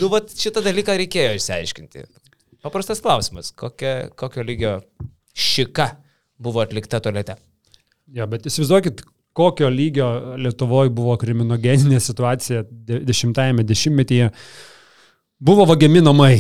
nu, 0.01 0.11
va 0.13 0.21
šitą 0.27 0.61
dalyką 0.67 0.99
reikėjo 1.05 1.39
išsiaiškinti. 1.39 2.05
Paprastas 2.65 3.03
klausimas. 3.05 3.51
Kokia, 3.53 4.09
kokio 4.17 4.43
lygio 4.43 4.79
šika 5.37 5.91
buvo 6.41 6.63
atlikta 6.65 7.01
tualete? 7.05 7.37
Ja, 8.15 8.25
bet 8.31 8.47
įsivaizduokit, 8.49 9.03
kokio 9.37 9.69
lygio 9.73 10.09
Lietuvoje 10.41 10.93
buvo 10.95 11.17
kriminogeninė 11.21 12.01
situacija 12.01 12.65
de- 12.71 13.03
dešimtajame 13.05 13.65
dešimtmetyje. 13.69 14.31
Buvo 15.45 15.67
vagiami 15.69 16.01
namai, 16.01 16.35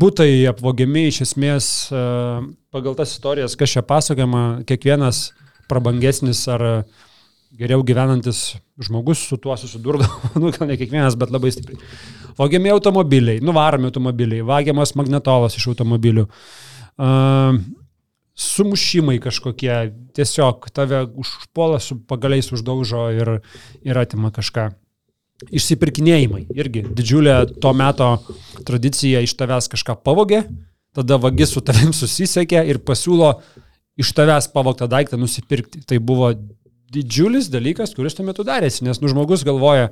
būtai 0.00 0.46
apvogiami 0.48 1.08
iš 1.10 1.20
esmės 1.26 1.66
pagal 2.72 2.94
tas 2.96 3.12
istorijas, 3.12 3.56
kas 3.58 3.74
čia 3.74 3.82
pasakojama, 3.84 4.62
kiekvienas 4.64 5.26
prabangesnis 5.68 6.40
ar 6.48 6.84
geriau 7.54 7.84
gyvenantis 7.86 8.54
žmogus 8.80 9.26
su 9.28 9.36
tuo 9.36 9.56
susidurdavo, 9.58 10.30
nu 10.40 10.54
gal 10.54 10.70
ne 10.70 10.78
kiekvienas, 10.80 11.18
bet 11.20 11.34
labai 11.34 11.52
stipriai. 11.52 11.82
Vagiami 12.38 12.72
automobiliai, 12.74 13.42
nuvaromi 13.44 13.90
automobiliai, 13.90 14.44
vagiamas 14.46 14.94
magnetolas 14.98 15.56
iš 15.58 15.68
automobilių. 15.72 16.26
A, 16.98 17.52
sumušimai 18.34 19.20
kažkokie, 19.22 19.74
tiesiog 20.14 20.66
tave 20.74 21.04
užpuola 21.14 21.78
su 21.80 22.00
pagaliais 22.08 22.50
uždaužo 22.52 23.06
ir, 23.14 23.30
ir 23.86 24.00
atima 24.00 24.32
kažką. 24.34 24.72
Išsipirkinėjimai 25.54 26.44
irgi 26.54 26.84
didžiulė 26.94 27.36
to 27.62 27.72
meto 27.76 28.08
tradicija 28.66 29.22
iš 29.22 29.34
tavęs 29.38 29.68
kažką 29.70 29.98
pavogė, 30.06 30.44
tada 30.94 31.18
vagis 31.20 31.54
su 31.54 31.62
tavim 31.62 31.92
susisiekė 31.94 32.62
ir 32.70 32.80
pasiūlo 32.86 33.34
iš 34.00 34.10
tavęs 34.14 34.50
pavogtą 34.54 34.88
daiktą 34.90 35.18
nusipirkti. 35.20 35.82
Tai 35.86 35.98
buvo 36.02 36.32
didžiulis 36.94 37.50
dalykas, 37.50 37.94
kuris 37.94 38.14
tuo 38.14 38.26
metu 38.26 38.46
darėsi, 38.46 38.84
nes 38.86 39.00
nu 39.02 39.10
žmogus 39.10 39.44
galvoja, 39.46 39.90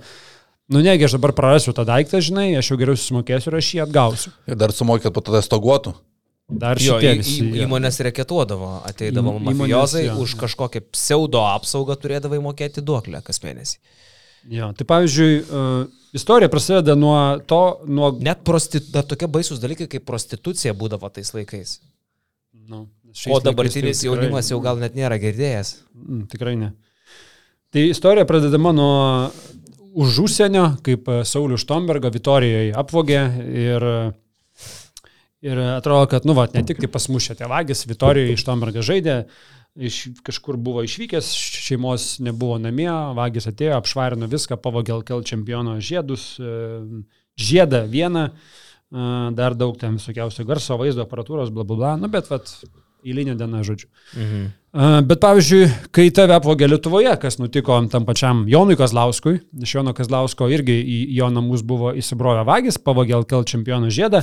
nu 0.70 0.82
negi 0.84 1.04
aš 1.08 1.16
dabar 1.18 1.34
prarasiu 1.36 1.74
tą 1.76 1.84
daiktą, 1.88 2.20
žinai, 2.22 2.52
aš 2.60 2.72
jau 2.72 2.78
geriau 2.80 2.98
susimokėsiu 2.98 3.50
ir 3.50 3.58
aš 3.58 3.74
jį 3.74 3.82
atgausiu. 3.86 4.32
Ir 4.46 4.58
dar 4.60 4.74
sumokėt 4.74 5.14
po 5.14 5.24
to 5.24 5.42
stoguotų. 5.42 5.94
Dar 6.52 6.80
Jo, 6.80 6.98
šitie 6.98 7.12
į, 7.14 7.18
visi. 7.20 7.36
į, 7.40 7.50
jo. 7.56 7.66
įmonės 7.66 8.00
reketuodavo, 8.04 8.72
ateidavo 8.88 9.36
Įmonės, 9.38 9.56
mafijozai, 9.62 10.02
jo. 10.08 10.16
už 10.24 10.34
kažkokią 10.40 10.82
pseudo 10.92 11.44
apsaugą 11.48 11.96
turėdavai 11.96 12.42
mokėti 12.44 12.84
duoklę 12.84 13.22
kas 13.24 13.40
mėnesį. 13.44 13.78
Jo, 14.52 14.72
tai 14.76 14.84
pavyzdžiui, 14.90 15.36
uh, 15.38 15.86
istorija 16.18 16.50
prasideda 16.50 16.96
nuo 16.98 17.38
to, 17.46 17.60
nuo... 17.86 18.10
Net 18.20 18.42
prosti, 18.44 18.82
dar 18.92 19.06
tokie 19.06 19.28
baisus 19.30 19.62
dalykai 19.62 19.86
kaip 19.88 20.04
prostitucija 20.08 20.74
būdavo 20.74 21.08
tais 21.14 21.30
laikais. 21.32 21.78
Nu, 22.66 22.88
O 23.28 23.38
dabartinis 23.44 24.02
jaunimas 24.06 24.48
jau 24.50 24.58
gal 24.64 24.78
net 24.80 24.96
nėra 24.96 25.18
girdėjęs. 25.20 25.74
Mm, 25.94 26.22
tikrai 26.32 26.56
ne. 26.56 26.72
Tai 27.72 27.82
istorija 27.92 28.24
pradedama 28.28 28.72
nuo 28.76 28.94
už 29.92 30.22
užsienio, 30.26 30.66
kaip 30.84 31.08
e, 31.08 31.22
Saulių 31.28 31.58
Štombergą 31.60 32.12
Vitorijoje 32.14 32.72
apvogė 32.78 33.22
ir, 33.62 33.86
ir 35.44 35.62
atrodo, 35.72 36.08
kad, 36.14 36.28
nu, 36.28 36.36
va, 36.38 36.48
ne 36.54 36.64
tik 36.66 36.80
tai 36.82 36.90
pasmušė 36.92 37.36
tie 37.40 37.50
vagis, 37.50 37.84
Vitorijoje 37.90 38.40
Štombergą 38.40 38.84
žaidė, 38.86 39.16
iš, 39.76 40.02
kažkur 40.24 40.58
buvo 40.60 40.84
išvykęs, 40.86 41.30
šeimos 41.66 42.08
nebuvo 42.24 42.58
namie, 42.62 42.90
vagis 43.16 43.48
atėjo, 43.50 43.76
apšvarino 43.78 44.28
viską, 44.32 44.58
pavogė 44.60 44.96
LKL 44.98 45.24
čempiono 45.28 45.78
žiedus, 45.80 46.34
e, 46.40 46.76
žiedą 47.40 47.84
vieną, 47.92 48.28
e, 48.28 49.08
dar 49.38 49.56
daug 49.58 49.78
ten 49.80 49.98
visokiausių 50.00 50.48
garso, 50.48 50.78
vaizdo 50.80 51.04
aparatūros, 51.06 51.52
bla 51.54 51.68
bla 51.68 51.78
bla, 51.80 51.96
nu, 52.00 52.12
bet, 52.12 52.32
vat, 52.32 52.52
eilinė 53.06 53.36
diena, 53.38 53.62
žodžiu. 53.66 53.88
Mhm. 54.16 54.50
A, 54.72 54.90
Bet 55.04 55.20
pavyzdžiui, 55.20 55.66
kai 55.92 56.06
tave 56.16 56.32
apvogė 56.38 56.68
Lietuvoje, 56.70 57.12
kas 57.20 57.36
nutiko 57.40 57.76
tam 57.92 58.06
pačiam 58.08 58.46
Jonui 58.48 58.78
Kazlauskui, 58.80 59.42
iš 59.60 59.74
Jono 59.76 59.92
Kazlausko 59.96 60.48
irgi 60.52 60.78
į 60.80 61.02
jo 61.18 61.28
namus 61.34 61.64
buvo 61.66 61.92
įsibrovę 61.98 62.46
vagis, 62.48 62.80
pavogė 62.80 63.18
LKL 63.18 63.44
čempionų 63.52 63.92
žiedą, 63.92 64.22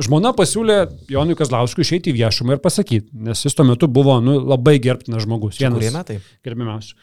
žmona 0.00 0.34
pasiūlė 0.36 0.82
Jonui 1.12 1.38
Kazlauskui 1.38 1.86
išeiti 1.86 2.12
į 2.12 2.18
viešumą 2.20 2.58
ir 2.58 2.60
pasakyti, 2.64 3.08
nes 3.28 3.40
jis 3.46 3.56
tuo 3.56 3.64
metu 3.68 3.88
buvo 3.88 4.18
nu, 4.24 4.36
labai 4.52 4.76
gerbtinas 4.82 5.24
žmogus. 5.24 5.62
Vienas 5.62 5.96
metai? 5.96 6.20
gerbimiausių. 6.44 7.00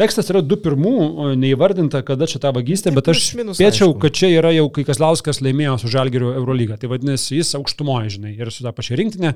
Tekstas 0.00 0.30
yra 0.32 0.40
du 0.40 0.56
pirmų, 0.56 1.34
neįvardinta, 1.36 2.00
kada 2.08 2.24
čia 2.24 2.38
ta 2.40 2.48
vagystė, 2.56 2.94
bet 2.96 3.10
aš 3.12 3.26
spėčiau, 3.52 3.92
kad 4.00 4.14
čia 4.16 4.30
yra 4.38 4.48
jau, 4.56 4.70
kai 4.72 4.86
Kazlauskas 4.88 5.42
laimėjo 5.44 5.74
su 5.82 5.90
Žalgiriu 5.92 6.30
Eurolygą. 6.32 6.78
Tai 6.80 6.88
vadinasi, 6.94 7.34
jis 7.36 7.52
aukštumoje, 7.58 8.14
žinai, 8.14 8.32
ir 8.40 8.48
su 8.54 8.64
tą 8.64 8.72
pačią 8.72 8.96
rinktinę. 8.96 9.34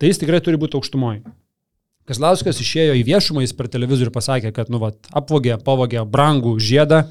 Tai 0.00 0.10
jis 0.10 0.20
tikrai 0.22 0.40
turi 0.44 0.60
būti 0.60 0.78
aukštumoje. 0.78 1.22
Kazlauskas 2.08 2.58
išėjo 2.58 2.96
į 2.98 3.04
viešumą, 3.06 3.44
jis 3.44 3.54
per 3.54 3.68
televizorių 3.70 4.10
pasakė, 4.14 4.50
kad, 4.54 4.70
nu, 4.72 4.80
vat, 4.82 4.98
apvogė, 5.14 5.54
pavogė 5.62 6.02
brangų 6.10 6.56
žiedą, 6.58 7.04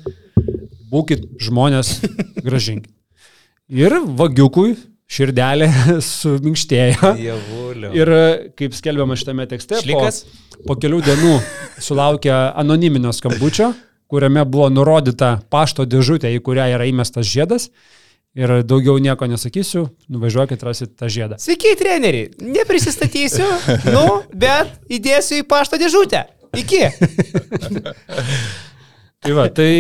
būkit 0.91 1.29
žmonės, 1.39 1.99
gražinkit. 2.47 2.91
Ir 3.71 3.95
vagiukui 4.19 4.75
širdelė 5.11 5.69
suminkštėjo. 6.09 7.13
Dievulio. 7.19 7.93
Ir 7.95 8.11
kaip 8.59 8.75
skelbiama 8.75 9.15
šitame 9.19 9.47
tekste, 9.51 9.77
po, 9.77 9.85
Šlikas? 9.85 10.25
po 10.67 10.75
kelių 10.79 10.99
dienų 11.07 11.37
sulaukė 11.83 12.33
anoniminio 12.33 13.13
skambučio, 13.15 13.71
kuriame 14.11 14.43
buvo 14.43 14.67
nurodyta 14.71 15.37
pašto 15.51 15.87
dėžutė, 15.87 16.33
į 16.35 16.43
kurią 16.43 16.67
yra 16.75 16.87
įmestas 16.89 17.31
žiedas. 17.31 17.69
Ir 18.39 18.51
daugiau 18.63 18.95
nieko 19.03 19.27
nesakysiu, 19.27 19.89
nuvažiuokit, 20.07 20.61
rasit 20.63 20.93
tą 20.95 21.09
žiedą. 21.11 21.35
Sveiki, 21.41 21.73
treneri. 21.75 22.29
Neprisistatysiu, 22.39 23.43
nu, 23.95 24.05
bet 24.31 24.77
įdėsiu 24.87 25.41
į 25.41 25.47
pašto 25.51 25.75
dėžutę. 25.81 26.23
Iki. 26.55 26.85
Tai 29.21 29.33
va, 29.37 29.45
tai 29.53 29.71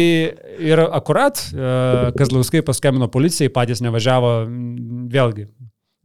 ir 0.61 0.79
akurat, 0.83 1.39
e, 1.49 2.11
Kazlauskai 2.19 2.61
paskambino 2.67 3.07
policijai, 3.09 3.49
patys 3.49 3.79
nevažiavo, 3.81 4.33
vėlgi, 5.11 5.47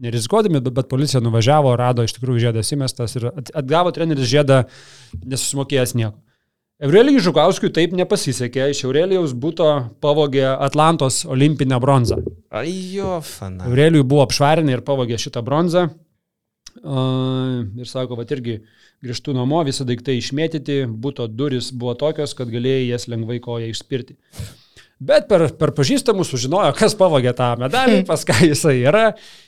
nerizikuodami, 0.00 0.62
bet, 0.64 0.72
bet 0.78 0.88
policija 0.88 1.20
nuvažiavo, 1.24 1.74
rado 1.76 2.06
iš 2.06 2.14
tikrųjų 2.16 2.46
žiedas 2.46 2.72
įmestas 2.72 3.18
ir 3.18 3.28
at- 3.34 3.52
atgavo 3.60 3.92
treneris 3.92 4.30
žiedą 4.30 4.62
nesusimokėjęs 5.20 5.92
nieko. 5.98 6.16
Eurelijui 6.76 7.22
Žukauskui 7.24 7.70
taip 7.72 7.94
nepasisekė, 7.96 8.66
iš 8.68 8.82
Eurelijaus 8.84 9.32
būto 9.32 9.66
pavogė 10.04 10.44
Atlantos 10.50 11.22
olimpinę 11.24 11.78
bronzą. 11.80 12.18
Ajo, 12.52 13.22
fana. 13.24 13.64
Aurelijui 13.64 14.04
buvo 14.04 14.26
apšvarinę 14.26 14.74
ir 14.74 14.82
pavogė 14.84 15.16
šitą 15.20 15.40
bronzą. 15.46 15.86
Uh, 16.76 17.64
ir 17.80 17.88
sako, 17.88 18.18
kad 18.20 18.34
irgi 18.36 18.58
grįžtų 19.04 19.32
namo, 19.38 19.62
visi 19.64 19.86
daiktai 19.88 20.18
išmėtyti, 20.20 20.82
būto 21.00 21.24
duris 21.32 21.70
buvo 21.72 21.94
tokios, 21.96 22.36
kad 22.36 22.52
galėjai 22.52 22.90
jas 22.90 23.08
lengvai 23.08 23.38
koja 23.40 23.70
išspirti. 23.72 24.18
Bet 25.00 25.30
per, 25.32 25.46
per 25.56 25.72
pažįstamus 25.76 26.28
sužinojo, 26.28 26.74
kas 26.76 26.92
pavogė 26.96 27.32
tą 27.36 27.54
medalį, 27.60 28.02
pas 28.08 28.20
ką 28.28 28.36
jisai 28.50 28.82
yra, 28.82 29.06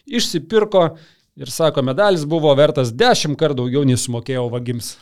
išsipirko 0.08 0.86
ir 1.36 1.52
sako, 1.52 1.84
medalis 1.84 2.24
buvo 2.28 2.56
vertas 2.56 2.94
dešimt 2.96 3.36
kartų 3.36 3.66
daugiau 3.66 3.84
nei 3.84 4.00
sumokėjau 4.00 4.48
vagims. 4.56 4.94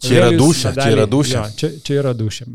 Čia 0.00 0.14
yra 0.16 0.28
Aurelijus 0.30 0.42
dūšia, 0.42 0.72
čia 0.76 0.92
yra 0.94 1.06
dūšia. 1.10 1.36
Jo, 1.36 1.56
čia, 1.58 1.70
čia 1.84 1.98
yra 2.00 2.14
dušė. 2.16 2.46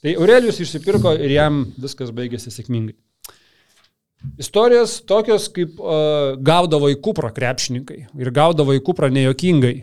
Tai 0.00 0.14
Aurelijus 0.16 0.58
išsipirko 0.64 1.14
ir 1.20 1.34
jam 1.36 1.62
viskas 1.78 2.10
baigėsi 2.16 2.52
sėkmingai. 2.52 2.96
Istorijos 4.40 4.98
tokios, 5.08 5.46
kaip 5.54 5.78
uh, 5.80 6.34
gaudavo 6.44 6.90
į 6.92 6.98
kuprą 7.00 7.30
krepšininkai 7.36 8.00
ir 8.20 8.32
gaudavo 8.36 8.74
į 8.76 8.82
kuprą 8.84 9.08
nejuokingai. 9.12 9.76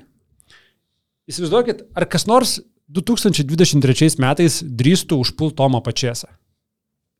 Įsivaizduokit, 1.27 1.87
ar 1.97 2.05
kas 2.11 2.27
nors 2.29 2.59
2023 2.93 4.19
metais 4.21 4.61
drįstų 4.63 5.17
užpult 5.23 5.57
Tomą 5.57 5.81
Pačiasą? 5.83 6.29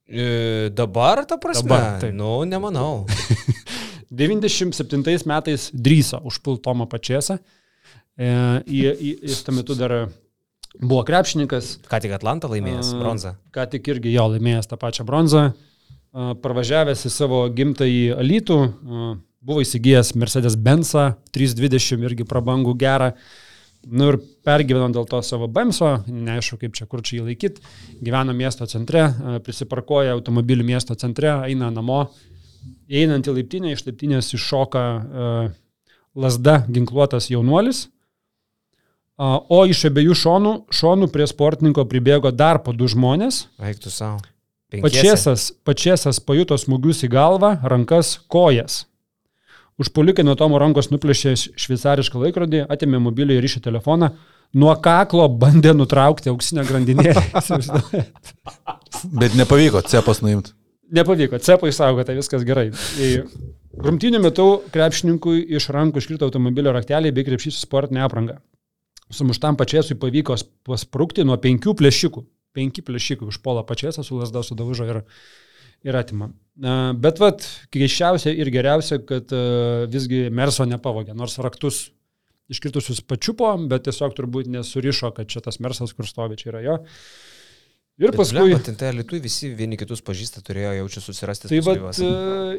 E, 0.08 0.70
dabar, 0.72 1.26
ta 1.28 1.36
prasme? 1.42 1.68
Dabar, 1.68 1.98
taip. 2.00 2.14
Nu, 2.16 2.40
nemanau. 2.48 3.04
97 4.22 5.28
metais 5.28 5.68
drįso 5.74 6.22
užpult 6.30 6.64
Tomą 6.64 6.88
Pačiasą. 6.88 7.42
E, 8.18 8.30
jis 8.66 9.44
tuo 9.46 9.54
metu 9.54 9.78
dar 9.78 9.94
buvo 10.82 11.04
krepšininkas, 11.06 11.78
Ką 11.86 12.02
tik 12.02 12.16
Atlantą 12.18 12.50
laimėjęs 12.50 12.92
A, 12.96 13.00
bronzą. 13.02 13.34
Ką 13.54 13.68
tik 13.70 13.90
irgi 13.94 14.14
jo 14.16 14.26
laimėjęs 14.34 14.70
tą 14.72 14.78
pačią 14.82 15.06
bronzą. 15.06 15.52
A, 16.14 16.32
Parvažiavęs 16.42 17.06
į 17.06 17.12
savo 17.14 17.44
gimtąjį 17.54 18.16
Alytų, 18.18 18.60
buvo 19.48 19.62
įsigijęs 19.62 20.16
Mercedes 20.18 20.58
Benzą 20.58 21.12
320 21.36 22.08
irgi 22.10 22.26
prabangų 22.28 22.74
gerą. 22.80 23.12
Nu 23.88 24.10
ir 24.12 24.18
pergyveno 24.44 24.90
dėl 24.92 25.06
to 25.08 25.20
savo 25.24 25.46
Bemso, 25.48 26.00
neaišku 26.10 26.58
kaip 26.64 26.74
čia 26.76 26.88
kur 26.90 27.04
čia 27.06 27.20
jį 27.20 27.28
laikyti. 27.30 27.62
Gyveno 28.04 28.34
miesto 28.36 28.66
centre, 28.68 29.06
prisiparkuoja 29.46 30.16
automobilių 30.18 30.66
miesto 30.66 30.98
centre, 31.00 31.30
eina 31.48 31.70
namo. 31.72 32.08
Einant 32.90 33.30
į 33.30 33.38
laiptinę, 33.38 33.76
iš 33.76 33.86
laiptinės 33.86 34.34
iššoka 34.36 34.82
a, 34.82 35.30
lasda 36.18 36.58
ginkluotas 36.66 37.30
jaunuolis. 37.32 37.86
O 39.18 39.64
iš 39.66 39.88
abiejų 39.90 40.14
šonų, 40.14 40.52
šonų 40.70 41.08
prie 41.10 41.26
sportininko 41.26 41.88
pribėgo 41.90 42.30
dar 42.30 42.60
po 42.62 42.74
du 42.78 42.86
žmonės. 42.90 43.48
Eiktų 43.58 43.90
savo. 43.90 44.20
Pačiesas, 44.84 45.50
pačiesas 45.66 46.20
pajuto 46.22 46.58
smūgius 46.60 47.02
į 47.08 47.10
galvą, 47.16 47.56
rankas, 47.66 48.18
kojas. 48.30 48.84
Užpulikai 49.82 50.26
nuo 50.26 50.36
Tomo 50.38 50.60
rankos 50.62 50.92
nuplėšė 50.92 51.34
šveicarišką 51.58 52.22
laikrodį, 52.26 52.64
atėmė 52.70 53.00
mobilį 53.02 53.38
ryšio 53.42 53.62
telefoną, 53.66 54.12
nuo 54.58 54.74
kaklo 54.84 55.26
bandė 55.30 55.74
nutraukti 55.78 56.30
auksinę 56.34 56.66
grandinėlę. 56.68 57.24
Bet 59.22 59.38
nepavyko 59.38 59.82
cepas 59.88 60.22
nuimti. 60.26 60.54
Nepavyko, 60.94 61.40
cepai 61.44 61.72
saugota, 61.76 62.14
viskas 62.18 62.46
gerai. 62.48 62.70
Grumtinių 63.78 64.22
metu 64.24 64.48
krepšininkui 64.74 65.42
iš 65.58 65.70
rankų 65.74 66.04
iškrito 66.04 66.30
automobilio 66.30 66.74
rakteliai 66.76 67.14
bei 67.14 67.26
krepšys 67.28 67.58
su 67.58 67.66
sportinė 67.66 68.06
apranga. 68.06 68.40
Sumuštam 69.14 69.56
pačiasui 69.60 69.96
pavyko 70.00 70.36
pasprūkti 70.68 71.26
nuo 71.28 71.38
penkių 71.40 71.76
plėšikų. 71.80 72.24
Penki 72.58 72.84
plėšikai 72.84 73.28
užpuola 73.30 73.64
pačiasą 73.68 74.04
su 74.04 74.18
lasda 74.18 74.42
sudaužo 74.44 74.88
ir, 74.90 75.02
ir 75.86 75.98
atima. 76.00 76.32
Bet 76.58 77.22
vad, 77.22 77.46
keiščiausia 77.74 78.34
ir 78.34 78.50
geriausia, 78.52 78.98
kad 79.06 79.32
e, 79.32 79.42
visgi 79.94 80.26
Merso 80.34 80.66
nepavogė, 80.66 81.14
nors 81.16 81.38
raktus 81.44 81.86
iškritusius 82.52 83.04
pačiupo, 83.06 83.52
bet 83.70 83.86
tiesiog 83.88 84.16
turbūt 84.18 84.50
nesurišo, 84.52 85.12
kad 85.16 85.30
čia 85.32 85.44
tas 85.46 85.60
Mersas, 85.64 85.94
kur 85.96 86.08
stovi, 86.10 86.40
čia 86.40 86.52
yra 86.54 86.64
jo. 86.66 86.78
Ir 87.98 88.14
paskui... 88.14 88.52
Bet 88.54 88.68
ten 88.78 88.94
lietuviai 88.94 89.24
visi 89.24 89.48
vieni 89.58 89.78
kitus 89.80 90.04
pažįsta, 90.06 90.44
turėjo 90.46 90.76
jaučiu 90.76 91.02
susirasti. 91.02 91.50
Tai 91.50 91.62
vad, 91.66 92.00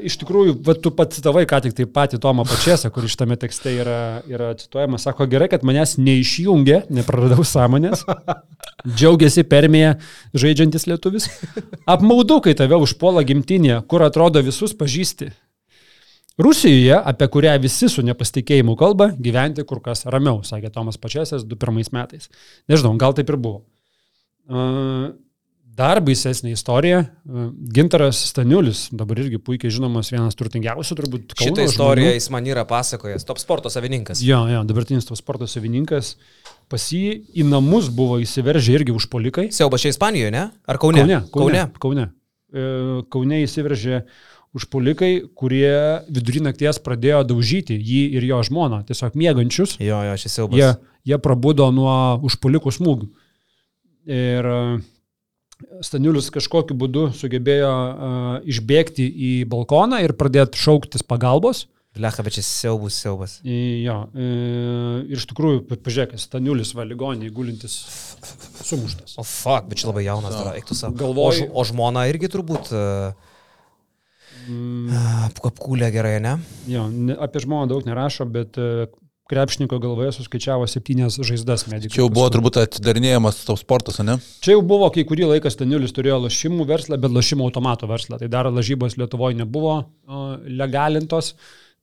iš 0.02 0.16
tikrųjų, 0.18 0.56
vat, 0.66 0.80
tu 0.82 0.90
pats 0.90 1.14
citavai 1.14 1.44
ką 1.46 1.60
tik 1.62 1.76
tai 1.78 1.84
patį 1.86 2.18
Tomą 2.24 2.42
Pačiasą, 2.48 2.90
kur 2.90 3.06
šitame 3.06 3.36
tekste 3.38 3.70
yra, 3.78 3.98
yra 4.26 4.48
cituojamas, 4.58 5.04
sako, 5.06 5.28
gerai, 5.30 5.46
kad 5.52 5.62
manęs 5.66 5.94
neišjungė, 6.02 6.80
nepraradau 6.90 7.46
sąmonės, 7.46 8.02
džiaugiasi 8.98 9.44
permėje 9.46 9.92
žaidžiantis 10.34 10.88
lietuvis. 10.90 11.30
Apmaudu, 11.94 12.40
kai 12.42 12.56
tave 12.58 12.82
užpuola 12.82 13.22
gimtinė, 13.28 13.76
kur 13.86 14.02
atrodo 14.08 14.42
visus 14.42 14.74
pažįsti. 14.74 15.30
Rusijoje, 16.42 16.98
apie 16.98 17.30
kurią 17.30 17.54
visi 17.62 17.86
su 17.90 18.02
nepasitikėjimu 18.06 18.74
kalba, 18.78 19.12
gyventi 19.14 19.62
kur 19.66 19.78
kas 19.86 20.02
ramiau, 20.10 20.42
sakė 20.46 20.74
Tomas 20.74 20.98
Pačiasas 20.98 21.46
2001 21.46 21.94
metais. 21.94 22.26
Nežinau, 22.70 22.96
gal 22.98 23.14
taip 23.14 23.30
ir 23.30 23.38
buvo. 23.38 23.62
Uh, 24.48 25.14
Dar 25.78 26.00
baisesnė 26.02 26.50
istorija. 26.56 27.04
Gintaras 27.74 28.18
Staniulis, 28.32 28.88
dabar 28.98 29.20
irgi 29.22 29.38
puikiai 29.38 29.70
žinomas, 29.70 30.10
vienas 30.10 30.34
turtingiausių 30.38 30.96
turbūt. 30.98 31.34
Kauno 31.36 31.52
Šitą 31.52 31.66
istoriją 31.68 32.08
žmonių. 32.08 32.18
jis 32.18 32.26
man 32.34 32.48
yra 32.50 32.64
pasakojęs, 32.66 33.26
top 33.28 33.38
sporto 33.38 33.70
savininkas. 33.70 34.22
Jo, 34.26 34.40
jo, 34.50 34.64
dabartinis 34.66 35.06
to 35.06 35.14
sporto 35.18 35.46
savininkas. 35.46 36.16
Pas 36.68 36.88
jį 36.92 37.20
į 37.30 37.46
namus 37.46 37.92
buvo 37.94 38.18
įsiveržę 38.24 38.74
irgi 38.74 38.96
užpolikai. 38.96 39.46
Siauba 39.54 39.78
čia 39.78 39.94
Ispanijoje, 39.94 40.34
ne? 40.34 40.48
Ar 40.66 40.80
Kaune? 40.82 41.04
Kaune. 41.04 41.20
Kaune. 41.32 41.62
Kaune. 41.78 42.08
E, 42.50 42.66
Kaune 43.14 43.40
įsiveržė 43.44 44.02
užpolikai, 44.58 45.12
kurie 45.38 45.70
vidury 46.10 46.42
nakties 46.42 46.82
pradėjo 46.82 47.22
daužyti 47.30 47.78
jį 47.78 48.04
ir 48.18 48.28
jo 48.32 48.42
žmoną, 48.50 48.82
tiesiog 48.88 49.14
mėgančius. 49.14 49.78
Jo, 49.78 50.02
jo, 50.10 50.18
šis 50.18 50.38
siaubas. 50.40 50.58
Jie, 50.58 50.74
jie 51.12 51.22
prabudo 51.22 51.70
nuo 51.70 52.18
užpolikų 52.26 52.74
smūgių. 52.74 53.10
Ir 54.08 54.48
e, 54.48 54.60
Staniulis 55.82 56.28
kažkokiu 56.34 56.76
būdu 56.78 57.08
sugebėjo 57.18 57.70
uh, 57.70 58.28
išbėgti 58.46 59.06
į 59.10 59.32
balkoną 59.50 59.98
ir 60.04 60.14
pradėti 60.18 60.60
šauktis 60.60 61.02
pagalbos. 61.02 61.64
Lecha, 61.98 62.22
bet 62.22 62.36
čia 62.36 62.44
siaubus, 62.46 62.94
siaubas. 63.02 63.32
Jo, 63.42 63.94
e, 64.14 64.26
ir 65.10 65.16
iš 65.18 65.24
tikrųjų, 65.32 65.64
pa- 65.66 65.78
pažiūrėk, 65.82 66.12
Staniulis 66.22 66.70
va 66.78 66.84
ligonį 66.86 67.30
gulintis 67.34 67.74
sumuštas. 68.62 69.16
O 69.18 69.24
fuck, 69.26 69.66
bet 69.66 69.80
čia 69.82 69.88
labai 69.90 70.04
jaunas 70.06 70.36
dar, 70.36 70.52
eiktų 70.60 70.76
savo. 70.78 70.94
Galvoju- 71.00 71.48
O, 71.50 71.58
o 71.58 71.66
žmona 71.66 72.04
irgi 72.12 72.30
turbūt 72.30 72.70
uh, 72.70 73.16
Mm, 74.48 74.88
apkūlė 75.44 75.90
gerai, 75.92 76.14
ne? 76.24 76.36
jo, 76.70 76.86
ne, 76.88 77.12
apie 77.20 77.42
žmoną 77.44 77.66
daug 77.68 77.84
nerašo, 77.84 78.24
bet 78.32 78.56
e, 78.56 78.86
krepšininko 79.28 79.78
galvoje 79.82 80.12
suskaičiavo 80.16 80.66
septynias 80.70 81.18
žaizdas 81.20 81.66
medikai. 81.68 81.92
Čia 81.94 82.02
jau 82.04 82.10
buvo 82.12 82.28
turbūt 82.32 82.56
atidarinėjamas 82.62 83.42
tau 83.48 83.56
sportas, 83.60 83.98
ne? 84.04 84.16
Čia 84.44 84.54
jau 84.56 84.62
buvo, 84.64 84.88
kai 84.94 85.04
kurį 85.08 85.28
laiką 85.34 85.52
Staniulis 85.52 85.92
turėjo 85.96 86.16
lašimų 86.26 86.66
verslą, 86.68 86.96
bet 87.02 87.12
lašimų 87.12 87.48
automato 87.50 87.88
verslą. 87.90 88.18
Tai 88.22 88.28
dar 88.32 88.48
lažybos 88.48 88.96
Lietuvoje 89.00 89.36
nebuvo 89.42 89.74
legalintos. 90.48 91.34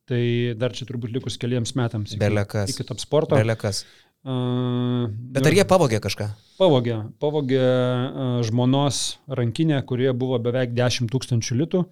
Tai 0.06 0.22
dar 0.62 0.74
čia 0.78 0.86
turbūt 0.86 1.14
likus 1.16 1.38
keliams 1.42 1.74
metams. 1.78 2.12
iki- 2.14 2.20
Belekas. 2.22 2.70
Iki 2.76 2.84
top 2.86 3.00
sporto. 3.02 3.36
Belekas. 3.38 3.84
Uh, 4.26 5.06
Bet 5.34 5.46
ar 5.46 5.54
jie 5.54 5.64
pavogė 5.70 6.00
kažką? 6.02 6.28
Pavogė, 6.58 6.96
pavogė 7.22 7.62
uh, 7.62 8.40
žmonos 8.48 9.20
rankinę, 9.30 9.84
kurie 9.86 10.10
buvo 10.18 10.40
beveik 10.42 10.72
10 10.74 11.12
tūkstančių 11.14 11.58
litų, 11.62 11.84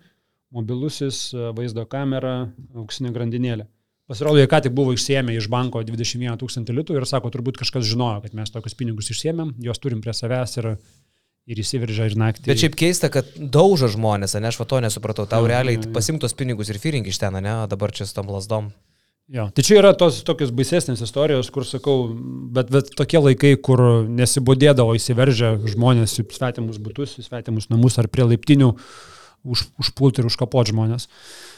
mobilusis, 0.53 1.27
uh, 1.37 1.51
vaizdo 1.53 1.85
kamera, 1.89 2.49
auksinė 2.73 3.11
grandinėlė. 3.13 3.67
Pasirodo, 4.13 4.37
jie 4.37 4.45
ką 4.45 4.59
tik 4.61 4.73
buvo 4.77 4.91
išsiemę 4.93 5.33
iš 5.33 5.47
banko 5.49 5.81
21 5.81 6.37
tūkstantį 6.37 6.75
litų 6.77 6.99
ir 6.99 7.05
sako, 7.09 7.31
turbūt 7.33 7.57
kažkas 7.57 7.87
žinojo, 7.89 8.19
kad 8.21 8.35
mes 8.37 8.51
tokius 8.53 8.75
pinigus 8.77 9.07
išsiemėm, 9.09 9.55
juos 9.65 9.79
turim 9.81 10.03
prie 10.05 10.13
savęs 10.13 10.51
ir, 10.61 10.67
ir 11.49 11.61
įsiveržė 11.63 12.11
ir 12.11 12.15
naktį. 12.21 12.45
Bet 12.51 12.61
šiaip 12.61 12.75
keista, 12.77 13.09
kad 13.09 13.31
daužo 13.37 13.89
žmonės, 13.89 14.35
ne, 14.37 14.51
aš 14.51 14.59
va 14.61 14.67
to 14.69 14.81
nesupratau. 14.85 15.25
Tau 15.31 15.41
Jo, 15.41 15.49
realiai 15.49 15.79
jo, 15.79 15.87
jo. 15.87 15.93
pasimtos 15.95 16.37
pinigus 16.37 16.69
ir 16.69 16.77
firink 16.83 17.09
iš 17.09 17.17
ten, 17.23 17.39
ne, 17.41 17.55
o 17.63 17.71
dabar 17.71 17.95
čia 17.95 18.05
su 18.05 18.13
tom 18.13 18.29
lasdom. 18.29 18.67
Jo. 19.33 19.47
Tai 19.55 19.65
čia 19.65 19.79
yra 19.79 19.95
tos 19.97 20.19
tokios 20.27 20.51
baisesnės 20.53 21.01
istorijos, 21.01 21.49
kur 21.55 21.65
sakau, 21.65 22.11
bet, 22.53 22.69
bet 22.69 22.91
tokie 22.93 23.17
laikai, 23.17 23.55
kur 23.65 23.81
nesibodėdavo 24.13 24.93
įsiveržę 24.99 25.55
žmonės 25.73 26.19
į 26.21 26.27
svetimus 26.37 26.77
būtus, 26.77 27.17
į 27.17 27.25
svetimus 27.31 27.71
namus 27.73 27.97
ar 27.97 28.11
prie 28.13 28.29
laiptinių 28.29 28.69
už, 29.41 29.65
užpulti 29.81 30.21
ir 30.21 30.29
užkapoti 30.29 30.75
žmonės. 30.75 31.09
Uh, 31.09 31.49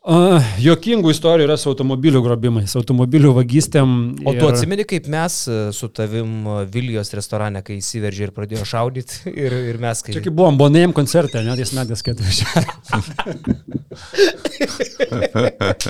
jokingų 0.00 1.10
istorijų 1.12 1.44
yra 1.44 1.56
su 1.60 1.68
automobilių 1.68 2.22
grobimais, 2.24 2.72
automobilių 2.78 3.34
vagystėm. 3.36 3.90
O 4.24 4.32
tu 4.32 4.46
atsimeni, 4.48 4.86
kaip 4.88 5.04
mes 5.12 5.42
e, 5.44 5.72
su 5.76 5.90
tavim 5.92 6.46
e, 6.48 6.64
Vilijos 6.72 7.12
restorane, 7.12 7.60
kai 7.62 7.76
įsiveržė 7.82 8.22
ir 8.24 8.32
pradėjo 8.32 8.64
šaudyti 8.64 9.28
ir, 9.44 9.52
ir 9.74 9.80
mes 9.82 10.00
kai... 10.00 10.14
Čia 10.16 10.22
kaip 10.24 10.32
buvom 10.38 10.56
Bonėjim 10.60 10.94
koncerte, 10.96 11.42
ne 11.44 11.52
tais 11.58 11.72
metais, 11.76 12.00
važiavome. 12.00 13.14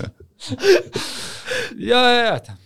jo, 1.78 2.00
jo, 2.00 2.24
jo. 2.26 2.56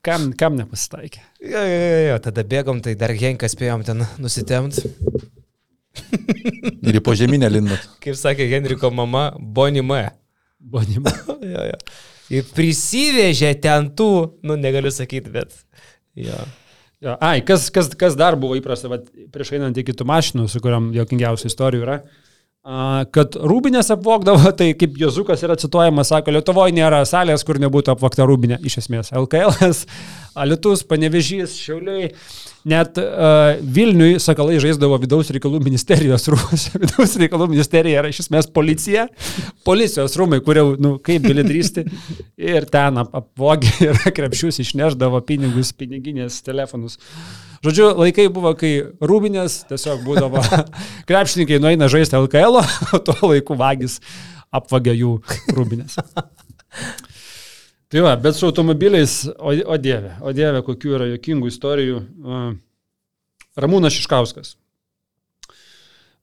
Kam, 0.00 0.30
kam 0.32 0.56
nepasitaikė? 0.56 1.20
Jo, 1.44 1.60
jo, 1.60 1.76
jo, 1.76 2.00
jo, 2.06 2.16
tada 2.24 2.40
bėgom, 2.48 2.80
tai 2.80 2.96
dar 2.96 3.12
Henką 3.12 3.52
spėjom 3.52 3.84
ten 3.84 4.00
nusitemti. 4.16 4.88
Ir 6.80 6.96
į 6.96 7.04
požeminę 7.04 7.52
lindat. 7.52 7.84
Kaip 8.00 8.16
sakė 8.16 8.48
Henriko 8.48 8.88
mama, 8.94 9.26
Bonime. 9.36 10.06
Bonėjim. 10.60 11.06
jo, 11.54 11.66
jo. 11.72 11.78
Ir 12.30 12.48
prisivežė 12.54 13.54
ten 13.62 13.90
tų, 13.98 14.10
nu 14.46 14.56
negaliu 14.60 14.92
sakyti, 14.94 15.32
bet... 15.34 15.54
Jo. 16.18 16.38
Jo, 17.00 17.14
ai, 17.24 17.38
kas, 17.46 17.70
kas, 17.72 17.88
kas 17.96 18.12
dar 18.18 18.36
buvo 18.36 18.58
įprasta, 18.58 18.90
prieš 19.32 19.54
einant 19.56 19.78
į 19.80 19.86
kitų 19.88 20.04
mašinų, 20.04 20.44
su 20.52 20.60
kuriam 20.60 20.90
jokingiausių 20.92 21.48
istorijų 21.48 21.86
yra, 21.86 21.94
a, 22.04 22.29
kad 22.60 23.36
rūbinės 23.40 23.88
apvokdavo, 23.94 24.52
tai 24.58 24.72
kaip 24.76 24.98
Jozukas 25.00 25.40
yra 25.46 25.56
cituojamas, 25.60 26.10
sako, 26.12 26.34
Lietuvoje 26.36 26.76
nėra 26.76 27.00
salės, 27.08 27.44
kur 27.46 27.60
nebūtų 27.62 27.94
apvokta 27.94 28.26
rūbinė, 28.28 28.60
iš 28.68 28.82
esmės, 28.84 29.12
LKL, 29.16 29.56
Alitus, 30.40 30.84
Panevežys, 30.86 31.56
Šiauliai. 31.56 32.12
Net 32.68 32.98
uh, 33.00 33.56
Vilniui 33.64 34.18
sakalai 34.20 34.58
žaisdavo 34.60 34.98
vidaus 35.00 35.30
reikalų 35.32 35.62
ministerijos 35.64 36.28
rūmose. 36.28 36.74
Vidaus 36.82 37.16
reikalų 37.16 37.46
ministerija 37.54 38.02
yra 38.02 38.10
iš 38.12 38.26
esmės 38.26 38.50
policija, 38.52 39.06
policijos 39.64 40.18
rūmai, 40.20 40.42
kurie, 40.44 40.66
nu, 40.76 40.98
kaip 41.00 41.24
gali 41.24 41.46
drįsti. 41.48 41.86
Ir 42.36 42.68
ten 42.68 43.00
ap 43.00 43.16
apvogė 43.22 43.72
ir 43.88 44.02
krepšius 44.12 44.60
išneždavo 44.66 45.24
pinigus, 45.24 45.72
piniginės, 45.72 46.42
telefonus. 46.44 47.00
Žodžiu, 47.60 47.90
laikai 48.00 48.30
buvo, 48.32 48.54
kai 48.56 48.72
rūbinės 49.04 49.66
tiesiog 49.68 50.00
būdavo, 50.06 50.40
krepšininkai 51.08 51.58
nueina 51.60 51.90
žaisti 51.92 52.16
LKL, 52.16 52.62
o 52.96 53.00
tuo 53.04 53.34
laiku 53.34 53.56
vagis 53.60 53.98
apvagia 54.48 54.94
jų 54.96 55.18
rūbinės. 55.52 55.98
Tai 57.90 58.06
va, 58.06 58.14
bet 58.22 58.38
su 58.38 58.46
automobiliais, 58.46 59.26
o, 59.34 59.52
o 59.52 59.76
dieve, 59.82 60.14
o 60.22 60.32
dieve, 60.32 60.62
kokių 60.64 60.96
yra 60.96 61.10
jokingų 61.10 61.50
istorijų. 61.50 62.00
Ramūnas 63.60 63.96
Šiškauskas. 63.96 64.54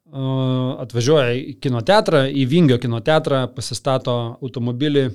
Atvažiuoja 0.08 1.34
į 1.36 1.58
kino 1.62 1.84
teatrą, 1.86 2.24
į 2.32 2.48
Vingio 2.48 2.80
kino 2.80 3.02
teatrą, 3.04 3.44
pasistato 3.52 4.16
automobilį. 4.40 5.10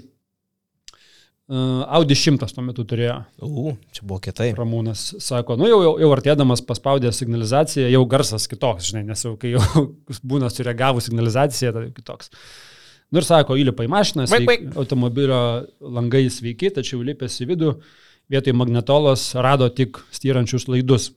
Uh, 1.50 1.82
Audi 1.90 2.14
100 2.14 2.46
tuo 2.54 2.62
metu 2.64 2.84
turėjo. 2.86 3.16
U, 3.42 3.72
čia 3.92 4.04
buvo 4.06 4.20
kietai. 4.22 4.52
Ramūnas 4.56 5.00
sako, 5.20 5.56
nu 5.58 5.66
jau, 5.66 5.80
jau, 5.82 5.94
jau 6.00 6.10
artėdamas 6.14 6.62
paspaudė 6.64 7.10
signalizaciją, 7.12 7.88
jau 7.90 8.02
garsas 8.08 8.46
kitoks, 8.48 8.92
žinai, 8.92 9.02
nes 9.08 9.24
jau 9.26 9.34
kai 9.40 9.56
jau 9.56 9.82
būna 10.32 10.48
sureagavus 10.52 11.10
signalizaciją, 11.10 11.74
tai 11.74 11.88
kitoks. 11.96 12.30
Nu 13.12 13.20
ir 13.20 13.26
sako, 13.26 13.58
įlipa 13.60 13.84
į 13.84 13.90
mašiną, 13.92 14.28
Vaik, 14.30 14.46
sveik, 14.46 14.68
automobilio 14.80 15.40
langai 15.82 16.22
sveiki, 16.32 16.70
tačiau 16.78 17.02
lipęs 17.04 17.40
į 17.42 17.48
vidų, 17.50 17.72
vietoj 18.32 18.54
magnetolos 18.56 19.26
rado 19.34 19.66
tik 19.68 19.98
styrančius 20.14 20.68
laidus. 20.70 21.10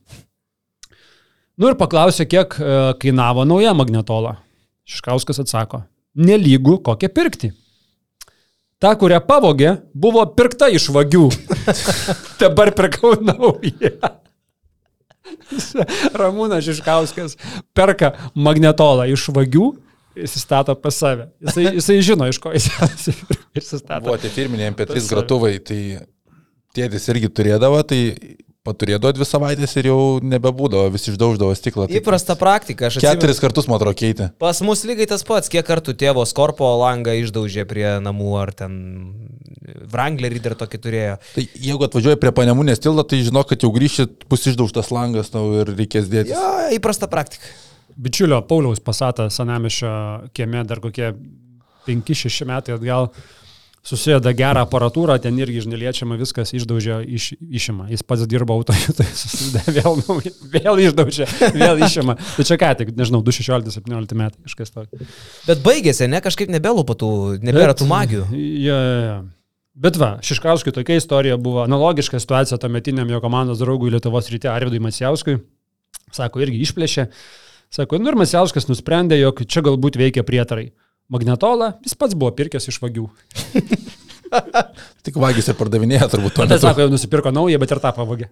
Nu 1.56 1.70
ir 1.70 1.78
paklausė, 1.80 2.26
kiek 2.28 2.58
e, 2.60 2.72
kainavo 3.00 3.46
nauja 3.48 3.72
magnetola. 3.78 4.34
Šiškauskas 4.90 5.40
atsako, 5.46 5.86
nelygu 6.20 6.82
kokią 6.84 7.14
pirkti. 7.16 7.54
Ta, 8.86 8.92
kurią 9.02 9.18
pavogė, 9.26 9.72
buvo 9.98 10.22
pirkta 10.38 10.68
iš 10.70 10.92
vagių. 10.94 11.24
Dabar 12.42 12.70
pirkau 12.78 13.16
naują. 13.18 13.96
Ramūnas 16.22 16.62
Žiškauskas 16.68 17.34
perka 17.74 18.12
magnetolą 18.38 19.08
iš 19.10 19.24
vagių, 19.34 19.72
įsistato 20.28 20.76
pas 20.78 21.02
save. 21.02 21.32
Jisai, 21.42 21.66
jisai 21.80 21.98
žino, 22.06 22.30
iš 22.30 22.38
ko 22.44 22.54
jis 22.54 22.70
įsistato. 23.58 24.04
Buvo 24.06 24.20
tie 24.22 24.30
firminiai 24.30 24.70
MP3 24.76 24.94
Pas 24.94 25.02
save. 25.02 25.16
gratuvai, 25.16 25.56
tai 25.66 25.82
tėtis 26.78 27.10
irgi 27.10 27.34
turėdavo, 27.34 27.82
tai 27.90 28.02
paturėdavo 28.66 29.14
dvi 29.16 29.28
savaitės 29.28 29.76
ir 29.80 29.90
jau 29.92 30.00
nebebūdavo, 30.26 30.90
visi 30.94 31.12
išdauždavo 31.14 31.54
stiklą. 31.58 31.88
Tai 31.90 32.00
Įprasta 32.00 32.36
praktika, 32.40 32.90
aš 32.90 33.00
atsimenu. 33.00 33.20
keturis 33.22 33.42
kartus, 33.44 33.70
man 33.70 33.80
atrodo, 33.80 33.98
keitė. 34.00 34.30
Pas 34.42 34.62
mus 34.66 34.84
lygiai 34.88 35.10
tas 35.12 35.26
pats, 35.28 35.52
kiek 35.54 35.66
kartų 35.68 35.96
tėvo 36.02 36.26
skorpo 36.30 36.70
langą 36.82 37.16
išdaužė 37.22 37.68
prie 37.70 37.88
namų 38.04 38.32
ar 38.42 38.54
ten 38.58 38.80
Wranglerį 39.66 40.42
dar 40.46 40.58
tokį 40.60 40.80
turėjo. 40.82 41.14
Tai 41.36 41.46
jeigu 41.68 41.88
atvažiuoji 41.88 42.20
prie 42.22 42.34
panemunės 42.38 42.82
tilto, 42.84 43.06
tai 43.10 43.22
žinok, 43.26 43.50
kad 43.54 43.66
jau 43.66 43.72
grįšit, 43.74 44.28
bus 44.30 44.46
išdaužtas 44.52 44.92
langas 44.94 45.32
tau 45.34 45.48
ir 45.62 45.72
reikės 45.74 46.10
dėti. 46.12 46.36
Jo, 46.36 46.52
įprasta 46.76 47.10
praktika. 47.12 47.50
bičiulio 47.96 48.42
Pauliaus 48.46 48.82
pasatą 48.84 49.30
Sanamišio 49.32 50.30
kieme 50.36 50.64
dar 50.68 50.82
kokie 50.84 51.14
5-6 51.88 52.46
metai 52.50 52.76
atgal 52.76 53.10
susėda 53.86 54.34
gerą 54.38 54.64
aparatūrą, 54.66 55.18
ten 55.22 55.38
irgi 55.38 55.62
žineliečiama 55.66 56.18
viskas 56.20 56.54
išdaužė, 56.58 57.00
iš, 57.18 57.30
išima. 57.40 57.88
Jis 57.92 58.04
pats 58.08 58.26
dirba 58.30 58.56
autoje, 58.58 58.94
tai 58.98 59.06
susidė 59.12 59.78
vėl, 59.78 60.00
nauja, 60.02 60.34
vėl 60.56 60.82
išdaužė, 60.88 61.30
vėl 61.54 61.86
išima. 61.86 62.18
Tai 62.18 62.48
čia 62.50 62.58
ką 62.62 62.72
tik, 62.82 62.94
nežinau, 62.98 63.22
2016-2017 63.28 64.20
metai 64.20 64.42
kažkas 64.50 64.74
tokio. 64.74 65.10
Bet 65.46 65.64
baigėsi, 65.66 66.10
ne, 66.10 66.22
kažkaip 66.26 66.52
nebelupa 66.54 66.98
tų, 66.98 67.12
nebėra 67.46 67.78
tų 67.78 67.90
magių. 67.92 68.26
Ja, 68.34 68.80
ja, 68.80 69.00
ja. 69.06 69.18
Bet 69.76 69.98
va, 70.00 70.14
Šiškauskui 70.24 70.72
tokia 70.72 70.96
istorija 71.02 71.36
buvo 71.36 71.66
analogiška 71.66 72.22
situacija 72.24 72.58
tuometiniam 72.64 73.10
jo 73.12 73.20
komandos 73.20 73.60
draugui 73.60 73.92
Lietuvos 73.92 74.30
ryte 74.32 74.48
Arvidui 74.48 74.80
Maciauskui. 74.80 75.42
Sako, 76.16 76.40
irgi 76.46 76.62
išplėšė. 76.64 77.10
Sako, 77.76 78.00
nu 78.00 78.08
ir 78.08 78.16
Maciauskas 78.16 78.70
nusprendė, 78.70 79.18
jog 79.20 79.42
čia 79.44 79.66
galbūt 79.66 80.00
veikia 80.00 80.24
prietarai. 80.24 80.70
Magnetolą 81.14 81.76
jis 81.86 81.94
pats 82.00 82.18
buvo 82.18 82.32
pirkęs 82.38 82.72
iš 82.72 82.82
vagių. 82.82 83.06
Tik 85.06 85.18
vagys 85.22 85.48
ir 85.52 85.56
pardavinėja 85.58 86.08
turbūt 86.12 86.34
to. 86.36 86.46
Tai 86.50 86.58
sako, 86.60 86.86
jau 86.86 86.92
nusipirko 86.92 87.32
naują, 87.36 87.60
bet 87.62 87.72
ir 87.76 87.82
tą 87.84 87.92
pavogė. 87.96 88.28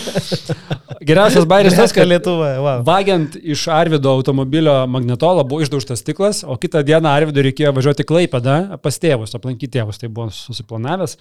Geriausias 1.08 1.46
bairis 1.48 1.74
tas, 1.78 1.94
kad 1.96 2.06
Lietuva, 2.06 2.50
wow. 2.62 2.82
vagiant 2.86 3.34
iš 3.40 3.64
Arvido 3.72 4.12
automobilio 4.12 4.74
magnetolą 4.90 5.46
buvo 5.48 5.64
išdaužtas 5.64 6.04
stiklas, 6.04 6.42
o 6.44 6.58
kitą 6.60 6.84
dieną 6.86 7.10
Arvidui 7.10 7.46
reikėjo 7.48 7.72
važiuoti 7.78 8.06
Klaipedą 8.06 8.58
pas 8.84 9.00
tėvus, 9.02 9.34
aplankyti 9.38 9.72
tėvus, 9.78 9.98
tai 10.02 10.12
buvo 10.12 10.28
susiplanavęs. 10.36 11.16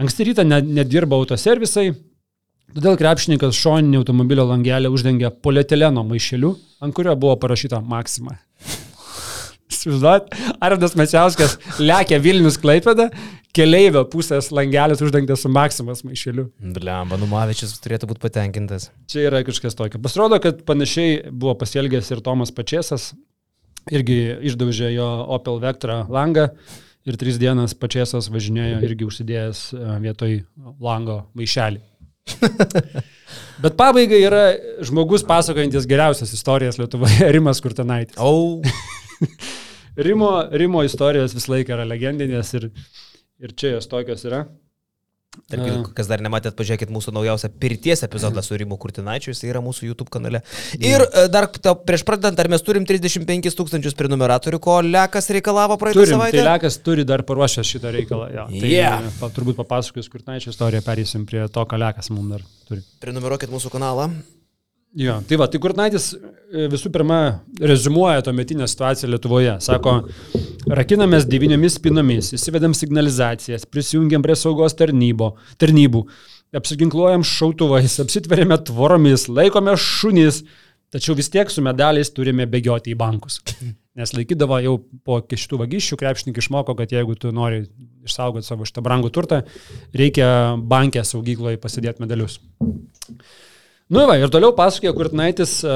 Anksti 0.00 0.30
rytą 0.30 0.46
ne- 0.46 0.62
nedirbo 0.78 1.18
autoservisai, 1.18 1.90
todėl 2.76 2.96
krepšininkas 3.00 3.58
šoninį 3.58 4.00
automobilio 4.00 4.46
langelį 4.48 4.94
uždengė 4.94 5.34
polietileno 5.44 6.06
maišeliu, 6.06 6.54
ant 6.80 6.96
kurio 6.96 7.18
buvo 7.18 7.36
parašyta 7.42 7.82
Maxima. 7.84 8.38
Įsivaizduojat, 9.86 10.32
Arvidas 10.66 10.96
Mesiauskas 10.98 11.52
lekia 11.78 12.18
Vilnius 12.18 12.56
Klaipėdą, 12.58 13.06
keleivio 13.54 14.02
pusės 14.10 14.48
langelis 14.50 15.02
uždengtas 15.04 15.44
su 15.44 15.50
Maximas 15.52 16.02
maišeliu. 16.06 16.48
Blemba, 16.58 17.18
Numavičius 17.20 17.76
turėtų 17.84 18.10
būti 18.10 18.24
patenkintas. 18.24 18.90
Čia 19.10 19.28
yra 19.28 19.44
kažkas 19.46 19.78
tokio. 19.78 20.00
Pasirodo, 20.02 20.40
kad 20.42 20.64
panašiai 20.66 21.30
buvo 21.30 21.54
pasielgęs 21.60 22.10
ir 22.10 22.22
Tomas 22.26 22.50
Pačiasas, 22.54 23.12
irgi 23.94 24.18
išdaužė 24.50 24.90
jo 24.96 25.06
Opel 25.36 25.62
Vectra 25.62 26.02
langą 26.10 26.50
ir 27.06 27.18
tris 27.20 27.38
dienas 27.38 27.76
Pačiasas 27.78 28.26
važinėjo 28.34 28.82
irgi 28.88 29.06
užsidėjęs 29.06 29.66
e, 29.70 29.84
vietoj 30.02 30.40
lango 30.82 31.22
maišelį. 31.38 31.84
Bet 33.62 33.76
pabaigai 33.78 34.18
yra 34.26 34.42
žmogus 34.84 35.22
pasakojantis 35.26 35.86
geriausias 35.88 36.34
istorijas 36.34 36.80
Lietuvoje, 36.80 37.30
Rimas 37.30 37.62
Kurtanaitis. 37.62 38.18
O, 38.18 38.58
Rimo, 39.96 40.30
Rimo 40.52 40.84
istorijos 40.84 41.34
visą 41.36 41.54
laiką 41.56 41.76
yra 41.78 41.88
legendinės 41.88 42.52
ir, 42.58 42.70
ir 43.40 43.56
čia 43.56 43.76
jos 43.76 43.88
tokios 43.88 44.24
yra. 44.28 44.44
tarp 45.52 45.90
kas 45.96 46.08
dar 46.08 46.22
nematėt, 46.24 46.54
pažiūrėkit 46.56 46.90
mūsų 46.92 47.12
naujausią 47.12 47.50
pirties 47.60 48.02
epizodą 48.06 48.40
su 48.44 48.56
Rimu 48.56 48.78
Kurtinaičiu, 48.80 49.34
jis 49.34 49.42
yra 49.44 49.60
mūsų 49.64 49.90
YouTube 49.90 50.08
kanale. 50.12 50.40
Ir 50.80 51.04
e, 51.04 51.26
dar 51.32 51.48
tau 51.52 51.74
prieš 51.76 52.06
pradedant, 52.08 52.40
ar 52.40 52.48
mes 52.48 52.64
turim 52.64 52.86
35 52.88 53.52
tūkstančius 53.58 53.96
prenumeratorių, 53.98 54.60
ko 54.64 54.78
Lekas 54.86 55.28
reikalavo 55.36 55.76
praeitą 55.80 56.00
Turim, 56.00 56.16
tai 56.16 56.30
savaitę? 56.30 56.44
Lekas 56.48 56.80
turi 56.84 57.04
dar 57.08 57.24
paruošęs 57.28 57.68
šitą 57.74 57.92
reikalą. 57.98 58.30
Jo. 58.32 58.46
Tai 58.52 58.70
Yeah. 58.72 59.04
e, 59.04 59.12
pa, 59.20 59.28
turbūt 59.36 59.60
papasakojus 59.60 60.08
Kurtanaičio 60.12 60.54
istoriją, 60.56 60.84
perėsim 60.88 61.28
prie 61.28 61.44
to, 61.52 61.66
ką 61.68 61.80
Lekas 61.84 62.08
mums 62.12 62.32
dar 62.36 62.48
turi. 62.68 62.84
Prenumeruokit 63.04 63.52
mūsų 63.52 63.72
kanalą. 63.76 64.08
Jo, 64.96 65.18
tai 65.28 65.36
va, 65.36 65.44
tai 65.52 65.58
Kurtinaitis 65.60 66.06
e, 66.14 66.66
visų 66.72 66.88
pirma 66.94 67.18
rezumuoja 67.60 68.22
to 68.24 68.32
metinę 68.32 68.64
situaciją 68.70 69.10
Lietuvoje. 69.12 69.58
Sako, 69.60 69.98
rakinamės 70.72 71.26
devyniomis 71.28 71.76
spinomis, 71.76 72.30
įsivedam 72.38 72.72
signalizacijas, 72.76 73.66
prisijungiam 73.68 74.24
prie 74.24 74.38
saugos 74.40 74.72
tarnybo, 74.78 75.34
tarnybų, 75.60 76.00
apsiginkluojam 76.56 77.26
šautuvais, 77.28 77.98
apsitveriame 78.00 78.56
tvoromis, 78.70 79.26
laikome 79.28 79.74
šunys, 79.76 80.46
tačiau 80.94 81.16
vis 81.18 81.28
tiek 81.34 81.52
su 81.52 81.64
medaliais 81.66 82.08
turime 82.16 82.46
bėgioti 82.48 82.94
į 82.94 82.96
bankus. 83.02 83.42
Nes 84.00 84.14
laikydavo 84.16 84.60
jau 84.64 84.78
po 85.04 85.18
šitų 85.28 85.58
vagysčių, 85.60 85.98
krepšininkai 86.00 86.40
išmoko, 86.44 86.76
kad 86.76 86.92
jeigu 86.92 87.18
tu 87.20 87.34
nori 87.36 87.66
išsaugoti 88.08 88.48
savo 88.48 88.64
šitą 88.68 88.84
brangų 88.84 89.12
turtą, 89.12 89.42
reikia 89.96 90.30
bankė 90.56 91.04
saugykloje 91.04 91.60
pasidėti 91.60 92.04
medalius. 92.04 92.40
Nu 93.92 94.02
va, 94.08 94.16
ir 94.18 94.30
toliau 94.34 94.50
pasakoja 94.56 94.90
Kurtinaitis, 94.96 95.60
e, 95.62 95.74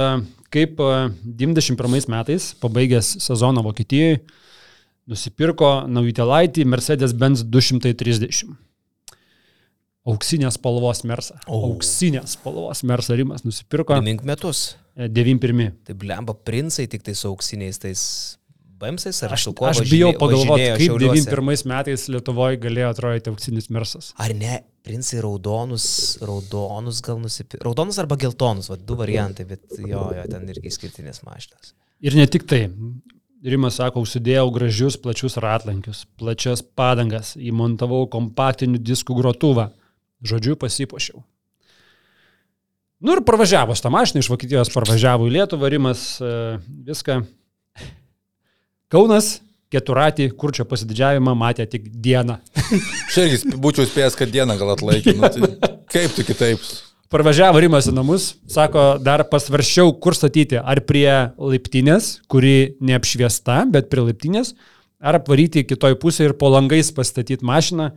kaip 0.50 0.80
e, 0.82 0.94
91 1.22 2.08
metais, 2.10 2.48
pabaigęs 2.62 3.12
sezoną 3.22 3.62
Vokietijoje, 3.62 4.18
nusipirko 5.10 5.70
naujutelaitį 5.90 6.66
Mercedes-Benz 6.72 7.44
230. 7.46 8.50
Auksinės 10.10 10.56
spalvos 10.56 11.04
Mersa. 11.06 11.36
O. 11.46 11.60
Auksinės 11.68 12.34
spalvos 12.38 12.82
Mersa 12.88 13.14
Rimas 13.18 13.44
nusipirko 13.46 13.94
Primink 13.98 14.24
metus. 14.26 14.72
e, 14.96 15.06
91. 15.06 15.70
Tai 15.86 15.94
blemba 16.02 16.34
princai 16.34 16.88
tik 16.90 17.04
tai 17.06 17.14
su 17.14 17.28
auksiniais 17.30 17.78
tais 17.78 18.02
bamsais 18.80 19.22
ar 19.22 19.34
Aš, 19.36 19.50
kuo 19.54 19.68
aš 19.68 19.84
bijau 19.90 20.10
pagalvoti, 20.16 20.70
kaip 20.72 20.86
Šiauliuose? 20.88 21.28
91 21.28 21.68
metais 21.68 22.08
Lietuvoje 22.10 22.58
galėjo 22.62 22.90
atrodyti 22.94 23.30
auksinis 23.30 23.68
Mersas. 23.70 24.14
Ar 24.18 24.32
ne, 24.34 24.62
princai 24.86 25.20
raudonus, 25.24 25.86
raudonus 26.24 27.01
gal 27.05 27.20
nusipirko. 27.23 27.65
Raudonus 27.69 28.01
arba 28.02 28.19
geltonus, 28.20 28.70
va, 28.73 28.78
du 28.81 28.97
variantai, 28.98 29.47
bet 29.48 29.65
jo, 29.78 30.05
jo, 30.16 30.27
ten 30.31 30.47
irgi 30.52 30.73
skirtinės 30.74 31.24
mašinas. 31.27 31.74
Ir 32.01 32.16
ne 32.16 32.27
tik 32.31 32.47
tai. 32.48 32.66
Rimas 33.40 33.78
sako, 33.81 34.02
užsidėjau 34.05 34.51
gražius 34.52 34.98
plačius 35.01 35.39
ratlankius, 35.40 36.02
plačias 36.20 36.61
padangas, 36.61 37.32
įmontavau 37.40 38.05
kompaktinių 38.12 38.81
diskų 38.85 39.16
grotuvą. 39.16 39.70
Žodžiu, 40.20 40.59
pasipošiau. 40.61 41.23
Nu 43.01 43.16
ir 43.16 43.23
parvažiavo 43.24 43.73
tą 43.73 43.89
mašiną 43.93 44.20
iš 44.20 44.28
Vokietijos, 44.28 44.69
parvažiavo 44.74 45.24
į 45.24 45.39
Lietuvą, 45.39 45.70
Rimas 45.73 46.02
e, 46.20 46.32
viską. 46.85 47.23
Kaunas, 48.93 49.39
keturatį, 49.70 50.30
kur 50.38 50.52
čia 50.56 50.66
pasididžiavimą 50.68 51.34
matė 51.38 51.66
tik 51.70 51.88
dieną. 52.02 52.40
Irgi 53.20 53.56
būčiau 53.60 53.86
spėjęs, 53.88 54.18
kad 54.18 54.32
dieną 54.34 54.59
gal 54.60 54.74
atlaikė. 54.74 55.14
Nu, 55.18 55.30
tai 55.30 55.74
kaip 55.90 56.16
tu 56.16 56.26
kitaip? 56.26 56.64
Parvažiavo 57.10 57.59
Rimas 57.59 57.88
į 57.90 57.94
namus, 57.97 58.28
sako, 58.51 58.94
dar 59.02 59.24
pasvaršiau, 59.30 59.97
kur 60.02 60.14
statyti. 60.14 60.60
Ar 60.60 60.78
prie 60.86 61.09
laiptinės, 61.34 62.20
kuri 62.30 62.76
neapšviesta, 62.86 63.64
bet 63.74 63.88
prie 63.90 64.05
laiptinės, 64.06 64.52
ar 65.02 65.18
apvaryti 65.18 65.64
kitoj 65.66 65.97
pusėje 65.98 66.30
ir 66.30 66.36
po 66.38 66.52
langais 66.55 66.92
pastatyti 66.94 67.47
mašiną. 67.47 67.90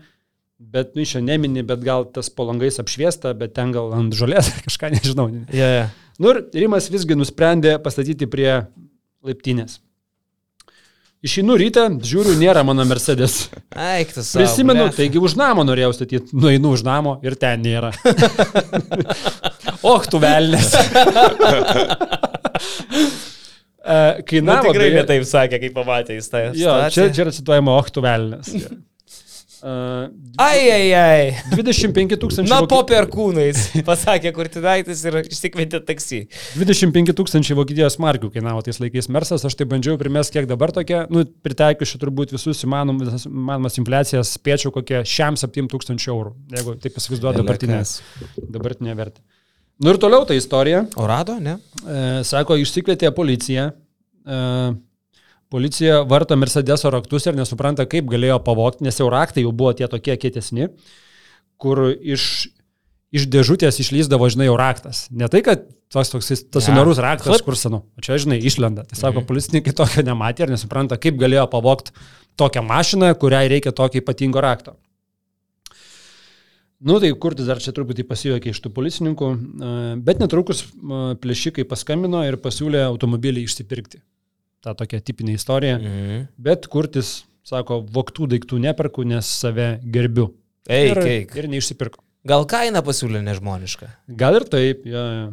Bet, 0.64 0.96
nu, 0.96 1.04
iš 1.04 1.18
čia 1.18 1.22
nemini, 1.22 1.62
bet 1.68 1.82
gal 1.86 2.08
tas 2.10 2.32
po 2.34 2.48
langais 2.48 2.80
apšviesta, 2.82 3.36
bet 3.38 3.54
ten 3.58 3.74
gal 3.76 3.94
ant 3.94 4.18
žolės 4.18 4.50
kažką 4.64 4.90
nežinau. 4.96 5.28
Ja, 5.54 5.70
ja. 5.70 5.88
Nu 6.22 6.34
ir 6.34 6.46
Rimas 6.56 6.90
visgi 6.94 7.18
nusprendė 7.18 7.76
pastatyti 7.84 8.30
prie 8.30 8.64
laiptinės. 9.26 9.78
Išeinu 11.24 11.56
rytą, 11.56 11.86
žiūriu, 12.04 12.34
nėra 12.36 12.66
mano 12.68 12.84
Mercedes. 12.88 13.46
Eiktas. 13.72 14.34
Prisimenu, 14.36 14.90
taigi 14.92 15.22
už 15.24 15.38
namo 15.40 15.64
norėjau 15.64 15.94
statyti, 15.96 16.34
nueinu 16.36 16.74
už 16.76 16.84
namo 16.84 17.16
ir 17.24 17.38
ten 17.40 17.64
nėra. 17.64 17.94
Och, 19.94 20.08
tu 20.12 20.20
velnės. 20.24 20.74
E, 23.84 23.96
Na, 24.16 24.22
Kainavo 24.24 24.70
tikrai 24.72 24.86
beje- 24.88 24.96
netaip 25.02 25.26
sakė, 25.28 25.58
kai 25.60 25.70
pamatė 25.76 26.16
jis 26.16 26.30
tą. 26.32 26.40
Jo, 26.56 26.72
čia, 26.88 27.10
čia 27.12 27.26
yra 27.26 27.34
cituojama 27.36 27.74
Och, 27.82 27.90
tu 27.92 28.00
velnės. 28.06 28.48
Uh, 29.64 30.10
Ai, 30.44 30.66
ai, 30.68 30.88
ai. 30.92 31.28
25 31.54 32.18
tūkstančių. 32.20 32.52
Na, 32.52 32.58
po 32.68 32.82
perkūnais, 32.84 33.70
pasakė 33.88 34.34
Kurtinaitis 34.36 35.04
ir 35.08 35.22
išsikvietė 35.22 35.80
taksi. 35.88 36.20
25 36.58 37.14
tūkstančių 37.16 37.56
Vokietijos 37.62 37.96
markių 38.04 38.28
kainavo 38.34 38.60
tais 38.66 38.82
laikais 38.84 39.08
Mersas, 39.14 39.46
aš 39.48 39.56
tai 39.56 39.70
bandžiau 39.72 39.96
primest, 40.02 40.34
kiek 40.36 40.50
dabar 40.50 40.74
tokia, 40.76 41.06
nu, 41.14 41.24
pritaikiu 41.48 41.88
šį 41.88 42.02
turbūt 42.02 42.34
visus 42.36 42.66
įmanom, 42.68 43.00
visas 43.06 43.24
įmanomas 43.30 43.80
infliacijas, 43.80 44.34
spėčiau 44.36 44.74
kokie 44.76 45.00
šiam 45.08 45.40
7 45.40 45.72
tūkstančių 45.72 46.12
eurų, 46.12 46.36
jeigu 46.58 46.76
taip 46.84 47.00
įsivaizduoju 47.00 47.46
dabartinę, 48.52 48.98
vertę. 49.00 49.24
Nu 49.80 49.94
ir 49.94 50.02
toliau 50.02 50.28
ta 50.28 50.36
istorija. 50.36 50.84
O 51.00 51.08
rado, 51.08 51.38
ne? 51.40 51.56
E, 51.88 52.02
sako, 52.28 52.60
išsikvietė 52.60 53.16
policiją. 53.16 53.72
E, 54.28 54.42
policija 55.54 56.02
varto 56.10 56.36
Mercedeso 56.40 56.90
raktus 56.94 57.28
ir 57.30 57.38
nesupranta, 57.38 57.86
kaip 57.90 58.10
galėjo 58.10 58.40
pavogti, 58.46 58.86
nes 58.88 58.98
jau 58.98 59.12
raktai 59.14 59.46
jau 59.46 59.54
buvo 59.54 59.76
tie 59.78 59.90
tokie 59.92 60.16
kietesni, 60.18 60.72
kur 61.62 61.86
iš, 61.94 62.26
iš 63.14 63.28
dėžutės 63.30 63.78
išlyzdavo, 63.84 64.30
žinai, 64.34 64.50
jau 64.50 64.58
raktas. 64.60 65.06
Ne 65.14 65.30
tai, 65.30 65.44
kad 65.46 65.68
tas 65.94 66.10
toks 66.10 66.32
stacionarus 66.42 66.98
ja. 66.98 67.12
raktas, 67.12 67.44
kur 67.46 67.58
senu, 67.60 67.84
o 67.86 68.06
čia, 68.06 68.18
žinai, 68.22 68.40
išlenda. 68.42 68.88
Tai 68.90 68.98
sako, 68.98 69.22
policininkai 69.30 69.76
tokio 69.82 70.06
nematė 70.08 70.48
ir 70.48 70.56
nesupranta, 70.56 70.98
kaip 71.02 71.20
galėjo 71.22 71.46
pavogti 71.54 71.94
tokią 72.42 72.66
mašiną, 72.66 73.12
kuriai 73.22 73.52
reikia 73.54 73.76
tokio 73.78 74.02
ypatingo 74.02 74.42
rakto. 74.42 74.74
Nu, 76.84 76.98
tai 77.00 77.14
kurtis 77.16 77.48
dar 77.48 77.62
čia 77.64 77.72
truputį 77.76 78.04
pasijuokė 78.10 78.52
iš 78.52 78.58
tų 78.66 78.74
policininkų, 78.76 79.28
e, 79.32 79.76
bet 80.04 80.20
netrukus 80.20 80.66
e, 80.66 81.04
plėšikai 81.24 81.64
paskambino 81.70 82.26
ir 82.28 82.36
pasiūlė 82.44 82.82
automobilį 82.90 83.46
išsipirkti. 83.48 84.02
Ta 84.64 84.74
tokia 84.80 85.02
tipinė 85.04 85.36
istorija. 85.36 85.78
Mhm. 85.82 86.26
Bet 86.40 86.68
kurtis 86.72 87.24
sako, 87.44 87.82
voktų 87.94 88.30
daiktų 88.32 88.62
neperku, 88.64 89.04
nes 89.08 89.28
save 89.28 89.78
gerbiu. 89.92 90.30
Eik, 90.72 90.94
ir, 90.94 91.02
eik. 91.12 91.34
ir 91.36 91.50
neišsipirko. 91.52 92.00
Gal 92.24 92.46
kaina 92.48 92.80
pasiūlė 92.86 93.20
nežmoniška? 93.26 93.90
Gal 94.16 94.38
ir 94.40 94.46
taip, 94.48 94.86
ja, 94.88 95.04
ja. 95.18 95.26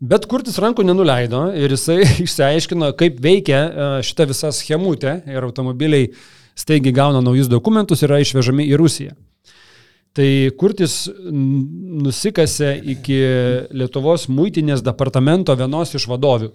Bet 0.00 0.24
kurtis 0.26 0.56
rankų 0.58 0.82
nenuleido 0.88 1.44
ir 1.54 1.70
jisai 1.76 2.00
išsiaiškino, 2.24 2.88
kaip 2.98 3.20
veikia 3.22 3.60
e, 3.60 3.88
šita 4.08 4.26
visa 4.30 4.50
schemutė 4.56 5.20
ir 5.30 5.46
automobiliai 5.46 6.08
staigiai 6.58 6.94
gauna 6.96 7.20
naujus 7.22 7.50
dokumentus 7.52 8.02
ir 8.02 8.10
yra 8.10 8.18
išvežami 8.24 8.66
į 8.72 8.78
Rusiją. 8.80 9.14
Tai 10.16 10.26
kurtis 10.58 11.04
n- 11.06 12.00
nusikasė 12.02 12.72
iki 12.96 13.20
Lietuvos 13.78 14.26
muitinės 14.32 14.82
departamento 14.82 15.54
vienos 15.54 15.94
iš 15.94 16.08
vadovių. 16.10 16.50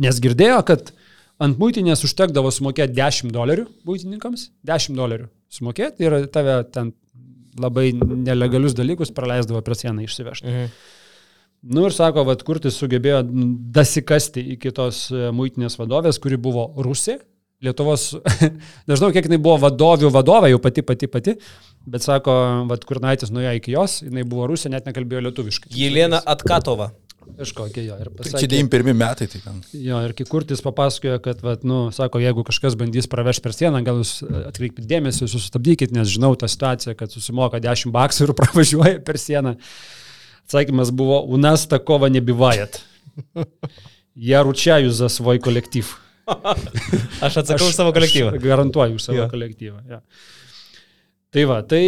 Nes 0.00 0.18
girdėjo, 0.24 0.62
kad 0.68 0.94
ant 1.42 1.60
muitinės 1.60 2.04
užtekdavo 2.06 2.52
sumokėti 2.54 2.96
10 2.96 3.34
dolerių 3.34 3.66
muitininkams, 3.88 4.48
10 4.68 4.96
dolerių 4.96 5.28
sumokėti 5.52 6.06
ir 6.06 6.18
tave 6.32 6.62
ten 6.72 6.94
labai 7.60 7.90
nelegalius 7.98 8.76
dalykus 8.76 9.12
praleisdavo 9.12 9.60
prie 9.64 9.76
sieną 9.82 10.06
išsivežti. 10.06 10.48
Mhm. 10.48 10.74
Nu 11.62 11.84
ir 11.86 11.94
sako, 11.94 12.24
vad 12.26 12.40
kurtis 12.42 12.74
sugebėjo 12.80 13.20
dasikasti 13.74 14.42
iki 14.56 14.72
tos 14.74 15.04
e, 15.14 15.28
muitinės 15.30 15.78
vadovės, 15.78 16.18
kuri 16.22 16.38
buvo 16.40 16.72
Rusija. 16.82 17.20
Lietuvos, 17.62 18.08
nežinau, 18.90 19.12
kiek 19.14 19.28
jinai 19.28 19.38
buvo 19.38 19.60
vadovių 19.62 20.10
vadovė, 20.10 20.50
jau 20.50 20.58
pati, 20.58 20.82
pati, 20.82 21.06
pati, 21.06 21.36
bet 21.86 22.02
sako, 22.02 22.34
vad 22.66 22.82
Kurnaitis 22.88 23.30
nuėjo 23.30 23.52
iki 23.60 23.76
jos, 23.76 24.00
jinai 24.02 24.24
buvo 24.26 24.48
Rusija, 24.50 24.72
net 24.74 24.90
nekalbėjo 24.90 25.22
lietuviškai. 25.28 25.70
Jelena 25.78 26.18
Atkatova. 26.34 26.90
Kažkokia 27.37 27.83
jo. 27.83 27.95
Ir 27.99 28.07
Tai 28.07 28.15
pasakė, 28.21 28.39
čia 28.39 28.49
91 28.53 28.95
metai, 28.97 29.27
tai 29.27 29.41
ten. 29.43 29.57
Jo, 29.75 29.99
ir 30.07 30.13
kai 30.15 30.25
kurtis 30.29 30.61
papasakojo, 30.63 31.17
kad, 31.25 31.41
vat, 31.43 31.65
nu, 31.67 31.89
sako, 31.91 32.21
jeigu 32.23 32.45
kažkas 32.47 32.77
bandys 32.79 33.09
pravežti 33.11 33.43
per 33.43 33.53
sieną, 33.57 33.81
gal 33.85 33.99
jūs 33.99 34.21
atkreipkite 34.47 34.87
dėmesį, 34.87 35.27
sustabdykit, 35.33 35.91
nes 35.95 36.07
žinau 36.07 36.31
tą 36.39 36.47
situaciją, 36.49 36.95
kad 36.97 37.11
susimoka 37.11 37.59
10 37.63 37.91
baksų 37.95 38.29
ir 38.29 38.33
pravažiuoja 38.39 39.01
per 39.05 39.19
sieną. 39.19 39.57
Atsakymas 40.47 40.93
buvo, 40.95 41.19
u 41.27 41.35
nas 41.37 41.67
takova 41.67 42.07
nebivajat. 42.09 42.79
Я 44.15 44.43
ручаю 44.43 44.89
за 44.91 45.09
свой 45.09 45.37
коллектив. 45.39 45.99
Aš 47.21 47.37
atsakau 47.43 47.67
už 47.67 47.75
savo 47.75 47.91
kolektyvą. 47.93 48.33
Aš 48.35 48.41
garantuoju 48.41 48.97
už 48.97 49.03
savo 49.03 49.17
Jo. 49.17 49.23
ja. 49.27 49.29
kolektyvą. 49.29 49.79
Ja. 49.89 49.99
Tai 51.32 51.46
va, 51.48 51.62
tai 51.64 51.84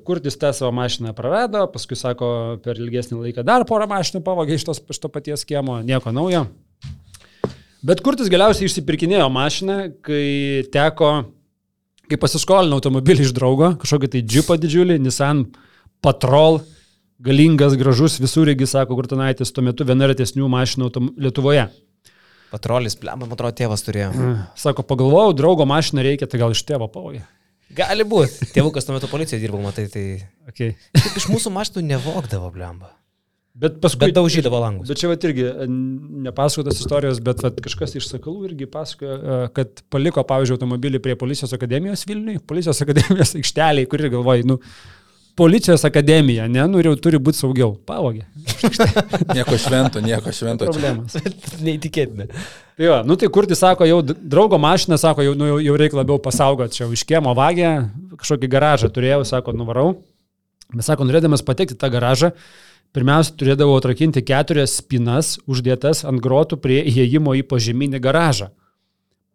kurtis 0.00 0.38
tą 0.40 0.48
savo 0.56 0.70
mašiną 0.72 1.10
prarado, 1.16 1.66
paskui 1.68 1.96
sako, 1.98 2.28
per 2.64 2.78
ilgesnį 2.80 3.18
laiką 3.20 3.44
dar 3.44 3.66
porą 3.68 3.84
mašinų 3.90 4.22
pavogė 4.24 4.56
iš, 4.56 4.64
tos, 4.64 4.80
iš 4.80 5.02
to 5.02 5.10
paties 5.12 5.44
kiemo, 5.44 5.82
nieko 5.84 6.08
naujo. 6.16 6.46
Bet 7.84 8.00
kurtis 8.00 8.32
galiausiai 8.32 8.64
išsipirkinėjo 8.70 9.28
mašiną, 9.28 9.76
kai 10.08 10.64
teko, 10.72 11.12
kai 12.08 12.16
pasiskolinau 12.24 12.80
automobilį 12.80 13.28
iš 13.28 13.36
draugo, 13.36 13.74
kažkokį 13.84 14.14
tai 14.16 14.24
džipą 14.24 14.56
didžiulį, 14.64 14.96
Nissan 15.04 15.44
Patrol, 16.00 16.62
galingas, 17.20 17.76
gražus, 17.76 18.16
visur 18.24 18.48
regi, 18.48 18.66
sako 18.66 18.96
Kurtinaitis, 18.96 19.52
tuo 19.52 19.68
metu 19.68 19.84
viena 19.84 20.08
retesnių 20.08 20.48
mašinų 20.48 20.94
Lietuvoje. 21.20 21.68
Patrolis, 22.48 22.96
man 23.04 23.28
atrodo, 23.28 23.52
tėvas 23.52 23.84
turėjo. 23.84 24.14
Sako, 24.56 24.80
pagalvojau, 24.88 25.36
draugo 25.36 25.68
mašiną 25.68 26.08
reikia, 26.08 26.24
tai 26.24 26.40
gal 26.40 26.56
iš 26.56 26.64
tėvo 26.64 26.88
pavogė. 26.88 27.28
Gali 27.76 28.04
būti. 28.08 28.48
Tėvukas 28.54 28.86
tuo 28.86 28.96
metu 28.96 29.10
policijoje 29.10 29.42
dirbo, 29.44 29.60
matai, 29.60 29.88
tai... 29.92 30.04
Okay. 30.48 30.76
Taip 30.96 31.18
iš 31.20 31.28
mūsų 31.28 31.52
maštų 31.52 31.84
nevokdavo, 31.84 32.48
blemba. 32.54 32.94
Bet 33.58 33.80
paskui... 33.82 34.06
Bet 34.06 34.14
daužydavo 34.14 34.60
langus. 34.62 34.90
Bet 34.90 35.00
čia 35.00 35.10
va 35.10 35.16
irgi 35.18 35.44
e, 35.48 35.66
nepasakotas 36.28 36.78
istorijos, 36.78 37.18
bet 37.24 37.42
vat, 37.42 37.58
kažkas 37.64 37.96
iš 37.98 38.06
sakalų 38.06 38.52
irgi 38.52 38.68
pasakojo, 38.70 39.16
e, 39.18 39.38
kad 39.56 39.82
paliko, 39.90 40.22
pavyzdžiui, 40.28 40.58
automobilį 40.60 41.00
prie 41.02 41.16
policijos 41.18 41.52
akademijos 41.56 42.06
Vilniui, 42.08 42.38
policijos 42.48 42.84
akademijos 42.86 43.34
aikšteliai, 43.40 43.88
kur 43.90 44.04
ir 44.04 44.12
galvoji, 44.14 44.46
nu, 44.46 44.60
policijos 45.38 45.84
akademija, 45.88 46.46
ne, 46.50 46.68
nu 46.70 46.84
jau 46.86 46.94
turi 47.02 47.18
būti 47.22 47.42
saugiau. 47.42 47.74
Pavogė. 47.88 48.28
Nieko 49.34 49.58
švento, 49.58 50.02
nieko 50.06 50.34
švento. 50.34 50.70
Problemas. 50.70 51.18
Neįtikėtina. 51.66 52.30
Tai 52.78 52.86
jo, 52.86 52.96
nu 53.02 53.16
tai 53.18 53.26
kurti 53.26 53.56
sako, 53.58 53.82
jau 53.90 53.96
draugo 54.06 54.54
mašiną, 54.62 54.94
sako, 55.02 55.24
jau, 55.26 55.32
nu, 55.34 55.48
jau, 55.58 55.72
reikia 55.74 55.98
labiau 55.98 56.20
pasaugoti, 56.22 56.76
čia 56.76 56.86
iš 56.94 57.02
kiemo 57.08 57.32
vagė, 57.34 57.72
kažkokį 58.20 58.50
garažą 58.52 58.90
turėjau, 58.94 59.24
sako, 59.26 59.50
nuvarau. 59.58 59.88
Mes 60.70 60.86
sako, 60.86 61.08
norėdamas 61.08 61.42
patekti 61.42 61.74
tą 61.74 61.90
garažą, 61.90 62.30
pirmiausia, 62.94 63.34
turėdavau 63.34 63.74
atrakinti 63.80 64.22
keturias 64.22 64.76
spinas 64.78 65.32
uždėtas 65.50 66.04
ant 66.06 66.22
grotų 66.22 66.60
prie 66.62 66.78
įėjimo 66.86 67.34
į 67.40 67.42
požeminį 67.50 67.98
garažą. 68.04 68.52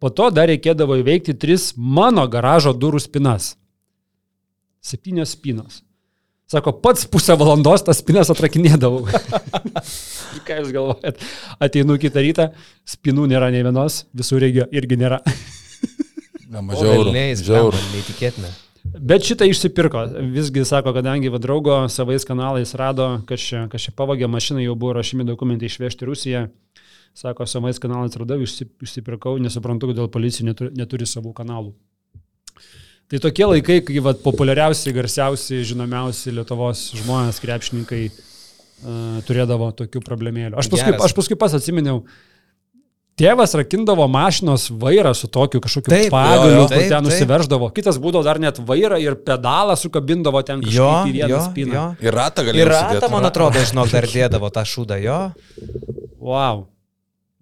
Po 0.00 0.08
to 0.08 0.30
dar 0.32 0.48
reikėdavo 0.48 0.96
įveikti 1.02 1.36
tris 1.36 1.74
mano 1.76 2.24
garažo 2.32 2.72
durų 2.72 3.04
spinas. 3.04 3.58
Septynios 4.80 5.36
spinos. 5.36 5.83
Sako, 6.54 6.72
pats 6.84 7.06
pusę 7.10 7.34
valandos 7.40 7.82
tas 7.86 7.98
spinas 8.02 8.30
atrakinėdavau. 8.30 9.04
Ką 10.46 10.60
jūs 10.60 10.70
galvojat? 10.74 11.18
Ateinu 11.62 11.96
kitą 12.02 12.22
rytą, 12.22 12.48
spinų 12.94 13.26
nėra 13.32 13.50
nei 13.54 13.64
vienos, 13.66 14.04
visų 14.14 14.38
regio 14.46 14.68
irgi 14.74 15.00
nėra. 15.02 15.20
Ne, 16.54 16.60
Mažiau. 16.62 17.00
Žiauru. 17.42 17.78
Neįtikėtina. 17.96 18.46
Bet 19.02 19.24
šitą 19.26 19.46
išsipirko. 19.50 20.04
Visgi 20.30 20.62
sako, 20.68 20.92
kadangi 20.94 21.30
va 21.32 21.40
draugo 21.42 21.80
savais 21.90 22.22
kanalais 22.28 22.76
rado, 22.78 23.08
kad 23.26 23.40
čia, 23.42 23.64
kad 23.72 23.82
čia 23.82 23.90
pavogė 23.96 24.28
mašiną, 24.30 24.62
jau 24.62 24.76
buvo 24.78 24.92
rašymi 24.94 25.26
dokumentai 25.26 25.66
išvežti 25.66 26.06
Rusiją. 26.06 26.44
Sako, 27.18 27.48
savais 27.50 27.80
kanalais 27.82 28.14
radau, 28.20 28.38
išsi- 28.44 28.68
išsipirkau, 28.86 29.34
nesuprantu, 29.42 29.90
kodėl 29.90 30.06
policija 30.14 30.46
neturi, 30.46 30.70
neturi 30.78 31.08
savų 31.10 31.32
kanalų. 31.40 31.72
Tai 33.12 33.20
tokie 33.20 33.44
laikai, 33.46 33.80
kai 33.84 34.00
vat, 34.02 34.20
populiariausi, 34.24 34.92
garsiausi, 34.96 35.60
žinomiausi 35.68 36.32
Lietuvos 36.34 36.86
žmonės, 36.96 37.40
krepšininkai 37.42 38.02
uh, 38.08 39.18
turėdavo 39.28 39.68
tokių 39.76 40.00
problemėlių. 40.06 40.56
Aš 40.58 40.70
paskui, 40.72 40.94
Geras. 40.94 41.04
aš 41.10 41.14
paskui 41.18 41.36
pas 41.38 41.52
atsiminiau, 41.54 42.00
tėvas 43.20 43.52
rakindavo 43.60 44.08
mašinos 44.10 44.66
vairą 44.72 45.12
su 45.14 45.28
tokiu 45.30 45.60
kažkokiu 45.62 45.92
Taip, 45.92 46.08
pagaliu, 46.16 46.48
jo, 46.56 46.58
jo. 46.64 46.66
kur 46.72 46.80
ten 46.80 46.90
taip. 46.96 47.06
nusiverždavo. 47.06 47.70
Kitas 47.76 48.00
būdavo 48.02 48.24
dar 48.26 48.40
net 48.42 48.58
vairą 48.58 48.98
ir 49.04 49.20
pedalą 49.20 49.76
sukabindavo 49.78 50.40
ten 50.42 50.64
Jo, 50.64 50.88
kažkaip 50.88 51.12
į 51.12 51.16
vieną 51.20 51.32
jo, 51.36 51.42
spyną. 51.50 51.74
jo. 51.76 51.86
Ir 52.08 52.18
ratą 52.18 52.48
galėjo. 52.48 52.64
Ir 52.64 52.72
ratą, 52.72 53.10
man 53.12 53.28
atrodo, 53.30 53.62
žinok, 53.68 53.92
dar 53.94 54.08
dėdavo 54.10 54.50
tą 54.56 54.64
šūdą, 54.72 54.98
jo. 55.04 55.20
Wow. 56.24 56.64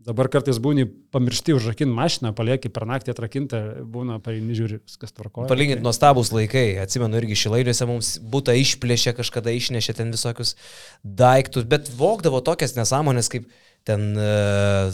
Dabar 0.03 0.27
kartais 0.33 0.59
būni 0.63 0.87
pamiršti 1.15 1.55
užrakinti 1.55 1.95
mašiną, 1.95 2.33
palieki 2.35 2.71
per 2.75 2.87
naktį 2.91 3.13
atrakintą, 3.15 3.61
būna 3.87 4.19
pareini 4.25 4.57
žiūri, 4.59 4.81
viskas 4.83 5.15
tvarkoja. 5.15 5.47
Palyginti 5.51 5.85
nuostabus 5.85 6.33
laikai. 6.35 6.81
Atsimenu, 6.83 7.21
irgi 7.21 7.39
šilairiuose 7.45 7.87
mums 7.91 8.13
būtų 8.33 8.57
išplėšę, 8.65 9.15
kažkada 9.21 9.55
išnešė 9.55 9.95
ten 10.01 10.11
visokius 10.15 10.57
daiktus, 11.03 11.69
bet 11.71 11.91
vokdavo 11.99 12.43
tokias 12.43 12.75
nesąmonės 12.79 13.31
kaip 13.31 13.47
ten 13.87 14.11
uh, 14.19 14.91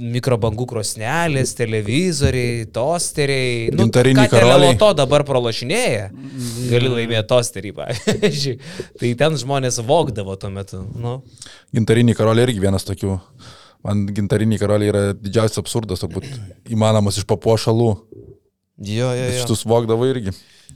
mikrobangų 0.00 0.64
krosnelės, 0.68 1.52
televizoriai, 1.58 2.64
tosteriai. 2.72 3.66
Nu, 3.74 3.84
Gintariniai 3.84 4.30
ką 4.30 4.38
karoliai. 4.38 4.78
to 4.80 4.88
dabar 4.96 5.24
pralošinėja. 5.28 6.06
Gali 6.70 6.92
laimėti 6.92 7.28
tosterį, 7.30 7.74
pavyzdžiui. 7.78 8.54
Tai 9.02 9.10
ten 9.20 9.36
žmonės 9.40 9.82
vokdavo 9.84 10.38
tuo 10.40 10.50
metu. 10.54 10.80
Nu. 10.96 11.18
Gintariniai 11.76 12.16
karoliai 12.16 12.48
irgi 12.48 12.64
vienas 12.64 12.88
tokių. 12.88 13.18
Man 13.84 14.06
gintariniai 14.16 14.58
karoliai 14.62 14.88
yra 14.92 15.02
didžiausias 15.12 15.60
absurdas, 15.60 16.00
turbūt 16.00 16.24
įmanomas 16.72 17.18
iš 17.20 17.26
papuošalų. 17.28 17.88
Jo, 18.84 19.10
jo, 19.14 19.24
jo. 19.28 19.34
Šitus 19.42 19.62
vokdavo 19.68 20.06
irgi. 20.08 20.32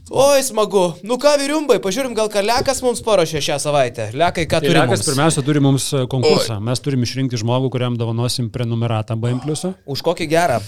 Oi, 0.09 0.39
smagu. 0.45 0.83
Nu 1.05 1.17
ką, 1.21 1.33
vyriumbai, 1.41 1.77
pažiūrim, 1.83 2.13
gal 2.17 2.29
ką 2.31 2.41
Lekas 2.45 2.79
mums 2.85 3.01
paruošė 3.05 3.41
šią 3.45 3.57
savaitę. 3.61 4.07
Lekai, 4.17 4.45
ką 4.49 4.61
Tai 4.61 4.69
turi 4.69 4.77
Lekas 4.79 5.03
pirmiausia 5.05 5.43
turi 5.45 5.61
mums 5.61 5.89
e, 5.93 6.05
konkursą. 6.09 6.57
Mes 6.63 6.81
turime 6.85 7.05
išrinkti 7.05 7.37
žmogų, 7.41 7.69
kuriam 7.75 7.97
dovanosim 7.99 8.47
prenumeratą 8.53 9.17
BM. 9.19 9.41
Už 9.89 10.05
kokį 10.05 10.29
gerą? 10.31 10.61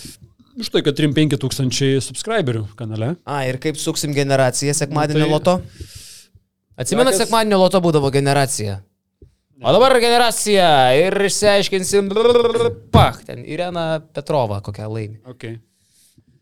Už 0.59 0.69
tai, 0.73 0.84
kad 0.85 0.97
3-5 0.99 1.38
tūkstančiai 1.41 2.01
subscriberių 2.03 2.65
kanale. 2.77 3.15
A, 3.23 3.45
ir 3.49 3.57
kaip 3.63 3.80
suksim 3.80 4.13
generaciją 4.18 4.76
sekmadienio 4.77 5.23
tai- 5.26 5.31
loto? 5.31 5.55
Atsimenat, 6.77 7.13
Lekas- 7.15 7.23
sekmadienio 7.26 7.61
loto 7.63 7.80
būdavo 7.81 8.11
generacija. 8.13 8.81
O 9.61 9.73
dabar 9.75 9.93
generacija 10.01 10.67
ir 10.97 11.13
išsiaiškinsim. 11.27 12.07
Pach, 12.93 13.19
ten 13.27 13.43
Irena 13.45 14.01
Petrova 14.13 14.57
kokią 14.65 14.88
laimį. 14.89 15.19
Okay. 15.35 15.59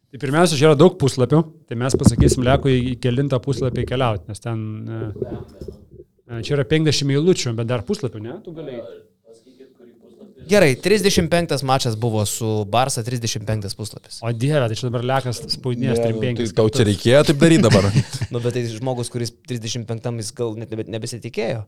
Tai 0.09 0.21
pirmiausia, 0.21 0.57
čia 0.57 0.69
yra 0.69 0.77
daug 0.79 0.95
puslapių, 0.97 1.41
tai 1.69 1.77
mes 1.77 1.93
pasakysim 1.99 2.45
Lekui 2.47 2.77
į 2.93 2.95
kelintą 3.03 3.37
puslapį 3.43 3.83
keliauti, 3.91 4.25
nes 4.31 4.41
ten 4.41 4.63
e, 4.87 5.01
e, 5.11 6.39
čia 6.47 6.55
yra 6.55 6.65
50 6.71 7.13
eilučių, 7.13 7.53
bet 7.59 7.69
dar 7.69 7.83
puslapių, 7.85 8.23
ne? 8.23 8.39
Tu 8.45 8.55
galėjai. 8.55 8.85
Gerai, 10.49 10.71
35 10.81 11.61
mačas 11.67 11.93
buvo 11.99 12.23
su 12.25 12.47
Barsa, 12.65 13.03
35 13.05 13.75
puslapis. 13.77 14.17
O 14.25 14.31
dieve, 14.33 14.63
tai 14.71 14.77
čia 14.79 14.87
dabar 14.89 15.03
lekas 15.05 15.43
spaudinės 15.53 15.99
Tai 16.01 16.09
35. 16.15 16.53
tau 16.57 16.65
čia 16.73 16.87
reikėjo 16.89 17.19
taip 17.29 17.37
daryti 17.43 17.65
dabar. 17.67 17.85
Nu, 18.33 18.41
bet 18.41 18.53
tai 18.57 18.63
žmogus, 18.69 19.11
kuris 19.13 19.29
35 19.49 20.09
jis 20.23 20.31
gal 20.37 20.55
net 20.57 20.73
nebe- 20.73 20.87
nebesitikėjo. 20.89 21.61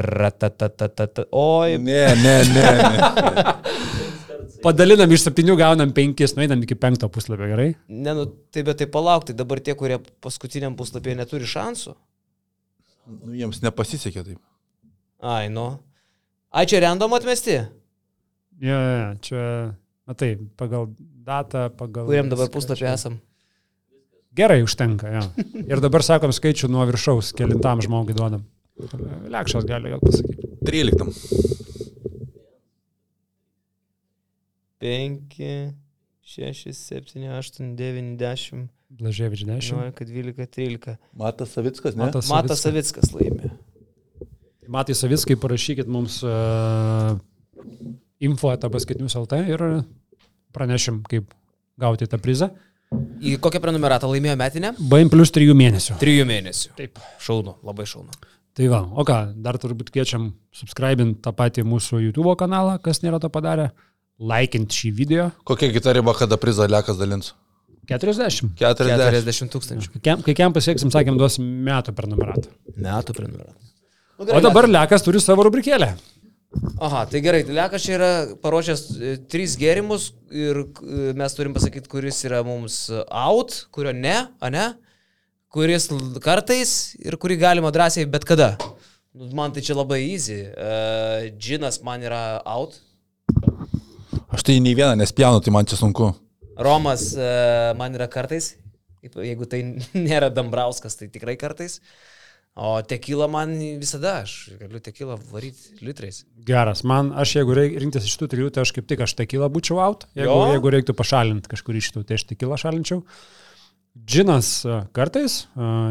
Ratatatatata. 0.00 1.26
Oi, 1.36 1.76
Ne, 1.78 2.00
ne, 2.22 2.36
ne. 2.54 2.66
ne. 2.80 3.54
Padalinam 4.64 5.08
iš 5.16 5.22
septynių, 5.24 5.54
gaunam 5.56 5.92
penkis, 5.96 6.34
nueinam 6.36 6.60
iki 6.66 6.76
penkto 6.76 7.08
puslapio, 7.08 7.46
gerai? 7.48 7.70
ne, 7.88 8.12
nu, 8.16 8.26
tai 8.52 8.60
bet 8.66 8.76
tai 8.82 8.88
palauk, 8.92 9.24
tai 9.28 9.32
dabar 9.38 9.60
tie, 9.64 9.72
kurie 9.78 9.96
paskutiniam 10.20 10.74
puslapyje 10.76 11.16
neturi 11.16 11.48
šansų. 11.48 11.94
Nu, 13.24 13.32
jiems 13.38 13.62
nepasisekė 13.64 14.24
taip. 14.26 14.40
Ai, 15.24 15.46
nu. 15.52 15.64
Ai, 16.52 16.66
čia 16.68 16.82
random 16.84 17.16
atmesti? 17.16 17.56
Ja, 18.60 18.78
ja, 18.78 19.08
čia, 19.24 19.42
matai, 20.08 20.34
pagal 20.60 20.90
datą, 21.24 21.68
pagal... 21.72 22.08
Kuriam 22.10 22.28
dabar 22.28 22.50
puslapį 22.52 22.82
čia. 22.82 22.94
esam? 22.94 23.20
Gerai, 24.36 24.60
užtenka, 24.62 25.10
jo. 25.10 25.22
Ir 25.64 25.80
dabar 25.82 26.04
sakom 26.06 26.32
skaičių 26.34 26.68
nuo 26.70 26.84
viršaus, 26.90 27.32
kelintam 27.36 27.80
žmogui 27.84 28.14
duodam. 28.16 28.44
Lekšas 29.32 29.64
gali 29.68 29.92
gal 29.92 30.02
pasakyti. 30.04 30.50
13. 30.68 31.48
5, 34.80 35.40
6, 36.24 36.70
7, 36.76 37.24
8, 37.40 37.72
9, 37.76 38.12
10, 38.20 38.68
Blaževič 38.90 39.44
10. 39.46 39.94
11, 39.94 40.04
12, 40.04 40.46
13. 40.46 40.96
Matas 41.14 41.52
Savickas, 41.54 41.94
ne? 41.94 42.04
Matas 42.04 42.28
Matas 42.28 42.64
Savickas. 42.64 43.06
Savickas 43.06 43.14
laimė. 43.14 43.52
Matai 44.70 44.96
Savickai, 44.98 45.36
parašykit 45.38 45.90
mums 45.90 46.20
uh, 46.26 47.14
info 48.20 48.52
etapaskaitinius 48.54 49.16
LT 49.20 49.40
ir 49.54 49.64
pranešim, 50.54 51.02
kaip 51.08 51.30
gauti 51.80 52.08
tą 52.10 52.18
prizą. 52.20 52.50
Į 53.22 53.36
kokią 53.42 53.60
prenumeratą 53.62 54.08
laimėjo 54.10 54.34
metinę? 54.40 54.72
BM 54.90 55.10
plus 55.12 55.30
3 55.30 55.54
mėnesių. 55.54 55.96
Trijų 56.00 56.24
mėnesių. 56.26 56.72
Taip. 56.78 56.98
Šaunu, 57.22 57.54
labai 57.66 57.86
šaunu. 57.86 58.10
Tai 58.58 58.66
va, 58.72 58.80
o 58.82 59.04
ką, 59.06 59.18
dar 59.44 59.56
turbūt 59.62 59.92
kviečiam 59.94 60.32
subscribint 60.52 61.20
tą 61.22 61.30
patį 61.38 61.62
mūsų 61.70 62.00
YouTube 62.08 62.34
kanalą, 62.40 62.80
kas 62.82 62.98
nėra 63.04 63.20
to 63.22 63.30
padarę, 63.30 63.68
laikint 64.18 64.74
šį 64.74 64.90
video. 64.98 65.28
Kokia 65.46 65.70
kita 65.72 65.94
riba, 65.94 66.16
kada 66.18 66.36
prizą 66.40 66.66
Lekas 66.68 66.98
dalins? 66.98 67.30
40. 67.90 68.50
40. 68.58 68.98
40 68.98 69.50
tūkstančių. 69.54 70.00
Kai 70.02 70.34
kiam- 70.34 70.52
pasieksim, 70.54 70.90
sakėm, 70.94 71.16
duosim 71.18 71.46
metų 71.66 71.94
prenumeratą. 71.96 72.50
Metų 72.76 73.14
prenumeratą. 73.16 73.56
Nu, 74.20 74.26
O 74.36 74.40
dabar 74.44 74.66
Lekas 74.68 75.02
turi 75.06 75.22
savo 75.22 75.46
rubrikėlę. 75.46 75.94
Aha, 76.82 77.04
tai 77.06 77.20
gerai, 77.22 77.44
Lekas 77.46 77.84
čia 77.86 77.94
yra 77.94 78.10
paruošęs 78.42 78.84
e, 78.98 79.14
tris 79.30 79.54
gėrimus 79.60 80.08
ir 80.34 80.64
e, 80.64 81.12
mes 81.18 81.36
turim 81.36 81.54
pasakyti, 81.54 81.90
kuris 81.92 82.18
yra 82.26 82.42
mums 82.46 82.82
out, 83.06 83.54
kurio 83.74 83.94
ne, 83.94 84.16
a 84.26 84.50
ne, 84.50 84.66
kuris 85.54 85.86
kartais 86.24 86.96
ir 86.98 87.18
kurį 87.22 87.38
galima 87.44 87.70
drąsiai 87.74 88.08
bet 88.10 88.26
kada. 88.26 88.56
Nu, 89.14 89.30
Man 89.34 89.54
tai 89.54 89.62
čia 89.66 89.74
labai 89.78 90.04
easy. 90.06 90.44
Uh, 90.54 91.30
džinas 91.34 91.80
man 91.86 92.02
yra 92.06 92.40
out, 92.46 92.78
Aš 94.30 94.44
tai 94.46 94.60
nei 94.62 94.76
vieną 94.78 94.94
nespjaunu, 94.94 95.42
tai 95.42 95.50
man 95.50 95.66
čia 95.66 95.74
sunku. 95.74 96.12
Romas 96.62 97.08
uh, 97.18 97.72
man 97.78 97.96
yra 97.98 98.06
kartais, 98.10 98.52
jeigu 99.02 99.48
tai 99.50 99.64
nėra 100.08 100.28
Dambrauskas, 100.30 100.94
tai 100.98 101.08
tikrai 101.10 101.34
kartais. 101.40 101.80
O 102.58 102.72
tekila 102.82 103.28
man 103.30 103.52
visada, 103.80 104.20
aš 104.24 104.50
galiu 104.58 104.80
tekilą 104.82 105.14
varyti 105.30 105.78
litrais. 105.86 106.24
Geras, 106.44 106.82
man, 106.84 107.12
aš 107.16 107.36
jeigu 107.38 107.54
reik, 107.56 107.76
rinktis 107.80 108.08
iš 108.10 108.16
tų 108.20 108.26
trijų, 108.32 108.48
tai 108.56 108.64
aš 108.66 108.72
kaip 108.76 108.88
tik 108.90 109.04
aš 109.06 109.14
tekilą 109.20 109.46
būčiau 109.54 109.78
out. 109.80 110.08
Jeigu, 110.18 110.32
Jo? 110.32 110.48
jeigu 110.56 110.72
reiktų 110.74 110.96
pašalinti 110.98 111.48
kažkurį 111.52 111.80
iš 111.84 111.92
tų, 111.94 112.02
tai 112.08 112.18
aš 112.18 112.26
tekilą 112.32 112.58
šalinčiau. 112.60 113.04
Džinas 114.06 114.48
e, 114.64 114.74
kartais, 114.94 115.34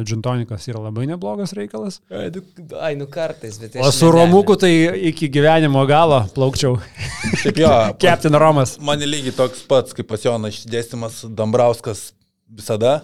džintonikas 0.07 0.67
yra 0.71 0.79
labai 0.85 1.03
neblogas 1.09 1.51
reikalas. 1.57 1.97
Ai, 2.11 2.29
nu, 2.31 2.43
nu 3.01 3.07
kartais, 3.11 3.57
bet 3.59 3.75
O 3.83 3.89
su 3.91 4.07
Romuku 4.11 4.55
tai 4.59 4.71
iki 5.09 5.27
gyvenimo 5.31 5.83
galo 5.89 6.21
plaukčiau. 6.35 6.77
Šiaip 7.41 7.59
jo, 7.59 7.71
Captain 8.03 8.35
Romas. 8.39 8.77
man 8.79 9.03
lygiai 9.03 9.35
toks 9.35 9.65
pats, 9.67 9.95
kaip 9.97 10.07
pas 10.11 10.23
Joną 10.23 10.51
išdėstymas 10.53 11.25
Dambrauskas 11.35 12.11
visada. 12.47 13.01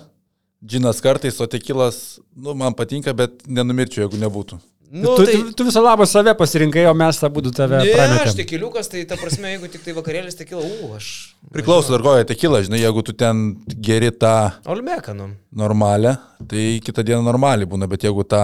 Džinas 0.66 1.02
kartais, 1.04 1.38
o 1.42 1.48
tekilas, 1.50 2.20
nu, 2.36 2.56
man 2.58 2.74
patinka, 2.74 3.14
bet 3.14 3.44
nenumirčiau, 3.46 4.06
jeigu 4.06 4.18
nebūtų. 4.24 4.58
Nu, 4.96 5.16
tu, 5.18 5.26
tai... 5.26 5.34
tu, 5.34 5.54
tu 5.60 5.66
visą 5.68 5.82
labą 5.84 6.06
save 6.08 6.34
pasirinkai, 6.38 6.86
o 6.88 6.94
mes 6.98 7.18
abu 7.26 7.42
tave 7.50 7.82
Ne, 7.82 7.90
aš 7.90 7.98
prametėm. 7.98 8.36
tekiliukas, 8.40 8.90
tai 8.92 9.04
ta 9.10 9.18
prasme, 9.20 9.50
jeigu 9.56 9.70
tik 9.74 9.84
tai 9.84 9.96
vakarėlis 9.98 10.38
tekila, 10.40 10.62
u, 10.62 10.92
aš... 10.96 11.10
Priklauso 11.54 11.94
dar 11.94 12.06
kojo 12.06 12.28
tekilą, 12.30 12.62
žinai, 12.66 12.80
jeigu 12.84 13.04
tu 13.06 13.14
ten 13.18 13.44
geri 13.68 14.14
tą 14.14 14.54
Olmekanu. 14.72 15.32
normalią, 15.52 16.16
tai 16.48 16.68
kitą 16.86 17.04
dieną 17.06 17.26
normaliai 17.26 17.70
būna, 17.70 17.90
bet 17.92 18.06
jeigu 18.08 18.24
tą 18.24 18.44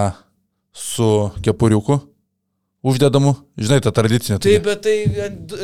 su 0.74 1.30
kepuriuku 1.46 2.00
uždedamu, 2.84 3.36
žinai, 3.62 3.80
tą 3.86 3.92
tradicinę. 3.94 4.40
Tai, 4.42 4.52
tai- 4.52 4.64
bet 4.66 4.82
tai 4.82 4.96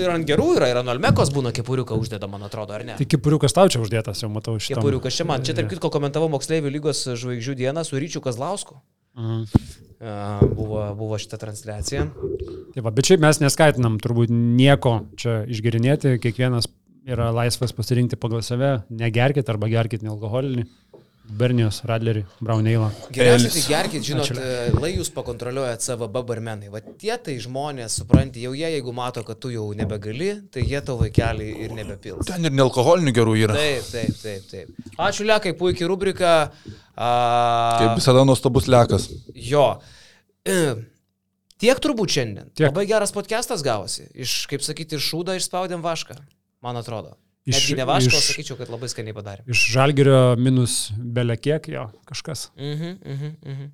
ir 0.03 0.09
ant 0.13 0.27
gerų 0.27 0.49
yra, 0.57 0.69
ir 0.69 0.77
ant 0.81 0.89
Olmekos 0.93 1.31
būna 1.33 1.51
kepuriuką 1.55 1.97
uždeda, 1.97 2.29
man 2.29 2.43
atrodo, 2.45 2.73
ar 2.77 2.83
ne? 2.85 2.95
Tai 2.99 3.05
kipuriukas 3.09 3.53
tau 3.57 3.67
čia 3.69 3.81
uždėtas, 3.81 4.21
jau 4.21 4.29
matau 4.29 4.57
šitą. 4.61 4.77
Kepuriukas 4.81 5.17
čia 5.17 5.25
man. 5.25 5.41
Čia 5.43 5.53
tarp 5.57 5.69
kitko 5.73 5.89
komentavau 5.93 6.29
moksleivių 6.29 6.71
lygos 6.77 7.03
žvaigždžių 7.17 7.55
dieną 7.63 7.83
su 7.85 7.97
Ryčiu 7.97 8.21
Kazlausku. 8.21 8.77
Mhm. 9.17 9.45
A, 9.99 10.39
Buvo, 10.53 10.83
buvo 10.93 11.17
šita 11.17 11.39
transliacija. 11.41 12.03
Tai 12.75 12.81
va, 12.85 12.91
bet 12.93 13.07
šiaip 13.09 13.19
mes 13.23 13.39
neskaitinam 13.41 13.95
turbūt 13.97 14.29
nieko 14.29 15.07
čia 15.17 15.39
išgerinėti, 15.49 16.19
kiekvienas 16.21 16.67
yra 17.07 17.31
laisvas 17.33 17.73
pasirinkti 17.73 18.19
pagal 18.19 18.43
save, 18.45 18.83
negerkit 18.93 19.49
arba 19.49 19.69
gerkit 19.71 20.03
nealkoholinį. 20.05 20.67
Bernijos, 21.27 21.81
Radlerį, 21.87 22.21
Brauneilą. 22.39 22.87
Geriausiai 23.11 23.51
tai 23.51 23.63
gerkit, 23.67 24.03
žinot, 24.07 24.29
Ačiū. 24.29 24.37
e, 24.39 24.71
lai 24.79 24.91
jūs 24.93 25.09
pakontroliuojat 25.11 25.83
CVB 25.83 26.21
barmenai. 26.29 26.69
Va 26.71 26.79
tie 26.81 27.17
tai 27.19 27.35
žmonės, 27.43 27.97
supranti, 27.99 28.41
jau 28.45 28.53
jie, 28.55 28.69
jeigu 28.77 28.93
mato, 28.95 29.23
kad 29.27 29.39
tu 29.43 29.51
jau 29.51 29.65
nebegali, 29.75 30.29
tai 30.53 30.63
jie 30.63 30.79
tavo 30.81 31.03
vaikelį 31.03 31.49
ir 31.65 31.75
nebepils. 31.75 32.25
Ten 32.29 32.47
ir 32.47 32.55
nealkoholinių 32.55 33.13
gerų 33.17 33.35
yra. 33.43 33.57
Taip, 33.59 33.89
taip, 33.91 34.15
taip, 34.23 34.47
taip. 34.53 34.93
Ačiū 34.97 35.27
Lekai, 35.27 35.51
puikiai 35.59 35.89
rubrika. 35.91 36.33
A, 36.95 37.11
Kaip 37.83 37.99
visada 37.99 38.23
nuostabus 38.25 38.69
lekas. 38.71 39.09
jo. 39.35 39.67
Tiek 41.57 41.79
turbūt 41.81 42.13
šiandien. 42.13 42.51
Tiek. 42.53 42.69
Labai 42.69 42.85
geras 42.89 43.11
podcastas 43.11 43.63
gavosi. 43.65 44.05
Iš, 44.13 44.43
kaip 44.51 44.61
sakyti, 44.61 44.99
iš 44.99 45.07
šūdą 45.09 45.33
išspaudėm 45.39 45.81
vašką, 45.81 46.19
man 46.61 46.77
atrodo. 46.77 47.15
Iš- 47.47 47.55
Netgi 47.55 47.75
ne 47.79 47.85
vašką, 47.87 48.17
iš- 48.19 48.27
sakyčiau, 48.31 48.57
kad 48.59 48.69
labai 48.69 48.89
skaniai 48.91 49.15
padarėm. 49.15 49.47
Iš 49.47 49.59
Žalgerio 49.73 50.35
minus 50.37 50.91
belekiek 50.97 51.67
jo 51.71 51.89
kažkas. 52.05 52.49
Mhm, 52.57 52.97
mhm, 53.05 53.29
mhm. 53.45 53.67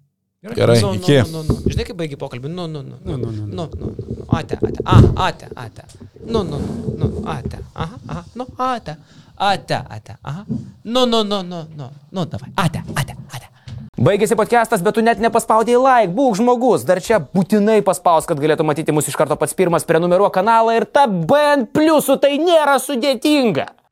Gerai, 0.56 0.82
nu, 0.82 0.94
iki. 0.94 1.16
Nu, 1.18 1.30
nu, 1.32 1.42
nu. 1.48 1.56
Žinai, 1.72 1.86
kaip 1.88 1.98
baigi 1.98 2.18
pokalbį? 2.20 2.50
Nu, 2.52 2.66
nu, 2.68 2.82
nu. 2.84 2.98
Nu, 3.04 3.16
nu, 3.18 3.30
nu, 3.32 3.46
nu. 3.46 3.54
Nu, 3.56 3.70
nu, 3.80 3.86
nu. 3.98 4.26
Ate, 4.30 4.58
ate. 4.62 4.80
A, 4.84 4.98
ate, 5.28 5.48
ate. 5.56 5.84
Nu, 6.26 6.42
nu, 6.44 6.58
nu, 6.60 6.96
nu. 7.00 7.24
Ate. 7.26 7.60
Aha, 7.74 7.98
aha. 8.06 8.26
Nu, 8.36 8.46
ate. 8.58 8.98
Ate, 9.36 9.74
ate. 9.90 10.18
Aha. 10.22 10.46
Nu, 10.82 11.06
nu, 11.06 11.24
nu, 11.24 11.42
nu, 11.42 11.68
nu. 11.76 11.92
Nu, 12.10 12.26
davai. 12.26 12.52
Ate, 12.56 12.84
ate, 12.94 13.16
ate. 13.32 13.48
Baigėsi 13.94 14.34
podcastas, 14.34 14.82
bet 14.82 14.96
tu 14.98 15.04
net 15.06 15.20
nepaspaudėjai 15.22 15.78
like, 15.78 16.14
būk 16.18 16.40
žmogus, 16.40 16.82
dar 16.82 16.98
čia 16.98 17.20
būtinai 17.22 17.84
paspaus, 17.86 18.26
kad 18.26 18.40
galėtų 18.42 18.66
matyti 18.66 18.90
mūsų 18.90 19.14
iš 19.14 19.18
karto 19.20 19.38
pats 19.38 19.54
pirmas, 19.54 19.86
prenumeruok 19.86 20.34
kanalą 20.34 20.74
ir 20.80 20.88
ta 20.90 21.06
BN 21.06 21.68
pliusų 21.70 22.18
tai 22.24 22.40
nėra 22.42 22.80
sudėtinga. 22.82 23.68